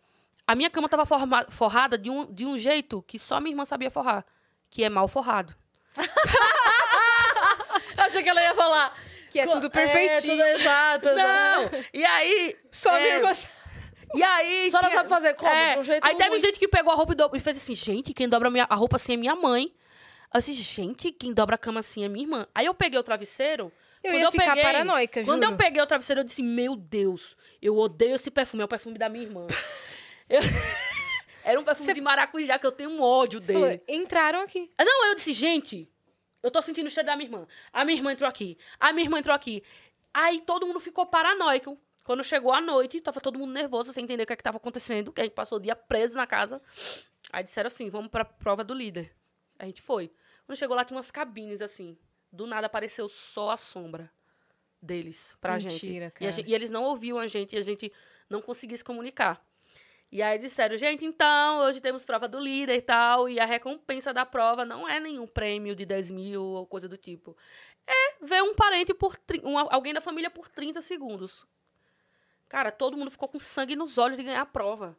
A 0.49 0.55
minha 0.55 0.69
cama 0.69 0.89
tava 0.89 1.05
forma- 1.05 1.45
forrada 1.49 1.95
de 1.95 2.09
um, 2.09 2.25
de 2.33 2.43
um 2.43 2.57
jeito 2.57 3.03
que 3.03 3.19
só 3.19 3.39
minha 3.39 3.51
irmã 3.53 3.65
sabia 3.65 3.91
forrar. 3.91 4.25
Que 4.71 4.83
é 4.83 4.89
mal 4.89 5.07
forrado. 5.07 5.53
Eu 7.97 8.03
achei 8.05 8.23
que 8.23 8.29
ela 8.29 8.41
ia 8.41 8.55
falar. 8.55 8.97
Que 9.29 9.39
é 9.41 9.45
tudo 9.47 9.69
perfeitinho. 9.69 10.41
É, 10.41 10.53
tudo 10.53 10.59
exato. 10.59 11.05
Não! 11.13 11.69
E 11.93 12.03
aí. 12.03 12.55
Só 12.71 12.91
é, 12.97 13.01
minha 13.01 13.15
irmã... 13.17 13.31
E 14.15 14.23
aí. 14.23 14.71
Só 14.71 14.79
ela 14.79 14.89
sabe 14.89 15.07
fazer 15.09 15.35
como? 15.35 15.51
É, 15.51 15.73
De 15.73 15.79
um 15.79 15.83
jeito 15.83 16.03
aí 16.03 16.15
teve 16.15 16.29
ruim. 16.31 16.39
gente 16.39 16.57
que 16.57 16.67
pegou 16.67 16.91
a 16.91 16.95
roupa 16.95 17.13
e, 17.13 17.15
do... 17.15 17.29
e 17.35 17.39
fez 17.39 17.57
assim, 17.57 17.75
gente, 17.75 18.11
quem 18.11 18.27
dobra 18.27 18.47
a, 18.47 18.51
minha- 18.51 18.65
a 18.67 18.73
roupa 18.73 18.95
assim 18.95 19.13
é 19.13 19.17
minha 19.17 19.35
mãe. 19.35 19.71
Aí 20.31 20.39
eu 20.39 20.41
disse, 20.41 20.53
gente, 20.63 21.11
quem 21.11 21.31
dobra 21.31 21.53
a 21.55 21.57
cama 21.59 21.79
assim 21.79 22.03
é 22.03 22.09
minha 22.09 22.25
irmã. 22.25 22.47
Aí 22.55 22.65
eu 22.65 22.73
peguei 22.73 22.99
o 22.99 23.03
travesseiro. 23.03 23.71
Eu 24.03 24.13
quando 24.13 24.21
ia 24.21 24.31
ficar 24.31 24.45
peguei- 24.47 24.63
paranoica, 24.63 25.23
Quando 25.25 25.43
juro. 25.43 25.53
eu 25.53 25.57
peguei 25.57 25.83
o 25.83 25.85
travesseiro, 25.85 26.21
eu 26.21 26.25
disse, 26.25 26.41
meu 26.41 26.75
Deus, 26.75 27.37
eu 27.61 27.77
odeio 27.77 28.15
esse 28.15 28.31
perfume, 28.31 28.63
é 28.63 28.65
o 28.65 28.67
perfume 28.67 28.97
da 28.97 29.07
minha 29.09 29.25
irmã. 29.25 29.45
Eu- 30.29 30.39
Era 31.43 31.59
um 31.59 31.63
perfume 31.63 31.85
Você- 31.87 31.93
de 31.95 32.01
maracujá, 32.01 32.59
que 32.59 32.65
eu 32.67 32.71
tenho 32.71 32.89
um 32.91 33.01
ódio 33.01 33.41
Você 33.41 33.47
dele. 33.53 33.59
falou, 33.59 33.81
entraram 33.87 34.41
aqui. 34.41 34.69
Ah, 34.77 34.85
Não, 34.85 35.07
eu 35.07 35.15
disse, 35.15 35.33
gente, 35.33 35.89
eu 36.43 36.51
tô 36.51 36.61
sentindo 36.61 36.87
o 36.87 36.89
cheiro 36.89 37.07
da 37.07 37.15
minha 37.15 37.27
irmã. 37.27 37.47
A 37.73 37.83
minha 37.83 37.97
irmã 37.97 38.11
entrou 38.11 38.29
aqui. 38.29 38.57
A 38.79 38.91
minha 38.93 39.05
irmã 39.05 39.19
entrou 39.19 39.33
aqui. 39.35 39.63
Aí 40.13 40.41
todo 40.41 40.67
mundo 40.67 40.79
ficou 40.79 41.05
paranoico. 41.05 41.79
Quando 42.03 42.23
chegou 42.23 42.51
a 42.51 42.59
noite, 42.61 42.99
tava 43.01 43.19
todo 43.21 43.37
mundo 43.39 43.53
nervoso, 43.53 43.93
sem 43.93 44.03
entender 44.03 44.23
o 44.23 44.25
que, 44.27 44.33
é 44.33 44.35
que 44.35 44.43
tava 44.43 44.57
acontecendo, 44.57 45.11
que 45.11 45.21
a 45.21 45.23
gente 45.23 45.33
passou 45.33 45.57
o 45.57 45.61
dia 45.61 45.75
preso 45.75 46.15
na 46.15 46.25
casa. 46.27 46.61
Aí 47.31 47.43
disseram 47.43 47.67
assim, 47.67 47.89
vamos 47.89 48.09
pra 48.09 48.25
prova 48.25 48.63
do 48.63 48.73
líder. 48.73 49.11
A 49.57 49.65
gente 49.65 49.81
foi. 49.81 50.11
Quando 50.45 50.57
chegou 50.57 50.75
lá, 50.75 50.83
tinha 50.83 50.97
umas 50.97 51.11
cabines, 51.11 51.61
assim. 51.61 51.97
Do 52.31 52.45
nada 52.47 52.67
apareceu 52.67 53.07
só 53.09 53.51
a 53.51 53.57
sombra 53.57 54.11
deles 54.81 55.35
pra 55.41 55.57
gente. 55.59 55.85
Mentira, 55.85 56.05
E, 56.05 56.07
a 56.07 56.11
cara. 56.11 56.31
gente. 56.31 56.49
e 56.49 56.53
eles 56.53 56.69
não 56.69 56.83
ouviam 56.83 57.17
a 57.17 57.27
gente, 57.27 57.55
e 57.55 57.59
a 57.59 57.61
gente 57.61 57.91
não 58.29 58.41
conseguia 58.41 58.77
se 58.77 58.83
comunicar. 58.83 59.43
E 60.11 60.23
aí 60.23 60.39
disseram, 60.39 60.75
gente, 60.75 61.05
então, 61.05 61.59
hoje 61.59 61.79
temos 61.79 62.03
prova 62.03 62.27
do 62.27 62.39
líder 62.39 62.75
e 62.75 62.81
tal, 62.81 63.29
e 63.29 63.39
a 63.39 63.45
recompensa 63.45 64.11
da 64.11 64.25
prova 64.25 64.65
não 64.65 64.89
é 64.89 64.99
nenhum 64.99 65.27
prêmio 65.27 65.75
de 65.75 65.85
10 65.85 66.09
mil 66.09 66.43
ou 66.43 66.65
coisa 66.65 66.87
do 66.87 66.97
tipo. 66.97 67.37
É 67.85 68.25
ver 68.25 68.41
um 68.41 68.55
parente 68.55 68.93
por... 68.93 69.15
Um, 69.43 69.57
alguém 69.57 69.93
da 69.93 70.01
família 70.01 70.29
por 70.29 70.47
30 70.47 70.81
segundos. 70.81 71.45
Cara, 72.47 72.71
todo 72.71 72.97
mundo 72.97 73.11
ficou 73.11 73.29
com 73.29 73.39
sangue 73.39 73.75
nos 73.75 73.99
olhos 73.99 74.17
de 74.17 74.23
ganhar 74.23 74.41
a 74.41 74.45
prova. 74.45 74.97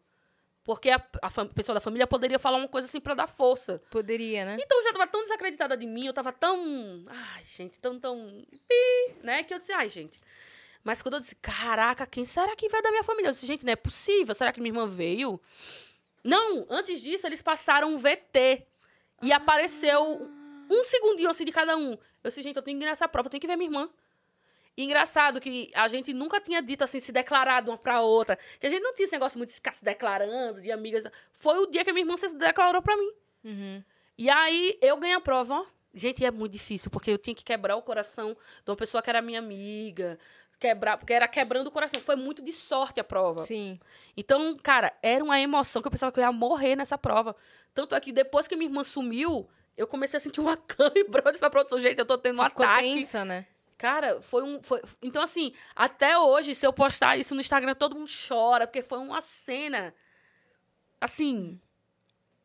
Porque 0.63 0.91
a, 0.91 1.03
a 1.23 1.31
pessoa 1.47 1.75
da 1.75 1.81
família 1.81 2.07
poderia 2.07 2.39
falar 2.39 2.59
uma 2.59 2.69
coisa 2.69 2.87
assim 2.87 3.01
pra 3.01 3.15
dar 3.15 3.27
força. 3.27 3.83
Poderia, 3.91 4.45
né? 4.45 4.57
Então 4.61 4.79
eu 4.79 4.85
já 4.85 4.93
tava 4.93 5.07
tão 5.07 5.23
desacreditada 5.23 5.77
de 5.77 5.87
mim, 5.87 6.07
eu 6.07 6.13
tava 6.13 6.33
tão. 6.33 7.05
Ai, 7.09 7.43
gente, 7.45 7.81
tão, 7.81 7.99
tão. 7.99 8.45
pi, 8.69 9.15
né? 9.23 9.43
Que 9.43 9.55
eu 9.55 9.59
disse, 9.59 9.73
ai, 9.73 9.89
gente. 9.89 10.21
Mas 10.83 11.03
quando 11.03 11.15
eu 11.15 11.21
disse, 11.21 11.37
caraca, 11.37 12.07
quem 12.07 12.25
será 12.25 12.57
que 12.57 12.69
veio 12.69 12.83
da 12.83 12.91
minha 12.91 13.03
família? 13.03 13.29
Eu 13.29 13.33
disse, 13.33 13.47
gente, 13.47 13.65
não 13.65 13.73
é 13.73 13.77
possível. 13.77 14.35
Será 14.35 14.53
que 14.53 14.61
minha 14.61 14.71
irmã 14.71 14.87
veio? 14.87 15.41
Não, 16.25 16.67
antes 16.71 17.01
disso, 17.01 17.27
eles 17.27 17.43
passaram 17.43 17.93
um 17.93 17.99
VT. 17.99 18.67
E 19.23 19.33
apareceu 19.33 20.31
um 20.71 20.85
segundinho 20.85 21.29
assim 21.29 21.45
de 21.45 21.53
cada 21.53 21.77
um. 21.77 21.93
Eu 21.93 22.29
disse, 22.29 22.43
gente, 22.43 22.57
eu 22.57 22.63
tenho 22.63 22.79
que 22.79 22.85
ir 22.85 22.89
nessa 22.89 23.07
prova, 23.09 23.27
eu 23.27 23.31
tenho 23.31 23.41
que 23.41 23.47
ver 23.47 23.57
minha 23.57 23.69
irmã. 23.69 23.91
E 24.77 24.83
engraçado 24.83 25.41
que 25.41 25.71
a 25.75 25.89
gente 25.89 26.15
nunca 26.15 26.41
tinha 26.41 26.63
dito 26.63 26.83
assim, 26.83 27.01
se 27.01 27.13
declarado 27.13 27.71
uma 27.71 27.77
pra 27.77 28.01
outra. 28.01 28.39
Que 28.59 28.67
a 28.67 28.71
gente 28.71 28.83
não 28.83 28.95
tinha 28.95 29.05
esse 29.05 29.13
negócio 29.13 29.37
muito 29.37 29.51
de 29.51 29.57
ficar 29.57 29.75
se 29.75 29.85
declarando, 29.85 30.61
de 30.63 30.71
amigas. 30.73 31.05
Foi 31.33 31.59
o 31.59 31.67
dia 31.67 31.85
que 31.85 31.91
a 31.91 31.93
minha 31.93 32.05
irmã 32.05 32.17
se 32.17 32.35
declarou 32.35 32.81
pra 32.81 32.97
mim. 32.97 33.13
Uhum. 33.45 33.85
E 34.17 34.31
aí 34.31 34.79
eu 34.81 34.97
ganhei 34.97 35.17
a 35.17 35.21
prova, 35.21 35.55
ó. 35.55 35.67
Gente, 35.93 36.25
é 36.25 36.31
muito 36.31 36.53
difícil, 36.53 36.91
porque 36.91 37.11
eu 37.11 37.19
tinha 37.19 37.35
que 37.35 37.43
quebrar 37.43 37.75
o 37.77 37.83
coração 37.83 38.37
de 38.65 38.71
uma 38.71 38.77
pessoa 38.77 39.03
que 39.03 39.11
era 39.11 39.21
minha 39.21 39.41
amiga. 39.41 40.19
Quebrar, 40.61 40.99
porque 40.99 41.15
era 41.15 41.27
quebrando 41.27 41.69
o 41.69 41.71
coração. 41.71 42.01
Foi 42.03 42.17
muito 42.17 42.43
de 42.43 42.53
sorte 42.53 43.01
a 43.01 43.05
prova. 43.05 43.41
Sim. 43.41 43.81
Então, 44.15 44.55
cara, 44.63 44.93
era 45.03 45.25
uma 45.25 45.41
emoção 45.41 45.81
que 45.81 45.89
eu 45.89 45.91
pensava 45.91 46.13
que 46.13 46.21
eu 46.21 46.25
ia 46.25 46.31
morrer 46.31 46.77
nessa 46.77 46.99
prova. 46.99 47.35
Tanto 47.73 47.95
é 47.95 48.01
que 48.01 48.13
depois 48.13 48.47
que 48.47 48.55
minha 48.55 48.69
irmã 48.69 48.85
sumiu, 48.85 49.49
eu 49.75 49.87
comecei 49.87 50.19
a 50.19 50.21
sentir 50.21 50.39
uma 50.39 50.59
cãibra. 50.59 51.23
Eu 51.25 51.33
disse 51.33 51.41
pra 51.41 51.49
produção, 51.49 51.81
gente, 51.81 51.99
eu 51.99 52.05
tô 52.05 52.19
tendo 52.19 52.35
um 52.35 52.43
Você 52.43 52.51
ficou 52.51 52.67
ataque. 52.67 52.83
tensa, 52.83 53.25
né? 53.25 53.47
Cara, 53.79 54.21
foi 54.21 54.43
um. 54.43 54.63
Foi... 54.63 54.83
Então, 55.01 55.23
assim, 55.23 55.55
até 55.75 56.19
hoje, 56.19 56.55
se 56.55 56.67
eu 56.67 56.73
postar 56.75 57.17
isso 57.17 57.35
no 57.35 57.41
Instagram, 57.41 57.75
todo 57.75 57.97
mundo 57.97 58.11
chora, 58.29 58.67
porque 58.67 58.83
foi 58.83 58.99
uma 58.99 59.23
cena. 59.23 59.95
Assim. 61.01 61.59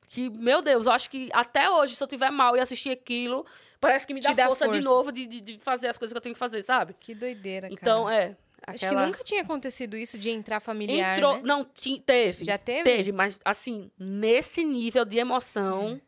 Que, 0.08 0.30
meu 0.30 0.62
Deus, 0.62 0.86
eu 0.86 0.94
acho 0.94 1.10
que 1.10 1.30
até 1.34 1.70
hoje, 1.70 1.98
se 1.98 2.02
eu 2.02 2.08
tiver 2.08 2.32
mal 2.32 2.56
e 2.56 2.62
assistir 2.62 2.92
aquilo, 2.92 3.46
parece 3.86 4.08
que 4.08 4.14
me 4.14 4.22
dá, 4.22 4.34
dá 4.34 4.48
força, 4.48 4.66
de 4.68 4.74
força. 4.74 4.90
novo 4.90 5.12
de, 5.12 5.26
de, 5.28 5.42
de 5.42 5.60
fazer 5.60 5.88
as 5.88 5.98
coisas 5.98 6.14
que 6.14 6.18
eu 6.18 6.22
tenho 6.22 6.34
que 6.36 6.40
fazer, 6.40 6.62
sabe? 6.64 6.96
Que 7.00 7.14
doideira, 7.16 7.68
cara. 7.70 7.74
Então, 7.74 8.10
é. 8.10 8.36
Acho 8.68 8.80
que 8.80 8.86
aquela- 8.86 9.06
nunca 9.06 9.24
tinha 9.24 9.42
acontecido 9.44 9.96
isso 9.96 10.18
de 10.18 10.30
entrar 10.32 10.60
familiar, 10.60 11.18
Entrou. 11.18 11.36
né? 11.36 11.42
Não, 11.44 11.64
ti- 11.64 12.02
teve. 12.04 12.46
Já 12.46 12.58
teve? 12.58 12.84
Teve, 12.84 13.12
mas 13.12 13.40
assim, 13.46 13.92
nesse 14.00 14.64
nível 14.66 15.06
de 15.06 15.18
emoção. 15.18 16.02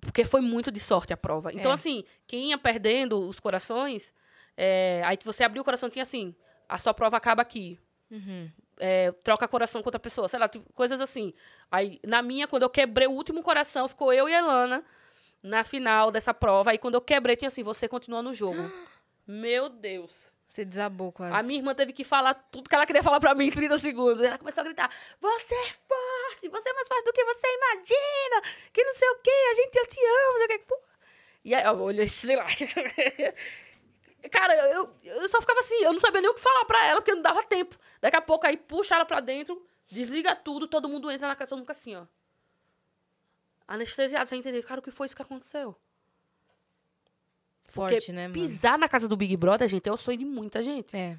Porque 0.00 0.24
foi 0.24 0.40
muito 0.40 0.70
de 0.70 0.78
sorte 0.80 1.12
a 1.12 1.16
prova. 1.16 1.52
Então, 1.52 1.72
É. 1.72 1.74
assim, 1.74 2.04
quem 2.26 2.50
ia 2.50 2.56
perdendo 2.58 3.18
os 3.18 3.40
corações, 3.40 4.14
é, 4.56 5.02
aí 5.04 5.18
você 5.24 5.42
abriu 5.44 5.60
o 5.60 5.64
coração, 5.64 5.90
tinha 5.90 6.04
assim, 6.04 6.34
a 6.68 6.78
sua 6.78 6.94
prova 6.94 7.16
acaba 7.16 7.42
aqui. 7.42 7.78
Uhum. 8.10 8.48
É, 8.78 9.10
troca 9.24 9.46
coração 9.48 9.82
com 9.82 9.88
outra 9.88 9.98
pessoa, 9.98 10.28
sei 10.28 10.38
lá, 10.38 10.48
tipo, 10.48 10.72
coisas 10.72 11.00
assim. 11.00 11.34
Aí, 11.70 11.98
na 12.06 12.22
minha, 12.22 12.46
quando 12.46 12.62
eu 12.62 12.70
quebrei 12.70 13.08
o 13.08 13.12
último 13.12 13.42
coração, 13.42 13.88
ficou 13.88 14.12
eu 14.12 14.28
e 14.28 14.34
a 14.34 14.38
Elana 14.38 14.84
na 15.42 15.64
final 15.64 16.10
dessa 16.10 16.34
prova. 16.34 16.70
Aí, 16.70 16.78
quando 16.78 16.94
eu 16.94 17.00
quebrei, 17.00 17.36
tinha 17.36 17.48
assim, 17.48 17.62
você 17.62 17.88
continua 17.88 18.22
no 18.22 18.34
jogo. 18.34 18.60
Meu 19.26 19.68
Deus. 19.68 20.32
Você 20.46 20.64
desabou 20.64 21.12
quase. 21.12 21.34
A 21.34 21.42
minha 21.42 21.60
irmã 21.60 21.74
teve 21.74 21.92
que 21.92 22.02
falar 22.02 22.32
tudo 22.32 22.68
que 22.68 22.74
ela 22.74 22.86
queria 22.86 23.02
falar 23.02 23.20
pra 23.20 23.34
mim 23.34 23.48
em 23.48 23.50
30 23.50 23.76
segundos. 23.76 24.24
Ela 24.24 24.38
começou 24.38 24.62
a 24.62 24.64
gritar: 24.64 24.90
Você 25.20 25.54
é 25.54 25.66
forte, 25.86 26.48
você 26.48 26.68
é 26.70 26.72
mais 26.72 26.88
forte 26.88 27.04
do 27.04 27.12
que 27.12 27.22
você 27.22 27.46
imagina, 27.46 28.42
que 28.72 28.82
não 28.82 28.94
sei 28.94 29.10
o 29.10 29.16
quê, 29.16 29.30
a 29.30 29.54
gente, 29.54 29.76
eu 29.76 29.86
te 29.86 30.00
amo, 30.00 30.32
não 30.32 30.36
sei 30.38 30.44
o 30.44 30.48
quê. 30.48 30.58
Porra. 30.66 30.80
E 31.44 31.54
aí, 31.54 31.64
eu 31.64 31.80
olhei, 31.80 32.08
sei 32.08 32.34
lá. 32.34 32.46
Cara, 34.30 34.56
eu, 34.72 34.90
eu 35.04 35.28
só 35.28 35.40
ficava 35.40 35.60
assim, 35.60 35.76
eu 35.76 35.92
não 35.92 36.00
sabia 36.00 36.22
nem 36.22 36.30
o 36.30 36.34
que 36.34 36.40
falar 36.40 36.64
pra 36.64 36.86
ela, 36.86 37.00
porque 37.00 37.14
não 37.14 37.22
dava 37.22 37.42
tempo. 37.42 37.78
Daqui 38.00 38.16
a 38.16 38.22
pouco, 38.22 38.46
aí 38.46 38.56
puxa 38.56 38.94
ela 38.94 39.04
pra 39.04 39.20
dentro, 39.20 39.62
desliga 39.86 40.34
tudo, 40.34 40.66
todo 40.66 40.88
mundo 40.88 41.10
entra 41.10 41.28
na 41.28 41.36
casa, 41.36 41.54
eu 41.54 41.58
nunca 41.58 41.72
assim, 41.72 41.94
ó. 41.94 42.04
Anestesiado, 43.68 44.28
sem 44.28 44.38
entender. 44.40 44.62
Cara, 44.64 44.80
o 44.80 44.82
que 44.82 44.90
foi 44.90 45.06
isso 45.06 45.14
que 45.14 45.22
aconteceu? 45.22 45.76
Forte, 47.66 47.96
Porque 47.96 48.12
né, 48.12 48.22
mano? 48.22 48.32
pisar 48.34 48.78
na 48.78 48.88
casa 48.88 49.06
do 49.06 49.16
Big 49.16 49.36
Brother, 49.36 49.68
gente, 49.68 49.86
é 49.88 49.92
o 49.92 49.96
sonho 49.96 50.16
de 50.18 50.24
muita 50.24 50.62
gente. 50.62 50.96
É. 50.96 51.18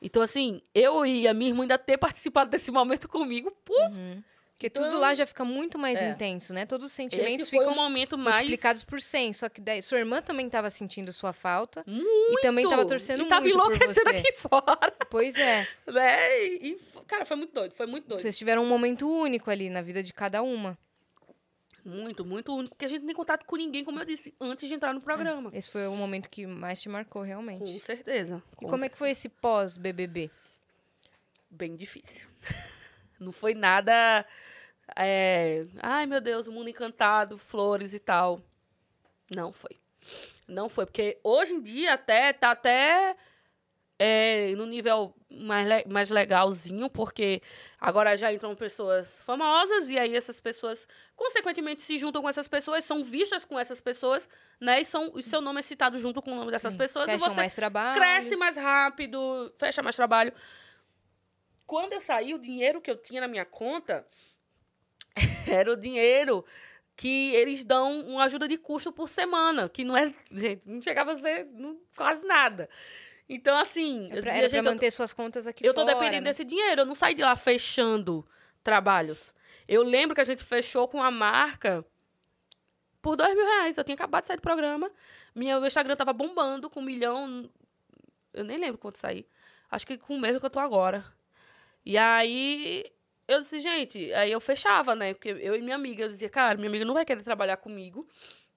Então, 0.00 0.20
assim, 0.22 0.60
eu 0.74 1.04
e 1.06 1.26
a 1.26 1.32
minha 1.32 1.50
irmã 1.50 1.62
ainda 1.62 1.78
ter 1.78 1.96
participado 1.96 2.50
desse 2.50 2.70
momento 2.70 3.08
comigo, 3.08 3.50
pô, 3.64 3.74
Porque 4.52 4.66
Então- 4.66 4.82
tudo 4.90 4.98
lá 4.98 5.14
já 5.14 5.24
fica 5.24 5.44
muito 5.44 5.78
mais 5.78 5.98
É. 6.00 6.10
intenso, 6.10 6.52
né? 6.52 6.66
Todos 6.66 6.88
os 6.88 6.92
sentimentos 6.92 7.48
ficam 7.48 7.72
o 7.72 7.76
momento 7.76 8.18
mais... 8.18 8.40
multiplicados 8.40 8.82
por 8.82 9.00
100. 9.00 9.32
Só 9.32 9.48
que 9.48 9.60
daí, 9.60 9.80
sua 9.80 10.00
irmã 10.00 10.20
também 10.20 10.46
estava 10.46 10.68
sentindo 10.68 11.12
sua 11.12 11.32
falta. 11.32 11.84
Muito! 11.86 12.38
E 12.38 12.42
também 12.42 12.68
tava 12.68 12.84
torcendo 12.84 13.22
e 13.22 13.26
tava 13.28 13.42
muito 13.42 13.56
por 13.56 13.66
enlouquecendo 13.66 14.10
você. 14.10 14.16
aqui 14.16 14.32
fora, 14.32 14.92
Pois 15.08 15.36
é. 15.36 15.66
né? 15.86 16.44
E, 16.44 16.76
cara, 17.06 17.24
foi 17.24 17.36
muito 17.36 17.54
doido, 17.54 17.72
foi 17.72 17.86
muito 17.86 18.08
doido. 18.08 18.20
Vocês 18.20 18.36
tiveram 18.36 18.64
um 18.64 18.68
momento 18.68 19.08
único 19.08 19.48
ali 19.48 19.70
na 19.70 19.80
vida 19.80 20.02
de 20.02 20.12
cada 20.12 20.42
uma. 20.42 20.76
Muito, 21.88 22.24
muito 22.24 22.54
único, 22.54 22.74
porque 22.74 22.84
a 22.84 22.88
gente 22.88 23.00
não 23.00 23.06
tem 23.06 23.16
contato 23.16 23.46
com 23.46 23.56
ninguém, 23.56 23.82
como 23.82 23.98
eu 23.98 24.04
disse, 24.04 24.34
antes 24.38 24.68
de 24.68 24.74
entrar 24.74 24.92
no 24.92 25.00
programa. 25.00 25.50
Esse 25.54 25.70
foi 25.70 25.86
o 25.86 25.94
momento 25.94 26.28
que 26.28 26.46
mais 26.46 26.82
te 26.82 26.88
marcou, 26.88 27.22
realmente. 27.22 27.60
Com 27.60 27.80
certeza. 27.80 28.42
E 28.60 28.66
como 28.66 28.84
é 28.84 28.88
que 28.88 28.98
foi 28.98 29.10
esse 29.10 29.28
pós-BBB? 29.28 30.30
bem 31.50 31.74
difícil. 31.74 32.28
Não 33.18 33.32
foi 33.32 33.54
nada. 33.54 34.24
é, 34.96 35.66
Ai, 35.80 36.06
meu 36.06 36.20
Deus, 36.20 36.46
o 36.46 36.52
mundo 36.52 36.68
encantado, 36.68 37.38
flores 37.38 37.94
e 37.94 37.98
tal. 37.98 38.40
Não 39.34 39.52
foi. 39.52 39.76
Não 40.46 40.68
foi, 40.68 40.86
porque 40.86 41.18
hoje 41.24 41.52
em 41.54 41.60
dia 41.60 41.94
até 41.94 42.32
tá 42.32 42.52
até 42.52 43.16
é, 43.98 44.54
no 44.56 44.64
nível 44.64 45.12
mais, 45.30 45.66
le- 45.68 45.84
mais 45.92 46.10
legalzinho, 46.10 46.88
porque 46.88 47.42
agora 47.80 48.16
já 48.16 48.32
entram 48.32 48.54
pessoas 48.54 49.20
famosas 49.22 49.90
e 49.90 49.98
aí 49.98 50.14
essas 50.16 50.38
pessoas, 50.40 50.86
consequentemente, 51.16 51.82
se 51.82 51.98
juntam 51.98 52.22
com 52.22 52.28
essas 52.28 52.46
pessoas, 52.46 52.84
são 52.84 53.02
vistas 53.02 53.44
com 53.44 53.58
essas 53.58 53.80
pessoas, 53.80 54.28
né? 54.60 54.80
E, 54.80 54.84
são, 54.84 55.12
e 55.16 55.22
seu 55.22 55.40
nome 55.40 55.58
é 55.58 55.62
citado 55.62 55.98
junto 55.98 56.22
com 56.22 56.30
o 56.32 56.36
nome 56.36 56.50
dessas 56.52 56.76
pessoas 56.76 57.08
e 57.08 57.12
Fecham 57.12 57.28
você 57.28 57.36
mais 57.36 57.54
trabalho. 57.54 58.00
cresce 58.00 58.36
mais 58.36 58.56
rápido, 58.56 59.52
fecha 59.58 59.82
mais 59.82 59.96
trabalho. 59.96 60.32
Quando 61.66 61.92
eu 61.92 62.00
saí, 62.00 62.32
o 62.34 62.38
dinheiro 62.38 62.80
que 62.80 62.90
eu 62.90 62.96
tinha 62.96 63.20
na 63.20 63.28
minha 63.28 63.44
conta 63.44 64.06
era 65.46 65.72
o 65.72 65.76
dinheiro 65.76 66.44
que 66.96 67.32
eles 67.34 67.62
dão 67.64 68.00
uma 68.02 68.24
ajuda 68.24 68.48
de 68.48 68.56
custo 68.58 68.90
por 68.92 69.08
semana, 69.08 69.68
que 69.68 69.84
não 69.84 69.96
é, 69.96 70.12
gente, 70.32 70.68
não 70.68 70.80
chegava 70.80 71.12
a 71.12 71.16
ser 71.16 71.44
não- 71.52 71.78
quase 71.96 72.24
nada. 72.26 72.68
Então, 73.28 73.58
assim, 73.58 74.06
É 74.10 74.18
eu 74.18 74.22
pra, 74.22 74.30
dizia, 74.30 74.30
era 74.32 74.48
gente, 74.48 74.50
pra 74.50 74.58
eu 74.58 74.64
tô- 74.64 74.70
manter 74.70 74.90
suas 74.90 75.12
contas 75.12 75.46
aqui 75.46 75.66
eu 75.66 75.74
tô 75.74 75.82
fora, 75.82 75.94
dependendo 75.94 76.24
né? 76.24 76.30
desse 76.30 76.44
dinheiro. 76.44 76.80
Eu 76.82 76.86
não 76.86 76.94
saí 76.94 77.14
de 77.14 77.22
lá 77.22 77.36
fechando 77.36 78.26
trabalhos. 78.64 79.34
Eu 79.66 79.82
lembro 79.82 80.14
que 80.14 80.20
a 80.20 80.24
gente 80.24 80.42
fechou 80.42 80.88
com 80.88 81.02
a 81.02 81.10
marca 81.10 81.84
por 83.02 83.16
dois 83.16 83.34
mil 83.34 83.44
reais. 83.44 83.76
Eu 83.76 83.84
tinha 83.84 83.94
acabado 83.94 84.22
de 84.22 84.28
sair 84.28 84.36
do 84.38 84.42
programa. 84.42 84.90
Minha, 85.34 85.58
meu 85.58 85.66
Instagram 85.66 85.94
tava 85.94 86.12
bombando 86.12 86.70
com 86.70 86.80
um 86.80 86.84
milhão. 86.84 87.48
Eu 88.32 88.44
nem 88.44 88.56
lembro 88.56 88.78
quanto 88.78 88.96
saí. 88.98 89.26
Acho 89.70 89.86
que 89.86 89.98
com 89.98 90.14
o 90.16 90.20
mesmo 90.20 90.40
que 90.40 90.46
eu 90.46 90.50
tô 90.50 90.58
agora. 90.58 91.04
E 91.84 91.98
aí 91.98 92.84
eu 93.26 93.40
disse, 93.42 93.58
gente, 93.60 94.10
aí 94.14 94.32
eu 94.32 94.40
fechava, 94.40 94.94
né? 94.94 95.12
Porque 95.12 95.28
eu 95.28 95.54
e 95.54 95.60
minha 95.60 95.76
amiga, 95.76 96.04
eu 96.04 96.08
dizia, 96.08 96.30
cara, 96.30 96.56
minha 96.56 96.68
amiga 96.68 96.84
não 96.86 96.94
vai 96.94 97.04
querer 97.04 97.22
trabalhar 97.22 97.58
comigo. 97.58 98.08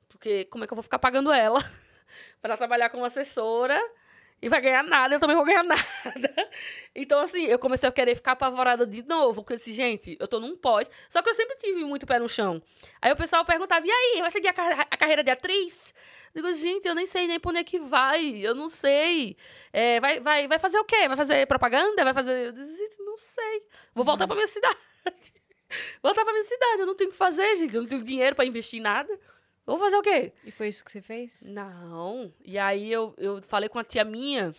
Porque 0.07 0.45
como 0.45 0.63
é 0.63 0.67
que 0.67 0.71
eu 0.71 0.75
vou 0.77 0.83
ficar 0.83 0.99
pagando 0.99 1.31
ela 1.31 1.59
para 2.41 2.55
trabalhar 2.55 2.89
como 2.89 3.03
assessora? 3.03 3.77
E 4.41 4.49
vai 4.49 4.59
ganhar 4.61 4.83
nada, 4.83 5.15
eu 5.15 5.19
também 5.19 5.35
vou 5.35 5.45
ganhar 5.45 5.63
nada. 5.63 6.49
Então, 6.95 7.19
assim, 7.19 7.45
eu 7.45 7.59
comecei 7.59 7.87
a 7.87 7.91
querer 7.91 8.15
ficar 8.15 8.31
apavorada 8.33 8.85
de 8.87 9.03
novo, 9.03 9.41
porque 9.41 9.53
eu 9.53 9.57
disse, 9.57 9.71
gente, 9.71 10.17
eu 10.19 10.27
tô 10.27 10.39
num 10.39 10.55
pós. 10.55 10.89
Só 11.09 11.21
que 11.21 11.29
eu 11.29 11.33
sempre 11.33 11.55
tive 11.57 11.83
muito 11.85 12.05
pé 12.05 12.17
no 12.19 12.27
chão. 12.27 12.61
Aí 13.01 13.11
o 13.11 13.15
pessoal 13.15 13.45
perguntava, 13.45 13.85
e 13.85 13.91
aí, 13.91 14.21
vai 14.21 14.31
seguir 14.31 14.47
a, 14.49 14.53
ca- 14.53 14.87
a 14.89 14.97
carreira 14.97 15.23
de 15.23 15.31
atriz? 15.31 15.93
Eu 16.33 16.41
digo, 16.41 16.53
gente, 16.53 16.87
eu 16.87 16.95
nem 16.95 17.05
sei 17.05 17.27
nem 17.27 17.39
pra 17.39 17.49
onde 17.51 17.59
é 17.59 17.63
que 17.63 17.77
vai, 17.79 18.25
eu 18.45 18.55
não 18.55 18.69
sei. 18.69 19.35
É, 19.73 19.99
vai, 19.99 20.19
vai, 20.21 20.47
vai 20.47 20.59
fazer 20.59 20.79
o 20.79 20.85
quê? 20.85 21.07
Vai 21.07 21.17
fazer 21.17 21.45
propaganda? 21.45 22.03
Vai 22.03 22.13
fazer. 22.13 22.47
Eu 22.47 22.51
disse, 22.53 22.77
gente, 22.77 23.03
não 23.03 23.17
sei. 23.17 23.63
Vou 23.93 24.05
voltar 24.05 24.25
pra 24.27 24.35
minha 24.35 24.47
cidade. 24.47 24.77
voltar 26.01 26.23
pra 26.23 26.31
minha 26.33 26.45
cidade, 26.45 26.79
eu 26.81 26.85
não 26.85 26.95
tenho 26.95 27.09
o 27.09 27.11
que 27.11 27.17
fazer, 27.17 27.55
gente. 27.57 27.75
Eu 27.75 27.81
não 27.81 27.89
tenho 27.89 28.01
dinheiro 28.03 28.35
pra 28.35 28.45
investir 28.45 28.79
em 28.79 28.83
nada. 28.83 29.19
Vou 29.65 29.77
fazer 29.77 29.95
o 29.95 30.01
quê? 30.01 30.33
E 30.43 30.51
foi 30.51 30.67
isso 30.67 30.83
que 30.83 30.91
você 30.91 31.01
fez? 31.01 31.43
Não. 31.43 32.33
E 32.43 32.57
aí 32.57 32.91
eu, 32.91 33.13
eu 33.17 33.41
falei 33.41 33.69
com 33.69 33.79
a 33.79 33.83
tia 33.83 34.03
minha, 34.03 34.53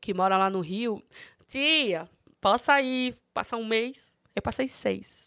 que 0.00 0.12
mora 0.12 0.36
lá 0.36 0.50
no 0.50 0.60
Rio. 0.60 1.02
Tia, 1.48 2.08
posso 2.40 2.64
sair, 2.64 3.16
passar 3.32 3.56
um 3.56 3.64
mês? 3.64 4.16
Eu 4.34 4.42
passei 4.42 4.68
seis. 4.68 5.21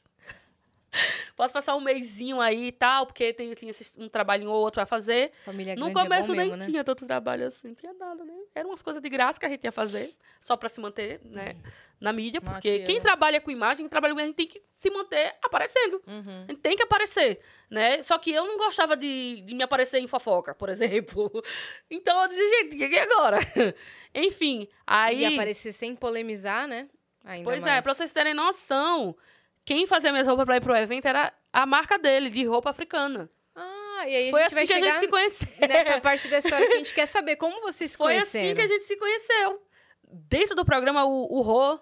Posso 1.36 1.54
passar 1.54 1.76
um 1.76 1.82
mêsinho 1.82 2.40
aí 2.40 2.68
e 2.68 2.72
tal, 2.72 3.06
porque 3.06 3.34
tem, 3.34 3.54
tinha 3.54 3.70
esse- 3.72 4.00
um 4.02 4.08
trabalhinho 4.08 4.50
ou 4.52 4.58
outro 4.62 4.82
a 4.82 4.86
fazer. 4.86 5.32
Família 5.44 5.76
No 5.76 5.92
grande 5.92 6.10
começo 6.10 6.32
é 6.32 6.36
nem 6.36 6.46
mesmo, 6.46 6.58
né? 6.58 6.66
tinha 6.66 6.84
tanto 6.84 7.06
trabalho 7.06 7.48
assim, 7.48 7.70
não 7.70 7.76
tinha 7.76 7.94
nada, 7.94 8.24
né? 8.24 8.34
Eram 8.54 8.70
umas 8.70 8.82
coisas 8.82 9.02
de 9.02 9.10
graça 9.10 9.40
que 9.40 9.46
a 9.46 9.50
gente 9.50 9.64
ia 9.64 9.72
fazer, 9.72 10.16
só 10.40 10.56
pra 10.56 10.70
se 10.70 10.80
manter, 10.80 11.20
né, 11.26 11.56
na 12.00 12.14
mídia, 12.14 12.40
porque 12.42 12.78
tia, 12.78 12.86
quem 12.86 12.96
né? 12.96 13.02
trabalha 13.02 13.42
com 13.42 13.52
imagem, 13.52 13.78
quem 13.84 13.90
trabalha 13.90 14.14
com 14.14 14.20
imagem, 14.20 14.34
tem 14.34 14.48
que 14.48 14.62
se 14.66 14.90
manter 14.90 15.36
aparecendo. 15.44 16.02
Uhum. 16.08 16.44
A 16.48 16.52
gente 16.52 16.62
tem 16.62 16.76
que 16.76 16.84
aparecer, 16.84 17.40
né? 17.70 18.02
Só 18.04 18.18
que 18.18 18.32
eu 18.32 18.46
não 18.46 18.58
gostava 18.58 18.96
de, 18.96 19.42
de 19.42 19.54
me 19.54 19.64
aparecer 19.64 20.00
em 20.00 20.08
fofoca, 20.08 20.54
por 20.56 20.70
exemplo. 20.70 21.32
Então 21.90 22.22
eu 22.22 22.28
dizia, 22.30 22.50
gente, 22.64 22.78
e 22.78 23.00
agora? 23.00 23.38
Enfim, 24.14 24.68
aí... 24.86 25.22
E 25.22 25.26
aparecer 25.26 25.74
sem 25.74 25.96
polemizar, 25.96 26.68
né? 26.68 26.88
Ainda 27.24 27.44
Pois 27.50 27.64
é, 27.66 27.70
mais. 27.72 27.84
pra 27.84 27.94
vocês 27.94 28.12
terem 28.12 28.34
noção, 28.34 29.16
quem 29.66 29.86
fazia 29.88 30.12
minhas 30.12 30.28
roupas 30.28 30.46
pra 30.46 30.58
ir 30.58 30.62
pro 30.62 30.76
evento 30.76 31.06
era 31.08 31.34
a 31.52 31.66
marca 31.66 31.98
dele, 31.98 32.30
de 32.30 32.46
roupa 32.46 32.70
africana. 32.70 33.30
Ah, 33.56 34.04
e 34.08 34.16
aí 34.16 34.30
Foi 34.32 34.44
a 34.44 34.50
gente 34.50 34.58
assim 34.60 34.68
que 34.68 34.80
vai 34.80 34.82
a 34.90 34.92
gente 34.92 35.00
se 35.00 35.08
conheceu. 35.08 35.48
nessa 35.68 36.00
parte 36.02 36.28
da 36.28 36.38
história 36.40 36.68
que 36.68 36.74
a 36.74 36.78
gente 36.78 36.94
quer 36.94 37.06
saber 37.08 37.36
como 37.38 37.62
vocês 37.62 37.92
se 37.92 37.98
Foi 37.98 38.18
assim 38.18 38.54
que 38.54 38.62
a 38.62 38.68
gente 38.68 38.84
se 38.84 38.96
conheceu. 38.98 39.62
Dentro 40.12 40.56
do 40.56 40.64
programa, 40.66 41.06
o, 41.06 41.38
o 41.38 41.42
Rô, 41.42 41.80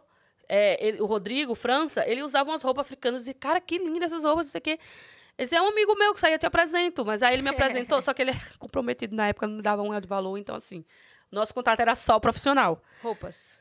é, 0.47 0.77
ele- 0.88 1.01
o 1.01 1.05
Rodrigo, 1.05 1.53
França, 1.55 2.07
ele 2.07 2.23
usava 2.23 2.49
umas 2.51 2.61
roupas 2.61 2.85
africanas. 2.85 3.22
Eu 3.22 3.23
dizia, 3.26 3.34
cara, 3.34 3.60
que 3.60 3.77
linda 3.77 4.05
essas 4.05 4.23
roupas, 4.23 4.45
não 4.45 4.51
sei 4.51 4.60
o 4.60 4.61
quê. 4.61 4.80
Dizia, 5.38 5.57
é 5.57 5.61
um 5.61 5.69
amigo 5.69 5.95
meu 5.97 6.14
que 6.14 6.19
saiu, 6.19 6.34
eu 6.34 6.39
te 6.39 6.45
apresento. 6.45 7.03
Mas 7.03 7.23
aí 7.23 7.34
ele 7.34 7.41
me 7.41 7.49
apresentou, 7.49 7.99
só 8.03 8.14
que 8.14 8.22
ele 8.22 8.31
era 8.31 8.39
comprometido 8.60 9.15
na 9.15 9.27
época, 9.30 9.47
não 9.47 9.55
me 9.57 9.61
dava 9.64 9.81
um 9.81 9.89
real 9.89 9.99
de 10.01 10.07
valor. 10.07 10.38
Então, 10.38 10.55
assim, 10.55 10.85
nosso 11.31 11.53
contato 11.53 11.80
era 11.80 11.95
só 11.95 12.19
profissional. 12.19 12.81
Roupas. 13.01 13.60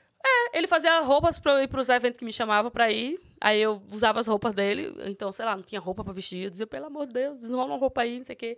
Ele 0.52 0.66
fazia 0.66 1.00
roupas 1.00 1.40
pra 1.40 1.52
eu 1.52 1.62
ir 1.62 1.68
pros 1.68 1.88
eventos 1.88 2.18
que 2.18 2.24
me 2.24 2.32
chamavam 2.32 2.70
pra 2.70 2.90
ir. 2.92 3.18
Aí 3.44 3.60
eu 3.60 3.82
usava 3.90 4.20
as 4.20 4.28
roupas 4.28 4.54
dele. 4.54 4.94
Então, 5.06 5.32
sei 5.32 5.44
lá, 5.44 5.56
não 5.56 5.64
tinha 5.64 5.80
roupa 5.80 6.04
pra 6.04 6.12
vestir. 6.12 6.44
Eu 6.44 6.50
dizia, 6.50 6.66
pelo 6.66 6.86
amor 6.86 7.06
de 7.06 7.14
Deus, 7.14 7.40
desenrola 7.40 7.72
uma 7.72 7.78
roupa 7.78 8.02
aí, 8.02 8.18
não 8.18 8.24
sei 8.24 8.34
o 8.34 8.38
quê. 8.38 8.56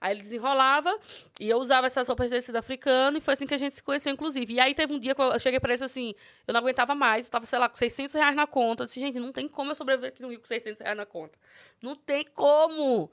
Aí 0.00 0.14
ele 0.14 0.20
desenrolava 0.20 0.96
e 1.40 1.48
eu 1.50 1.58
usava 1.58 1.88
essas 1.88 2.06
roupas 2.06 2.30
de 2.30 2.36
tecido 2.36 2.56
africano 2.56 3.18
e 3.18 3.20
foi 3.20 3.34
assim 3.34 3.44
que 3.44 3.52
a 3.52 3.58
gente 3.58 3.74
se 3.74 3.82
conheceu, 3.82 4.12
inclusive. 4.12 4.54
E 4.54 4.60
aí 4.60 4.72
teve 4.72 4.94
um 4.94 5.00
dia 5.00 5.16
que 5.16 5.20
eu 5.20 5.38
cheguei 5.40 5.58
pra 5.58 5.74
ele 5.74 5.82
assim, 5.84 6.14
eu 6.46 6.54
não 6.54 6.60
aguentava 6.60 6.94
mais, 6.94 7.26
eu 7.26 7.32
tava, 7.32 7.44
sei 7.44 7.58
lá, 7.58 7.68
com 7.68 7.76
600 7.76 8.14
reais 8.14 8.36
na 8.36 8.46
conta. 8.46 8.84
Eu 8.84 8.86
disse, 8.86 9.00
gente, 9.00 9.18
não 9.18 9.32
tem 9.32 9.48
como 9.48 9.72
eu 9.72 9.74
sobreviver 9.74 10.10
aqui 10.10 10.22
no 10.22 10.28
Rio 10.28 10.38
com 10.38 10.46
600 10.46 10.80
reais 10.80 10.96
na 10.96 11.04
conta. 11.04 11.36
Não 11.82 11.96
tem 11.96 12.24
como. 12.24 13.10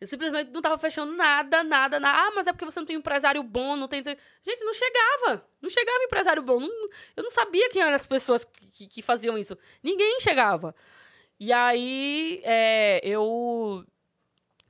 Eu 0.00 0.06
simplesmente 0.06 0.50
não 0.52 0.60
tava 0.60 0.76
fechando 0.76 1.12
nada, 1.16 1.64
nada, 1.64 1.98
nada. 1.98 2.18
Ah, 2.26 2.30
mas 2.34 2.46
é 2.46 2.52
porque 2.52 2.64
você 2.66 2.78
não 2.78 2.86
tem 2.86 2.96
empresário 2.96 3.42
bom, 3.42 3.76
não 3.76 3.88
tem... 3.88 4.02
Gente, 4.04 4.62
não 4.64 4.74
chegava. 4.74 5.46
Não 5.60 5.70
chegava 5.70 6.04
empresário 6.04 6.42
bom. 6.42 6.60
Não- 6.60 6.88
eu 7.16 7.22
não 7.22 7.30
sabia 7.30 7.70
quem 7.70 7.80
eram 7.80 7.94
as 7.94 8.06
pessoas 8.06 8.44
que, 8.44 8.86
que- 8.86 9.02
faziam 9.02 9.38
isso. 9.38 9.56
Ninguém 9.82 10.20
chegava. 10.20 10.74
E 11.40 11.50
aí, 11.52 12.40
é, 12.44 13.00
eu 13.02 13.84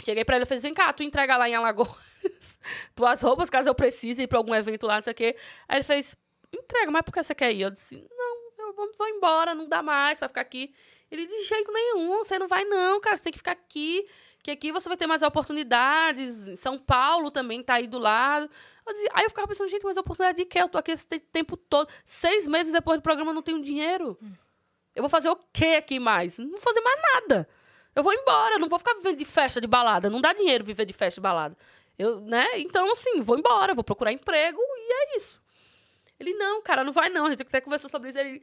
cheguei 0.02 0.24
pra 0.24 0.36
ele 0.36 0.44
e 0.44 0.46
falei, 0.46 0.60
vem 0.60 0.74
cá, 0.74 0.92
tu 0.92 1.02
entrega 1.02 1.36
lá 1.36 1.48
em 1.48 1.54
Alagoas 1.54 1.90
tuas 2.94 3.20
roupas, 3.22 3.48
caso 3.50 3.68
eu 3.68 3.74
precise 3.74 4.22
ir 4.22 4.26
pra 4.26 4.38
algum 4.38 4.54
evento 4.54 4.86
lá, 4.86 4.94
não 4.96 5.02
sei 5.02 5.12
o 5.12 5.16
quê. 5.16 5.36
Aí 5.68 5.78
ele 5.78 5.84
fez, 5.84 6.16
entrega, 6.52 6.90
mas 6.90 7.02
por 7.02 7.12
que 7.12 7.22
você 7.22 7.34
quer 7.34 7.52
ir? 7.52 7.62
Eu 7.62 7.70
disse, 7.70 8.06
não, 8.16 8.36
eu 8.68 8.72
vou, 8.74 8.92
vou 8.96 9.08
embora, 9.08 9.54
não 9.54 9.68
dá 9.68 9.82
mais 9.82 10.18
pra 10.18 10.28
ficar 10.28 10.40
aqui. 10.40 10.74
Ele, 11.10 11.24
de 11.26 11.42
jeito 11.44 11.72
nenhum, 11.72 12.18
você 12.18 12.38
não 12.38 12.48
vai 12.48 12.64
não, 12.64 13.00
cara, 13.00 13.16
você 13.16 13.22
tem 13.22 13.32
que 13.32 13.38
ficar 13.38 13.52
aqui, 13.52 14.06
que 14.46 14.50
aqui 14.52 14.70
você 14.70 14.88
vai 14.88 14.96
ter 14.96 15.08
mais 15.08 15.22
oportunidades. 15.22 16.58
São 16.60 16.78
Paulo 16.78 17.30
também 17.32 17.62
tá 17.62 17.74
aí 17.74 17.86
do 17.88 17.98
lado. 17.98 18.48
Eu 18.86 18.92
dizia- 18.92 19.10
aí 19.14 19.24
eu 19.24 19.28
ficava 19.28 19.48
pensando, 19.48 19.68
gente, 19.68 19.82
mas 19.84 19.96
oportunidade 19.96 20.38
de 20.38 20.44
quê? 20.44 20.60
Eu 20.62 20.68
tô 20.68 20.78
aqui 20.78 20.92
esse 20.92 21.04
te- 21.04 21.18
tempo 21.18 21.56
todo. 21.56 21.88
Seis 22.04 22.46
meses 22.46 22.72
depois 22.72 22.98
do 22.98 23.02
programa 23.02 23.32
eu 23.32 23.34
não 23.34 23.42
tenho 23.42 23.60
dinheiro. 23.62 24.16
Eu 24.94 25.02
vou 25.02 25.08
fazer 25.08 25.28
o 25.28 25.36
quê 25.52 25.74
aqui 25.78 25.98
mais? 25.98 26.38
Não 26.38 26.48
vou 26.50 26.60
fazer 26.60 26.80
mais 26.80 27.00
nada. 27.14 27.48
Eu 27.94 28.02
vou 28.04 28.12
embora, 28.12 28.58
não 28.58 28.68
vou 28.68 28.78
ficar 28.78 28.94
vivendo 28.94 29.16
de 29.18 29.24
festa 29.24 29.60
de 29.60 29.66
balada. 29.66 30.08
Não 30.08 30.20
dá 30.20 30.32
dinheiro 30.32 30.64
viver 30.64 30.84
de 30.86 30.92
festa 30.92 31.16
de 31.20 31.22
balada. 31.22 31.56
Eu, 31.98 32.20
né? 32.20 32.46
Então, 32.60 32.90
assim, 32.92 33.20
vou 33.22 33.36
embora, 33.38 33.74
vou 33.74 33.82
procurar 33.82 34.12
emprego 34.12 34.60
e 34.60 34.92
é 34.92 35.16
isso. 35.16 35.40
Ele, 36.20 36.34
não, 36.34 36.62
cara, 36.62 36.84
não 36.84 36.92
vai 36.92 37.08
não. 37.08 37.26
A 37.26 37.30
gente 37.30 37.42
até 37.42 37.60
conversou 37.60 37.90
sobre 37.90 38.10
isso. 38.10 38.18
Ele... 38.18 38.40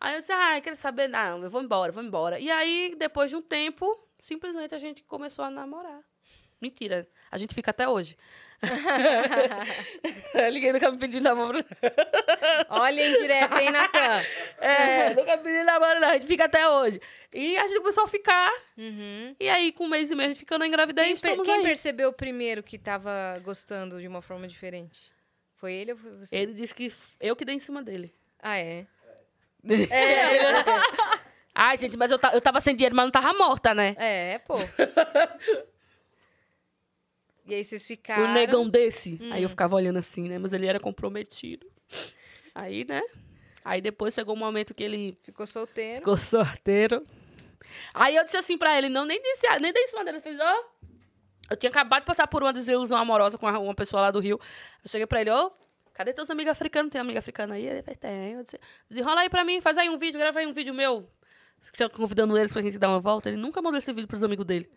Aí 0.00 0.14
eu 0.14 0.20
disse, 0.20 0.32
ah, 0.32 0.58
quer 0.62 0.74
saber? 0.76 1.08
Não, 1.08 1.42
eu 1.42 1.50
vou 1.50 1.60
embora, 1.62 1.92
vou 1.92 2.02
embora. 2.02 2.38
E 2.40 2.50
aí, 2.50 2.94
depois 2.96 3.28
de 3.30 3.36
um 3.36 3.42
tempo, 3.42 3.98
simplesmente 4.22 4.74
a 4.74 4.78
gente 4.78 5.02
começou 5.02 5.44
a 5.44 5.50
namorar. 5.50 6.00
Mentira, 6.60 7.08
a 7.28 7.36
gente 7.36 7.54
fica 7.56 7.72
até 7.72 7.88
hoje. 7.88 8.16
Liguei 10.52 10.72
nunca 10.72 10.92
me 10.92 10.96
pediu 10.98 11.20
namoro. 11.20 11.58
Olha 12.68 13.02
em 13.02 13.20
direto, 13.20 13.58
hein, 13.58 13.70
Natan? 13.72 14.22
É, 14.62 15.12
nunca 15.14 15.36
me 15.38 15.42
pediu 15.42 15.64
namoro, 15.64 15.98
não. 15.98 16.08
A 16.10 16.12
gente 16.14 16.26
fica 16.28 16.44
até 16.44 16.68
hoje. 16.68 17.00
E 17.34 17.56
a 17.58 17.66
gente 17.66 17.78
começou 17.80 18.04
a 18.04 18.06
ficar. 18.08 18.48
Uhum. 18.78 19.34
E 19.40 19.48
aí, 19.48 19.72
com 19.72 19.86
um 19.86 19.88
mês 19.88 20.08
e 20.12 20.14
meio, 20.14 20.28
a 20.30 20.32
gente 20.32 20.38
ficando, 20.38 20.64
engravidei 20.64 21.04
Quem, 21.06 21.14
e 21.14 21.18
per- 21.20 21.40
quem 21.42 21.62
percebeu 21.64 22.12
primeiro 22.12 22.62
que 22.62 22.78
tava 22.78 23.40
gostando 23.44 24.00
de 24.00 24.06
uma 24.06 24.22
forma 24.22 24.46
diferente? 24.46 25.12
Foi 25.56 25.72
ele 25.72 25.92
ou 25.92 25.98
foi 25.98 26.12
você? 26.18 26.36
Ele 26.36 26.54
disse 26.54 26.72
que 26.72 26.92
eu 27.20 27.34
que 27.34 27.44
dei 27.44 27.56
em 27.56 27.60
cima 27.60 27.82
dele. 27.82 28.14
Ah, 28.38 28.56
é? 28.56 28.86
Ai, 31.54 31.76
gente, 31.76 31.96
mas 31.96 32.10
eu, 32.10 32.18
ta- 32.18 32.32
eu 32.32 32.40
tava 32.40 32.60
sem 32.60 32.74
dinheiro, 32.74 32.96
mas 32.96 33.04
não 33.04 33.10
tava 33.10 33.32
morta, 33.34 33.74
né? 33.74 33.94
É, 33.98 34.38
pô. 34.38 34.54
e 37.46 37.54
aí 37.54 37.64
vocês 37.64 37.86
ficaram... 37.86 38.24
Um 38.24 38.32
negão 38.32 38.68
desse. 38.68 39.18
Hum. 39.20 39.32
Aí 39.32 39.42
eu 39.42 39.48
ficava 39.48 39.76
olhando 39.76 39.98
assim, 39.98 40.28
né? 40.28 40.38
Mas 40.38 40.52
ele 40.52 40.66
era 40.66 40.80
comprometido. 40.80 41.66
Aí, 42.54 42.84
né? 42.84 43.02
Aí 43.64 43.80
depois 43.80 44.14
chegou 44.14 44.34
um 44.34 44.38
momento 44.38 44.74
que 44.74 44.82
ele 44.82 45.18
Ficou 45.22 45.46
solteiro. 45.46 45.98
ficou 45.98 46.16
sorteiro. 46.16 47.06
Aí 47.94 48.16
eu 48.16 48.24
disse 48.24 48.36
assim 48.36 48.58
pra 48.58 48.76
ele, 48.76 48.88
não, 48.88 49.04
nem 49.04 49.20
disse, 49.20 49.46
nem 49.60 49.72
dei 49.72 49.84
em 49.84 49.88
cima 49.88 50.04
dele. 50.04 50.18
Eu 50.18 50.22
fiz, 50.22 50.38
ó. 50.40 50.64
Eu 51.50 51.56
tinha 51.56 51.70
acabado 51.70 52.02
de 52.02 52.06
passar 52.06 52.26
por 52.26 52.42
uma 52.42 52.52
desilusão 52.52 52.96
amorosa 52.96 53.36
com 53.36 53.46
uma, 53.46 53.74
pessoa 53.74 54.02
lá 54.02 54.10
do 54.10 54.20
Rio. 54.20 54.40
Eu 54.82 54.90
cheguei 54.90 55.06
pra 55.06 55.20
ele, 55.20 55.30
ó, 55.30 55.50
cadê 55.92 56.12
teus 56.12 56.30
amigos 56.30 56.50
africanos? 56.50 56.90
Tem 56.90 57.00
amiga 57.00 57.18
africana 57.18 57.54
aí? 57.54 57.66
Ele 57.66 57.82
fez, 57.82 57.98
tem. 57.98 58.32
Eu 58.32 58.42
disse, 58.42 58.58
desenrola 58.88 59.20
aí 59.20 59.28
pra 59.28 59.44
mim, 59.44 59.60
faz 59.60 59.76
aí 59.76 59.90
um 59.90 59.98
vídeo, 59.98 60.18
grava 60.18 60.38
aí 60.38 60.46
um 60.46 60.52
vídeo 60.52 60.72
meu. 60.72 61.08
Tinha 61.72 61.88
convidando 61.88 62.36
eles 62.36 62.52
pra 62.52 62.62
gente 62.62 62.78
dar 62.78 62.88
uma 62.88 63.00
volta. 63.00 63.28
Ele 63.28 63.38
nunca 63.38 63.62
mandou 63.62 63.78
esse 63.78 63.92
vídeo 63.92 64.08
pros 64.08 64.22
amigos 64.22 64.44
dele. 64.44 64.70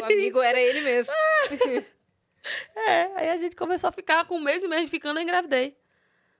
O 0.00 0.04
amigo 0.04 0.40
era 0.40 0.60
ele 0.60 0.80
mesmo. 0.80 1.12
É, 2.76 3.02
aí 3.16 3.30
a 3.30 3.36
gente 3.36 3.56
começou 3.56 3.88
a 3.88 3.92
ficar 3.92 4.24
com 4.24 4.36
um 4.36 4.40
mês 4.40 4.62
e 4.62 4.68
meio 4.68 4.86
ficando, 4.86 5.18
eu 5.18 5.22
engravidei. 5.24 5.76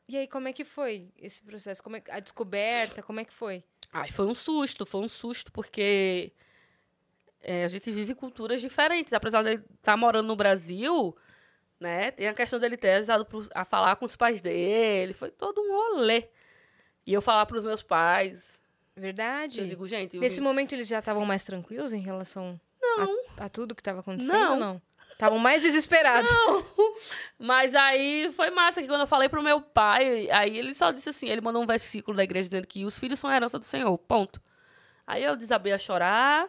E 0.09 0.17
aí, 0.17 0.29
como 0.29 0.47
é 0.47 0.53
que 0.53 0.65
foi 0.65 1.09
esse 1.19 1.43
processo? 1.43 1.83
Como 1.83 1.97
é 1.97 2.03
a 2.11 2.21
descoberta, 2.21 3.03
como 3.03 3.19
é 3.19 3.25
que 3.25 3.33
foi? 3.33 3.65
Ai, 3.93 4.11
foi 4.13 4.25
um 4.27 4.35
susto, 4.35 4.87
foi 4.87 5.01
um 5.01 5.09
susto, 5.09 5.51
porque 5.51 6.33
é, 7.43 7.65
a 7.65 7.69
gente 7.69 7.91
vive 7.91 8.15
culturas 8.15 8.61
diferentes. 8.61 9.13
Apesar 9.13 9.43
de 9.43 9.51
ele 9.51 9.65
estar 9.75 9.97
morando 9.97 10.29
no 10.29 10.37
Brasil, 10.37 11.17
né? 11.81 12.13
Tem 12.13 12.29
a 12.29 12.35
questão 12.35 12.61
dele 12.61 12.77
ter 12.77 12.91
ajudado 12.91 13.27
a 13.55 13.65
falar 13.65 13.97
com 13.97 14.05
os 14.05 14.15
pais 14.15 14.41
dele. 14.41 15.13
Foi 15.13 15.31
todo 15.31 15.61
um 15.61 15.73
rolê. 15.73 16.29
E 17.05 17.13
eu 17.13 17.21
falar 17.21 17.47
pros 17.47 17.65
meus 17.65 17.83
pais. 17.83 18.61
Verdade? 18.97 19.61
Eu 19.61 19.67
digo, 19.67 19.87
gente. 19.87 20.17
eu 20.17 20.21
Nesse 20.23 20.37
vim- 20.37 20.43
momento 20.43 20.73
eles 20.73 20.89
já 20.89 20.99
estavam 21.01 21.25
mais 21.27 21.43
tranquilos 21.45 21.93
em 21.93 22.01
relação 22.01 22.59
a, 23.39 23.45
a 23.45 23.49
tudo 23.49 23.75
que 23.75 23.81
estava 23.81 24.01
acontecendo 24.01 24.33
Não. 24.39 24.53
ou 24.53 24.57
não? 24.59 24.83
Estavam 25.13 25.39
mais 25.39 25.63
desesperados. 25.63 26.31
Mas 27.39 27.75
aí 27.75 28.31
foi 28.33 28.51
massa 28.51 28.83
que 28.83 28.89
quando 28.89 29.01
eu 29.03 29.07
falei 29.07 29.29
pro 29.29 29.43
meu 29.43 29.61
pai, 29.63 30.29
aí 30.31 30.59
ele 30.59 30.75
só 30.75 30.91
disse 30.93 31.09
assim, 31.09 31.29
ele 31.29 31.41
mandou 31.41 31.63
um 31.63 31.67
versículo 31.67 32.17
da 32.17 32.25
igreja 32.25 32.49
dizendo 32.49 32.67
que 32.67 32.85
os 32.85 32.99
filhos 32.99 33.19
são 33.19 33.31
a 33.31 33.37
herança 33.37 33.59
do 33.59 33.65
Senhor, 33.65 33.97
ponto. 33.99 34.41
Aí 35.07 35.23
eu 35.25 35.37
desabei 35.37 35.73
a 35.73 35.79
chorar, 35.79 36.49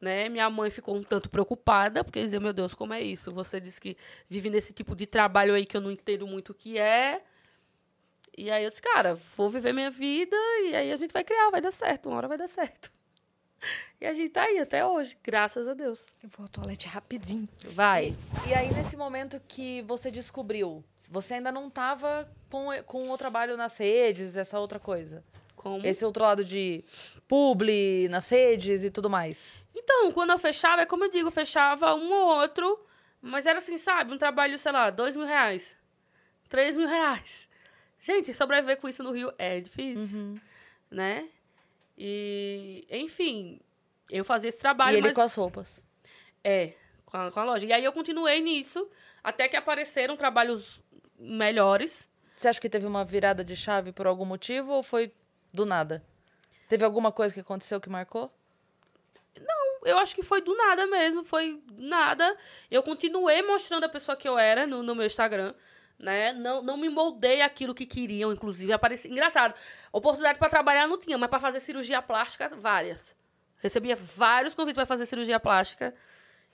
né? 0.00 0.28
Minha 0.28 0.48
mãe 0.50 0.70
ficou 0.70 0.96
um 0.96 1.02
tanto 1.02 1.28
preocupada, 1.28 2.02
porque 2.02 2.20
dizia, 2.22 2.40
meu 2.40 2.52
Deus, 2.52 2.74
como 2.74 2.92
é 2.92 3.00
isso? 3.00 3.30
Você 3.32 3.60
disse 3.60 3.80
que 3.80 3.96
vive 4.28 4.50
nesse 4.50 4.72
tipo 4.72 4.96
de 4.96 5.06
trabalho 5.06 5.54
aí 5.54 5.64
que 5.66 5.76
eu 5.76 5.80
não 5.80 5.90
entendo 5.90 6.26
muito 6.26 6.50
o 6.50 6.54
que 6.54 6.76
é. 6.78 7.22
E 8.38 8.52
aí 8.52 8.62
eu 8.62 8.70
disse, 8.70 8.80
cara, 8.80 9.16
vou 9.36 9.50
viver 9.50 9.72
minha 9.72 9.90
vida 9.90 10.36
e 10.62 10.76
aí 10.76 10.92
a 10.92 10.96
gente 10.96 11.12
vai 11.12 11.24
criar, 11.24 11.50
vai 11.50 11.60
dar 11.60 11.72
certo, 11.72 12.08
uma 12.08 12.18
hora 12.18 12.28
vai 12.28 12.38
dar 12.38 12.46
certo. 12.46 12.88
E 14.00 14.06
a 14.06 14.12
gente 14.12 14.30
tá 14.30 14.44
aí 14.44 14.60
até 14.60 14.86
hoje, 14.86 15.18
graças 15.24 15.68
a 15.68 15.74
Deus. 15.74 16.14
Eu 16.22 16.28
vou 16.28 16.44
ao 16.44 16.48
toalete 16.48 16.86
rapidinho. 16.86 17.48
Vai. 17.64 18.14
E 18.48 18.54
aí, 18.54 18.72
nesse 18.72 18.96
momento 18.96 19.42
que 19.48 19.82
você 19.82 20.08
descobriu, 20.08 20.84
você 21.10 21.34
ainda 21.34 21.50
não 21.50 21.68
tava 21.68 22.30
com, 22.48 22.68
com 22.86 23.10
o 23.10 23.18
trabalho 23.18 23.56
nas 23.56 23.76
redes, 23.76 24.36
essa 24.36 24.60
outra 24.60 24.78
coisa? 24.78 25.24
Como? 25.56 25.84
Esse 25.84 26.04
outro 26.04 26.22
lado 26.22 26.44
de 26.44 26.84
publi 27.26 28.08
nas 28.08 28.28
redes 28.28 28.84
e 28.84 28.90
tudo 28.90 29.10
mais. 29.10 29.42
Então, 29.74 30.12
quando 30.12 30.30
eu 30.30 30.38
fechava, 30.38 30.82
é 30.82 30.86
como 30.86 31.02
eu 31.02 31.10
digo, 31.10 31.32
fechava 31.32 31.92
um 31.96 32.12
ou 32.12 32.38
outro, 32.38 32.78
mas 33.20 33.46
era 33.46 33.58
assim, 33.58 33.76
sabe? 33.76 34.14
Um 34.14 34.18
trabalho, 34.18 34.56
sei 34.60 34.70
lá, 34.70 34.90
dois 34.90 35.16
mil 35.16 35.26
reais, 35.26 35.76
três 36.48 36.76
mil 36.76 36.86
reais. 36.86 37.47
Gente, 38.00 38.32
sobreviver 38.32 38.78
com 38.78 38.88
isso 38.88 39.02
no 39.02 39.12
Rio 39.12 39.32
é 39.38 39.60
difícil, 39.60 40.40
né? 40.90 41.28
E, 41.96 42.86
enfim, 42.90 43.60
eu 44.10 44.24
fazia 44.24 44.48
esse 44.48 44.60
trabalho, 44.60 44.96
e 44.96 44.98
ele 44.98 45.08
mas... 45.08 45.16
com 45.16 45.22
as 45.22 45.34
roupas. 45.34 45.82
É, 46.44 46.74
com 47.04 47.16
a, 47.16 47.30
com 47.30 47.40
a 47.40 47.44
loja. 47.44 47.66
E 47.66 47.72
aí 47.72 47.84
eu 47.84 47.92
continuei 47.92 48.40
nisso, 48.40 48.88
até 49.22 49.48
que 49.48 49.56
apareceram 49.56 50.16
trabalhos 50.16 50.80
melhores. 51.18 52.08
Você 52.36 52.48
acha 52.48 52.60
que 52.60 52.68
teve 52.68 52.86
uma 52.86 53.04
virada 53.04 53.44
de 53.44 53.56
chave 53.56 53.92
por 53.92 54.06
algum 54.06 54.24
motivo 54.24 54.72
ou 54.72 54.82
foi 54.82 55.12
do 55.52 55.66
nada? 55.66 56.04
Teve 56.68 56.84
alguma 56.84 57.10
coisa 57.10 57.34
que 57.34 57.40
aconteceu 57.40 57.80
que 57.80 57.90
marcou? 57.90 58.32
eu 59.84 59.98
acho 59.98 60.14
que 60.14 60.22
foi 60.22 60.40
do 60.40 60.54
nada 60.56 60.86
mesmo, 60.86 61.22
foi 61.22 61.62
nada. 61.76 62.36
Eu 62.70 62.82
continuei 62.82 63.42
mostrando 63.42 63.84
a 63.84 63.88
pessoa 63.88 64.16
que 64.16 64.28
eu 64.28 64.38
era 64.38 64.66
no, 64.66 64.82
no 64.82 64.94
meu 64.94 65.06
Instagram, 65.06 65.54
né? 65.98 66.32
Não, 66.32 66.62
não 66.62 66.76
me 66.76 66.88
moldei 66.88 67.42
aquilo 67.42 67.74
que 67.74 67.84
queriam, 67.84 68.32
inclusive. 68.32 68.72
Apareci... 68.72 69.08
Engraçado, 69.08 69.54
oportunidade 69.92 70.38
para 70.38 70.48
trabalhar 70.48 70.86
não 70.86 70.98
tinha, 70.98 71.18
mas 71.18 71.28
para 71.28 71.40
fazer 71.40 71.60
cirurgia 71.60 72.00
plástica, 72.00 72.48
várias. 72.48 73.16
Recebia 73.56 73.96
vários 73.96 74.54
convites 74.54 74.76
para 74.76 74.86
fazer 74.86 75.06
cirurgia 75.06 75.40
plástica. 75.40 75.94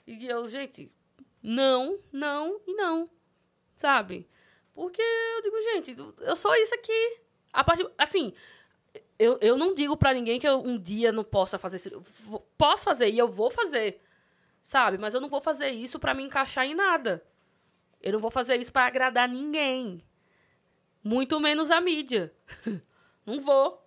E 0.07 0.27
eu, 0.27 0.47
gente, 0.49 0.91
não, 1.43 1.99
não 2.11 2.61
e 2.67 2.75
não. 2.75 3.11
Sabe? 3.77 4.29
Porque 4.73 5.03
eu 5.03 5.43
digo, 5.43 5.63
gente, 5.63 5.97
eu 6.21 6.37
sou 6.37 6.55
isso 6.57 6.75
aqui. 6.75 7.21
A 7.53 7.63
partir, 7.63 7.89
assim, 7.99 8.33
eu, 9.19 9.39
eu 9.41 9.57
não 9.59 9.75
digo 9.75 9.97
pra 9.97 10.15
ninguém 10.15 10.41
que 10.41 10.49
eu 10.49 10.61
um 10.61 10.79
dia 10.79 11.13
não 11.13 11.23
possa 11.23 11.59
fazer 11.59 11.79
cirurgia. 11.79 12.41
Posso 12.57 12.85
fazer 12.85 13.11
e 13.11 13.19
eu 13.19 13.29
vou 13.29 13.51
fazer, 13.51 14.01
sabe? 14.63 14.97
Mas 14.97 15.13
eu 15.13 15.21
não 15.21 15.29
vou 15.29 15.41
fazer 15.41 15.69
isso 15.69 15.99
pra 15.99 16.15
me 16.15 16.23
encaixar 16.23 16.65
em 16.65 16.75
nada. 16.75 17.23
Eu 18.05 18.13
não 18.13 18.21
vou 18.21 18.31
fazer 18.31 18.57
isso 18.57 18.73
pra 18.73 18.85
agradar 18.87 19.27
ninguém. 19.29 20.03
Muito 21.03 21.41
menos 21.41 21.71
a 21.71 21.81
mídia. 21.81 22.33
não 23.27 23.41
vou. 23.41 23.83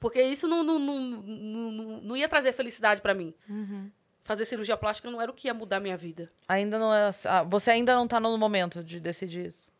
Porque 0.00 0.20
isso 0.22 0.46
não, 0.48 0.62
não, 0.62 0.78
não, 0.78 0.98
não, 1.00 1.70
não- 1.72 2.00
não 2.02 2.16
ia 2.16 2.28
trazer 2.28 2.52
felicidade 2.52 3.00
pra 3.00 3.14
mim. 3.14 3.32
Fazer 4.24 4.44
cirurgia 4.44 4.76
plástica 4.76 5.10
não 5.10 5.20
era 5.22 5.30
o 5.30 5.34
que 5.34 5.46
ia 5.48 5.54
mudar 5.54 5.80
minha 5.80 5.96
vida. 5.96 6.30
Ainda 6.48 6.78
não 6.78 6.92
é. 6.92 7.10
ah, 7.26 7.42
Você 7.44 7.70
ainda 7.70 7.94
não 7.94 8.08
tá 8.08 8.18
no 8.18 8.36
momento 8.36 8.82
de 8.82 8.98
decidir 9.00 9.46
isso. 9.46 9.70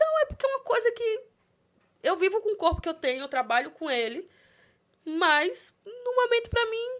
Não, 0.00 0.20
é 0.20 0.26
porque 0.26 0.44
é 0.44 0.48
uma 0.48 0.60
coisa 0.60 0.90
que 0.92 1.20
eu 2.02 2.16
vivo 2.16 2.40
com 2.40 2.52
o 2.52 2.56
corpo 2.56 2.80
que 2.80 2.88
eu 2.88 2.94
tenho, 2.94 3.20
eu 3.22 3.28
trabalho 3.28 3.70
com 3.70 3.90
ele, 3.90 4.28
mas 5.04 5.72
no 5.86 6.14
momento 6.16 6.50
pra 6.50 6.64
mim 6.70 6.98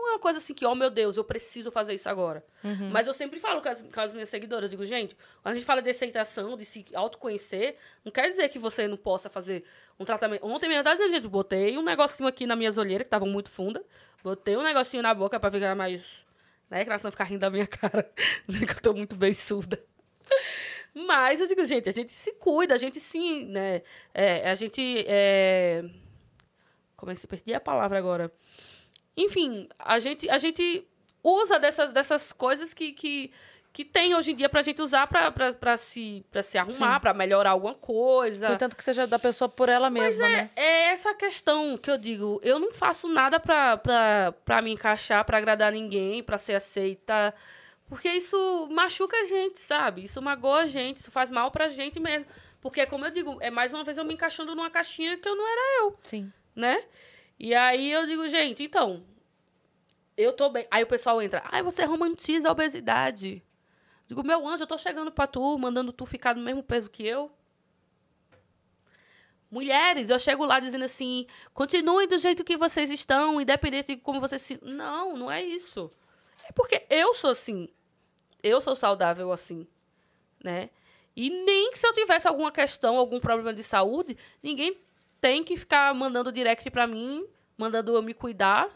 não 0.00 0.08
é 0.08 0.12
uma 0.12 0.18
coisa 0.18 0.38
assim 0.38 0.54
que, 0.54 0.64
oh 0.64 0.74
meu 0.74 0.90
Deus, 0.90 1.16
eu 1.16 1.24
preciso 1.24 1.70
fazer 1.70 1.94
isso 1.94 2.08
agora. 2.08 2.44
Mas 2.90 3.06
eu 3.06 3.14
sempre 3.14 3.38
falo 3.38 3.60
com 3.60 3.68
as, 3.68 3.82
com 3.82 4.00
as 4.00 4.12
minhas 4.12 4.28
seguidoras, 4.28 4.64
eu 4.64 4.70
digo, 4.70 4.84
gente, 4.84 5.16
quando 5.42 5.52
a 5.52 5.54
gente 5.54 5.66
fala 5.66 5.82
de 5.82 5.90
aceitação, 5.90 6.56
de 6.56 6.64
se 6.64 6.86
autoconhecer, 6.94 7.76
não 8.04 8.12
quer 8.12 8.30
dizer 8.30 8.48
que 8.48 8.58
você 8.58 8.86
não 8.86 8.96
possa 8.96 9.28
fazer 9.28 9.64
um 9.98 10.04
tratamento. 10.04 10.46
Ontem 10.46 10.70
tava 10.82 10.96
dizendo, 10.96 11.10
gente, 11.10 11.28
botei 11.28 11.76
um 11.76 11.82
negocinho 11.82 12.28
aqui 12.28 12.46
nas 12.46 12.56
minhas 12.56 12.78
olheiras, 12.78 13.04
que 13.04 13.08
estavam 13.08 13.28
muito 13.28 13.50
fundas, 13.50 13.82
botei 14.22 14.56
um 14.56 14.62
negocinho 14.62 15.02
na 15.02 15.12
boca 15.12 15.38
pra 15.38 15.50
ficar 15.50 15.74
mais. 15.74 16.26
Né, 16.70 16.84
que 16.84 16.90
elas 16.90 17.02
não 17.02 17.10
ficar 17.10 17.24
rindo 17.24 17.40
da 17.40 17.50
minha 17.50 17.66
cara, 17.68 18.10
dizendo 18.46 18.66
que 18.66 18.72
eu 18.72 18.82
tô 18.82 18.92
muito 18.92 19.16
bem 19.16 19.32
surda. 19.32 19.82
Mas 20.94 21.40
eu 21.40 21.46
digo, 21.46 21.64
gente, 21.64 21.88
a 21.88 21.92
gente 21.92 22.12
se 22.12 22.32
cuida, 22.32 22.74
a 22.74 22.78
gente 22.78 22.98
sim, 22.98 23.46
né? 23.46 23.82
É, 24.12 24.50
a 24.50 24.54
gente. 24.54 25.04
É... 25.06 25.84
Como 26.96 27.12
é 27.12 27.14
que 27.14 27.20
se 27.20 27.26
perdi 27.26 27.54
a 27.54 27.60
palavra 27.60 27.96
agora? 27.96 28.32
Enfim, 29.18 29.68
a 29.76 29.98
gente, 29.98 30.30
a 30.30 30.38
gente 30.38 30.86
usa 31.24 31.58
dessas, 31.58 31.90
dessas 31.90 32.32
coisas 32.32 32.72
que, 32.72 32.92
que, 32.92 33.32
que 33.72 33.84
tem 33.84 34.14
hoje 34.14 34.30
em 34.30 34.36
dia 34.36 34.48
pra 34.48 34.62
gente 34.62 34.80
usar 34.80 35.08
pra, 35.08 35.32
pra, 35.32 35.52
pra, 35.52 35.76
se, 35.76 36.24
pra 36.30 36.40
se 36.40 36.56
arrumar, 36.56 37.00
pra 37.00 37.12
melhorar 37.12 37.50
alguma 37.50 37.74
coisa. 37.74 38.50
Contanto 38.50 38.76
que 38.76 38.84
seja 38.84 39.08
da 39.08 39.18
pessoa 39.18 39.48
por 39.48 39.68
ela 39.68 39.90
mesma, 39.90 40.28
né? 40.28 40.50
É 40.54 40.90
essa 40.90 41.12
questão 41.14 41.76
que 41.76 41.90
eu 41.90 41.98
digo. 41.98 42.40
Eu 42.44 42.60
não 42.60 42.72
faço 42.72 43.08
nada 43.08 43.40
pra, 43.40 43.76
pra, 43.76 44.32
pra 44.44 44.62
me 44.62 44.70
encaixar, 44.70 45.24
pra 45.24 45.38
agradar 45.38 45.72
ninguém, 45.72 46.22
pra 46.22 46.38
ser 46.38 46.54
aceita. 46.54 47.34
Porque 47.88 48.08
isso 48.08 48.68
machuca 48.70 49.16
a 49.16 49.24
gente, 49.24 49.58
sabe? 49.58 50.04
Isso 50.04 50.22
magoa 50.22 50.60
a 50.60 50.66
gente, 50.66 50.98
isso 50.98 51.10
faz 51.10 51.28
mal 51.28 51.50
pra 51.50 51.68
gente 51.68 51.98
mesmo. 51.98 52.30
Porque, 52.60 52.86
como 52.86 53.04
eu 53.04 53.10
digo, 53.10 53.36
é 53.40 53.50
mais 53.50 53.74
uma 53.74 53.82
vez 53.82 53.98
eu 53.98 54.04
me 54.04 54.14
encaixando 54.14 54.54
numa 54.54 54.70
caixinha 54.70 55.16
que 55.16 55.28
eu 55.28 55.34
não 55.34 55.46
era 55.46 55.82
eu, 55.82 55.98
Sim. 56.02 56.32
né? 56.54 56.84
E 57.38 57.54
aí 57.54 57.90
eu 57.92 58.06
digo, 58.06 58.26
gente, 58.28 58.64
então, 58.64 59.04
eu 60.16 60.32
tô 60.32 60.50
bem. 60.50 60.66
Aí 60.70 60.82
o 60.82 60.86
pessoal 60.86 61.22
entra, 61.22 61.42
ai, 61.46 61.62
você 61.62 61.84
romantiza 61.84 62.48
a 62.48 62.52
obesidade. 62.52 63.42
Digo, 64.08 64.24
meu 64.24 64.46
anjo, 64.46 64.64
eu 64.64 64.66
tô 64.66 64.76
chegando 64.76 65.12
pra 65.12 65.26
tu, 65.26 65.58
mandando 65.58 65.92
tu 65.92 66.04
ficar 66.04 66.34
no 66.34 66.42
mesmo 66.42 66.62
peso 66.62 66.90
que 66.90 67.06
eu. 67.06 67.30
Mulheres, 69.50 70.10
eu 70.10 70.18
chego 70.18 70.44
lá 70.44 70.60
dizendo 70.60 70.84
assim, 70.84 71.26
continuem 71.54 72.08
do 72.08 72.18
jeito 72.18 72.44
que 72.44 72.56
vocês 72.56 72.90
estão, 72.90 73.40
independente 73.40 73.94
de 73.94 73.96
como 73.96 74.20
vocês 74.20 74.42
se. 74.42 74.58
Não, 74.62 75.16
não 75.16 75.30
é 75.30 75.42
isso. 75.42 75.90
É 76.44 76.52
porque 76.52 76.84
eu 76.90 77.14
sou 77.14 77.30
assim. 77.30 77.68
Eu 78.42 78.60
sou 78.60 78.74
saudável 78.74 79.32
assim, 79.32 79.66
né? 80.42 80.70
E 81.14 81.30
nem 81.30 81.70
que 81.70 81.78
se 81.78 81.86
eu 81.86 81.92
tivesse 81.92 82.28
alguma 82.28 82.52
questão, 82.52 82.96
algum 82.96 83.18
problema 83.18 83.52
de 83.52 83.62
saúde, 83.62 84.16
ninguém 84.42 84.78
tem 85.20 85.42
que 85.42 85.56
ficar 85.56 85.94
mandando 85.94 86.32
direct 86.32 86.70
pra 86.70 86.86
mim, 86.86 87.26
mandando 87.56 87.94
eu 87.94 88.02
me 88.02 88.14
cuidar, 88.14 88.68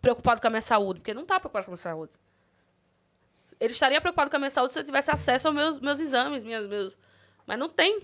preocupado 0.00 0.40
com 0.40 0.46
a 0.46 0.50
minha 0.50 0.62
saúde, 0.62 1.00
porque 1.00 1.14
não 1.14 1.24
tá 1.24 1.38
preocupado 1.38 1.66
com 1.66 1.70
a 1.70 1.74
minha 1.74 1.78
saúde. 1.78 2.12
Ele 3.58 3.72
estaria 3.72 4.00
preocupado 4.00 4.30
com 4.30 4.36
a 4.36 4.38
minha 4.38 4.50
saúde 4.50 4.72
se 4.72 4.78
eu 4.78 4.84
tivesse 4.84 5.10
acesso 5.10 5.48
aos 5.48 5.54
meus, 5.54 5.80
meus 5.80 6.00
exames, 6.00 6.42
minhas, 6.42 6.66
meus. 6.66 6.96
Mas 7.46 7.58
não 7.58 7.68
tem. 7.68 8.00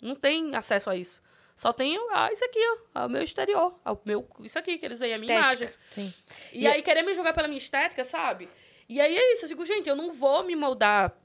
Não 0.00 0.14
tem 0.14 0.54
acesso 0.54 0.88
a 0.88 0.96
isso. 0.96 1.20
Só 1.56 1.72
tem 1.72 1.96
ah, 2.12 2.30
isso 2.32 2.44
aqui, 2.44 2.58
ó, 2.94 3.06
o 3.06 3.08
meu 3.08 3.22
exterior. 3.22 3.78
O 3.84 3.98
meu, 4.04 4.28
isso 4.40 4.58
aqui, 4.58 4.76
que 4.76 4.84
eles 4.84 4.98
veem 4.98 5.14
a 5.14 5.18
minha 5.18 5.38
imagem. 5.38 5.68
Sim. 5.88 6.12
E, 6.52 6.66
aí 6.66 6.82
querer 6.82 7.02
me 7.02 7.14
julgar 7.14 7.32
pela 7.32 7.46
minha 7.46 7.58
estética, 7.58 8.02
sabe? 8.04 8.48
E 8.88 9.00
aí 9.00 9.16
é 9.16 9.32
isso, 9.32 9.44
eu 9.44 9.48
digo, 9.48 9.64
gente, 9.64 9.88
eu 9.88 9.96
não 9.96 10.10
vou 10.10 10.42
me 10.42 10.56
moldar 10.56 11.16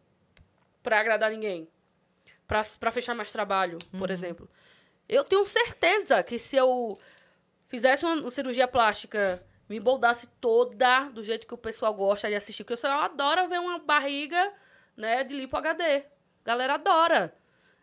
pra 0.84 1.00
agradar 1.00 1.32
ninguém. 1.32 1.68
Pra, 2.48 2.62
pra 2.80 2.92
fechar 2.92 3.16
mais 3.16 3.32
trabalho, 3.32 3.78
por 3.98 4.10
exemplo. 4.10 4.50
Eu 5.10 5.24
tenho 5.24 5.44
certeza 5.44 6.22
que 6.22 6.38
se 6.38 6.56
eu 6.56 6.98
fizesse 7.68 8.06
uma, 8.06 8.30
cirurgia 8.30 8.68
plástica, 8.68 9.44
me 9.68 9.80
moldasse 9.80 10.28
toda 10.40 11.10
do 11.10 11.24
jeito 11.24 11.48
que 11.48 11.54
o 11.54 11.58
pessoal 11.58 11.94
gosta 11.94 12.30
de 12.30 12.36
assistir, 12.36 12.64
porque 12.64 12.74
o 12.74 12.78
pessoal 12.78 13.02
adora 13.02 13.48
ver 13.48 13.60
uma 13.60 13.80
barriga, 13.80 14.54
né, 14.96 15.24
de 15.24 15.34
lipo 15.34 15.58
HD. 15.58 15.84
A 15.84 16.04
galera 16.46 16.76
adora. 16.76 17.36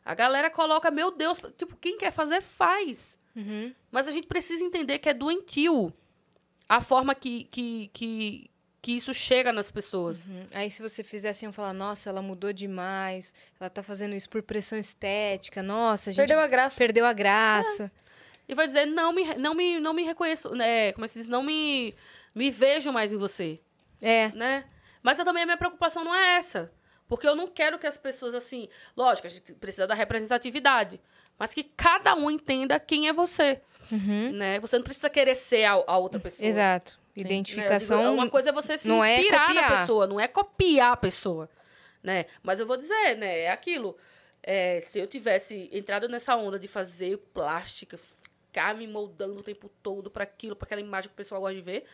A 0.05 0.15
galera 0.15 0.49
coloca, 0.49 0.91
meu 0.91 1.11
Deus, 1.11 1.41
tipo, 1.59 1.77
quem 1.77 1.99
quer 1.99 2.13
fazer, 2.13 2.41
faz. 2.41 3.19
Mas 3.91 4.07
a 4.07 4.13
gente 4.13 4.29
precisa 4.29 4.65
entender 4.65 4.99
que 5.01 5.09
é 5.09 5.15
doentio 5.15 5.93
a 6.69 6.81
forma 6.81 7.15
que, 7.15 7.45
que, 7.45 7.91
que, 7.93 8.51
que 8.87 8.93
isso 8.93 9.13
chega 9.13 9.53
nas 9.53 9.69
pessoas. 9.69 10.29
Uhum. 10.29 10.47
Aí 10.55 10.71
se 10.71 10.81
você 10.81 11.03
fizer 11.03 11.31
assim, 11.31 11.45
eu 11.45 11.53
falar, 11.53 11.73
nossa, 11.73 12.09
ela 12.09 12.23
mudou 12.23 12.53
demais, 12.53 13.35
ela 13.59 13.69
tá 13.69 13.83
fazendo 13.83 14.15
isso 14.15 14.31
por 14.31 14.45
pressão 14.45 14.79
estética, 14.79 15.61
nossa, 15.61 16.11
a 16.11 16.13
gente 16.13 16.19
Perdeu 16.21 16.39
a 16.39 16.47
graça. 16.47 16.79
perdeu 16.79 17.05
a 17.05 17.13
graça. 17.13 17.91
E 18.49 18.55
vai 18.55 18.65
dizer, 18.65 18.87
não 18.87 19.13
me, 19.13 19.35
não 19.35 19.55
me, 19.55 19.81
não 19.81 19.93
me 19.93 20.05
reconheço, 20.05 20.51
né? 20.51 20.93
Como 20.93 21.05
é 21.05 21.09
que 21.09 21.15
se 21.15 21.19
diz? 21.19 21.27
Não 21.27 21.43
me, 21.43 21.93
me 22.33 22.49
vejo 22.49 22.93
mais 22.93 23.13
em 23.13 23.17
você, 23.17 23.59
É. 24.01 24.29
né? 24.37 24.65
Mas 25.03 25.19
eu 25.19 25.25
também 25.25 25.43
a 25.43 25.47
minha 25.47 25.57
preocupação 25.59 26.05
não 26.05 26.15
é 26.15 26.37
essa. 26.37 26.71
Porque 27.09 27.27
eu 27.27 27.35
não 27.35 27.49
quero 27.49 27.81
que 27.81 27.89
as 27.89 27.97
pessoas, 27.97 28.37
assim... 28.37 28.69
Lógico, 28.97 29.27
a 29.27 29.31
gente 29.31 29.53
precisa 29.55 29.89
da 29.89 29.95
representatividade. 29.95 31.01
Mas 31.39 31.53
que 31.53 31.63
cada 31.65 32.15
um 32.15 32.31
entenda 32.31 32.79
quem 32.81 33.09
é 33.09 33.13
você, 33.13 33.61
né? 34.33 34.59
Você 34.61 34.77
não 34.77 34.85
precisa 34.85 35.11
querer 35.11 35.35
ser 35.35 35.65
a, 35.65 35.73
a 35.87 35.99
outra 35.99 36.19
pessoa. 36.19 36.45
Uhum. 36.45 36.51
Exato. 36.51 36.99
né? 37.15 37.23
Identificação. 37.23 38.15
uma 38.15 38.29
coisa 38.29 38.51
é 38.51 38.53
você 38.53 38.77
se 38.77 38.91
é 38.91 39.21
inspirar 39.21 39.49
na 39.55 39.63
copiar. 39.63 39.81
pessoa, 39.81 40.07
não 40.07 40.21
é 40.21 40.29
copiar 40.29 40.93
a 40.93 40.97
pessoa, 40.97 41.49
né? 42.03 42.27
Mas 42.43 42.61
eu 42.61 42.67
vou 42.67 42.77
dizer, 42.77 43.17
né? 43.17 43.41
É 43.41 43.51
aquilo. 43.51 43.97
É, 44.43 44.81
se 44.81 44.99
eu 44.99 45.07
tivesse 45.07 45.69
entrado 45.73 46.09
nessa 46.09 46.37
onda 46.37 46.59
de 46.59 46.69
fazer 46.69 47.19
plástica, 47.35 47.99
ficar 47.99 48.75
me 48.75 48.87
moldando 48.87 49.41
o 49.41 49.43
tempo 49.43 49.69
todo 49.83 50.11
para 50.11 50.23
aquilo, 50.25 50.55
para 50.55 50.67
aquela 50.67 50.81
imagem 50.81 51.09
que 51.09 51.15
o 51.15 51.17
pessoal 51.17 51.41
gosta 51.41 51.57
de 51.57 51.63
ver, 51.63 51.85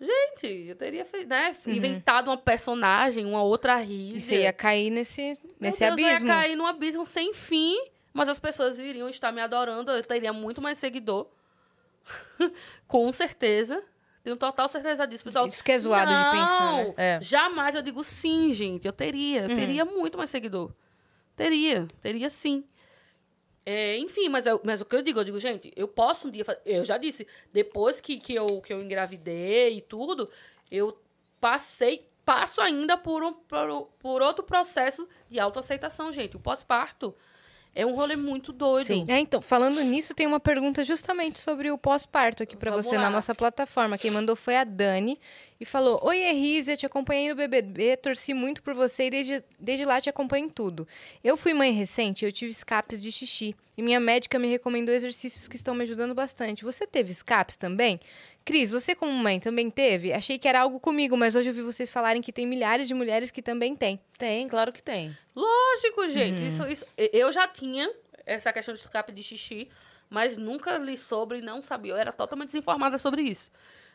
gente, 0.00 0.46
eu 0.68 0.76
teria 0.76 1.04
né, 1.26 1.56
inventado 1.66 2.28
uma 2.28 2.36
personagem, 2.36 3.26
uma 3.26 3.42
outra 3.42 3.78
Uhum. 3.78 4.16
E 4.16 4.20
você 4.20 4.42
ia 4.42 4.52
cair 4.52 4.90
nesse, 4.90 5.34
Meu 5.42 5.54
nesse 5.60 5.78
Deus, 5.80 5.98
Eu 5.98 6.06
abismo. 6.06 6.26
ia 6.28 6.34
cair 6.34 6.56
num 6.56 6.66
abismo 6.66 7.04
sem 7.04 7.34
fim, 7.34 7.76
mas 8.18 8.28
as 8.28 8.38
pessoas 8.38 8.78
iriam 8.78 9.08
estar 9.08 9.32
me 9.32 9.40
adorando, 9.40 9.90
eu 9.90 10.02
teria 10.04 10.32
muito 10.32 10.60
mais 10.60 10.78
seguidor. 10.78 11.26
Com 12.86 13.10
certeza. 13.12 13.82
Tenho 14.22 14.36
total 14.36 14.68
certeza 14.68 15.06
disso. 15.06 15.24
Pessoal, 15.24 15.46
Isso 15.46 15.62
que 15.64 15.72
é 15.72 15.78
zoado 15.78 16.10
de 16.10 16.30
pensar, 16.30 16.72
né? 16.76 16.84
não, 16.84 16.94
É. 16.96 17.20
Jamais 17.20 17.74
eu 17.74 17.82
digo 17.82 18.02
sim, 18.04 18.52
gente. 18.52 18.86
Eu 18.86 18.92
teria. 18.92 19.42
Eu 19.42 19.54
teria 19.54 19.84
muito 19.84 20.18
mais 20.18 20.30
seguidor. 20.30 20.72
Teria. 21.36 21.86
Teria 22.00 22.28
sim. 22.28 22.64
É, 23.64 23.98
enfim, 23.98 24.28
mas, 24.28 24.46
eu- 24.46 24.60
mas 24.64 24.80
o 24.80 24.84
que 24.86 24.96
eu 24.96 25.02
digo, 25.02 25.20
eu 25.20 25.24
digo, 25.24 25.38
gente, 25.38 25.70
eu 25.76 25.86
posso 25.86 26.28
um 26.28 26.30
dia 26.30 26.44
fazer. 26.44 26.60
Eu 26.64 26.84
já 26.84 26.96
disse, 26.96 27.26
depois 27.52 28.00
que, 28.00 28.18
que, 28.18 28.34
eu, 28.34 28.60
que 28.62 28.72
eu 28.72 28.82
engravidei 28.82 29.76
e 29.78 29.80
tudo, 29.82 30.28
eu 30.70 30.98
passei, 31.38 32.08
passo 32.24 32.60
ainda 32.62 32.96
por, 32.96 33.22
um, 33.22 33.32
por, 33.34 33.88
por 33.98 34.22
outro 34.22 34.42
processo 34.42 35.06
de 35.30 35.38
autoaceitação, 35.38 36.10
gente. 36.12 36.34
O 36.36 36.40
pós-parto 36.40 37.14
é 37.78 37.86
um 37.86 37.94
rolê 37.94 38.16
muito 38.16 38.52
doido. 38.52 38.88
Sim. 38.88 39.04
É, 39.06 39.20
então, 39.20 39.40
falando 39.40 39.80
nisso, 39.80 40.12
tem 40.12 40.26
uma 40.26 40.40
pergunta 40.40 40.82
justamente 40.84 41.38
sobre 41.38 41.70
o 41.70 41.78
pós-parto 41.78 42.42
aqui 42.42 42.56
Vamos 42.60 42.84
você 42.84 42.96
lá. 42.96 43.04
na 43.04 43.10
nossa 43.10 43.36
plataforma. 43.36 43.96
Quem 43.96 44.10
mandou 44.10 44.34
foi 44.34 44.56
a 44.56 44.64
Dani 44.64 45.16
e 45.60 45.64
falou: 45.64 46.00
Oi, 46.02 46.18
Rizia, 46.32 46.76
te 46.76 46.84
acompanhei 46.84 47.28
no 47.28 47.36
BBB, 47.36 47.96
torci 47.98 48.34
muito 48.34 48.64
por 48.64 48.74
você 48.74 49.04
e 49.04 49.10
desde, 49.10 49.44
desde 49.60 49.84
lá 49.84 50.00
te 50.00 50.10
acompanho 50.10 50.46
em 50.46 50.48
tudo. 50.48 50.88
Eu 51.22 51.36
fui 51.36 51.54
mãe 51.54 51.70
recente, 51.70 52.24
eu 52.24 52.32
tive 52.32 52.50
escapes 52.50 53.00
de 53.00 53.12
xixi 53.12 53.54
e 53.76 53.82
minha 53.82 54.00
médica 54.00 54.40
me 54.40 54.48
recomendou 54.48 54.92
exercícios 54.92 55.46
que 55.46 55.54
estão 55.54 55.72
me 55.72 55.84
ajudando 55.84 56.16
bastante. 56.16 56.64
Você 56.64 56.84
teve 56.84 57.12
escapes 57.12 57.54
também? 57.54 58.00
Cris, 58.48 58.70
você 58.70 58.94
como 58.94 59.12
mãe 59.12 59.38
também 59.38 59.70
teve? 59.70 60.10
Achei 60.10 60.38
que 60.38 60.48
era 60.48 60.62
algo 60.62 60.80
comigo, 60.80 61.18
mas 61.18 61.36
hoje 61.36 61.50
eu 61.50 61.52
vi 61.52 61.60
vocês 61.60 61.90
falarem 61.90 62.22
que 62.22 62.32
tem 62.32 62.46
milhares 62.46 62.88
de 62.88 62.94
mulheres 62.94 63.30
que 63.30 63.42
também 63.42 63.76
têm. 63.76 64.00
Tem, 64.16 64.48
claro 64.48 64.72
que 64.72 64.82
tem. 64.82 65.14
Lógico, 65.36 66.08
gente. 66.08 66.40
Uhum. 66.40 66.46
Isso, 66.46 66.66
isso, 66.66 66.86
eu 66.96 67.30
já 67.30 67.46
tinha 67.46 67.92
essa 68.24 68.50
questão 68.50 68.72
de 68.72 68.80
escape 68.80 69.12
de 69.12 69.22
xixi, 69.22 69.68
mas 70.08 70.38
nunca 70.38 70.78
li 70.78 70.96
sobre 70.96 71.40
e 71.40 71.42
não 71.42 71.60
sabia. 71.60 71.92
Eu 71.92 71.98
era 71.98 72.10
totalmente 72.10 72.46
desinformada 72.46 72.96
sobre 72.96 73.20
isso. 73.20 73.52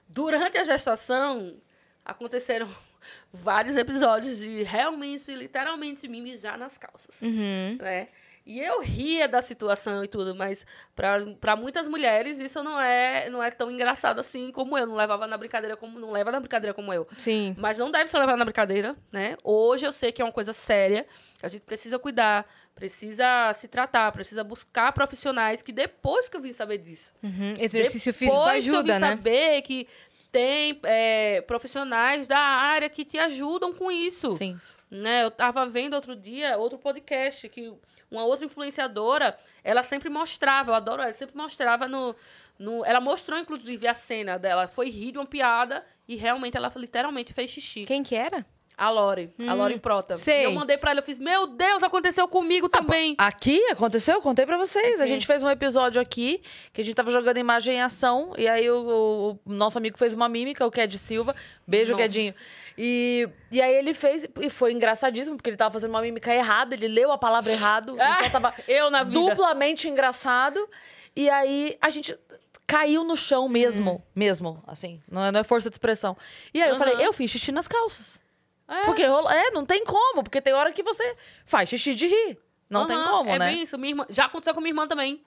Durante 0.07 0.55
a 0.59 0.63
gestação, 0.63 1.59
aconteceram 2.05 2.69
vários 3.33 3.75
episódios 3.75 4.41
de 4.41 4.61
realmente, 4.61 5.33
literalmente, 5.33 6.07
me 6.07 6.21
mijar 6.21 6.59
nas 6.59 6.77
calças. 6.77 7.23
Uhum. 7.23 7.79
Né? 7.81 8.07
E 8.45 8.59
eu 8.59 8.81
ria 8.81 9.27
da 9.27 9.41
situação 9.41 10.03
e 10.03 10.07
tudo, 10.07 10.35
mas 10.35 10.65
para 10.95 11.55
muitas 11.55 11.87
mulheres 11.87 12.41
isso 12.41 12.61
não 12.61 12.79
é, 12.79 13.29
não 13.29 13.41
é 13.41 13.49
tão 13.49 13.71
engraçado 13.71 14.19
assim 14.19 14.51
como 14.51 14.77
eu. 14.77 14.85
Não 14.85 14.95
levava 14.95 15.25
na 15.25 15.37
brincadeira 15.37 15.77
como. 15.77 15.97
Não 15.97 16.11
leva 16.11 16.31
na 16.31 16.39
brincadeira 16.39 16.73
como 16.73 16.93
eu. 16.93 17.07
Sim. 17.17 17.55
Mas 17.57 17.79
não 17.79 17.89
deve 17.89 18.09
ser 18.09 18.19
levado 18.19 18.37
na 18.37 18.43
brincadeira, 18.43 18.95
né? 19.11 19.37
Hoje 19.43 19.85
eu 19.85 19.93
sei 19.93 20.11
que 20.11 20.21
é 20.21 20.25
uma 20.25 20.31
coisa 20.31 20.51
séria, 20.51 21.05
que 21.39 21.45
a 21.45 21.49
gente 21.49 21.61
precisa 21.61 21.97
cuidar, 21.97 22.45
precisa 22.75 23.53
se 23.53 23.69
tratar, 23.69 24.11
precisa 24.11 24.43
buscar 24.43 24.91
profissionais 24.91 25.61
que 25.61 25.71
depois 25.71 26.27
que 26.27 26.35
eu 26.35 26.41
vim 26.41 26.51
saber 26.51 26.79
disso. 26.79 27.13
Uhum. 27.23 27.53
Exercício 27.57 28.11
depois 28.11 28.17
físico 28.17 28.43
que 28.43 28.49
eu 28.49 28.57
ajuda, 28.57 28.93
vim 28.93 28.99
né? 28.99 29.09
saber 29.09 29.61
que 29.61 29.87
tem 30.33 30.79
é, 30.83 31.41
profissionais 31.41 32.27
da 32.27 32.39
área 32.39 32.89
que 32.89 33.05
te 33.05 33.19
ajudam 33.19 33.71
com 33.71 33.91
isso. 33.91 34.33
Sim. 34.33 34.59
Né? 34.93 35.23
Eu 35.23 35.31
tava 35.31 35.65
vendo 35.65 35.95
outro 35.95 36.15
dia, 36.15 36.55
outro 36.55 36.77
podcast, 36.77 37.49
que 37.49 37.73
uma 38.11 38.23
outra 38.25 38.45
influenciadora, 38.45 39.35
ela 39.63 39.81
sempre 39.81 40.07
mostrava, 40.07 40.69
eu 40.69 40.75
adoro 40.75 41.01
ela, 41.01 41.11
sempre 41.13 41.35
mostrava 41.35 41.87
no, 41.87 42.15
no... 42.59 42.85
Ela 42.85 43.01
mostrou, 43.01 43.39
inclusive, 43.39 43.87
a 43.87 43.95
cena 43.95 44.37
dela. 44.37 44.67
Foi 44.67 44.91
rir 44.91 45.13
de 45.13 45.17
uma 45.17 45.25
piada 45.25 45.83
e 46.07 46.15
realmente 46.15 46.55
ela 46.57 46.71
literalmente 46.75 47.33
fez 47.33 47.49
xixi. 47.49 47.85
Quem 47.85 48.03
que 48.03 48.13
era? 48.13 48.45
A 48.77 48.89
Lore, 48.89 49.33
a 49.47 49.53
Lore 49.53 49.79
Prota. 49.79 50.15
sei. 50.15 50.41
E 50.41 50.43
eu 50.45 50.51
mandei 50.51 50.77
pra 50.77 50.91
ela, 50.91 50.99
eu 50.99 51.03
fiz, 51.03 51.19
meu 51.19 51.45
Deus, 51.45 51.83
aconteceu 51.83 52.27
comigo 52.27 52.67
também. 52.67 53.15
Aqui 53.19 53.59
aconteceu, 53.69 54.15
eu 54.15 54.21
contei 54.21 54.45
pra 54.45 54.57
vocês. 54.57 54.99
A 54.99 55.05
gente 55.05 55.27
fez 55.27 55.43
um 55.43 55.49
episódio 55.49 56.01
aqui 56.01 56.41
que 56.71 56.81
a 56.81 56.83
gente 56.83 56.95
tava 56.95 57.11
jogando 57.11 57.37
imagem 57.37 57.75
em 57.75 57.81
ação. 57.81 58.33
E 58.37 58.47
aí 58.47 58.69
o, 58.69 59.39
o 59.45 59.53
nosso 59.53 59.77
amigo 59.77 59.97
fez 59.97 60.13
uma 60.13 60.27
mímica, 60.27 60.65
o 60.65 60.71
Ked 60.71 60.97
Silva. 60.97 61.35
Beijo, 61.67 61.91
Nossa. 61.91 62.03
Kedinho. 62.03 62.33
E, 62.77 63.29
e 63.51 63.61
aí 63.61 63.73
ele 63.75 63.93
fez, 63.93 64.27
e 64.41 64.49
foi 64.49 64.71
engraçadíssimo, 64.73 65.37
porque 65.37 65.49
ele 65.49 65.57
tava 65.57 65.73
fazendo 65.73 65.91
uma 65.91 66.01
mímica 66.01 66.33
errada, 66.33 66.73
ele 66.75 66.87
leu 66.87 67.11
a 67.11 67.17
palavra 67.17 67.51
errado. 67.51 67.95
Ah, 67.99 68.17
então 68.19 68.29
tava 68.41 68.53
eu 68.67 68.89
na 68.89 69.03
vida. 69.03 69.19
duplamente 69.19 69.87
engraçado. 69.87 70.67
E 71.15 71.29
aí 71.29 71.77
a 71.79 71.89
gente 71.89 72.17
caiu 72.65 73.03
no 73.03 73.15
chão 73.15 73.47
mesmo, 73.47 74.03
mesmo, 74.15 74.63
assim. 74.65 75.01
Não 75.11 75.23
é, 75.23 75.31
não 75.31 75.39
é 75.39 75.43
força 75.43 75.69
de 75.69 75.75
expressão. 75.75 76.17
E 76.53 76.61
aí 76.61 76.69
eu 76.69 76.75
Hum. 76.75 76.77
Aham. 76.81 76.89
falei, 76.91 77.05
eu 77.07 77.13
fiz 77.13 77.29
xixi 77.29 77.51
nas 77.51 77.67
calças. 77.67 78.19
É. 78.67 78.81
Porque 78.85 79.05
rola, 79.05 79.31
é, 79.35 79.51
não 79.51 79.65
tem 79.65 79.83
como, 79.85 80.23
porque 80.23 80.41
tem 80.41 80.53
hora 80.53 80.71
que 80.71 80.81
você 80.81 81.15
faz 81.45 81.69
xixi 81.69 81.93
de 81.93 82.07
rir. 82.07 82.39
Não 82.69 82.87
tem 82.87 82.95
Aham, 82.97 83.09
como, 83.11 83.29
é 83.29 83.37
né? 83.37 83.47
bem 83.51 83.61
isso. 83.61 83.77
Minha 83.77 83.91
irmã, 83.91 84.05
já 84.09 84.25
aconteceu 84.25 84.53
com 84.55 84.61
minha 84.61 84.71
irmã 84.71 84.87
também. 84.87 85.21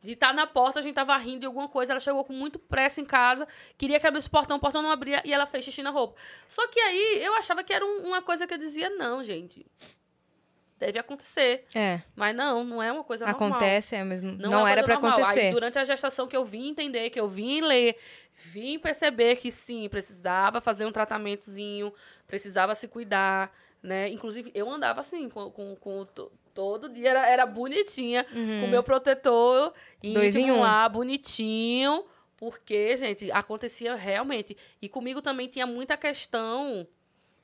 De 0.00 0.12
estar 0.12 0.32
na 0.32 0.46
porta, 0.46 0.78
a 0.78 0.82
gente 0.82 0.94
tava 0.94 1.16
rindo 1.16 1.40
de 1.40 1.46
alguma 1.46 1.68
coisa, 1.68 1.92
ela 1.92 1.98
chegou 2.00 2.24
com 2.24 2.32
muito 2.32 2.56
pressa 2.58 3.00
em 3.00 3.04
casa, 3.04 3.48
queria 3.76 3.98
que 3.98 4.06
abrisse 4.06 4.28
o 4.28 4.30
portão, 4.30 4.56
o 4.56 4.60
portão 4.60 4.80
não 4.80 4.90
abria 4.92 5.20
e 5.24 5.32
ela 5.32 5.44
fez 5.44 5.64
xixi 5.64 5.82
na 5.82 5.90
roupa. 5.90 6.14
Só 6.46 6.66
que 6.68 6.78
aí 6.78 7.18
eu 7.20 7.34
achava 7.34 7.64
que 7.64 7.72
era 7.72 7.84
um- 7.84 8.06
uma 8.06 8.22
coisa 8.22 8.46
que 8.46 8.54
eu 8.54 8.58
dizia, 8.58 8.88
não, 8.90 9.22
gente. 9.24 9.66
Deve 10.78 10.96
acontecer. 11.00 11.64
É. 11.74 12.00
Mas 12.14 12.36
não, 12.36 12.62
não 12.62 12.80
é 12.80 12.92
uma 12.92 13.02
coisa 13.02 13.26
normal. 13.26 13.48
Acontece, 13.48 13.96
é, 13.96 14.04
mas 14.04 14.22
não, 14.22 14.32
Não, 14.34 14.50
não 14.50 14.68
é 14.68 14.70
era 14.72 14.86
normal. 14.86 15.10
acontecer. 15.10 15.40
Aí, 15.46 15.50
durante 15.50 15.76
a 15.76 15.84
gestação 15.84 16.28
que 16.28 16.36
eu 16.36 16.44
vim 16.44 16.68
entender, 16.68 17.10
que 17.10 17.18
eu 17.18 17.26
vim 17.26 17.60
ler, 17.60 17.96
vim 18.36 18.78
perceber 18.78 19.34
que 19.36 19.50
sim, 19.50 19.88
precisava 19.88 20.60
fazer 20.60 20.86
um 20.86 20.92
tratamentozinho, 20.92 21.92
precisava 22.28 22.76
se 22.76 22.86
cuidar, 22.86 23.52
né? 23.82 24.08
Inclusive, 24.10 24.52
eu 24.54 24.70
andava 24.70 25.00
assim, 25.00 25.28
com, 25.28 25.50
com, 25.50 25.74
com 25.74 26.06
todo 26.58 26.88
dia, 26.88 27.10
era, 27.10 27.28
era 27.28 27.46
bonitinha, 27.46 28.24
com 28.24 28.66
o 28.66 28.68
meu 28.68 28.82
protetor 28.82 29.72
Uhum. 30.02 30.12
Dois 30.12 30.34
em 30.34 30.50
um. 30.50 30.60
lá, 30.60 30.88
bonitinho, 30.88 32.04
porque, 32.36 32.96
gente, 32.96 33.30
acontecia 33.30 33.94
realmente. 33.94 34.56
E 34.82 34.88
comigo 34.88 35.22
também 35.22 35.46
tinha 35.46 35.66
muita 35.66 35.96
questão 35.96 36.84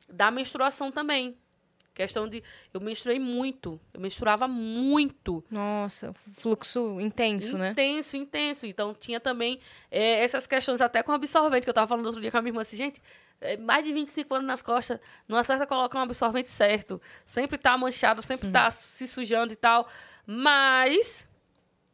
da 0.09 0.33
menstruação 0.33 0.91
também. 0.91 1.37
Questão 1.95 2.29
de. 2.29 2.43
Eu 2.73 2.81
menstruei 2.81 3.21
muito. 3.21 3.81
Eu 3.93 4.01
menstruava 4.01 4.49
muito. 4.49 5.45
Nossa, 5.49 6.13
fluxo 6.33 7.01
intenso, 7.01 7.57
né? 7.57 7.71
Intenso, 7.71 8.17
intenso. 8.17 8.67
Então 8.67 8.93
tinha 8.93 9.21
também 9.21 9.61
é, 9.93 10.25
essas 10.25 10.45
questões 10.45 10.81
até 10.81 11.05
com 11.05 11.13
absorvente, 11.13 11.63
que 11.63 11.71
eu 11.71 11.75
tava 11.75 11.87
falando 11.87 12.07
outro 12.07 12.21
dia 12.21 12.33
com 12.33 12.39
a 12.39 12.43
minha 12.43 12.51
irmã 12.51 12.63
assim, 12.63 12.77
gente, 12.77 13.01
é, 13.41 13.57
mais 13.59 13.85
de 13.85 13.93
25 13.93 14.35
anos 14.35 14.47
nas 14.47 14.61
costas, 14.61 14.99
não 15.29 15.39
acerta 15.39 15.67
colocar 15.69 16.01
um 16.01 16.03
absorvente 16.03 16.51
certo. 16.51 17.01
Sempre 17.25 17.59
tá 17.59 17.79
manchado, 17.79 18.23
sempre 18.23 18.51
tá 18.51 18.73
se 18.73 19.07
sujando 19.07 19.53
e 19.53 19.57
tal. 19.57 19.89
Mas. 20.27 21.29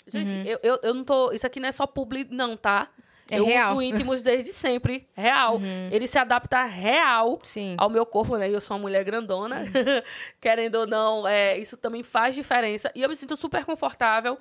Gente, 0.07 0.49
eu, 0.49 0.59
eu, 0.63 0.79
eu 0.83 0.95
não 0.95 1.05
tô. 1.05 1.31
Isso 1.33 1.47
aqui 1.47 1.61
não 1.61 1.69
é 1.69 1.73
só 1.73 1.87
publi, 1.87 2.27
não, 2.31 2.57
tá? 2.57 2.91
É 3.31 3.39
eu 3.39 3.45
real. 3.45 3.73
uso 3.73 3.83
íntimos 3.83 4.23
desde 4.23 4.53
sempre. 4.53 5.07
Real. 5.15 5.61
Ele 5.91 6.07
se 6.07 6.19
adapta 6.19 6.65
real 6.65 7.39
Sim. 7.45 7.77
ao 7.79 7.89
meu 7.89 8.05
corpo, 8.05 8.37
né? 8.37 8.51
Eu 8.51 8.61
sou 8.61 8.77
uma 8.77 8.81
mulher 8.83 9.05
grandona, 9.05 9.63
querendo 10.41 10.75
ou 10.77 10.87
não, 10.87 11.27
é, 11.29 11.57
isso 11.59 11.77
também 11.77 12.03
faz 12.03 12.35
diferença. 12.35 12.91
E 12.95 13.03
eu 13.03 13.09
me 13.09 13.15
sinto 13.17 13.37
super 13.37 13.65
confortável 13.65 14.37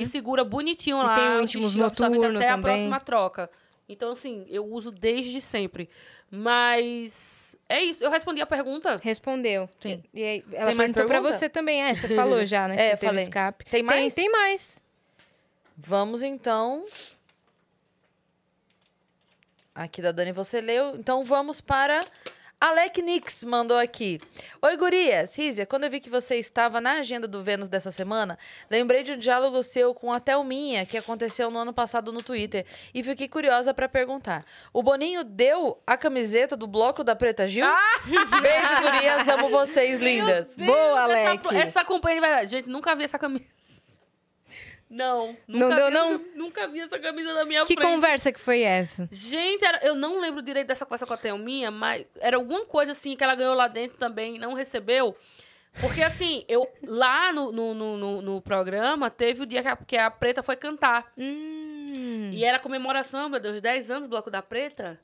e 0.00 0.06
segura 0.06 0.44
bonitinho 0.44 0.96
Uhum. 0.96 1.02
E 1.04 1.06
lá. 1.06 1.14
tem 1.14 1.28
o 1.30 1.40
íntimos 1.42 1.76
noturno 1.76 2.36
até 2.36 2.46
a 2.48 2.50
também. 2.52 2.62
próxima 2.62 3.00
troca. 3.00 3.50
Então, 3.88 4.12
assim, 4.12 4.46
eu 4.48 4.64
uso 4.64 4.92
desde 4.92 5.40
sempre. 5.40 5.88
Mas 6.30 7.56
é 7.68 7.82
isso. 7.82 8.04
Eu 8.04 8.10
respondi 8.10 8.40
a 8.40 8.46
pergunta. 8.46 8.96
Respondeu. 9.02 9.68
Sim. 9.80 10.02
E 10.14 10.22
aí, 10.22 10.44
ela 10.52 10.66
Tem 10.68 10.74
mais 10.76 10.76
perguntou 10.92 11.04
pra 11.06 11.14
pergunta? 11.20 11.32
você 11.38 11.48
também. 11.48 11.82
É, 11.82 11.92
você 11.94 12.14
falou 12.14 12.44
já, 12.46 12.68
né? 12.68 12.76
Que 12.76 12.82
É, 12.82 12.90
você 12.90 12.96
teve 12.96 13.06
falei. 13.06 13.24
escape. 13.24 13.64
Tem 13.64 13.82
mais? 13.82 14.14
Tem, 14.14 14.24
tem 14.24 14.32
mais. 14.32 14.82
Vamos 15.76 16.22
então. 16.22 16.84
Aqui 19.74 20.02
da 20.02 20.12
Dani 20.12 20.32
você 20.32 20.60
leu. 20.60 20.96
Então 20.96 21.22
vamos 21.24 21.60
para. 21.60 22.00
Alec 22.60 23.00
Nix 23.00 23.42
mandou 23.42 23.78
aqui. 23.78 24.20
Oi, 24.60 24.76
gurias. 24.76 25.34
Rízia, 25.34 25.64
quando 25.64 25.84
eu 25.84 25.90
vi 25.90 25.98
que 25.98 26.10
você 26.10 26.36
estava 26.36 26.78
na 26.78 26.98
agenda 26.98 27.26
do 27.26 27.42
Vênus 27.42 27.70
dessa 27.70 27.90
semana, 27.90 28.38
lembrei 28.68 29.02
de 29.02 29.12
um 29.12 29.16
diálogo 29.16 29.62
seu 29.62 29.94
com 29.94 30.12
a 30.12 30.20
Thelminha, 30.20 30.84
que 30.84 30.98
aconteceu 30.98 31.50
no 31.50 31.58
ano 31.58 31.72
passado 31.72 32.12
no 32.12 32.22
Twitter, 32.22 32.66
e 32.92 33.02
fiquei 33.02 33.28
curiosa 33.28 33.72
para 33.72 33.88
perguntar. 33.88 34.44
O 34.74 34.82
Boninho 34.82 35.24
deu 35.24 35.80
a 35.86 35.96
camiseta 35.96 36.54
do 36.54 36.66
bloco 36.66 37.02
da 37.02 37.16
Preta 37.16 37.46
Gil? 37.46 37.64
Beijo, 38.04 38.82
gurias. 38.82 39.26
Amo 39.26 39.48
vocês, 39.48 39.98
lindas. 39.98 40.54
Deus, 40.54 40.66
Boa, 40.66 41.12
essa, 41.16 41.30
Alec. 41.30 41.56
Essa 41.56 41.82
companhia 41.82 42.20
de 42.20 42.26
verdade. 42.26 42.50
Gente, 42.50 42.68
nunca 42.68 42.94
vi 42.94 43.04
essa 43.04 43.18
camisa. 43.18 43.44
Não. 44.90 45.36
Não 45.46 45.68
nunca 45.68 45.76
deu, 45.76 45.86
vi, 45.86 45.92
não? 45.94 46.18
Nunca 46.34 46.66
vi 46.68 46.80
essa 46.80 46.98
camisa 46.98 47.32
na 47.32 47.44
minha 47.44 47.64
Que 47.64 47.74
frente. 47.74 47.86
conversa 47.88 48.32
que 48.32 48.40
foi 48.40 48.62
essa? 48.62 49.08
Gente, 49.12 49.64
era- 49.64 49.78
eu 49.86 49.94
não 49.94 50.20
lembro 50.20 50.42
direito 50.42 50.66
dessa 50.66 50.84
conversa 50.84 51.06
com 51.06 51.14
a 51.14 51.16
Thelminha, 51.16 51.70
mas 51.70 52.04
era 52.20 52.36
alguma 52.36 52.66
coisa 52.66 52.90
assim 52.92 53.14
que 53.16 53.22
ela 53.22 53.36
ganhou 53.36 53.54
lá 53.54 53.68
dentro 53.68 53.96
também, 53.96 54.36
não 54.38 54.52
recebeu. 54.52 55.16
Porque 55.80 56.02
assim, 56.02 56.44
eu 56.48 56.68
lá 56.82 57.32
no, 57.32 57.52
no, 57.52 57.72
no, 57.74 58.20
no- 58.22 58.42
programa 58.42 59.08
teve 59.08 59.44
o 59.44 59.46
dia 59.46 59.62
que 59.62 59.68
a, 59.68 59.76
que 59.76 59.96
a 59.96 60.10
Preta 60.10 60.42
foi 60.42 60.56
cantar. 60.56 61.12
Hum. 61.16 62.30
E 62.32 62.44
era 62.44 62.58
comemoração, 62.58 63.28
meu 63.28 63.38
Deus, 63.38 63.60
10 63.60 63.90
anos 63.92 64.08
do 64.08 64.10
Bloco 64.10 64.30
da 64.32 64.42
Preta. 64.42 64.98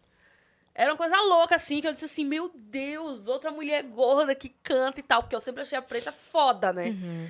Era 0.75 0.91
uma 0.91 0.97
coisa 0.97 1.17
louca, 1.21 1.55
assim, 1.55 1.81
que 1.81 1.87
eu 1.87 1.93
disse 1.93 2.05
assim, 2.07 2.25
meu 2.25 2.51
Deus, 2.55 3.29
outra 3.29 3.51
mulher 3.53 3.83
gorda 3.85 4.35
que 4.35 4.49
canta 4.63 4.99
e 4.99 5.03
tal. 5.05 5.23
Porque 5.23 5.37
eu 5.37 5.41
sempre 5.41 5.63
achei 5.63 5.79
a 5.79 5.83
Preta 5.83 6.11
foda, 6.13 6.73
né? 6.73 6.89
Uhum. 6.89 7.29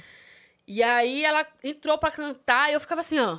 E 0.67 0.83
aí 0.83 1.25
ela 1.25 1.47
entrou 1.63 1.97
pra 1.97 2.11
cantar 2.11 2.71
e 2.71 2.75
eu 2.75 2.81
ficava 2.81 3.01
assim, 3.01 3.19
ó, 3.19 3.39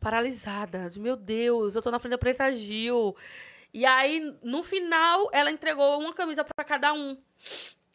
paralisada. 0.00 0.90
Meu 0.96 1.16
Deus, 1.16 1.74
eu 1.74 1.82
tô 1.82 1.90
na 1.90 1.98
frente 1.98 2.12
da 2.12 2.18
Preta 2.18 2.52
Gil. 2.52 3.16
E 3.72 3.84
aí, 3.84 4.34
no 4.42 4.62
final, 4.62 5.28
ela 5.32 5.50
entregou 5.50 6.00
uma 6.00 6.12
camisa 6.12 6.42
pra 6.42 6.64
cada 6.64 6.92
um. 6.92 7.16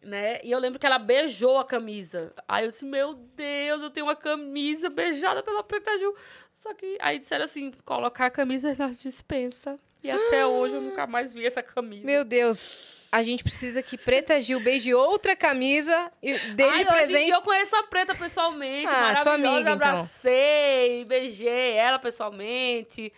Né? 0.01 0.39
E 0.43 0.51
eu 0.51 0.59
lembro 0.59 0.79
que 0.79 0.85
ela 0.85 0.97
beijou 0.97 1.57
a 1.57 1.65
camisa. 1.65 2.33
Aí 2.47 2.65
eu 2.65 2.71
disse, 2.71 2.85
meu 2.85 3.13
Deus, 3.13 3.81
eu 3.81 3.89
tenho 3.89 4.05
uma 4.05 4.15
camisa 4.15 4.89
beijada 4.89 5.43
pela 5.43 5.63
Preta 5.63 5.97
Gil. 5.97 6.15
Só 6.51 6.73
que 6.73 6.97
aí 7.01 7.19
disseram 7.19 7.45
assim, 7.45 7.71
colocar 7.83 8.27
a 8.27 8.31
camisa 8.31 8.75
na 8.77 8.87
dispensa. 8.87 9.79
E 10.03 10.09
até 10.09 10.45
hoje 10.45 10.75
eu 10.75 10.81
nunca 10.81 11.05
mais 11.05 11.33
vi 11.33 11.45
essa 11.45 11.61
camisa. 11.61 12.05
Meu 12.05 12.23
Deus. 12.23 13.00
A 13.11 13.23
gente 13.23 13.43
precisa 13.43 13.83
que 13.83 13.97
Preta 13.97 14.39
Gil 14.39 14.59
beije 14.61 14.93
outra 14.93 15.35
camisa 15.35 16.09
e 16.23 16.33
dê 16.53 16.63
Ai, 16.63 16.79
de 16.79 16.85
presente. 16.85 17.29
eu 17.31 17.41
conheço 17.41 17.75
a 17.75 17.83
Preta 17.83 18.15
pessoalmente, 18.15 18.87
Ah, 18.87 18.91
sua 18.91 19.01
maravilhosa. 19.01 19.31
amiga, 19.33 19.59
então. 19.59 19.73
abracei, 19.73 21.05
beijei 21.05 21.73
ela 21.73 21.99
pessoalmente. 21.99 23.11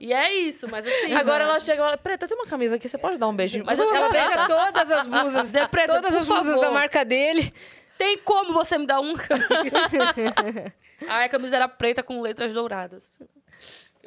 E 0.00 0.12
é 0.12 0.32
isso, 0.32 0.66
mas 0.70 0.86
assim... 0.86 1.12
Agora 1.12 1.44
né? 1.44 1.50
ela 1.50 1.60
chega 1.60 1.82
e 1.82 1.84
fala: 1.84 1.98
Preta, 1.98 2.26
tem 2.26 2.36
uma 2.38 2.46
camisa 2.46 2.76
aqui, 2.76 2.88
você 2.88 2.96
pode 2.96 3.18
dar 3.18 3.28
um 3.28 3.36
beijinho? 3.36 3.64
Mas 3.66 3.78
assim, 3.78 3.92
favor?" 3.92 4.14
Ela 4.14 4.28
beija 4.28 4.46
todas 4.48 4.90
as 4.92 5.06
blusas, 5.06 5.46
Zé 5.48 5.66
Preta, 5.66 5.92
todas 5.92 6.14
as 6.14 6.24
blusas 6.24 6.46
favor. 6.46 6.60
da 6.62 6.70
marca 6.70 7.04
dele. 7.04 7.52
Tem 7.98 8.16
como 8.18 8.54
você 8.54 8.78
me 8.78 8.86
dar 8.86 9.00
um? 9.00 9.12
Ai, 11.08 11.26
a 11.26 11.28
camisa 11.28 11.56
era 11.56 11.68
preta 11.68 12.02
com 12.02 12.20
letras 12.20 12.52
douradas. 12.52 13.18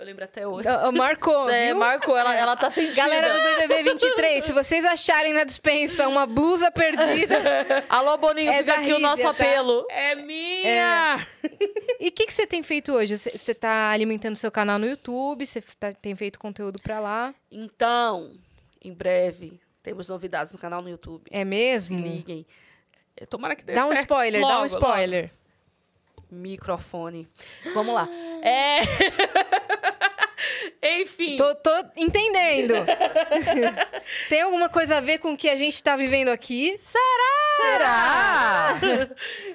Eu 0.02 0.06
lembro 0.07 0.26
até 0.26 0.48
hoje. 0.48 0.68
Marcou, 0.98 1.48
É, 1.53 1.68
viu? 1.68 1.76
marcou, 1.76 2.18
ela, 2.18 2.36
ela 2.36 2.57
tá 2.57 2.72
sentida. 2.72 2.95
Galera 2.95 3.32
do 3.36 3.40
BBB 3.68 3.84
23, 3.91 4.44
se 4.44 4.52
vocês 4.52 4.84
acharem 4.84 5.32
na 5.32 5.44
dispensa 5.44 6.07
uma 6.07 6.26
blusa 6.26 6.72
perdida, 6.72 7.36
Alô, 7.88 8.18
Boninho, 8.18 8.49
É 8.52 8.57
fica 8.57 8.73
da 8.78 8.82
aqui 8.82 8.94
o 8.94 8.99
nosso 8.99 9.18
Rízia, 9.18 9.34
tá? 9.36 9.44
apelo. 9.45 9.86
É 9.91 10.15
minha! 10.15 11.28
E 11.99 12.07
o 12.07 12.11
que, 12.11 12.26
que 12.26 12.34
você 12.34 12.48
tem 12.48 12.64
feito 12.64 12.91
hoje? 12.94 13.15
Você, 13.15 13.38
você 13.38 13.53
tá 13.53 13.91
alimentando 13.91 14.36
seu 14.36 14.52
canal 14.52 14.80
no 14.80 14.88
YouTube? 14.88 15.45
Você 15.45 15.61
tá- 15.80 15.94
tem 15.94 16.15
feito 16.15 16.40
conteúdo 16.40 16.80
pra 16.82 16.99
lá? 16.99 17.32
Então, 17.52 18.32
em 18.84 18.91
breve, 18.91 19.61
temos 19.84 20.07
novidades 20.07 20.52
no 20.52 20.57
canal 20.57 20.82
no 20.82 20.90
YouTube. 20.90 21.26
É 21.30 21.40
Se 21.41 21.45
mesmo? 21.45 21.99
liguem. 21.99 22.44
É, 23.15 23.23
Tomara 23.28 23.56
que 23.56 23.64
dê 23.64 23.73
Dá 23.73 23.86
um 23.86 23.90
certo 23.90 24.02
spoiler, 24.02 24.41
dá 24.41 24.48
um 24.48 24.52
logo, 24.52 24.65
spoiler. 24.65 25.32
Microfone. 26.31 27.27
Vamos 27.73 27.93
lá. 27.93 28.07
É. 28.41 28.77
Enfim. 31.01 31.35
Tô, 31.35 31.53
tô 31.55 31.71
entendendo. 31.95 32.73
Tem 34.29 34.41
alguma 34.41 34.69
coisa 34.69 34.97
a 34.97 35.01
ver 35.01 35.19
com 35.19 35.33
o 35.33 35.37
que 35.37 35.49
a 35.49 35.55
gente 35.55 35.81
tá 35.83 35.95
vivendo 35.95 36.29
aqui? 36.29 36.77
Será? 36.77 37.31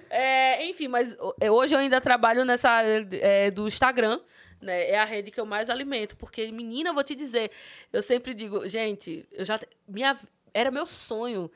É, 0.09 0.65
enfim, 0.67 0.87
mas 0.87 1.17
é, 1.41 1.51
hoje 1.51 1.75
eu 1.75 1.81
ainda 1.81 2.01
trabalho 2.01 2.45
nessa 2.45 2.71
área 2.71 3.07
é, 3.13 3.51
do 3.51 3.67
Instagram. 3.67 4.21
Né? 4.61 4.91
É 4.91 4.99
a 4.99 5.05
rede 5.05 5.31
que 5.31 5.41
eu 5.41 5.45
mais 5.45 5.69
alimento. 5.69 6.17
Porque, 6.17 6.51
menina, 6.53 6.91
eu 6.91 6.95
vou 6.95 7.03
te 7.03 7.15
dizer, 7.15 7.51
eu 7.93 8.03
sempre 8.03 8.33
digo, 8.33 8.67
gente, 8.69 9.27
eu 9.33 9.45
já. 9.45 9.59
Minha, 9.87 10.17
era 10.55 10.71
meu 10.71 10.87
sonho 10.87 11.51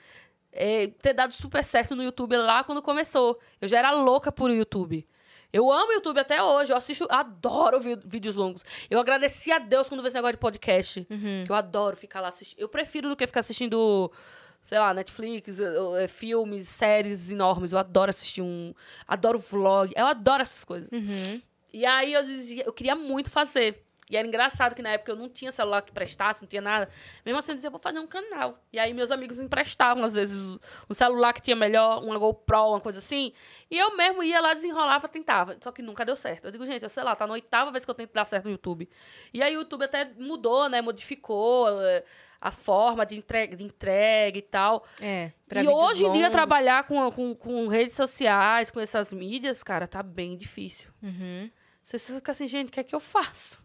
é, 0.52 0.88
ter 0.88 1.14
dado 1.14 1.32
super 1.34 1.62
certo 1.64 1.94
no 1.94 2.02
YouTube 2.02 2.36
lá 2.36 2.64
quando 2.64 2.82
começou. 2.82 3.38
Eu 3.60 3.68
já 3.68 3.78
era 3.78 3.90
louca 3.92 4.32
por 4.32 4.50
YouTube. 4.50 5.06
Eu 5.52 5.70
amo 5.70 5.92
YouTube 5.92 6.18
até 6.20 6.42
hoje. 6.42 6.72
Eu 6.72 6.76
assisto, 6.76 7.06
adoro 7.10 7.80
vídeos 8.04 8.36
longos. 8.36 8.64
Eu 8.88 9.00
agradeci 9.00 9.50
a 9.50 9.58
Deus 9.58 9.88
quando 9.88 10.00
veio 10.00 10.08
esse 10.08 10.16
negócio 10.16 10.36
de 10.36 10.40
podcast. 10.40 11.06
Que 11.44 11.50
eu 11.50 11.56
adoro 11.56 11.96
ficar 11.96 12.20
lá 12.20 12.28
assistindo. 12.28 12.60
Eu 12.60 12.68
prefiro 12.68 13.08
do 13.08 13.16
que 13.16 13.26
ficar 13.26 13.40
assistindo, 13.40 14.10
sei 14.62 14.78
lá, 14.78 14.94
Netflix, 14.94 15.58
eh, 15.58 15.64
eh, 16.04 16.08
filmes, 16.08 16.68
séries 16.68 17.30
enormes. 17.32 17.72
Eu 17.72 17.78
adoro 17.78 18.10
assistir 18.10 18.42
um. 18.42 18.72
Adoro 19.08 19.38
vlog. 19.38 19.92
Eu 19.96 20.06
adoro 20.06 20.42
essas 20.42 20.62
coisas. 20.64 20.88
E 21.72 21.84
aí 21.86 22.12
eu 22.12 22.22
dizia, 22.24 22.64
eu 22.64 22.72
queria 22.72 22.94
muito 22.94 23.30
fazer. 23.30 23.84
E 24.10 24.16
era 24.16 24.26
engraçado 24.26 24.74
que 24.74 24.82
na 24.82 24.90
época 24.90 25.12
eu 25.12 25.16
não 25.16 25.28
tinha 25.28 25.52
celular 25.52 25.82
que 25.82 25.92
prestasse, 25.92 26.42
não 26.42 26.48
tinha 26.48 26.60
nada. 26.60 26.90
Mesmo 27.24 27.38
assim 27.38 27.52
eu 27.52 27.54
dizia, 27.54 27.70
vou 27.70 27.78
fazer 27.78 28.00
um 28.00 28.06
canal. 28.08 28.58
E 28.72 28.78
aí 28.78 28.92
meus 28.92 29.12
amigos 29.12 29.38
emprestavam, 29.38 30.04
às 30.04 30.14
vezes, 30.14 30.36
um 30.88 30.94
celular 30.94 31.32
que 31.32 31.40
tinha 31.40 31.54
melhor, 31.54 32.02
uma 32.02 32.18
GoPro, 32.18 32.70
uma 32.70 32.80
coisa 32.80 32.98
assim. 32.98 33.32
E 33.70 33.78
eu 33.78 33.96
mesmo 33.96 34.22
ia 34.24 34.40
lá, 34.40 34.52
desenrolava, 34.52 35.06
tentava. 35.06 35.56
Só 35.60 35.70
que 35.70 35.80
nunca 35.80 36.04
deu 36.04 36.16
certo. 36.16 36.46
Eu 36.46 36.50
digo, 36.50 36.66
gente, 36.66 36.82
eu 36.82 36.90
sei 36.90 37.04
lá, 37.04 37.14
tá 37.14 37.24
na 37.24 37.34
oitava 37.34 37.70
vez 37.70 37.84
que 37.84 37.90
eu 37.90 37.94
tento 37.94 38.12
dar 38.12 38.24
certo 38.24 38.46
no 38.46 38.50
YouTube. 38.50 38.88
E 39.32 39.40
aí 39.42 39.56
o 39.56 39.60
YouTube 39.60 39.84
até 39.84 40.10
mudou, 40.18 40.68
né? 40.68 40.80
Modificou 40.80 41.80
eh, 41.80 42.02
a 42.40 42.50
forma 42.50 43.06
de 43.06 43.16
entrega, 43.16 43.54
de 43.54 43.62
entrega 43.62 44.36
e 44.36 44.42
tal. 44.42 44.84
É. 45.00 45.30
e 45.54 45.68
hoje 45.68 46.06
em 46.06 46.12
dia, 46.12 46.30
trabalhar 46.30 46.84
com, 46.84 47.10
com, 47.12 47.34
com 47.34 47.68
redes 47.68 47.94
sociais, 47.94 48.70
com 48.70 48.80
essas 48.80 49.12
mídias, 49.12 49.62
cara, 49.62 49.86
tá 49.86 50.02
bem 50.02 50.36
difícil. 50.36 50.90
Uhum. 51.00 51.48
Você 51.84 51.98
fica 51.98 52.32
assim, 52.32 52.46
gente, 52.46 52.68
o 52.68 52.72
que 52.72 52.80
é 52.80 52.84
que 52.84 52.94
eu 52.94 53.00
faço? 53.00 53.62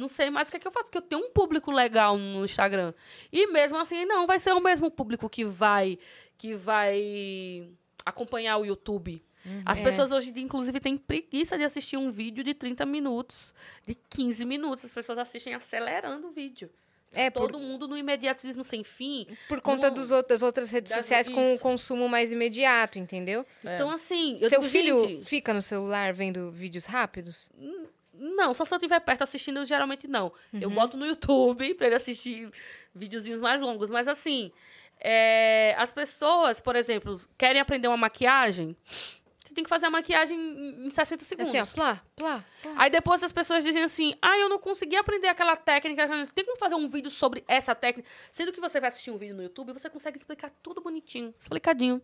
Não 0.00 0.08
sei 0.08 0.30
mais 0.30 0.48
o 0.48 0.50
que 0.50 0.56
é 0.56 0.60
que 0.60 0.66
eu 0.66 0.72
faço, 0.72 0.86
porque 0.86 0.98
eu 0.98 1.02
tenho 1.02 1.22
um 1.26 1.30
público 1.30 1.70
legal 1.70 2.16
no 2.16 2.44
Instagram. 2.44 2.92
E 3.32 3.46
mesmo 3.48 3.78
assim, 3.78 4.04
não 4.06 4.26
vai 4.26 4.38
ser 4.38 4.52
o 4.52 4.60
mesmo 4.60 4.90
público 4.90 5.28
que 5.28 5.44
vai 5.44 5.98
que 6.38 6.54
vai 6.54 7.68
acompanhar 8.04 8.56
o 8.56 8.64
YouTube. 8.64 9.22
As 9.64 9.78
É. 9.78 9.82
pessoas 9.82 10.12
hoje 10.12 10.30
em 10.30 10.32
dia, 10.32 10.42
inclusive, 10.42 10.80
têm 10.80 10.96
preguiça 10.98 11.56
de 11.56 11.64
assistir 11.64 11.96
um 11.96 12.10
vídeo 12.10 12.42
de 12.44 12.52
30 12.54 12.84
minutos, 12.86 13.54
de 13.86 13.94
15 13.94 14.44
minutos. 14.44 14.84
As 14.84 14.92
pessoas 14.94 15.18
assistem 15.18 15.54
acelerando 15.54 16.28
o 16.28 16.30
vídeo. 16.30 16.70
É, 17.12 17.28
por, 17.28 17.50
Todo 17.50 17.58
mundo 17.58 17.88
no 17.88 17.96
imediatismo 17.96 18.62
sem 18.62 18.84
fim. 18.84 19.26
por 19.48 19.60
conta 19.60 19.88
não- 19.88 19.94
dos 19.94 20.12
out- 20.12 20.28
das 20.28 20.42
outras 20.42 20.70
redes 20.70 20.90
das- 20.92 21.00
sociais 21.02 21.28
com 21.28 21.52
o 21.52 21.54
isso. 21.54 21.62
consumo 21.62 22.08
mais 22.08 22.32
imediato, 22.32 22.98
entendeu? 23.00 23.44
Então, 23.64 23.90
assim, 23.90 24.38
eu 24.40 24.48
Seu 24.48 24.60
digo, 24.60 24.70
filho 24.70 25.00
gente, 25.00 25.24
fica 25.24 25.52
no 25.52 25.60
celular 25.60 26.12
vendo 26.12 26.52
vídeos 26.52 26.84
rápidos? 26.84 27.50
Não, 28.20 28.52
só 28.54 28.64
se 28.64 28.72
eu 28.74 28.76
estiver 28.76 29.00
perto 29.00 29.22
assistindo, 29.22 29.64
geralmente 29.64 30.06
não. 30.06 30.32
Uhum. 30.52 30.60
Eu 30.60 30.70
boto 30.70 30.96
no 30.96 31.06
YouTube 31.06 31.74
pra 31.74 31.86
ele 31.86 31.96
assistir 31.96 32.50
videozinhos 32.94 33.40
mais 33.40 33.60
longos. 33.60 33.90
Mas 33.90 34.06
assim, 34.08 34.52
é, 35.00 35.74
as 35.78 35.92
pessoas, 35.92 36.60
por 36.60 36.76
exemplo, 36.76 37.16
querem 37.38 37.60
aprender 37.60 37.88
uma 37.88 37.96
maquiagem, 37.96 38.76
você 39.44 39.54
tem 39.54 39.64
que 39.64 39.70
fazer 39.70 39.86
a 39.86 39.90
maquiagem 39.90 40.38
em 40.38 40.86
em 40.86 40.90
60 40.90 41.24
segundos. 41.24 41.50
Assim, 41.54 41.60
ó, 41.60 41.66
plá, 41.74 42.02
plá, 42.14 42.44
plá. 42.62 42.72
Aí 42.76 42.90
depois 42.90 43.22
as 43.24 43.32
pessoas 43.32 43.64
dizem 43.64 43.82
assim: 43.82 44.14
ah, 44.22 44.38
eu 44.38 44.48
não 44.48 44.58
consegui 44.58 44.94
aprender 44.96 45.26
aquela 45.28 45.56
técnica. 45.56 46.06
Tem 46.34 46.44
como 46.44 46.56
fazer 46.56 46.74
um 46.76 46.88
vídeo 46.88 47.10
sobre 47.10 47.42
essa 47.48 47.74
técnica? 47.74 48.08
Sendo 48.30 48.52
que 48.52 48.60
você 48.60 48.78
vai 48.78 48.88
assistir 48.88 49.10
um 49.10 49.16
vídeo 49.16 49.34
no 49.34 49.42
YouTube, 49.42 49.72
você 49.72 49.88
consegue 49.90 50.18
explicar 50.18 50.52
tudo 50.62 50.80
bonitinho, 50.80 51.34
explicadinho, 51.38 52.00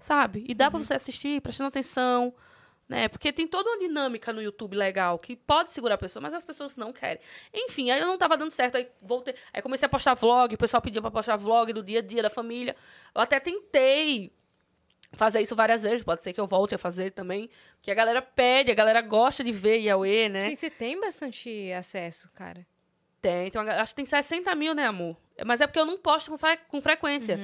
sabe? 0.00 0.44
E 0.48 0.54
dá 0.54 0.66
Uhum. 0.66 0.70
pra 0.70 0.80
você 0.80 0.94
assistir, 0.94 1.40
prestando 1.42 1.68
atenção, 1.68 2.32
né? 2.88 3.06
Porque 3.08 3.32
tem 3.32 3.46
toda 3.46 3.68
uma 3.70 3.78
dinâmica 3.78 4.32
no 4.32 4.40
YouTube 4.40 4.74
legal 4.76 5.18
que 5.18 5.36
pode 5.36 5.70
segurar 5.72 5.96
a 5.96 5.98
pessoa, 5.98 6.22
mas 6.22 6.32
as 6.34 6.44
pessoas 6.44 6.76
não 6.76 6.92
querem. 6.92 7.20
Enfim, 7.52 7.90
aí 7.90 8.00
eu 8.00 8.06
não 8.06 8.16
tava 8.16 8.36
dando 8.36 8.50
certo, 8.50 8.76
aí 8.76 8.88
voltei, 9.02 9.34
aí 9.52 9.60
comecei 9.60 9.84
a 9.86 9.88
postar 9.88 10.14
vlog, 10.14 10.54
o 10.54 10.58
pessoal 10.58 10.80
pediu 10.80 11.02
pra 11.02 11.10
postar 11.10 11.36
vlog 11.36 11.72
do 11.72 11.82
dia 11.82 11.98
a 11.98 12.02
dia 12.02 12.22
da 12.22 12.30
família. 12.30 12.74
Eu 13.14 13.20
até 13.20 13.38
tentei 13.38 14.32
fazer 15.12 15.40
isso 15.40 15.56
várias 15.56 15.82
vezes, 15.82 16.04
pode 16.04 16.22
ser 16.22 16.32
que 16.32 16.40
eu 16.40 16.46
volte 16.46 16.74
a 16.74 16.78
fazer 16.78 17.12
também, 17.12 17.48
porque 17.76 17.90
a 17.90 17.94
galera 17.94 18.20
pede, 18.20 18.70
a 18.70 18.74
galera 18.74 19.00
gosta 19.00 19.42
de 19.42 19.52
ver 19.52 19.78
Yahweh, 19.78 20.28
né? 20.28 20.40
Sim, 20.42 20.54
você 20.56 20.68
tem 20.70 21.00
bastante 21.00 21.72
acesso, 21.72 22.30
cara. 22.34 22.66
Tem, 23.20 23.50
ga- 23.50 23.80
acho 23.82 23.92
que 23.92 23.96
tem 23.96 24.06
60 24.06 24.54
mil, 24.54 24.74
né, 24.74 24.84
amor? 24.86 25.16
Mas 25.44 25.60
é 25.60 25.66
porque 25.66 25.78
eu 25.80 25.86
não 25.86 25.96
posto 25.98 26.30
com, 26.30 26.38
fre- 26.38 26.58
com 26.68 26.80
frequência. 26.80 27.36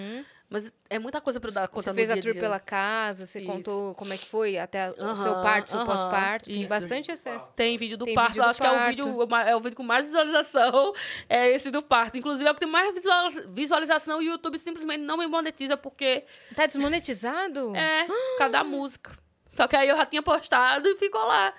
Mas 0.48 0.72
é 0.90 0.98
muita 0.98 1.20
coisa 1.20 1.40
pra 1.40 1.50
eu 1.50 1.54
dar 1.54 1.66
conta 1.68 1.90
Você 1.90 1.94
fez 1.94 2.10
a 2.10 2.16
tour 2.20 2.34
pela 2.34 2.60
casa, 2.60 3.26
você 3.26 3.40
Isso. 3.40 3.50
contou 3.50 3.94
como 3.94 4.12
é 4.12 4.16
que 4.18 4.26
foi 4.26 4.56
até 4.58 4.90
o 4.90 5.16
seu 5.16 5.32
parto, 5.42 5.70
seu 5.70 5.84
pós-parto. 5.84 6.44
Tem 6.44 6.66
bastante 6.66 7.10
acesso. 7.10 7.48
Tem 7.56 7.76
vídeo 7.76 7.96
do 7.96 8.04
Tem 8.04 8.14
parto, 8.14 8.28
vídeo 8.34 8.44
do 8.44 8.50
acho 8.50 8.60
que 8.60 8.66
é 8.66 8.70
o 8.70 8.74
parto. 8.74 8.88
vídeo, 8.96 9.28
é 9.46 9.56
o 9.56 9.60
vídeo 9.60 9.76
com 9.76 9.82
mais 9.82 10.06
visualização, 10.06 10.92
é 11.28 11.50
esse 11.50 11.70
do 11.70 11.82
parto. 11.82 12.18
Inclusive, 12.18 12.46
é 12.46 12.50
o 12.52 12.54
que 12.54 12.60
tem 12.60 12.68
mais 12.70 12.94
visualiza- 12.94 13.46
visualização 13.48 14.22
e 14.22 14.28
o 14.28 14.32
YouTube 14.32 14.58
simplesmente 14.58 15.00
não 15.00 15.16
me 15.16 15.26
monetiza 15.26 15.76
porque 15.76 16.24
Tá 16.54 16.66
desmonetizado? 16.66 17.74
é 17.74 18.06
cada 18.38 18.62
música. 18.62 19.10
Só 19.46 19.66
que 19.66 19.74
aí 19.76 19.88
eu 19.88 19.96
já 19.96 20.06
tinha 20.06 20.22
postado 20.22 20.88
e 20.88 20.96
ficou 20.96 21.24
lá. 21.24 21.52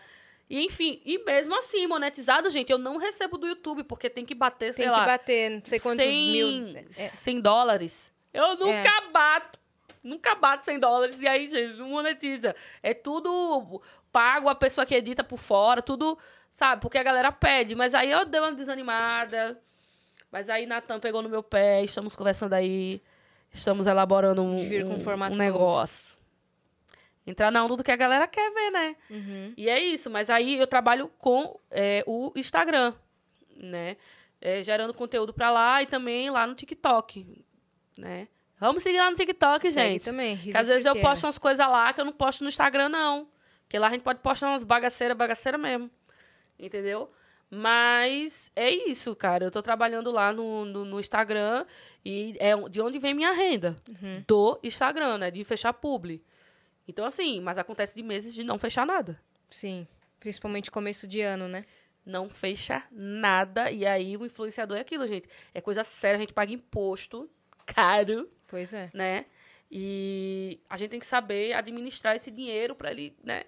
E 0.50 0.64
enfim, 0.64 1.02
e 1.04 1.18
mesmo 1.26 1.58
assim, 1.58 1.88
monetizado, 1.88 2.50
gente, 2.52 2.72
eu 2.72 2.78
não 2.78 2.98
recebo 2.98 3.38
do 3.38 3.48
YouTube, 3.48 3.84
porque 3.84 4.10
tem 4.10 4.24
que 4.24 4.36
bater, 4.36 4.74
sei 4.74 4.86
Tem 4.86 4.94
que 4.94 5.00
lá, 5.00 5.06
bater 5.06 5.50
não 5.50 5.62
sei 5.66 5.80
quantos 5.80 6.06
100, 6.06 6.32
mil. 6.32 6.78
É. 6.78 7.08
100 7.10 7.42
dólares. 7.42 8.14
Eu 8.36 8.58
nunca 8.58 9.02
bato. 9.12 9.60
Nunca 10.04 10.36
bato 10.36 10.66
100 10.66 10.80
dólares. 10.80 11.18
E 11.20 11.28
aí, 11.28 11.50
gente, 11.50 11.78
não 11.78 11.90
monetiza. 11.90 12.56
É 12.84 12.94
tudo 12.94 13.82
pago, 14.12 14.48
a 14.50 14.56
pessoa 14.56 14.86
que 14.86 14.94
edita 14.94 15.24
por 15.24 15.38
fora, 15.40 15.82
tudo, 15.82 16.18
sabe? 16.52 16.82
Porque 16.82 16.98
a 16.98 17.04
galera 17.04 17.32
pede. 17.32 17.74
Mas 17.76 17.96
aí 17.96 18.12
eu 18.12 18.24
dei 18.26 18.40
uma 18.40 18.54
desanimada. 18.54 19.60
Mas 20.32 20.50
aí 20.50 20.66
Natan 20.66 21.00
pegou 21.00 21.22
no 21.22 21.30
meu 21.30 21.42
pé, 21.42 21.84
estamos 21.84 22.16
conversando 22.16 22.54
aí. 22.54 23.02
Estamos 23.54 23.88
elaborando 23.88 24.44
um, 24.44 24.56
um- 24.58 24.94
um 24.96 24.98
novo. 25.00 25.36
negócio. 25.38 26.18
Entrar 27.26 27.52
na 27.52 27.64
onda 27.64 27.76
do 27.76 27.84
que 27.84 27.92
a 27.92 27.96
galera 27.96 28.28
quer 28.28 28.52
ver, 28.54 28.70
né? 28.70 28.96
Uhum. 29.10 29.54
E 29.58 29.68
é 29.68 29.80
isso, 29.80 30.10
mas 30.12 30.30
aí 30.30 30.60
eu 30.60 30.68
trabalho 30.68 31.08
com 31.18 31.60
é, 31.72 32.04
o 32.06 32.32
Instagram, 32.36 32.94
né? 33.56 33.98
É, 34.40 34.62
gerando 34.62 34.94
conteúdo 34.94 35.34
pra 35.34 35.50
lá 35.50 35.82
e 35.82 35.88
também 35.88 36.30
lá 36.30 36.46
no 36.46 36.54
TikTok, 36.54 37.44
né? 37.98 38.28
Vamos 38.60 38.84
seguir 38.84 39.00
lá 39.00 39.12
no 39.12 39.18
TikTok, 39.18 39.72
Segue 39.72 39.94
gente. 39.94 40.06
também. 40.06 40.38
Que 40.38 40.56
às 40.56 40.68
vezes 40.68 40.86
eu 40.86 40.96
posto 41.00 41.26
umas 41.26 41.38
coisas 41.38 41.66
lá 41.68 41.92
que 41.92 42.00
eu 42.00 42.06
não 42.06 42.14
posto 42.14 42.42
no 42.42 42.48
Instagram, 42.48 42.90
não. 42.90 43.28
Porque 43.64 43.78
lá 43.78 43.88
a 43.88 43.92
gente 43.92 44.04
pode 44.04 44.20
postar 44.20 44.50
umas 44.50 44.64
bagaceiras, 44.64 45.18
bagaceira 45.18 45.58
mesmo. 45.58 45.90
Entendeu? 46.58 47.12
Mas 47.50 48.52
é 48.56 48.70
isso, 48.70 49.16
cara. 49.16 49.46
Eu 49.46 49.52
tô 49.52 49.62
trabalhando 49.62 50.10
lá 50.12 50.32
no, 50.32 50.66
no, 50.66 50.86
no 50.86 51.00
Instagram 51.00 51.66
e 52.04 52.36
é 52.40 52.56
de 52.70 52.82
onde 52.82 52.98
vem 52.98 53.14
minha 53.14 53.34
renda. 53.34 53.76
Do 54.26 54.60
Instagram, 54.64 55.18
né? 55.18 55.32
De 55.32 55.44
fechar 55.44 55.74
publi. 55.74 56.24
Então, 56.88 57.06
assim, 57.06 57.42
mas 57.42 57.58
acontece 57.58 57.96
de 57.96 58.04
meses 58.04 58.34
de 58.34 58.44
não 58.44 58.58
fechar 58.58 58.86
nada. 58.86 59.20
Sim. 59.50 59.88
Principalmente 60.20 60.72
começo 60.72 61.08
de 61.08 61.22
ano, 61.22 61.48
né? 61.48 61.66
Não 62.06 62.30
fecha 62.30 62.84
nada. 62.92 63.70
E 63.72 63.86
aí 63.86 64.16
o 64.16 64.26
influenciador 64.26 64.78
é 64.78 64.82
aquilo, 64.82 65.06
gente. 65.06 65.28
É 65.54 65.60
coisa 65.60 65.84
séria, 65.84 66.18
a 66.18 66.20
gente 66.20 66.34
paga 66.34 66.54
imposto 66.54 67.30
caro, 67.66 68.30
Pois 68.48 68.74
é. 68.74 68.90
né? 68.94 69.26
E 69.70 70.60
a 70.70 70.78
gente 70.78 70.92
tem 70.92 71.00
que 71.00 71.06
saber 71.06 71.54
administrar 71.54 72.16
esse 72.16 72.30
dinheiro 72.32 72.76
para 72.76 72.92
ele, 72.92 73.16
né? 73.24 73.44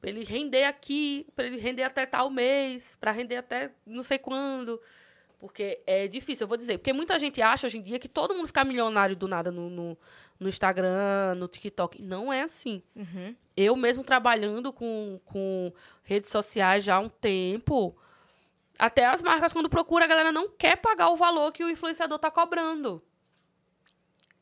Pra 0.00 0.10
ele 0.10 0.24
render 0.24 0.64
aqui, 0.64 1.26
para 1.34 1.46
ele 1.46 1.58
render 1.58 1.82
até 1.82 2.06
tal 2.06 2.30
mês, 2.30 2.96
para 3.00 3.10
render 3.10 3.36
até 3.36 3.70
não 3.86 4.02
sei 4.02 4.18
quando. 4.18 4.80
Porque 5.38 5.80
é 5.86 6.08
difícil, 6.08 6.44
eu 6.44 6.48
vou 6.48 6.56
dizer. 6.56 6.78
Porque 6.78 6.92
muita 6.92 7.18
gente 7.18 7.40
acha 7.40 7.66
hoje 7.66 7.78
em 7.78 7.82
dia 7.82 7.98
que 7.98 8.08
todo 8.08 8.34
mundo 8.34 8.48
fica 8.48 8.64
milionário 8.64 9.14
do 9.14 9.28
nada 9.28 9.52
no, 9.52 9.70
no, 9.70 9.98
no 10.38 10.48
Instagram, 10.48 11.36
no 11.36 11.46
TikTok. 11.46 12.02
Não 12.02 12.32
é 12.32 12.42
assim. 12.42 12.82
Uhum. 12.96 13.36
Eu 13.56 13.76
mesmo 13.76 14.02
trabalhando 14.02 14.72
com, 14.72 15.20
com 15.24 15.72
redes 16.02 16.30
sociais 16.30 16.82
já 16.82 16.96
há 16.96 17.00
um 17.00 17.08
tempo, 17.08 17.96
até 18.78 19.06
as 19.06 19.20
marcas, 19.22 19.52
quando 19.52 19.68
procura, 19.68 20.04
a 20.04 20.08
galera 20.08 20.32
não 20.32 20.48
quer 20.48 20.76
pagar 20.76 21.10
o 21.10 21.16
valor 21.16 21.52
que 21.52 21.64
o 21.64 21.70
influenciador 21.70 22.16
está 22.16 22.30
cobrando. 22.30 23.02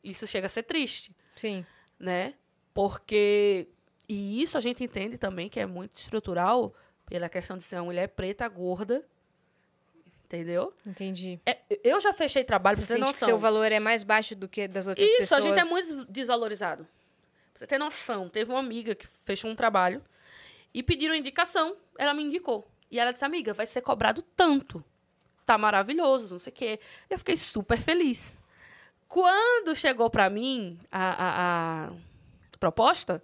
Isso 0.09 0.25
chega 0.27 0.47
a 0.47 0.49
ser 0.49 0.63
triste, 0.63 1.11
Sim. 1.35 1.65
né? 1.99 2.33
Porque. 2.73 3.67
E 4.07 4.41
isso 4.41 4.57
a 4.57 4.61
gente 4.61 4.83
entende 4.83 5.17
também 5.17 5.49
que 5.49 5.59
é 5.59 5.65
muito 5.65 5.97
estrutural 5.97 6.73
pela 7.05 7.27
questão 7.27 7.57
de 7.57 7.63
ser 7.63 7.75
uma 7.77 7.85
mulher 7.85 8.07
preta, 8.09 8.47
gorda. 8.47 9.03
Entendeu? 10.25 10.73
Entendi. 10.85 11.39
É, 11.45 11.57
eu 11.83 11.99
já 12.01 12.13
fechei 12.13 12.43
trabalho, 12.43 12.75
Você 12.77 12.81
pra 12.81 12.87
você 12.87 12.93
ter 12.93 12.99
sente 13.05 13.15
que 13.17 13.21
noção. 13.21 13.29
seu 13.29 13.39
valor 13.39 13.71
é 13.71 13.79
mais 13.79 14.03
baixo 14.03 14.35
do 14.35 14.47
que 14.47 14.67
das 14.67 14.85
outras 14.87 15.07
Isso, 15.07 15.19
pessoas? 15.19 15.45
a 15.45 15.47
gente 15.47 15.59
é 15.59 15.63
muito 15.63 16.05
desvalorizado. 16.11 16.83
Pra 17.53 17.59
você 17.59 17.67
ter 17.67 17.77
noção, 17.77 18.27
teve 18.29 18.51
uma 18.51 18.59
amiga 18.59 18.93
que 18.93 19.07
fechou 19.07 19.49
um 19.49 19.55
trabalho 19.55 20.03
E 20.73 20.83
pediram 20.83 21.15
indicação, 21.15 21.77
ela 21.97 22.13
me 22.13 22.23
indicou. 22.23 22.69
E 22.91 22.99
ela 22.99 23.11
disse, 23.11 23.23
amiga, 23.25 23.53
vai 23.53 23.65
ser 23.65 23.81
cobrado 23.81 24.21
tanto. 24.35 24.83
Tá 25.45 25.57
maravilhoso, 25.57 26.35
não 26.35 26.39
sei 26.39 26.51
o 26.51 26.55
quê. 26.55 26.79
Eu 27.09 27.17
fiquei 27.17 27.37
super 27.37 27.79
feliz. 27.79 28.33
Quando 29.07 29.73
chegou 29.75 30.09
para 30.09 30.29
mim 30.29 30.79
a, 30.91 31.09
a, 31.09 31.87
a, 31.87 31.91
proposta, 32.59 33.23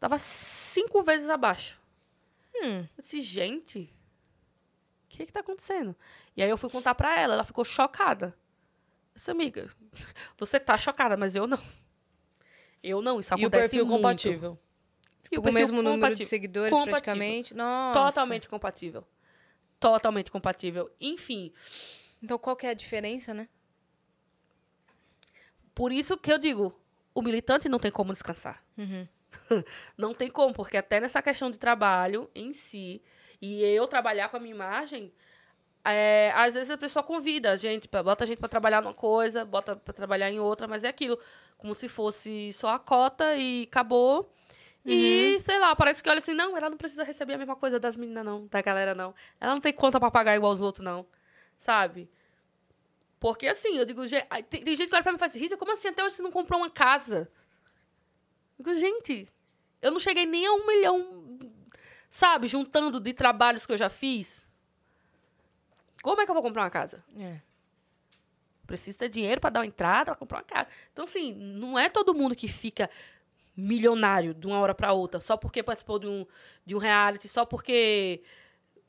tava 0.00 0.18
cinco 0.18 1.02
vezes 1.02 1.28
abaixo. 1.28 1.80
Hum. 2.54 2.80
Eu 2.96 3.02
disse, 3.02 3.20
gente, 3.20 3.92
o 5.04 5.08
que 5.08 5.26
que 5.26 5.32
tá 5.32 5.40
acontecendo? 5.40 5.94
E 6.36 6.42
aí 6.42 6.48
eu 6.48 6.56
fui 6.56 6.70
contar 6.70 6.94
para 6.94 7.18
ela, 7.20 7.34
ela 7.34 7.44
ficou 7.44 7.64
chocada. 7.64 8.28
Eu 8.28 9.16
disse, 9.16 9.30
amiga, 9.30 9.66
você 10.38 10.58
tá 10.58 10.78
chocada, 10.78 11.16
mas 11.16 11.36
eu 11.36 11.46
não. 11.46 11.58
Eu 12.82 13.02
não, 13.02 13.18
isso 13.20 13.32
E 13.34 13.34
o 13.34 13.48
acontece 13.48 13.70
perfil 13.70 13.84
muito. 13.86 13.96
compatível. 13.96 14.58
E 15.30 15.36
Com 15.40 15.50
o 15.50 15.52
mesmo 15.52 15.82
número 15.82 16.14
de 16.14 16.24
seguidores, 16.24 16.70
Compatível. 16.70 16.92
praticamente. 17.02 17.52
Nossa. 17.54 17.98
Totalmente 18.00 18.48
compatível. 18.48 19.04
Totalmente 19.80 20.30
compatível. 20.30 20.90
Enfim, 21.00 21.52
Então, 22.22 22.38
qual 22.38 22.56
que 22.56 22.66
é 22.66 22.70
a 22.70 22.74
diferença, 22.74 23.34
né? 23.34 23.48
Por 25.76 25.92
isso 25.92 26.16
que 26.16 26.32
eu 26.32 26.38
digo, 26.38 26.74
o 27.14 27.20
militante 27.20 27.68
não 27.68 27.78
tem 27.78 27.90
como 27.90 28.10
descansar. 28.10 28.64
Uhum. 28.78 29.06
Não 29.98 30.14
tem 30.14 30.30
como, 30.30 30.54
porque 30.54 30.78
até 30.78 30.98
nessa 30.98 31.20
questão 31.20 31.50
de 31.50 31.58
trabalho 31.58 32.30
em 32.34 32.54
si, 32.54 33.02
e 33.40 33.62
eu 33.62 33.86
trabalhar 33.86 34.30
com 34.30 34.38
a 34.38 34.40
minha 34.40 34.54
imagem, 34.54 35.12
é, 35.84 36.32
às 36.34 36.54
vezes 36.54 36.70
a 36.70 36.78
pessoa 36.78 37.02
convida 37.02 37.52
a 37.52 37.56
gente, 37.56 37.86
bota 37.86 38.24
a 38.24 38.26
gente 38.26 38.38
para 38.38 38.48
trabalhar 38.48 38.80
numa 38.80 38.94
coisa, 38.94 39.44
bota 39.44 39.76
para 39.76 39.92
trabalhar 39.92 40.30
em 40.30 40.40
outra, 40.40 40.66
mas 40.66 40.84
é 40.84 40.88
aquilo, 40.88 41.18
como 41.58 41.74
se 41.74 41.88
fosse 41.88 42.50
só 42.54 42.70
a 42.70 42.78
cota 42.78 43.36
e 43.36 43.64
acabou. 43.64 44.32
E, 44.86 45.38
sei 45.40 45.58
lá, 45.58 45.76
parece 45.76 46.02
que 46.02 46.08
olha 46.08 46.18
assim, 46.18 46.32
não, 46.32 46.56
ela 46.56 46.70
não 46.70 46.78
precisa 46.78 47.04
receber 47.04 47.34
a 47.34 47.38
mesma 47.38 47.56
coisa 47.56 47.78
das 47.78 47.96
meninas, 47.96 48.24
não, 48.24 48.46
da 48.46 48.62
galera, 48.62 48.94
não. 48.94 49.14
Ela 49.38 49.52
não 49.52 49.60
tem 49.60 49.72
conta 49.72 50.00
pra 50.00 50.10
pagar 50.10 50.34
igual 50.34 50.52
os 50.52 50.62
outros, 50.62 50.84
não. 50.84 51.06
Sabe? 51.58 52.08
Porque 53.26 53.48
assim, 53.48 53.76
eu 53.76 53.84
digo, 53.84 54.06
"Ge- 54.06 54.24
ai, 54.30 54.40
tem, 54.40 54.62
tem 54.62 54.76
gente 54.76 54.88
que 54.88 54.94
olha 54.94 55.02
pra 55.02 55.10
mim 55.10 55.16
e 55.16 55.18
fala 55.18 55.28
assim, 55.28 55.40
Rita, 55.40 55.56
como 55.56 55.72
assim 55.72 55.88
até 55.88 56.04
hoje 56.04 56.14
você 56.14 56.22
não 56.22 56.30
comprou 56.30 56.60
uma 56.60 56.70
casa? 56.70 57.28
Eu 58.56 58.64
digo, 58.64 58.72
gente, 58.76 59.26
eu 59.82 59.90
não 59.90 59.98
cheguei 59.98 60.24
nem 60.24 60.46
a 60.46 60.52
um 60.52 60.64
milhão, 60.64 61.36
sabe, 62.08 62.46
juntando 62.46 63.00
de 63.00 63.12
trabalhos 63.12 63.66
que 63.66 63.72
eu 63.72 63.76
já 63.76 63.90
fiz. 63.90 64.48
Como 66.04 66.20
é 66.20 66.24
que 66.24 66.30
eu 66.30 66.34
vou 66.36 66.42
comprar 66.42 66.62
uma 66.62 66.70
casa? 66.70 67.02
É. 67.18 67.40
Preciso 68.64 68.96
ter 68.96 69.08
dinheiro 69.08 69.40
para 69.40 69.50
dar 69.50 69.58
uma 69.60 69.66
entrada, 69.66 70.12
para 70.12 70.14
comprar 70.14 70.38
uma 70.38 70.44
casa. 70.44 70.68
Então, 70.92 71.02
assim, 71.02 71.34
não 71.34 71.76
é 71.76 71.90
todo 71.90 72.14
mundo 72.14 72.36
que 72.36 72.46
fica 72.46 72.88
milionário 73.56 74.34
de 74.34 74.46
uma 74.46 74.60
hora 74.60 74.72
para 74.72 74.92
outra, 74.92 75.20
só 75.20 75.36
porque 75.36 75.64
participou 75.64 75.98
de 75.98 76.06
um, 76.06 76.24
de 76.64 76.76
um 76.76 76.78
reality, 76.78 77.26
só 77.26 77.44
porque 77.44 78.22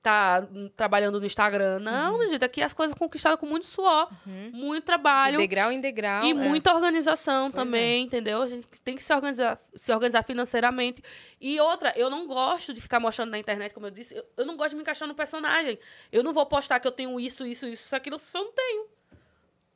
tá 0.01 0.47
hum, 0.51 0.69
trabalhando 0.75 1.19
no 1.19 1.25
Instagram. 1.25 1.79
Não, 1.79 2.25
gente, 2.27 2.43
aqui 2.43 2.61
as 2.61 2.73
coisas 2.73 2.97
conquistadas 2.97 3.39
com 3.39 3.45
muito 3.45 3.65
suor, 3.65 4.09
muito 4.25 4.81
De 4.81 4.85
trabalho. 4.85 5.37
degrau 5.37 5.71
em 5.71 5.81
degrau. 5.81 6.23
E 6.23 6.31
é. 6.31 6.33
muita 6.33 6.73
organização 6.73 7.51
Pois 7.51 7.63
também, 7.63 8.05
entendeu? 8.05 8.41
A 8.41 8.47
gente 8.47 8.67
tem 8.81 8.95
que 8.95 9.03
se 9.03 9.13
organizar, 9.13 9.59
se 9.75 9.91
organizar 9.91 10.23
financeiramente. 10.23 11.03
E 11.41 11.59
outra, 11.59 11.93
eu 11.95 12.09
não 12.09 12.27
gosto 12.27 12.73
de 12.73 12.81
ficar 12.81 12.99
mostrando 12.99 13.31
na 13.31 13.39
internet, 13.39 13.73
como 13.73 13.87
eu 13.87 13.91
disse, 13.91 14.15
eu, 14.15 14.25
eu 14.37 14.45
não 14.45 14.55
gosto 14.55 14.71
de 14.71 14.75
me 14.75 14.81
encaixar 14.81 15.07
no 15.07 15.15
personagem. 15.15 15.77
Eu 16.11 16.23
não 16.23 16.33
vou 16.33 16.45
postar 16.45 16.79
que 16.79 16.87
eu 16.87 16.91
tenho 16.91 17.19
isso, 17.19 17.45
isso, 17.45 17.67
isso, 17.67 17.95
aquilo, 17.95 18.17
se 18.17 18.37
eu 18.37 18.43
não 18.43 18.51
tenho. 18.51 18.87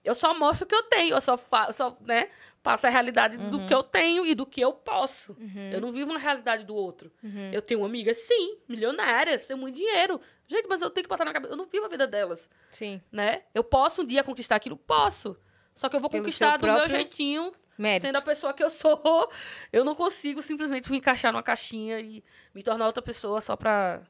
Eu 0.03 0.15
só 0.15 0.38
mostro 0.38 0.65
o 0.65 0.68
que 0.68 0.73
eu 0.73 0.84
tenho, 0.84 1.14
eu 1.14 1.22
só, 1.22 1.38
fa 1.38 1.65
eu 1.68 1.73
só 1.73 1.95
né, 2.02 2.30
passo 2.64 2.86
a 2.88 2.90
realidade 2.90 3.38
do 3.38 3.66
que 3.66 3.74
eu 3.74 3.82
tenho 3.84 4.26
e 4.26 4.36
do 4.36 4.46
que 4.46 4.62
eu 4.62 4.74
posso. 4.74 5.36
Eu 5.72 5.82
não 5.82 5.92
vivo 5.92 6.12
uma 6.12 6.20
realidade 6.20 6.64
do 6.64 6.76
outro. 6.76 7.12
Eu 7.52 7.62
tenho 7.62 7.84
amigas, 7.84 8.18
sim, 8.18 8.58
milionárias, 8.68 9.48
tenho 9.48 9.60
muito 9.60 9.76
dinheiro. 9.76 10.20
Gente, 10.48 10.68
mas 10.68 10.82
eu 10.82 10.90
tenho 10.90 11.06
que 11.06 11.10
botar 11.10 11.24
na 11.26 11.32
cabeça. 11.34 11.54
Eu 11.54 11.58
não 11.58 11.66
vivo 11.66 11.86
a 11.86 11.90
vida 11.90 12.06
delas 12.06 12.50
Sim. 12.70 13.02
né? 13.12 13.44
Eu 13.56 13.64
posso 13.64 14.02
um 14.02 14.06
dia 14.06 14.22
conquistar 14.24 14.58
aquilo? 14.58 14.76
Posso. 14.76 15.38
Só 15.74 15.88
que 15.88 15.96
eu 15.96 16.00
vou 16.02 16.10
Pelo 16.10 16.24
conquistar 16.24 16.58
do 16.58 16.68
meu 16.68 16.90
jeitinho, 16.90 17.54
Mérito. 17.78 18.06
sendo 18.06 18.18
a 18.18 18.22
pessoa 18.22 18.54
que 18.54 18.62
eu 18.62 18.70
sou. 18.70 19.00
Eu 19.72 19.86
não 19.86 19.96
consigo 19.96 20.42
simplesmente 20.42 20.92
me 20.92 20.98
encaixar 20.98 21.32
numa 21.32 21.42
caixinha 21.42 22.00
e 22.02 22.22
me 22.54 22.62
tornar 22.62 22.86
outra 22.86 23.02
pessoa 23.02 23.40
só 23.40 23.56
pra 23.56 24.02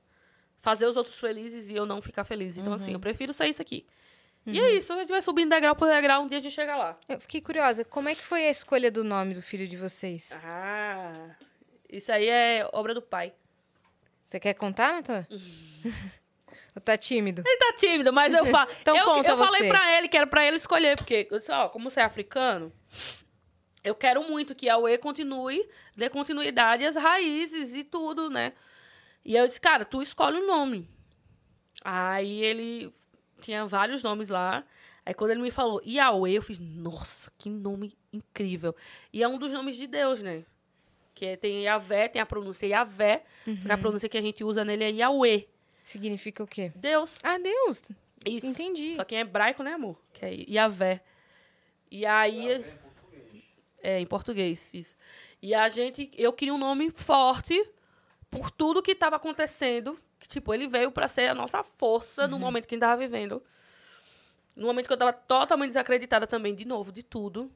fazer 0.58 0.88
os 0.88 0.98
outros 0.98 1.20
felizes 1.20 1.70
e 1.70 1.76
eu 1.76 1.86
não 1.86 2.02
ficar 2.02 2.24
feliz. 2.24 2.58
Então, 2.58 2.74
assim, 2.74 2.94
eu 2.94 3.00
prefiro 3.00 3.32
ser 3.34 3.48
isso 3.48 3.62
aqui. 3.62 3.86
E 4.46 4.60
é 4.60 4.72
isso, 4.72 4.92
a 4.94 4.98
gente 4.98 5.10
vai 5.10 5.22
subindo 5.22 5.50
degrau 5.50 5.76
por 5.76 5.88
degrau, 5.88 6.24
um 6.24 6.28
dia 6.28 6.40
a 6.40 6.42
gente 6.42 6.54
chega 6.54 6.76
lá. 6.76 6.98
Eu 7.08 7.20
fiquei 7.20 7.42
curiosa, 7.42 7.86
como 7.86 8.10
é 8.10 8.16
que 8.16 8.24
foi 8.24 8.48
a 8.48 8.50
escolha 8.50 8.90
do 8.90 9.04
nome 9.04 9.36
do 9.36 9.42
filho 9.42 9.68
de 9.68 9.78
vocês? 9.78 10.32
Ah, 10.44 11.30
isso 11.90 12.12
aí 12.12 12.28
é 12.28 12.68
obra 12.74 12.94
do 12.94 13.02
pai. 13.02 13.34
Você 14.28 14.40
quer 14.40 14.54
contar, 14.56 14.94
Natan? 14.94 15.28
Ou 16.76 16.82
tá 16.82 16.98
tímido? 16.98 17.44
Ele 17.46 17.58
tá 17.58 17.74
tímido, 17.78 18.12
mas 18.14 18.34
eu 18.34 18.46
falo. 18.48 18.70
Então 18.82 18.96
eu, 18.96 19.06
conta 19.06 19.32
eu 19.32 19.38
falei 19.38 19.64
você. 19.64 19.70
pra 19.70 19.98
ele 19.98 20.08
que 20.08 20.18
era 20.18 20.26
pra 20.26 20.46
ele 20.46 20.56
escolher, 20.58 20.96
porque, 20.96 21.28
eu 21.30 21.38
disse, 21.38 21.52
ó, 21.52 21.70
como 21.70 21.92
você 21.92 22.00
é 22.00 22.04
africano, 22.04 22.72
eu 23.84 23.94
quero 23.94 24.24
muito 24.24 24.56
que 24.56 24.70
a 24.70 24.78
UE 24.78 24.98
continue, 24.98 25.68
dê 25.96 26.10
continuidade 26.10 26.86
às 26.86 26.96
raízes 26.96 27.76
e 27.76 27.84
tudo, 27.84 28.30
né? 28.30 28.54
E 29.24 29.36
eu 29.36 29.46
disse, 29.46 29.62
cara, 29.62 29.86
tu 29.86 30.02
escolhe 30.02 30.38
o 30.38 30.48
nome. 30.48 30.90
Aí 31.84 32.44
ele 32.44 32.94
tinha 33.42 33.66
vários 33.66 34.04
nomes 34.04 34.30
lá. 34.30 34.64
Aí 35.06 35.14
quando 35.14 35.32
ele 35.32 35.42
me 35.42 35.52
falou 35.52 35.82
Yahweh, 35.86 36.34
eu 36.34 36.42
fiz, 36.42 36.60
nossa, 36.60 37.32
que 37.38 37.50
nome 37.50 37.94
incrível. 38.14 38.76
E 39.12 39.24
é 39.24 39.28
um 39.28 39.38
dos 39.38 39.52
nomes 39.52 39.76
de 39.76 39.88
Deus, 39.88 40.22
né? 40.22 40.46
Que 41.16 41.26
é- 41.26 41.36
tem 41.36 41.64
Yahvé, 41.64 42.08
tem 42.08 42.22
a 42.22 42.26
pronúncia 42.26 42.66
Yahvé, 42.68 43.24
só 43.46 43.66
que 43.68 43.72
a 43.72 43.78
pronúncia 43.78 44.08
que 44.08 44.18
a 44.18 44.22
gente 44.22 44.44
usa 44.44 44.64
nele 44.64 44.84
é 44.84 44.90
Yahweh. 44.92 45.48
Significa 45.84 46.44
o 46.44 46.48
quê? 46.48 46.72
Deus. 46.76 47.18
Ah, 47.24 47.38
Deus! 47.40 47.82
Isso. 48.26 48.46
Entendi. 48.46 48.94
Só 48.96 49.04
que 49.04 49.16
em 49.16 49.20
hebraico, 49.20 49.64
né, 49.64 49.74
amor? 49.74 50.00
Que 50.14 50.26
é 50.26 50.34
Yavé. 50.48 51.02
E 51.90 52.06
aí. 52.06 52.64
É, 53.84 54.00
em 54.00 54.06
português, 54.06 54.72
isso. 54.76 54.96
E 55.42 55.56
a 55.56 55.68
gente. 55.68 56.12
Eu 56.16 56.32
queria 56.32 56.54
um 56.54 56.58
nome 56.58 56.92
forte 56.92 57.68
por 58.30 58.52
tudo 58.52 58.82
que 58.84 58.92
estava 58.92 59.16
acontecendo. 59.16 59.98
Que, 60.22 60.28
tipo, 60.28 60.54
ele 60.54 60.68
veio 60.68 60.92
para 60.92 61.08
ser 61.08 61.30
a 61.30 61.34
nossa 61.34 61.64
força 61.64 62.28
no 62.28 62.38
momento 62.38 62.68
que 62.68 62.76
a 62.76 62.78
gente 62.78 62.82
tava 62.82 62.96
vivendo. 62.96 63.44
No 64.56 64.68
momento 64.68 64.86
que 64.86 64.94
eu 64.94 64.98
tava 64.98 65.12
totalmente 65.12 65.70
desacreditada 65.70 66.28
também, 66.28 66.54
de 66.54 66.64
novo, 66.64 66.92
de 66.92 67.02
tudo. 67.02 67.52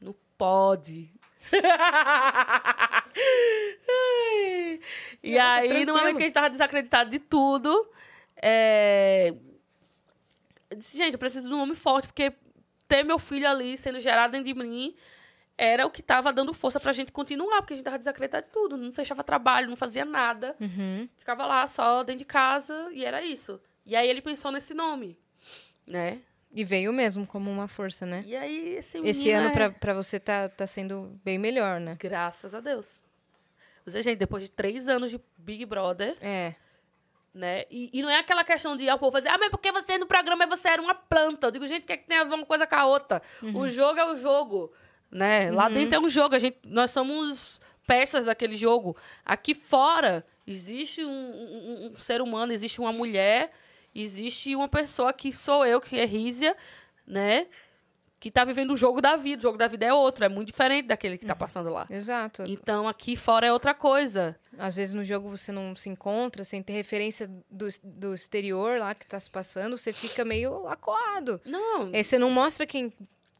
Não 0.00 0.14
pode. 0.38 1.10
e 5.20 5.34
Nossa, 5.34 5.52
aí, 5.52 5.68
tranquilo. 5.68 5.92
no 5.92 5.98
momento 5.98 6.16
que 6.16 6.22
a 6.22 6.26
gente 6.26 6.34
tava 6.34 6.50
desacreditado 6.50 7.10
de 7.10 7.18
tudo, 7.18 7.90
é... 8.36 9.34
eu 10.70 10.76
disse, 10.76 10.96
gente, 10.96 11.14
eu 11.14 11.18
preciso 11.18 11.48
de 11.48 11.54
um 11.54 11.58
nome 11.58 11.74
forte, 11.74 12.06
porque 12.06 12.32
ter 12.86 13.02
meu 13.02 13.18
filho 13.18 13.48
ali 13.48 13.76
sendo 13.76 13.98
gerado 13.98 14.30
dentro 14.32 14.46
de 14.46 14.54
mim 14.54 14.94
era 15.58 15.86
o 15.86 15.90
que 15.90 16.02
tava 16.02 16.32
dando 16.32 16.52
força 16.52 16.78
pra 16.78 16.92
gente 16.92 17.10
continuar, 17.12 17.62
porque 17.62 17.72
a 17.74 17.76
gente 17.76 17.84
tava 17.84 17.98
desacreditado 17.98 18.46
de 18.46 18.52
tudo. 18.52 18.76
Não 18.76 18.92
fechava 18.92 19.24
trabalho, 19.24 19.68
não 19.68 19.76
fazia 19.76 20.04
nada. 20.04 20.54
Uhum. 20.60 21.08
Ficava 21.16 21.46
lá 21.46 21.66
só 21.66 22.02
dentro 22.02 22.18
de 22.20 22.24
casa 22.26 22.88
e 22.92 23.04
era 23.04 23.22
isso. 23.22 23.60
E 23.84 23.94
aí 23.96 24.08
ele 24.08 24.20
pensou 24.20 24.50
nesse 24.52 24.74
nome, 24.74 25.18
né? 25.86 26.18
E 26.52 26.64
veio 26.64 26.92
mesmo 26.92 27.26
como 27.26 27.50
uma 27.50 27.68
força, 27.68 28.04
né? 28.06 28.22
E 28.26 28.34
aí 28.36 28.76
esse 28.76 28.98
Esse 28.98 29.30
ano 29.30 29.48
é- 29.48 29.52
pra, 29.52 29.70
pra 29.70 29.94
você 29.94 30.18
tá, 30.18 30.48
tá 30.48 30.66
sendo 30.66 31.18
bem 31.24 31.38
melhor, 31.38 31.80
né? 31.80 31.96
Graças 32.00 32.54
a 32.54 32.60
Deus. 32.60 33.00
Ou 33.86 33.92
seja, 33.92 34.02
gente, 34.10 34.18
depois 34.18 34.42
de 34.44 34.50
três 34.50 34.88
anos 34.88 35.10
de 35.10 35.20
Big 35.38 35.64
Brother, 35.64 36.16
É. 36.20 36.54
né? 37.34 37.64
E, 37.70 37.90
e 37.92 38.02
não 38.02 38.08
é 38.10 38.18
aquela 38.18 38.42
questão 38.42 38.76
de 38.76 38.88
ah, 38.88 38.94
o 38.94 38.98
povo 38.98 39.12
fazer, 39.12 39.28
ah, 39.28 39.38
mas 39.38 39.50
porque 39.50 39.70
você 39.70 39.96
no 39.98 40.06
programa 40.06 40.46
você 40.46 40.68
era 40.68 40.82
uma 40.82 40.94
planta. 40.94 41.46
Eu 41.46 41.50
digo, 41.50 41.66
gente, 41.66 41.82
o 41.84 41.86
que, 41.86 41.92
é 41.92 41.96
que 41.96 42.06
tem 42.06 42.18
a 42.18 42.24
ver 42.24 42.34
uma 42.34 42.46
coisa 42.46 42.66
com 42.66 42.74
a 42.74 42.84
outra? 42.86 43.22
O 43.54 43.68
jogo 43.68 43.98
é 44.00 44.10
o 44.10 44.14
jogo, 44.16 44.72
né? 45.10 45.50
Lá 45.50 45.68
dentro 45.68 45.96
é 45.96 46.00
um 46.00 46.08
jogo, 46.08 46.34
a 46.34 46.38
gente, 46.38 46.58
nós 46.64 46.90
somos 46.90 47.60
peças 47.86 48.24
daquele 48.24 48.56
jogo. 48.56 48.96
Aqui 49.24 49.54
fora 49.54 50.24
existe 50.46 51.04
um, 51.04 51.08
um- 51.10 51.90
um 51.92 51.96
ser 51.96 52.20
humano, 52.20 52.52
existe 52.52 52.80
uma 52.80 52.92
mulher, 52.92 53.52
existe 53.94 54.54
uma 54.56 54.68
pessoa 54.68 55.12
que 55.12 55.32
sou 55.32 55.64
eu, 55.64 55.80
que 55.80 55.98
é 55.98 56.04
Rízia, 56.04 56.56
né? 57.06 57.46
Que 58.18 58.30
tá 58.30 58.44
vivendo 58.44 58.72
o 58.72 58.76
jogo 58.76 59.00
da 59.00 59.14
vida. 59.14 59.38
O 59.40 59.42
jogo 59.42 59.58
da 59.58 59.66
vida 59.68 59.84
é 59.84 59.92
outro, 59.92 60.24
é 60.24 60.28
muito 60.28 60.48
diferente 60.48 60.86
daquele 60.86 61.18
que 61.18 61.26
tá 61.26 61.36
passando 61.36 61.68
lá. 61.70 61.86
Exato. 61.90 62.44
Então, 62.46 62.88
aqui 62.88 63.14
fora 63.14 63.46
é 63.46 63.52
outra 63.52 63.74
coisa. 63.74 64.34
Às 64.58 64.74
vezes 64.74 64.94
no 64.94 65.04
jogo 65.04 65.28
você 65.28 65.52
não 65.52 65.76
se 65.76 65.88
encontra, 65.90 66.42
sem 66.42 66.62
ter 66.62 66.72
referência 66.72 67.30
do, 67.50 67.68
do 67.84 68.14
exterior 68.14 68.78
lá 68.80 68.94
que 68.94 69.06
tá 69.06 69.20
se 69.20 69.30
passando, 69.30 69.76
você 69.76 69.92
fica 69.92 70.24
meio 70.24 70.66
acuado. 70.66 71.40
Não, 71.44 71.90
Aí 71.92 72.02
você 72.02 72.18
não 72.18 72.30
mostra 72.30 72.66
quem 72.66 72.90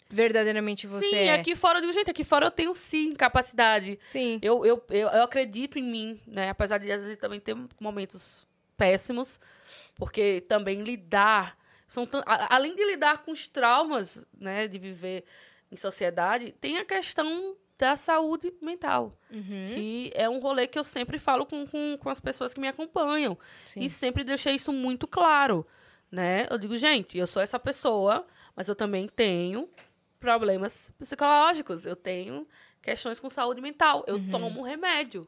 verdadeiramente 0.09 0.87
você 0.87 1.09
sim, 1.09 1.17
é. 1.17 1.35
aqui 1.35 1.55
fora 1.57 1.79
eu 1.79 1.83
digo, 1.83 1.93
gente, 1.93 2.11
aqui 2.11 2.25
fora 2.25 2.47
eu 2.47 2.51
tenho 2.51 2.75
sim 2.75 3.15
capacidade. 3.15 3.99
Sim. 4.05 4.39
Eu, 4.43 4.65
eu, 4.65 4.83
eu, 4.91 5.09
eu 5.09 5.23
acredito 5.23 5.79
em 5.79 5.83
mim, 5.85 6.21
né? 6.27 6.49
Apesar 6.51 6.79
de 6.79 6.91
às 6.91 7.03
vezes 7.03 7.17
também 7.17 7.41
ter 7.41 7.57
momentos 7.81 8.47
péssimos, 8.77 9.41
porque 9.95 10.43
também 10.49 10.83
lidar. 10.83 11.57
São 11.89 12.05
tan- 12.07 12.23
a- 12.27 12.55
além 12.55 12.75
de 12.75 12.85
lidar 12.85 13.19
com 13.25 13.31
os 13.31 13.47
traumas, 13.47 14.21
né, 14.39 14.67
de 14.67 14.79
viver 14.79 15.25
em 15.71 15.77
sociedade, 15.77 16.53
tem 16.61 16.79
a 16.79 16.85
questão 16.85 17.57
da 17.79 17.97
saúde 17.97 18.53
mental. 18.61 19.17
Que 19.31 20.11
é 20.15 20.29
um 20.29 20.39
rolê 20.41 20.67
que 20.67 20.79
eu 20.79 20.85
sempre 20.85 21.19
falo 21.19 21.45
com, 21.47 21.67
com, 21.67 21.97
com 21.99 22.09
as 22.11 22.19
pessoas 22.21 22.53
que 22.55 22.61
me 22.61 22.69
acompanham. 22.69 23.39
Sim. 23.67 23.83
E 23.85 23.89
sempre 23.89 24.25
deixei 24.25 24.55
isso 24.55 24.73
muito 24.73 25.07
claro, 25.07 25.67
né? 26.11 26.47
Eu 26.51 26.59
digo, 26.59 26.77
gente, 26.77 27.17
eu 27.19 27.27
sou 27.27 27.41
essa 27.43 27.59
pessoa, 27.59 28.27
mas 28.55 28.69
eu 28.69 28.75
também 28.75 29.09
tenho 29.09 29.69
problemas 30.19 30.91
psicológicos. 30.99 31.87
Eu 31.87 31.97
tenho 31.97 32.47
questões 32.83 33.19
com 33.21 33.29
saúde 33.31 33.61
mental. 33.61 34.05
Eu 34.07 34.19
tomo 34.31 34.63
remédio. 34.63 35.27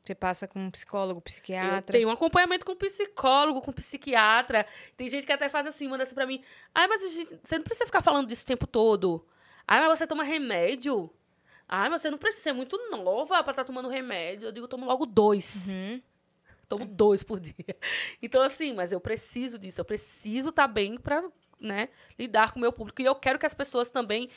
Você 0.00 0.14
passa 0.14 0.46
com 0.48 0.58
um 0.60 0.70
psicólogo, 0.70 1.18
Eu 1.18 1.22
psiquiatra. 1.22 1.92
tenho 1.92 2.08
um 2.08 2.12
acompanhamento 2.12 2.64
com 2.64 2.74
psicólogo, 2.74 3.60
com 3.60 3.72
psiquiatra. 3.72 4.64
Tem 4.96 5.08
gente 5.08 5.26
que 5.26 5.32
até 5.32 5.48
faz 5.48 5.66
assim, 5.66 5.86
manda 5.88 6.02
assim 6.04 6.14
pra 6.14 6.26
mim. 6.26 6.42
Ai, 6.74 6.86
mas 6.88 7.02
gente- 7.12 7.38
você 7.42 7.56
não 7.58 7.64
precisa 7.64 7.84
ficar 7.86 8.00
falando 8.00 8.26
disso 8.28 8.42
o 8.44 8.46
tempo 8.46 8.66
todo. 8.66 9.26
Ai, 9.66 9.80
mas 9.86 9.98
você 9.98 10.06
toma 10.06 10.24
remédio. 10.24 11.10
Ai, 11.68 11.90
mas 11.90 12.00
você 12.00 12.10
não 12.10 12.16
precisa 12.16 12.44
ser 12.44 12.52
muito 12.54 12.78
nova 12.90 13.42
pra 13.42 13.50
estar 13.50 13.64
tomando 13.64 13.88
remédio. 13.90 14.46
Eu 14.48 14.52
digo, 14.52 14.64
eu 14.64 14.68
tomo 14.68 14.86
logo 14.86 15.04
dois. 15.04 15.66
Uhum. 15.68 16.00
Tomo 16.66 16.86
dois 16.86 17.22
por 17.22 17.38
dia. 17.40 17.54
Então, 18.22 18.40
assim, 18.42 18.72
mas 18.72 18.92
eu 18.92 19.00
preciso 19.00 19.58
disso. 19.58 19.80
Eu 19.80 19.84
preciso 19.84 20.48
estar 20.48 20.68
bem 20.68 20.96
pra 20.98 21.22
né, 21.60 21.88
lidar 22.18 22.52
com 22.52 22.58
o 22.58 22.62
meu 22.62 22.72
público. 22.72 23.02
E 23.02 23.04
eu 23.04 23.14
quero 23.14 23.38
que 23.38 23.46
as 23.46 23.54
pessoas 23.54 23.90
também 23.90 24.30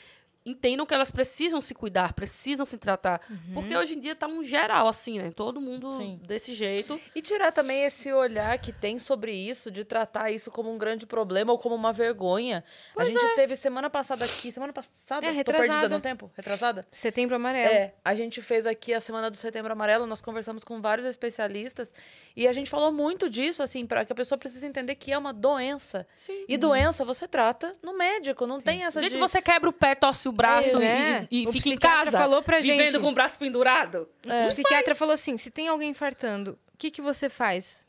entendam 0.46 0.86
que 0.86 0.94
elas 0.94 1.12
precisam 1.12 1.62
se 1.62 1.74
cuidar, 1.74 2.14
precisam 2.14 2.66
se 2.66 2.78
tratar. 2.78 3.22
Porque 3.54 3.76
hoje 3.76 3.96
em 3.96 4.00
dia 4.00 4.16
tá 4.16 4.28
um 4.28 4.44
geral, 4.44 4.88
assim, 4.88 5.20
né? 5.20 5.32
Todo 5.36 5.62
mundo 5.62 5.92
Sim. 5.94 6.20
desse 6.26 6.54
jeito. 6.54 7.00
E 7.16 7.22
tirar 7.22 7.52
também 7.52 7.84
esse 7.84 8.12
olhar 8.12 8.58
que 8.60 8.72
tem 8.72 8.98
sobre 8.98 9.34
isso, 9.34 9.70
de 9.70 9.84
tratar 9.84 10.32
isso 10.32 10.50
como 10.50 10.72
um 10.74 10.78
grande 10.78 11.06
problema 11.06 11.52
ou 11.52 11.60
como 11.60 11.76
uma 11.76 11.94
vergonha. 11.94 12.64
a 12.98 13.04
gente 13.04 13.36
teve 13.36 13.56
semana 13.56 13.90
passada 13.90 14.26
aqui, 14.26 14.52
semana 14.52 14.74
passada? 14.74 15.26
É, 15.26 15.30
Tô 15.30 15.36
retrasada. 15.36 15.70
perdida 15.70 15.90
no 15.96 16.02
tempo? 16.02 16.32
Retrasada? 16.36 16.86
Setembro 16.92 17.36
amarelo. 17.36 17.74
É, 17.74 17.94
a 18.04 18.16
gente 18.16 18.42
fez 18.42 18.66
aqui 18.66 18.94
a 18.94 19.02
Semana 19.02 19.30
do 19.30 19.38
Setembro 19.38 19.72
Amarelo, 19.72 20.06
nós 20.06 20.22
conversamos 20.22 20.64
com 20.64 20.82
vários 20.82 21.06
especialistas 21.06 21.94
e 22.36 22.48
a 22.48 22.54
gente 22.54 22.70
falou 22.70 22.92
muito 22.92 23.30
disso, 23.30 23.62
assim, 23.62 23.86
para 23.86 24.06
que 24.06 24.12
a 24.12 24.16
pessoa 24.16 24.38
precisa 24.38 24.66
entender 24.66 24.96
que 24.96 25.12
é 25.12 25.18
uma 25.18 25.34
doença. 25.34 26.08
Sim. 26.16 26.46
E 26.48 26.58
doença 26.58 27.06
você 27.06 27.28
trata 27.28 27.74
no 27.84 27.98
médico, 27.98 28.48
não 28.48 28.60
tem 28.60 28.84
essa 28.84 29.00
Gente, 29.00 29.14
de... 29.14 29.20
você 29.20 29.42
quebra 29.42 29.70
o 29.70 29.74
pé, 29.74 29.96
torce 29.96 30.31
o 30.32 30.34
braço 30.34 30.82
É, 30.82 31.28
e, 31.30 31.44
e 31.44 31.48
o 31.48 31.52
fica 31.52 31.70
em 31.70 31.72
psiquiatra 31.74 32.06
casa. 32.06 32.18
falou 32.18 32.42
pra 32.42 32.60
vivendo 32.60 32.92
gente. 32.92 33.00
com 33.00 33.10
o 33.10 33.14
braço 33.14 33.38
pendurado. 33.38 34.10
É. 34.26 34.46
O 34.46 34.48
psiquiatra 34.50 34.96
falou 34.96 35.14
assim: 35.14 35.38
se 35.38 35.52
tem 35.52 35.68
alguém 35.68 35.90
infartando, 35.92 36.58
o 36.74 36.78
que, 36.78 36.90
que 36.90 37.02
você 37.02 37.30
faz? 37.30 37.86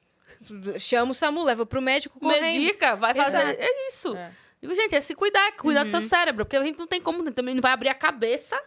Chama 0.79 1.13
o 1.13 1.15
SAMU, 1.15 1.43
leva 1.45 1.65
pro 1.65 1.81
médico 1.81 2.19
correndo. 2.19 2.43
Medica, 2.43 2.97
vai 2.97 3.15
fazer. 3.15 3.39
Exato. 3.39 3.61
É 3.61 3.87
isso. 3.89 4.17
É. 4.17 4.31
Digo, 4.61 4.75
gente, 4.75 4.95
é 4.95 5.01
se 5.01 5.15
cuidar, 5.15 5.53
cuidar 5.57 5.85
do 5.85 5.91
seu 5.91 6.01
cérebro. 6.01 6.45
Porque 6.45 6.57
a 6.57 6.63
gente 6.63 6.79
não 6.79 6.87
tem 6.87 7.01
como, 7.01 7.31
também 7.33 7.55
não 7.55 7.63
vai 7.63 7.73
abrir 7.73 7.89
a 7.89 7.95
cabeça, 7.95 8.61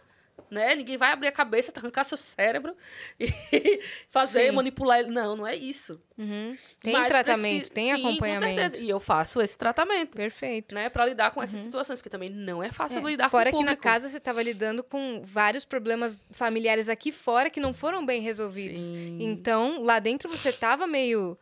né? 0.56 0.74
Ninguém 0.74 0.96
vai 0.96 1.12
abrir 1.12 1.28
a 1.28 1.32
cabeça, 1.32 1.72
arrancar 1.76 2.02
seu 2.04 2.16
cérebro 2.18 2.74
e 3.20 3.80
fazer, 4.08 4.50
Sim. 4.50 4.56
manipular 4.56 4.98
ele. 5.00 5.10
Não, 5.10 5.36
não 5.36 5.46
é 5.46 5.54
isso. 5.54 6.00
Uhum. 6.18 6.56
Tem 6.82 6.92
Mas 6.92 7.08
tratamento, 7.08 7.56
preci- 7.58 7.70
tem 7.72 7.94
Sim, 7.94 8.02
com 8.02 8.08
acompanhamento. 8.08 8.76
E 8.80 8.88
eu 8.88 8.98
faço 8.98 9.40
esse 9.40 9.56
tratamento, 9.56 10.16
Perfeito. 10.16 10.74
né? 10.74 10.88
Pra 10.88 11.04
lidar 11.06 11.30
com 11.30 11.42
essas 11.42 11.60
situações, 11.60 12.00
que 12.02 12.08
também 12.10 12.30
não 12.30 12.62
é 12.62 12.72
fácil 12.72 13.06
É, 13.06 13.10
lidar 13.10 13.28
Fora 13.28 13.50
com 13.50 13.58
o 13.58 13.60
que 13.60 13.66
na 13.66 13.76
casa 13.76 14.08
você 14.08 14.16
estava 14.16 14.42
lidando 14.42 14.82
com 14.82 15.20
vários 15.22 15.64
problemas 15.64 16.18
familiares 16.32 16.88
aqui 16.88 17.12
fora 17.12 17.50
que 17.50 17.60
não 17.60 17.74
foram 17.74 18.04
bem 18.04 18.20
resolvidos. 18.22 18.80
Sim. 18.86 19.18
Então, 19.20 19.82
lá 19.82 19.98
dentro 19.98 20.28
você 20.28 20.50
tava 20.52 20.86
meio. 20.86 21.36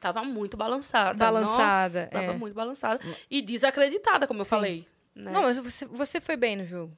Tava 0.00 0.22
muito 0.22 0.56
balançada. 0.56 1.16
Balançada, 1.18 2.00
Nossa, 2.00 2.10
tava 2.10 2.24
é. 2.32 2.36
muito 2.36 2.54
balançada. 2.54 3.00
E 3.30 3.40
desacreditada, 3.40 4.26
como 4.26 4.40
eu 4.40 4.44
Sim. 4.44 4.50
falei. 4.50 4.86
Né? 5.14 5.30
Não, 5.32 5.42
mas 5.42 5.56
você, 5.58 5.86
você 5.86 6.20
foi 6.20 6.36
bem 6.36 6.56
no 6.56 6.66
jogo. 6.66 6.92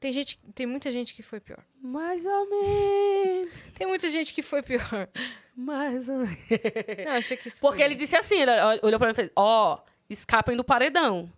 Tem, 0.00 0.12
gente, 0.12 0.38
tem 0.54 0.66
muita 0.66 0.92
gente 0.92 1.12
que 1.12 1.22
foi 1.22 1.40
pior. 1.40 1.58
Mais 1.82 2.24
ou 2.24 2.48
menos. 2.50 3.52
Tem 3.74 3.86
muita 3.86 4.10
gente 4.10 4.32
que 4.32 4.42
foi 4.42 4.62
pior. 4.62 5.08
Mais 5.56 6.08
ou 6.08 6.18
menos. 6.18 6.36
Não, 7.04 7.12
achei 7.12 7.36
que 7.36 7.48
isso 7.48 7.60
Porque 7.60 7.78
foi 7.78 7.86
ele 7.86 7.94
disse 7.96 8.16
assim, 8.16 8.40
ele 8.40 8.50
olhou 8.82 8.98
pra 8.98 9.08
mim 9.08 9.12
e 9.12 9.16
fez, 9.16 9.30
ó, 9.34 9.80
escapem 10.08 10.56
do 10.56 10.62
paredão. 10.62 11.30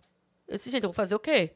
Eu 0.47 0.57
disse, 0.57 0.69
gente, 0.69 0.83
eu 0.83 0.89
vou 0.89 0.93
fazer 0.95 1.15
o 1.15 1.19
quê? 1.19 1.51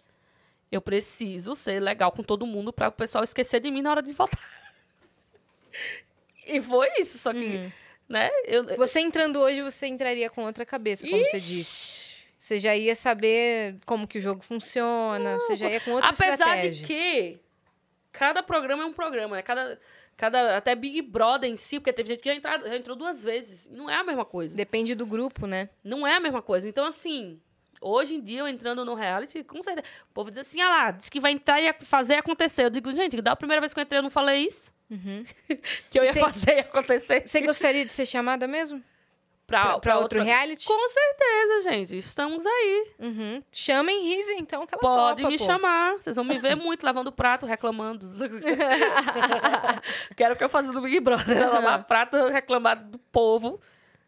Eu 0.72 0.82
preciso 0.82 1.54
ser 1.54 1.80
legal 1.80 2.12
com 2.12 2.24
todo 2.24 2.46
mundo 2.48 2.74
pra 2.74 2.88
o 2.88 2.92
pessoal 2.92 3.24
esquecer 3.24 3.60
de 3.60 3.70
mim 3.70 3.82
na 3.84 3.92
hora 3.92 4.02
de 4.02 4.12
votar. 4.14 4.40
e 6.48 6.60
foi 6.62 6.90
isso, 7.00 7.18
só 7.20 7.32
que, 7.34 7.58
Hum. 7.58 7.72
né? 8.10 8.30
Eu, 8.46 8.66
Você 8.78 9.00
entrando 9.00 9.40
hoje, 9.40 9.62
você 9.62 9.86
entraria 9.88 10.30
com 10.30 10.44
outra 10.44 10.66
cabeça, 10.66 11.08
como 11.08 11.24
você 11.24 11.38
disse. 11.38 12.05
Você 12.46 12.60
já 12.60 12.76
ia 12.76 12.96
saber 12.96 13.78
como 13.88 14.08
que 14.08 14.20
o 14.20 14.22
jogo 14.22 14.44
funciona, 14.44 15.34
você 15.40 15.58
já 15.58 15.68
ia 15.68 15.80
com 15.80 15.90
outra 15.94 16.10
Apesar 16.12 16.30
estratégia. 16.34 16.72
de 16.74 16.84
que 16.86 17.40
cada 18.12 18.44
programa 18.44 18.84
é 18.84 18.86
um 18.86 18.94
programa, 18.94 19.38
né? 19.38 19.42
Cada, 19.42 19.80
cada, 20.16 20.56
até 20.56 20.76
Big 20.76 21.02
Brother 21.02 21.50
em 21.50 21.58
si, 21.58 21.80
porque 21.80 21.92
teve 21.92 22.10
gente 22.10 22.22
que 22.22 22.30
já, 22.30 22.36
entrado, 22.36 22.68
já 22.68 22.76
entrou 22.76 22.96
duas 22.96 23.24
vezes. 23.24 23.68
Não 23.72 23.90
é 23.90 23.96
a 23.96 24.04
mesma 24.04 24.24
coisa. 24.24 24.56
Depende 24.56 24.94
do 24.94 25.08
grupo, 25.08 25.48
né? 25.48 25.70
Não 25.84 26.06
é 26.06 26.18
a 26.18 26.20
mesma 26.20 26.40
coisa. 26.40 26.70
Então, 26.70 26.86
assim, 26.86 27.42
hoje 27.82 28.14
em 28.14 28.22
dia, 28.22 28.42
eu 28.42 28.48
entrando 28.48 28.86
no 28.86 28.94
reality, 28.94 29.44
com 29.44 29.60
certeza. 29.64 29.88
O 30.12 30.14
povo 30.14 30.30
diz 30.30 30.38
assim, 30.38 30.62
ah 30.62 30.70
lá, 30.70 30.92
diz 30.92 31.10
que 31.10 31.20
vai 31.20 31.32
entrar 31.32 31.60
e 31.60 31.74
fazer 31.82 32.14
acontecer. 32.14 32.66
Eu 32.66 32.70
digo, 32.70 32.92
gente, 32.92 33.20
da 33.24 33.36
primeira 33.36 33.60
vez 33.60 33.74
que 33.74 33.80
eu 33.80 33.84
entrei, 33.84 33.98
eu 33.98 34.04
não 34.04 34.12
falei 34.12 34.46
isso. 34.46 34.72
que 35.90 35.98
eu 35.98 36.04
ia 36.04 36.14
Você- 36.14 36.20
fazer 36.20 36.60
acontecer. 36.60 37.28
Você 37.28 37.42
gostaria 37.42 37.84
de 37.84 37.92
ser 37.92 38.06
chamada 38.06 38.48
mesmo? 38.48 38.84
Pra 39.48 40.00
outro 40.00 40.22
reality? 40.22 40.66
Com 40.66 40.90
certeza, 40.90 41.70
gente. 41.70 41.98
Estamos 41.98 42.46
aí. 42.46 42.88
Uhum. 43.00 43.44
Chamem 43.52 44.04
Risa, 44.04 44.34
então, 44.34 44.66
que 44.66 44.74
ela 44.74 44.82
Pode 44.82 45.22
topa, 45.22 45.32
me 45.32 45.38
pô. 45.38 45.44
chamar. 45.44 45.94
Vocês 45.94 46.16
vão 46.16 46.26
me 46.26 46.38
ver 46.40 46.56
muito 46.56 46.84
lavando 46.84 47.12
prato, 47.12 47.46
reclamando. 47.46 48.06
Quero 50.16 50.36
que 50.36 50.44
eu 50.44 50.50
faço 50.50 50.72
no 50.72 50.82
Big 50.82 51.00
Brother. 51.00 51.36
né? 51.36 51.46
Lavar 51.46 51.84
prato, 51.86 52.18
reclamar 52.28 52.84
do 52.84 52.98
povo. 52.98 53.60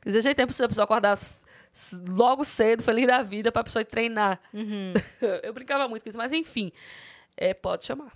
Quer 0.02 0.10
dizer, 0.10 0.22
gente, 0.22 0.42
é 0.42 0.46
possível 0.46 0.66
a 0.66 0.70
pessoa 0.70 0.86
acordar 0.86 1.18
logo 2.10 2.44
cedo, 2.44 2.84
feliz 2.84 3.08
da 3.08 3.22
vida, 3.22 3.52
pra 3.52 3.64
pessoa 3.64 3.82
ir 3.82 3.86
treinar. 3.86 4.40
Uhum. 4.54 4.94
Eu 5.44 5.54
brincava 5.54 5.88
muito 5.88 6.04
com 6.04 6.10
isso, 6.10 6.18
mas 6.18 6.34
enfim. 6.34 6.72
É, 7.36 7.54
pode 7.54 7.86
chamar. 7.86 8.12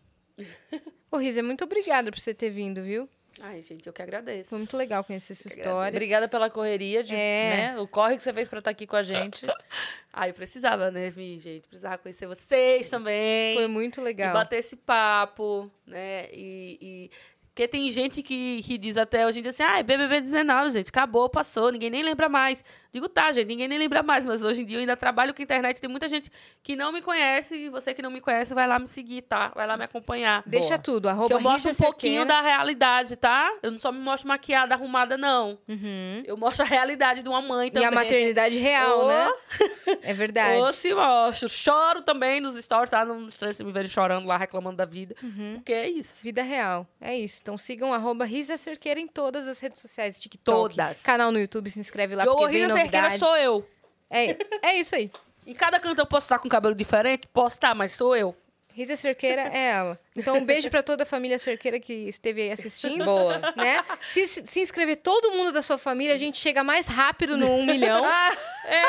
Ô, 1.11 1.17
Risa, 1.17 1.43
muito 1.43 1.63
obrigada 1.63 2.09
por 2.09 2.19
você 2.19 2.33
ter 2.33 2.49
vindo, 2.49 2.81
viu? 2.81 3.07
Ai, 3.43 3.61
gente, 3.61 3.87
eu 3.87 3.93
que 3.93 4.01
agradeço. 4.01 4.49
Foi 4.51 4.59
muito 4.59 4.77
legal 4.77 5.03
conhecer 5.03 5.33
sua 5.33 5.49
que 5.49 5.57
história. 5.57 5.89
Obrigada 5.89 6.27
pela 6.27 6.49
correria, 6.49 7.03
de, 7.03 7.15
É. 7.15 7.73
né? 7.73 7.79
O 7.79 7.87
corre 7.87 8.15
que 8.15 8.21
você 8.23 8.31
fez 8.31 8.47
pra 8.47 8.59
estar 8.59 8.69
aqui 8.69 8.85
com 8.85 8.95
a 8.95 9.01
gente. 9.03 9.45
Ai, 10.13 10.29
eu 10.29 10.33
precisava, 10.33 10.91
né, 10.91 11.09
vir, 11.09 11.39
gente? 11.39 11.67
Precisava 11.67 11.97
conhecer 11.97 12.27
vocês 12.27 12.89
também. 12.89 13.55
Foi 13.55 13.67
muito 13.67 13.99
E 13.99 14.03
legal. 14.03 14.33
bater 14.33 14.57
esse 14.59 14.75
papo, 14.75 15.71
né? 15.87 16.27
E. 16.31 16.77
e- 16.81 17.11
Porque 17.49 17.67
tem 17.67 17.89
gente 17.91 18.23
que, 18.23 18.61
que 18.63 18.77
diz 18.77 18.95
até 18.95 19.25
hoje 19.27 19.39
em 19.39 19.41
dia 19.41 19.49
assim, 19.49 19.63
ah, 19.63 19.83
BBB 19.83 20.21
19, 20.21 20.71
gente, 20.71 20.87
acabou, 20.89 21.27
passou, 21.29 21.69
ninguém 21.71 21.89
nem 21.89 22.01
lembra 22.01 22.29
mais. 22.29 22.63
Digo, 22.93 23.07
tá, 23.07 23.31
gente, 23.31 23.47
ninguém 23.47 23.67
nem 23.67 23.79
lembra 23.79 24.03
mais, 24.03 24.25
mas 24.25 24.43
hoje 24.43 24.63
em 24.63 24.65
dia 24.65 24.77
eu 24.77 24.81
ainda 24.81 24.97
trabalho 24.97 25.33
com 25.33 25.41
internet, 25.41 25.79
tem 25.79 25.89
muita 25.89 26.09
gente 26.09 26.29
que 26.61 26.75
não 26.75 26.91
me 26.91 27.01
conhece, 27.01 27.55
e 27.55 27.69
você 27.69 27.93
que 27.93 28.01
não 28.01 28.11
me 28.11 28.19
conhece, 28.19 28.53
vai 28.53 28.67
lá 28.67 28.77
me 28.77 28.87
seguir, 28.87 29.21
tá? 29.21 29.51
Vai 29.55 29.65
lá 29.65 29.77
me 29.77 29.85
acompanhar. 29.85 30.43
Deixa 30.45 30.69
Boa. 30.69 30.79
tudo, 30.79 31.01
Que 31.03 31.09
arroba 31.09 31.35
eu 31.35 31.39
mostro 31.39 31.71
um 31.71 31.75
pouquinho 31.75 32.25
da 32.25 32.41
realidade, 32.41 33.15
tá? 33.15 33.49
Eu 33.63 33.71
não 33.71 33.79
só 33.79 33.91
me 33.91 33.99
mostro 33.99 34.27
maquiada, 34.27 34.75
arrumada, 34.75 35.17
não. 35.17 35.57
Uhum. 35.67 36.23
Eu 36.25 36.35
mostro 36.35 36.65
a 36.65 36.67
realidade 36.67 37.23
de 37.23 37.29
uma 37.29 37.41
mãe 37.41 37.67
E 37.69 37.71
também. 37.71 37.87
a 37.87 37.91
maternidade 37.91 38.57
real, 38.57 39.05
Ô. 39.05 39.07
né? 39.07 39.31
É 40.03 40.13
verdade. 40.13 40.57
Ou 40.59 40.71
se 40.73 40.93
mostro. 40.93 41.47
Choro 41.49 42.01
também 42.01 42.39
nos 42.41 42.55
stories, 42.55 42.89
tá? 42.89 43.05
Não 43.05 43.27
estranho 43.27 43.53
se 43.53 43.63
me 43.63 43.71
verem 43.71 43.89
chorando 43.89 44.25
lá, 44.27 44.35
reclamando 44.37 44.77
da 44.77 44.85
vida. 44.85 45.15
Uhum. 45.21 45.55
Porque 45.55 45.71
é 45.73 45.89
isso. 45.89 46.21
Vida 46.23 46.41
real. 46.41 46.87
É 46.99 47.15
isso. 47.15 47.39
Então 47.41 47.57
sigam 47.57 47.93
arroba 47.93 48.25
Risa 48.25 48.57
Cerqueira 48.57 48.99
em 48.99 49.07
todas 49.07 49.47
as 49.47 49.59
redes 49.59 49.81
sociais, 49.81 50.19
TikTok, 50.19 50.75
Todas. 50.75 51.01
canal 51.01 51.31
no 51.31 51.39
YouTube, 51.39 51.69
se 51.69 51.79
inscreve 51.79 52.15
lá 52.15 52.25
eu, 52.25 52.31
porque 52.35 52.47
vem 52.51 52.61
Rita 52.63 52.73
Cerqueira, 52.83 53.07
novidade. 53.09 53.19
sou 53.19 53.37
eu. 53.37 53.67
É, 54.09 54.37
é 54.61 54.75
isso 54.79 54.95
aí. 54.95 55.09
Em 55.45 55.53
cada 55.53 55.79
canto 55.79 55.99
eu 55.99 56.05
posso 56.05 56.25
estar 56.25 56.39
com 56.39 56.47
cabelo 56.49 56.75
diferente? 56.75 57.27
Posso 57.27 57.55
estar, 57.55 57.73
mas 57.73 57.91
sou 57.93 58.15
eu. 58.15 58.35
Risa 58.73 58.95
Cerqueira 58.95 59.41
é 59.53 59.71
ela. 59.71 59.99
Então 60.15 60.37
um 60.37 60.45
beijo 60.45 60.69
pra 60.69 60.81
toda 60.81 61.03
a 61.03 61.05
família 61.05 61.37
Cerqueira 61.37 61.77
que 61.77 61.91
esteve 62.07 62.43
aí 62.43 62.51
assistindo. 62.51 63.03
Boa. 63.03 63.37
Né? 63.53 63.83
Se, 64.01 64.25
se 64.25 64.61
inscrever 64.61 64.95
todo 64.97 65.31
mundo 65.31 65.51
da 65.51 65.61
sua 65.61 65.77
família, 65.77 66.13
a 66.13 66.17
gente 66.17 66.37
chega 66.37 66.63
mais 66.63 66.87
rápido 66.87 67.35
no 67.35 67.51
1 67.51 67.65
milhão. 67.65 68.01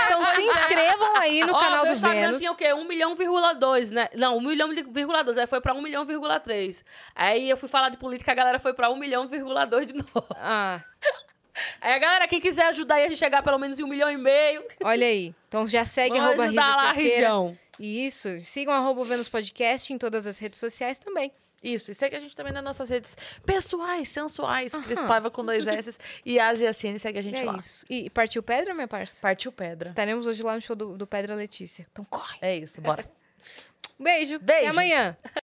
Então 0.04 0.24
se 0.26 0.42
inscrevam 0.42 1.16
aí 1.16 1.42
no 1.42 1.54
Ó, 1.54 1.58
canal 1.58 1.86
do 1.86 1.92
Instagram 1.94 2.20
Vênus. 2.20 2.40
tinha 2.40 2.52
o 2.52 2.54
quê? 2.54 2.74
1 2.74 2.84
milhão, 2.86 3.16
vírgula 3.16 3.54
2, 3.54 3.90
né? 3.90 4.08
Não, 4.14 4.36
1 4.36 4.40
milhão, 4.42 4.68
vírgula 4.68 5.24
2. 5.24 5.38
Aí 5.38 5.46
foi 5.46 5.60
pra 5.62 5.72
1 5.72 5.80
milhão, 5.80 6.04
vírgula 6.04 6.38
3. 6.38 6.84
Aí 7.14 7.48
eu 7.48 7.56
fui 7.56 7.68
falar 7.70 7.88
de 7.88 7.96
política, 7.96 8.30
a 8.30 8.34
galera 8.34 8.58
foi 8.58 8.74
pra 8.74 8.90
1 8.90 8.96
milhão, 8.96 9.26
vírgula 9.26 9.64
2 9.64 9.86
de 9.86 9.94
novo. 9.94 10.26
Ah, 10.36 10.78
Aí 11.80 11.92
a 11.92 11.98
galera, 11.98 12.28
quem 12.28 12.40
quiser 12.40 12.66
ajudar 12.66 12.96
aí 12.96 13.04
a 13.04 13.08
gente 13.08 13.18
chegar 13.18 13.42
pelo 13.42 13.58
menos 13.58 13.78
em 13.78 13.84
1 13.84 13.86
milhão 13.86 14.10
e 14.10 14.16
meio, 14.16 14.64
olha 14.82 15.06
aí. 15.06 15.34
Então 15.48 15.66
já 15.66 15.84
segue 15.84 16.10
vamos 16.10 16.28
arroba 16.28 16.44
ajudar 16.44 16.76
lá 16.76 16.88
a 16.90 16.92
região. 16.92 17.56
Isso. 17.78 18.40
Sigam 18.40 18.72
arroba 18.72 19.04
Vênus 19.04 19.28
Podcast 19.28 19.92
em 19.92 19.98
todas 19.98 20.26
as 20.26 20.38
redes 20.38 20.58
sociais 20.58 20.98
também. 20.98 21.32
Isso, 21.62 21.92
e 21.92 21.94
segue 21.94 22.16
a 22.16 22.20
gente 22.20 22.34
também 22.34 22.52
nas 22.52 22.64
nossas 22.64 22.90
redes 22.90 23.16
pessoais, 23.46 24.08
sensuais, 24.08 24.72
Cris 24.72 24.98
Aham. 24.98 25.06
Paiva 25.06 25.30
com 25.30 25.44
dois 25.44 25.64
S 25.64 25.94
e 26.26 26.40
Asia 26.40 26.72
Cine, 26.72 26.98
segue 26.98 27.20
a 27.20 27.22
gente 27.22 27.38
é 27.38 27.44
lá. 27.44 27.56
isso. 27.56 27.86
E 27.88 28.10
partiu 28.10 28.42
Pedra, 28.42 28.74
minha 28.74 28.88
parça? 28.88 29.20
Partiu 29.20 29.52
pedra. 29.52 29.88
Estaremos 29.88 30.26
hoje 30.26 30.42
lá 30.42 30.56
no 30.56 30.60
show 30.60 30.74
do, 30.74 30.98
do 30.98 31.06
Pedra 31.06 31.36
Letícia. 31.36 31.86
Então 31.92 32.04
corre. 32.04 32.38
É 32.40 32.56
isso, 32.56 32.80
bora. 32.80 33.08
Beijo. 33.98 34.40
Beijo. 34.40 34.62
Até 34.62 34.66
amanhã. 34.66 35.16